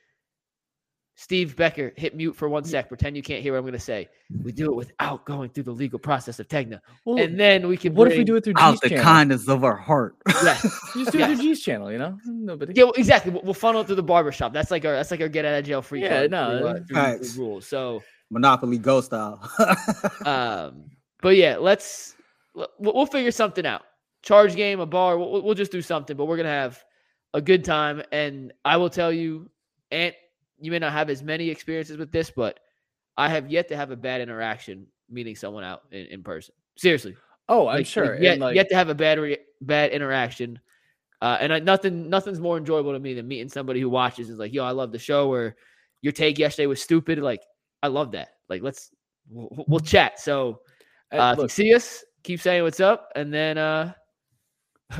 Steve 1.14 1.54
Becker, 1.56 1.92
hit 1.96 2.16
mute 2.16 2.34
for 2.34 2.48
one 2.48 2.64
sec. 2.64 2.88
Pretend 2.88 3.16
you 3.16 3.22
can't 3.22 3.42
hear 3.42 3.52
what 3.52 3.58
I'm 3.58 3.64
going 3.64 3.74
to 3.74 3.78
say. 3.78 4.08
We 4.42 4.50
do 4.50 4.66
it 4.72 4.74
without 4.74 5.24
going 5.26 5.50
through 5.50 5.64
the 5.64 5.72
legal 5.72 5.98
process 5.98 6.40
of 6.40 6.48
Tegna, 6.48 6.80
well, 7.04 7.22
and 7.22 7.38
then 7.38 7.68
we 7.68 7.76
can. 7.76 7.94
What 7.94 8.10
if 8.10 8.16
we 8.16 8.24
do 8.24 8.36
it 8.36 8.44
through 8.44 8.54
G's 8.54 8.62
out 8.62 8.80
the 8.80 8.88
channel? 8.88 9.04
kindness 9.04 9.48
of 9.48 9.64
our 9.64 9.76
heart? 9.76 10.16
Yeah, 10.42 10.54
just 10.94 11.12
do 11.12 11.20
it 11.20 11.26
through 11.26 11.36
G's 11.36 11.62
channel. 11.62 11.92
You 11.92 11.98
know, 11.98 12.18
nobody. 12.24 12.72
Yeah, 12.74 12.84
well, 12.84 12.94
exactly. 12.94 13.30
We'll, 13.30 13.42
we'll 13.42 13.54
funnel 13.54 13.82
it 13.82 13.86
through 13.86 13.96
the 13.96 14.02
barbershop. 14.02 14.52
That's 14.52 14.70
like 14.70 14.84
our 14.84 14.92
that's 14.94 15.10
like 15.10 15.20
our 15.20 15.28
get 15.28 15.44
out 15.44 15.58
of 15.58 15.64
jail 15.64 15.82
free. 15.82 16.02
Yeah, 16.02 16.26
no, 16.26 16.82
through, 16.88 16.96
uh, 16.96 17.18
through 17.18 17.44
rules. 17.44 17.66
So 17.66 18.02
Monopoly 18.30 18.78
Go 18.78 19.00
style. 19.02 19.48
um, 20.24 20.90
but 21.20 21.36
yeah, 21.36 21.58
let's 21.58 22.16
we'll 22.78 23.06
figure 23.06 23.30
something 23.30 23.66
out. 23.66 23.82
Charge 24.22 24.56
game, 24.56 24.80
a 24.80 24.86
bar. 24.86 25.18
We'll, 25.18 25.42
we'll 25.42 25.54
just 25.54 25.70
do 25.70 25.82
something. 25.82 26.16
But 26.16 26.24
we're 26.24 26.38
gonna 26.38 26.48
have 26.48 26.82
a 27.34 27.40
good 27.40 27.64
time, 27.64 28.02
and 28.10 28.52
I 28.64 28.78
will 28.78 28.90
tell 28.90 29.12
you, 29.12 29.50
Ant 29.90 30.14
you 30.62 30.70
may 30.70 30.78
not 30.78 30.92
have 30.92 31.10
as 31.10 31.22
many 31.22 31.50
experiences 31.50 31.98
with 31.98 32.12
this, 32.12 32.30
but 32.30 32.60
I 33.16 33.28
have 33.28 33.50
yet 33.50 33.68
to 33.68 33.76
have 33.76 33.90
a 33.90 33.96
bad 33.96 34.20
interaction 34.20 34.86
meeting 35.10 35.36
someone 35.36 35.64
out 35.64 35.82
in, 35.90 36.06
in 36.06 36.22
person. 36.22 36.54
Seriously. 36.76 37.16
Oh, 37.48 37.68
I'm 37.68 37.78
like, 37.78 37.86
sure. 37.86 38.20
Yet, 38.20 38.38
like... 38.38 38.54
yet 38.54 38.68
to 38.70 38.74
have 38.76 38.88
a 38.88 38.94
bad 38.94 39.18
re- 39.18 39.38
bad 39.60 39.90
interaction. 39.90 40.58
Uh, 41.20 41.36
and 41.40 41.52
I, 41.52 41.58
nothing 41.58 42.08
nothing's 42.08 42.40
more 42.40 42.56
enjoyable 42.56 42.92
to 42.92 42.98
me 42.98 43.14
than 43.14 43.28
meeting 43.28 43.48
somebody 43.48 43.80
who 43.80 43.90
watches 43.90 44.30
is 44.30 44.38
like, 44.38 44.52
yo, 44.52 44.64
I 44.64 44.70
love 44.70 44.92
the 44.92 44.98
show. 44.98 45.30
Or 45.30 45.56
your 46.00 46.12
take 46.12 46.38
yesterday 46.38 46.66
was 46.66 46.80
stupid. 46.80 47.18
Like, 47.18 47.42
I 47.82 47.88
love 47.88 48.12
that. 48.12 48.30
Like, 48.48 48.62
let's 48.62 48.90
we'll, 49.28 49.64
we'll 49.68 49.80
chat. 49.80 50.18
So, 50.18 50.60
uh, 51.12 51.34
look, 51.36 51.50
see 51.50 51.74
us, 51.74 52.04
keep 52.22 52.40
saying 52.40 52.62
what's 52.62 52.80
up, 52.80 53.10
and 53.14 53.32
then 53.32 53.58
uh, 53.58 53.92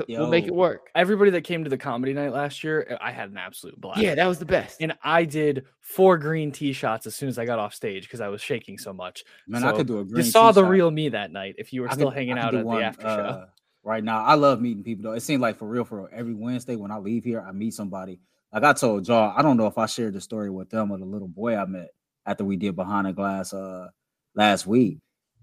Yo, 0.08 0.18
we'll 0.20 0.28
make 0.28 0.46
it 0.46 0.54
work. 0.54 0.90
Everybody 0.94 1.30
that 1.30 1.42
came 1.42 1.64
to 1.64 1.70
the 1.70 1.78
comedy 1.78 2.12
night 2.12 2.32
last 2.32 2.62
year, 2.64 2.98
I 3.00 3.10
had 3.10 3.30
an 3.30 3.36
absolute 3.36 3.80
blast. 3.80 4.00
Yeah, 4.00 4.14
that 4.14 4.26
was 4.26 4.38
the 4.38 4.44
best. 4.44 4.80
And 4.80 4.96
I 5.02 5.24
did 5.24 5.64
four 5.80 6.18
green 6.18 6.52
tee 6.52 6.72
shots 6.72 7.06
as 7.06 7.14
soon 7.14 7.28
as 7.28 7.38
I 7.38 7.44
got 7.44 7.58
off 7.58 7.74
stage 7.74 8.04
because 8.04 8.20
I 8.20 8.28
was 8.28 8.40
shaking 8.40 8.78
so 8.78 8.92
much. 8.92 9.24
Man, 9.46 9.62
so 9.62 9.68
I 9.68 9.72
could 9.72 9.86
do 9.86 10.00
a 10.00 10.04
green. 10.04 10.24
You 10.24 10.30
saw 10.30 10.52
the 10.52 10.64
real 10.64 10.90
me 10.90 11.08
that 11.10 11.32
night 11.32 11.56
if 11.58 11.72
you 11.72 11.82
were 11.82 11.90
I 11.90 11.94
still 11.94 12.08
could, 12.08 12.18
hanging 12.18 12.38
out 12.38 12.54
at 12.54 12.64
one, 12.64 12.80
the 12.80 12.84
after 12.84 13.02
show. 13.02 13.06
Uh, 13.08 13.46
right 13.82 14.02
now, 14.02 14.24
I 14.24 14.34
love 14.34 14.60
meeting 14.60 14.82
people 14.82 15.04
though. 15.04 15.16
It 15.16 15.22
seems 15.22 15.40
like 15.40 15.58
for 15.58 15.66
real, 15.66 15.84
for 15.84 15.98
real, 15.98 16.08
every 16.12 16.34
Wednesday 16.34 16.76
when 16.76 16.90
I 16.90 16.98
leave 16.98 17.24
here, 17.24 17.40
I 17.40 17.52
meet 17.52 17.74
somebody. 17.74 18.20
Like 18.52 18.64
I 18.64 18.72
told 18.72 19.08
y'all, 19.08 19.32
I 19.36 19.42
don't 19.42 19.56
know 19.56 19.66
if 19.66 19.78
I 19.78 19.86
shared 19.86 20.14
the 20.14 20.20
story 20.20 20.50
with 20.50 20.70
them 20.70 20.90
or 20.90 20.98
the 20.98 21.06
little 21.06 21.28
boy 21.28 21.56
I 21.56 21.64
met 21.64 21.90
after 22.26 22.44
we 22.44 22.56
did 22.56 22.76
behind 22.76 23.06
the 23.06 23.12
glass 23.12 23.52
uh 23.52 23.88
last 24.34 24.66
week 24.66 24.98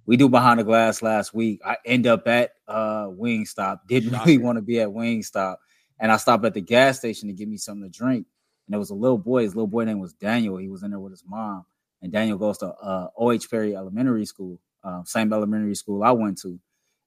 we 0.10 0.18
do 0.18 0.28
behind 0.28 0.60
the 0.60 0.64
glass 0.64 1.03
last 1.03 1.36
week. 1.36 1.62
I 1.64 1.78
end 1.86 2.07
up 2.07 2.28
at 2.28 2.53
uh 2.68 3.10
Wingstop. 3.10 3.82
Didn't 3.88 4.14
really 4.26 4.39
want 4.39 4.57
to 4.57 4.62
be 4.64 4.80
at 4.80 4.88
Wingstop. 4.88 5.57
And 5.99 6.12
I 6.12 6.18
stopped 6.18 6.43
at 6.45 6.55
the 6.55 6.62
gas 6.62 6.97
station 6.97 7.28
to 7.28 7.34
get 7.34 7.47
me 7.47 7.57
something 7.57 7.84
to 7.84 7.95
drink. 7.95 8.26
And 8.66 8.74
there 8.74 8.80
was 8.80 8.89
a 8.89 8.95
little 8.95 9.20
boy. 9.20 9.43
His 9.43 9.55
little 9.55 9.68
boy 9.68 9.84
name 9.84 9.99
was 9.99 10.14
Daniel. 10.14 10.57
He 10.57 10.68
was 10.68 10.82
in 10.82 10.89
there 10.89 10.99
with 10.99 11.12
his 11.12 11.24
mom. 11.28 11.64
And 12.01 12.12
Daniel 12.12 12.39
goes 12.39 12.57
to 12.57 12.70
uh 12.70 13.10
OH 13.20 13.41
Perry 13.51 13.76
Elementary 13.76 14.26
School, 14.26 14.60
uh, 14.84 15.03
same 15.03 15.32
elementary 15.32 15.76
school 15.76 16.01
I 16.01 16.10
went 16.10 16.39
to. 16.41 16.60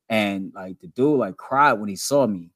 And 0.08 0.52
like 0.54 0.78
the 0.78 0.86
dude 0.86 1.18
like 1.18 1.36
cried 1.36 1.72
when 1.72 1.88
he 1.88 1.96
saw 1.96 2.28
me. 2.28 2.52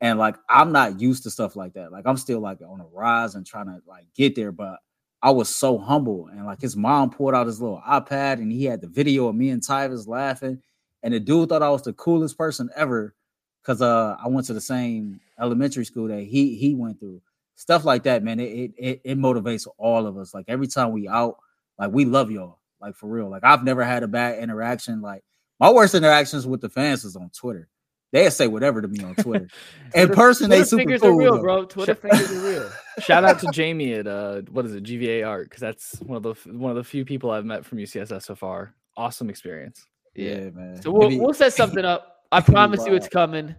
And 0.00 0.18
like 0.18 0.36
I'm 0.48 0.72
not 0.72 0.98
used 0.98 1.24
to 1.24 1.30
stuff 1.30 1.56
like 1.56 1.74
that. 1.74 1.92
Like 1.92 2.06
I'm 2.06 2.16
still 2.16 2.40
like 2.40 2.62
on 2.66 2.80
a 2.80 2.86
rise 2.86 3.34
and 3.34 3.46
trying 3.46 3.66
to 3.66 3.82
like 3.86 4.06
get 4.16 4.34
there, 4.34 4.50
but 4.50 4.78
I 5.22 5.30
was 5.30 5.48
so 5.48 5.78
humble. 5.78 6.28
And 6.32 6.46
like 6.46 6.60
his 6.60 6.76
mom 6.76 7.10
pulled 7.10 7.34
out 7.34 7.46
his 7.46 7.60
little 7.60 7.82
iPad 7.86 8.34
and 8.34 8.50
he 8.50 8.64
had 8.64 8.80
the 8.80 8.88
video 8.88 9.28
of 9.28 9.34
me 9.34 9.50
and 9.50 9.62
Tyvis 9.62 10.08
laughing. 10.08 10.62
And 11.02 11.14
the 11.14 11.20
dude 11.20 11.48
thought 11.48 11.62
I 11.62 11.70
was 11.70 11.82
the 11.82 11.92
coolest 11.92 12.38
person 12.38 12.70
ever 12.74 13.14
because 13.62 13.82
uh 13.82 14.16
I 14.22 14.28
went 14.28 14.46
to 14.46 14.54
the 14.54 14.60
same 14.60 15.20
elementary 15.38 15.84
school 15.84 16.08
that 16.08 16.22
he 16.22 16.56
he 16.56 16.74
went 16.74 17.00
through. 17.00 17.20
Stuff 17.56 17.84
like 17.84 18.04
that, 18.04 18.22
man. 18.22 18.40
It 18.40 18.72
it 18.78 19.00
it 19.04 19.18
motivates 19.18 19.66
all 19.76 20.06
of 20.06 20.16
us. 20.16 20.32
Like 20.32 20.46
every 20.48 20.66
time 20.66 20.92
we 20.92 21.08
out, 21.08 21.36
like 21.78 21.92
we 21.92 22.04
love 22.04 22.30
y'all. 22.30 22.58
Like 22.80 22.96
for 22.96 23.08
real. 23.08 23.28
Like 23.28 23.44
I've 23.44 23.64
never 23.64 23.84
had 23.84 24.02
a 24.02 24.08
bad 24.08 24.38
interaction. 24.38 25.02
Like 25.02 25.22
my 25.58 25.70
worst 25.70 25.94
interactions 25.94 26.46
with 26.46 26.62
the 26.62 26.70
fans 26.70 27.04
is 27.04 27.16
on 27.16 27.30
Twitter. 27.30 27.68
They 28.12 28.28
say 28.30 28.48
whatever 28.48 28.82
to 28.82 28.88
me 28.88 29.04
on 29.04 29.14
Twitter. 29.14 29.48
In 29.94 30.08
person, 30.08 30.48
Twitter 30.48 30.62
they 30.62 30.68
super 30.68 30.80
fingers 30.80 31.00
cool, 31.02 31.10
are 31.10 31.16
real, 31.16 31.36
though. 31.36 31.42
bro. 31.42 31.64
Twitter 31.66 31.94
fingers 31.94 32.30
are 32.32 32.40
real. 32.40 32.70
Shout 32.98 33.24
out 33.24 33.38
to 33.40 33.48
Jamie 33.52 33.94
at 33.94 34.06
uh, 34.06 34.42
what 34.50 34.66
is 34.66 34.74
it, 34.74 34.84
GVA 34.84 35.26
Art, 35.26 35.48
because 35.48 35.60
that's 35.60 36.00
one 36.00 36.16
of 36.16 36.22
the 36.22 36.52
one 36.52 36.70
of 36.70 36.76
the 36.76 36.84
few 36.84 37.04
people 37.04 37.30
I've 37.30 37.44
met 37.44 37.64
from 37.64 37.78
UCSS 37.78 38.22
so 38.22 38.34
far. 38.34 38.74
Awesome 38.96 39.30
experience. 39.30 39.86
Yeah, 40.14 40.30
yeah 40.32 40.50
man. 40.50 40.82
So 40.82 40.90
we'll, 40.90 41.08
Maybe, 41.08 41.20
we'll 41.20 41.34
set 41.34 41.52
something 41.52 41.84
up. 41.84 42.24
I 42.32 42.40
promise 42.40 42.84
you, 42.86 42.94
it's 42.94 43.08
coming. 43.08 43.54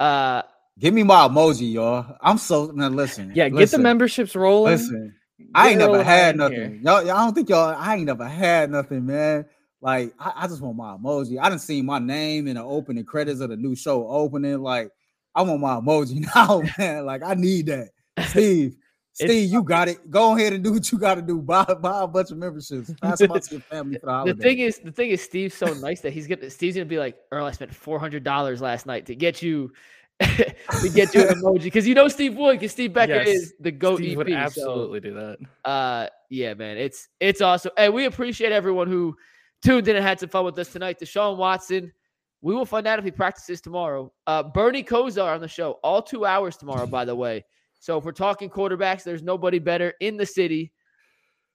Uh, 0.00 0.42
Give 0.78 0.94
me 0.94 1.02
my 1.02 1.28
emoji, 1.28 1.72
y'all. 1.72 2.16
I'm 2.20 2.38
so 2.38 2.72
man. 2.72 2.96
Listen, 2.96 3.32
yeah, 3.34 3.44
listen, 3.44 3.58
get 3.58 3.70
the 3.70 3.78
memberships 3.78 4.34
rolling. 4.34 4.72
Listen, 4.72 5.14
I 5.54 5.70
ain't 5.70 5.78
never 5.78 6.02
had 6.02 6.36
nothing. 6.36 6.80
Y'all, 6.82 6.98
I 6.98 7.24
don't 7.24 7.34
think 7.34 7.48
y'all. 7.48 7.74
I 7.76 7.96
ain't 7.96 8.06
never 8.06 8.26
had 8.26 8.70
nothing, 8.70 9.06
man. 9.06 9.44
Like 9.80 10.14
I, 10.18 10.32
I, 10.36 10.46
just 10.46 10.62
want 10.62 10.76
my 10.76 10.96
emoji. 10.96 11.38
I 11.40 11.48
didn't 11.48 11.60
see 11.60 11.82
my 11.82 11.98
name 11.98 12.46
in 12.46 12.54
the 12.54 12.62
opening 12.62 13.04
credits 13.04 13.40
of 13.40 13.50
the 13.50 13.56
new 13.56 13.74
show 13.74 14.08
opening. 14.08 14.60
Like 14.60 14.90
I 15.34 15.42
want 15.42 15.60
my 15.60 15.74
emoji 15.74 16.24
now, 16.34 16.62
man. 16.78 17.04
Like 17.04 17.22
I 17.22 17.34
need 17.34 17.66
that. 17.66 17.90
Steve, 18.20 18.76
Steve, 19.12 19.52
you 19.52 19.62
got 19.62 19.88
it. 19.88 20.10
Go 20.10 20.36
ahead 20.36 20.52
and 20.52 20.64
do 20.64 20.72
what 20.72 20.90
you 20.90 20.98
got 20.98 21.16
to 21.16 21.22
do. 21.22 21.40
Buy, 21.40 21.64
buy 21.64 22.02
a 22.02 22.06
bunch 22.06 22.30
of 22.30 22.38
memberships. 22.38 22.92
Pass 23.00 23.18
them 23.18 23.32
out 23.32 23.42
to 23.42 23.54
your 23.54 23.60
family 23.60 23.98
for 23.98 24.06
the 24.06 24.12
holiday. 24.12 24.32
The 24.32 24.42
thing 24.42 24.58
is, 24.60 24.78
the 24.78 24.92
thing 24.92 25.10
is, 25.10 25.22
Steve's 25.22 25.54
so 25.54 25.66
nice 25.74 26.00
that 26.00 26.12
he's 26.12 26.26
gonna. 26.26 26.48
Steve's 26.48 26.76
gonna 26.76 26.86
be 26.86 26.98
like, 26.98 27.16
Earl, 27.30 27.44
I 27.44 27.50
spent 27.50 27.74
four 27.74 27.98
hundred 27.98 28.24
dollars 28.24 28.60
last 28.60 28.86
night 28.86 29.06
to 29.06 29.14
get 29.14 29.42
you. 29.42 29.72
to 30.20 30.88
get 30.94 31.12
you 31.14 31.22
an 31.22 31.34
emoji 31.42 31.64
because 31.64 31.88
you 31.88 31.94
know 31.94 32.06
Steve 32.06 32.36
would 32.36 32.52
because 32.52 32.70
Steve 32.70 32.92
Becker 32.92 33.14
yes, 33.14 33.28
is 33.28 33.54
the 33.58 33.72
goat. 33.72 33.96
Steve 33.96 34.12
EP, 34.12 34.16
would 34.18 34.30
absolutely 34.30 35.00
so, 35.00 35.08
do 35.08 35.14
that. 35.14 35.38
Uh, 35.68 36.06
yeah, 36.30 36.54
man, 36.54 36.76
it's 36.76 37.08
it's 37.18 37.40
awesome. 37.40 37.72
Hey, 37.76 37.88
we 37.88 38.04
appreciate 38.04 38.52
everyone 38.52 38.86
who 38.86 39.16
tuned 39.64 39.88
in 39.88 39.96
and 39.96 40.04
had 40.04 40.20
some 40.20 40.28
fun 40.28 40.44
with 40.44 40.56
us 40.58 40.70
tonight. 40.70 41.00
Deshaun 41.00 41.36
Watson. 41.36 41.92
We 42.40 42.54
will 42.54 42.66
find 42.66 42.86
out 42.88 42.98
if 42.98 43.04
he 43.04 43.10
practices 43.12 43.60
tomorrow. 43.60 44.12
Uh, 44.26 44.42
Bernie 44.42 44.82
Kosar 44.82 45.34
on 45.34 45.40
the 45.40 45.48
show, 45.48 45.72
all 45.84 46.02
two 46.02 46.24
hours 46.24 46.56
tomorrow, 46.56 46.86
by 46.86 47.04
the 47.04 47.14
way. 47.14 47.44
So 47.82 47.98
if 47.98 48.04
we're 48.04 48.12
talking 48.12 48.48
quarterbacks, 48.48 49.02
there's 49.02 49.24
nobody 49.24 49.58
better 49.58 49.92
in 49.98 50.16
the 50.16 50.24
city. 50.24 50.70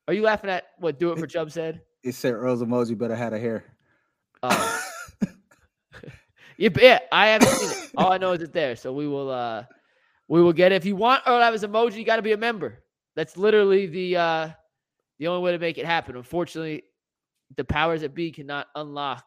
Are 0.09 0.13
you 0.13 0.23
laughing 0.23 0.49
at 0.49 0.65
what 0.77 0.99
Do 0.99 1.13
It 1.13 1.19
for 1.19 1.25
Chubb 1.25 1.51
said? 1.51 1.79
It 2.03 2.15
said 2.15 2.33
Earl's 2.33 2.61
emoji 2.61 2.97
better 2.97 3.15
had 3.15 3.31
a 3.31 3.39
hair. 3.39 3.63
Oh. 4.43 4.83
yeah, 6.57 6.69
yeah, 6.81 6.99
I 7.13 7.27
haven't 7.27 7.47
seen 7.47 7.69
it. 7.71 7.91
All 7.95 8.11
I 8.11 8.17
know 8.17 8.33
is 8.33 8.41
it's 8.41 8.51
there. 8.51 8.75
So 8.75 8.91
we 8.91 9.07
will 9.07 9.31
uh 9.31 9.63
we 10.27 10.41
will 10.41 10.51
get 10.51 10.73
it. 10.73 10.75
If 10.75 10.85
you 10.85 10.97
want 10.97 11.23
Earl 11.25 11.39
to 11.39 11.45
have 11.45 11.53
his 11.53 11.63
emoji, 11.63 11.95
you 11.95 12.03
got 12.03 12.17
to 12.17 12.21
be 12.21 12.33
a 12.33 12.37
member. 12.37 12.83
That's 13.15 13.37
literally 13.37 13.85
the 13.85 14.17
uh 14.17 14.49
the 15.19 15.27
only 15.27 15.41
way 15.41 15.53
to 15.53 15.59
make 15.59 15.77
it 15.77 15.85
happen. 15.85 16.17
Unfortunately, 16.17 16.83
the 17.55 17.63
powers 17.63 18.01
that 18.01 18.13
be 18.13 18.33
cannot 18.33 18.67
unlock 18.75 19.23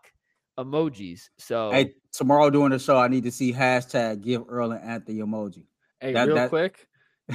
emojis. 0.59 1.31
So 1.39 1.71
hey, 1.71 1.95
tomorrow 2.13 2.51
during 2.51 2.73
the 2.73 2.79
show, 2.79 2.99
I 2.99 3.09
need 3.09 3.25
to 3.25 3.33
see 3.33 3.55
hashtag 3.55 4.21
give 4.21 4.45
Earl 4.51 4.73
and 4.73 4.85
Anthony 4.85 5.21
emoji. 5.21 5.65
Hey, 5.99 6.13
that, 6.13 6.27
real 6.27 6.37
that... 6.37 6.51
quick. 6.51 6.87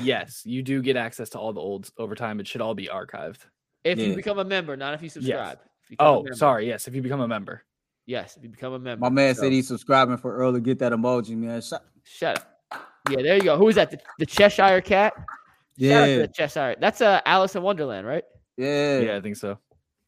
Yes, 0.01 0.43
you 0.45 0.61
do 0.61 0.81
get 0.81 0.95
access 0.95 1.29
to 1.29 1.39
all 1.39 1.53
the 1.53 1.61
olds 1.61 1.91
over 1.97 2.15
time. 2.15 2.39
It 2.39 2.47
should 2.47 2.61
all 2.61 2.75
be 2.75 2.87
archived. 2.87 3.39
If 3.83 3.99
yeah. 3.99 4.07
you 4.07 4.15
become 4.15 4.39
a 4.39 4.45
member, 4.45 4.75
not 4.75 4.93
if 4.93 5.01
you 5.01 5.09
subscribe. 5.09 5.59
Yes. 5.61 5.69
If 5.83 5.91
you 5.91 5.97
oh, 5.99 6.25
sorry. 6.33 6.67
Yes, 6.67 6.87
if 6.87 6.95
you 6.95 7.01
become 7.01 7.21
a 7.21 7.27
member. 7.27 7.63
Yes, 8.05 8.37
if 8.37 8.43
you 8.43 8.49
become 8.49 8.73
a 8.73 8.79
member. 8.79 9.01
My 9.01 9.09
man 9.09 9.35
so. 9.35 9.43
said 9.43 9.51
he's 9.51 9.67
subscribing 9.67 10.17
for 10.17 10.35
early. 10.35 10.61
get 10.61 10.79
that 10.79 10.91
emoji, 10.91 11.35
man. 11.35 11.61
Shut, 11.61 11.83
Shut 12.03 12.37
up. 12.39 12.87
Yeah, 13.09 13.21
there 13.21 13.35
you 13.35 13.43
go. 13.43 13.57
Who 13.57 13.67
is 13.67 13.75
that? 13.75 13.91
The, 13.91 13.99
the 14.19 14.25
Cheshire 14.25 14.81
Cat? 14.81 15.13
Yeah. 15.77 16.05
the 16.05 16.27
Cheshire. 16.27 16.75
That's 16.79 17.01
uh, 17.01 17.21
Alice 17.25 17.55
in 17.55 17.61
Wonderland, 17.61 18.07
right? 18.07 18.23
Yeah. 18.57 18.99
Yeah, 18.99 19.17
I 19.17 19.21
think 19.21 19.37
so. 19.37 19.59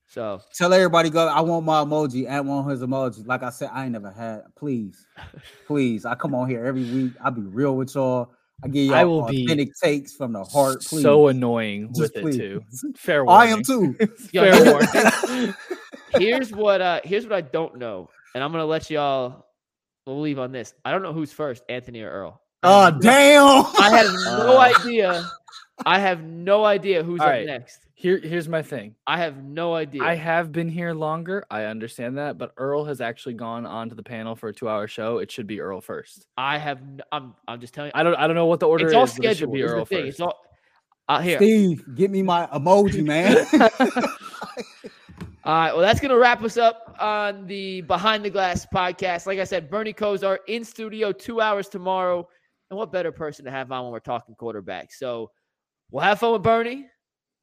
So 0.10 0.42
tell 0.54 0.74
everybody 0.74 1.10
go. 1.10 1.28
I 1.28 1.42
want 1.42 1.66
my 1.66 1.84
emoji. 1.84 2.30
I 2.30 2.40
want 2.40 2.70
his 2.70 2.82
emoji. 2.82 3.28
Like 3.28 3.44
I 3.44 3.50
said, 3.50 3.70
I 3.74 3.84
ain't 3.84 3.92
never 3.92 4.10
had. 4.10 4.44
Please, 4.56 5.06
please. 5.68 6.06
I 6.06 6.16
come 6.16 6.34
on 6.34 6.50
here 6.50 6.66
every 6.66 6.84
week. 6.84 7.14
I'll 7.22 7.32
be 7.32 7.42
real 7.42 7.76
with 7.76 7.94
y'all. 7.94 8.32
I 8.64 8.68
give 8.70 8.86
you 8.86 8.94
I 8.94 9.04
will 9.06 9.26
authentic 9.26 9.70
be 9.70 9.74
takes 9.82 10.16
from 10.16 10.34
the 10.34 10.44
heart. 10.44 10.82
Please. 10.82 11.04
So 11.04 11.28
annoying 11.28 11.94
Just 11.94 12.16
with 12.16 12.24
please. 12.24 12.36
it 12.36 12.40
too. 12.40 12.64
Fair 12.98 13.24
warning. 13.24 13.50
I 13.50 13.54
am 13.54 13.64
too. 13.64 13.94
Fair 14.32 14.74
warning. 14.74 15.54
here's 16.16 16.52
what. 16.52 16.82
Uh, 16.82 17.02
here's 17.04 17.24
what 17.24 17.34
I 17.34 17.42
don't 17.42 17.78
know, 17.78 18.10
and 18.34 18.44
I'm 18.44 18.52
gonna 18.52 18.66
let 18.66 18.90
y'all 18.90 19.46
leave 20.08 20.40
on 20.40 20.52
this. 20.52 20.74
I 20.84 20.92
don't 20.92 21.04
know 21.04 21.14
who's 21.14 21.32
first, 21.32 21.64
Anthony 21.70 22.02
or 22.02 22.10
Earl. 22.10 22.42
Oh 22.64 22.90
damn! 23.00 23.66
I 23.80 23.96
have 23.96 24.12
no 24.26 24.58
uh, 24.58 24.74
idea. 24.76 25.30
I 25.86 26.00
have 26.00 26.24
no 26.24 26.66
idea 26.66 27.04
who's 27.04 27.22
up 27.22 27.28
right. 27.28 27.46
next. 27.46 27.82
Here, 27.94 28.20
here's 28.20 28.48
my 28.48 28.62
thing. 28.62 28.96
I 29.06 29.18
have 29.18 29.44
no 29.44 29.74
idea. 29.74 30.04
I 30.04 30.16
have 30.16 30.52
been 30.52 30.70
here 30.70 30.94
longer. 30.94 31.46
I 31.50 31.64
understand 31.64 32.18
that, 32.18 32.38
but 32.38 32.52
Earl 32.58 32.86
has 32.86 33.02
actually 33.02 33.34
gone 33.34 33.66
onto 33.66 33.96
the 33.96 34.04
panel 34.04 34.36
for 34.36 34.50
a 34.50 34.54
two-hour 34.54 34.88
show. 34.88 35.18
It 35.18 35.32
should 35.32 35.48
be 35.48 35.60
Earl 35.60 35.82
first. 35.82 36.28
I 36.38 36.58
have. 36.58 36.80
I'm. 37.12 37.34
I'm 37.48 37.60
just 37.60 37.74
telling 37.74 37.90
you. 37.90 38.00
I 38.00 38.04
don't. 38.04 38.16
I 38.16 38.28
don't 38.28 38.36
know 38.36 38.46
what 38.46 38.60
the 38.60 38.68
order 38.68 38.86
it's 38.86 38.92
is. 38.92 38.96
All 38.96 39.08
scheduled. 39.08 39.32
It 39.32 39.38
should 39.38 39.52
be 39.52 39.64
Earl 39.64 39.86
first. 39.86 40.06
It's 40.06 40.20
all. 40.20 40.40
Uh, 41.10 41.22
here, 41.22 41.38
Steve, 41.38 41.84
get 41.96 42.12
me 42.12 42.22
my 42.22 42.48
emoji, 42.48 43.04
man. 43.04 43.38
all 45.44 45.54
right. 45.54 45.72
Well, 45.72 45.82
that's 45.82 46.00
gonna 46.00 46.18
wrap 46.18 46.44
us 46.44 46.58
up 46.58 46.96
on 47.00 47.48
the 47.48 47.82
Behind 47.82 48.26
the 48.26 48.30
Glass 48.30 48.68
podcast. 48.72 49.26
Like 49.26 49.40
I 49.40 49.44
said, 49.44 49.70
Bernie 49.70 49.94
Kosar 49.94 50.40
in 50.48 50.64
studio 50.66 51.12
two 51.12 51.40
hours 51.40 51.70
tomorrow, 51.70 52.28
and 52.70 52.78
what 52.78 52.92
better 52.92 53.12
person 53.12 53.46
to 53.46 53.52
have 53.52 53.72
on 53.72 53.86
when 53.86 53.94
we're 53.94 54.00
talking 54.00 54.36
quarterback? 54.36 54.94
So 54.94 55.32
we'll 55.92 56.04
have 56.04 56.20
fun 56.20 56.34
with 56.34 56.44
Bernie. 56.44 56.86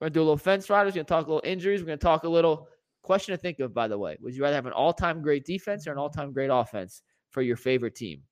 We're 0.01 0.07
gonna 0.07 0.15
do 0.15 0.21
a 0.21 0.25
little 0.25 0.37
fence 0.37 0.69
riders. 0.71 0.93
We're 0.93 1.05
gonna 1.05 1.05
talk 1.05 1.27
a 1.27 1.33
little 1.35 1.51
injuries. 1.51 1.81
We're 1.81 1.87
gonna 1.87 1.97
talk 1.99 2.25
a 2.25 2.29
little 2.29 2.69
question 3.03 3.33
to 3.33 3.39
think 3.39 3.61
of. 3.61 3.75
By 3.75 3.89
the 3.89 3.99
way, 3.99 4.17
would 4.21 4.35
you 4.35 4.43
rather 4.43 4.57
have 4.57 4.67
an 4.67 4.73
all-time 4.73 5.23
great 5.23 5.45
defense 5.45 5.87
or 5.87 5.93
an 5.93 5.99
all-time 5.99 6.33
great 6.33 6.51
offense 6.53 7.03
for 7.31 7.43
your 7.43 7.57
favorite 7.57 7.95
team? 7.95 8.23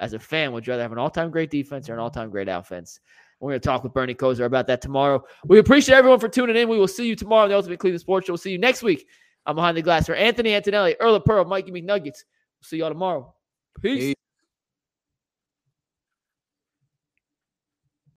As 0.00 0.12
a 0.12 0.18
fan, 0.18 0.52
would 0.52 0.66
you 0.66 0.72
rather 0.72 0.82
have 0.82 0.92
an 0.92 0.98
all-time 0.98 1.30
great 1.30 1.50
defense 1.50 1.88
or 1.88 1.94
an 1.94 1.98
all-time 1.98 2.30
great 2.30 2.48
offense? 2.48 3.00
We're 3.40 3.50
going 3.50 3.60
to 3.60 3.66
talk 3.66 3.84
with 3.84 3.92
Bernie 3.92 4.14
Kosar 4.14 4.46
about 4.46 4.66
that 4.66 4.80
tomorrow. 4.80 5.22
We 5.44 5.60
appreciate 5.60 5.94
everyone 5.94 6.18
for 6.18 6.28
tuning 6.28 6.56
in. 6.56 6.68
We 6.68 6.78
will 6.78 6.88
see 6.88 7.06
you 7.06 7.14
tomorrow 7.14 7.44
on 7.44 7.50
the 7.50 7.54
Ultimate 7.54 7.78
Cleveland 7.78 8.00
Sports 8.00 8.26
Show. 8.26 8.32
We'll 8.32 8.38
see 8.38 8.50
you 8.50 8.58
next 8.58 8.82
week. 8.82 9.06
I'm 9.46 9.54
behind 9.54 9.76
the 9.76 9.82
glass 9.82 10.06
for 10.06 10.14
Anthony 10.14 10.54
Antonelli, 10.54 10.96
Earl 10.98 11.14
of 11.14 11.24
Pearl, 11.24 11.44
Mikey 11.44 11.70
McNuggets. 11.70 12.04
We'll 12.04 12.64
see 12.64 12.78
y'all 12.78 12.88
tomorrow. 12.88 13.32
Peace. 13.80 14.06
Peace. 14.06 14.14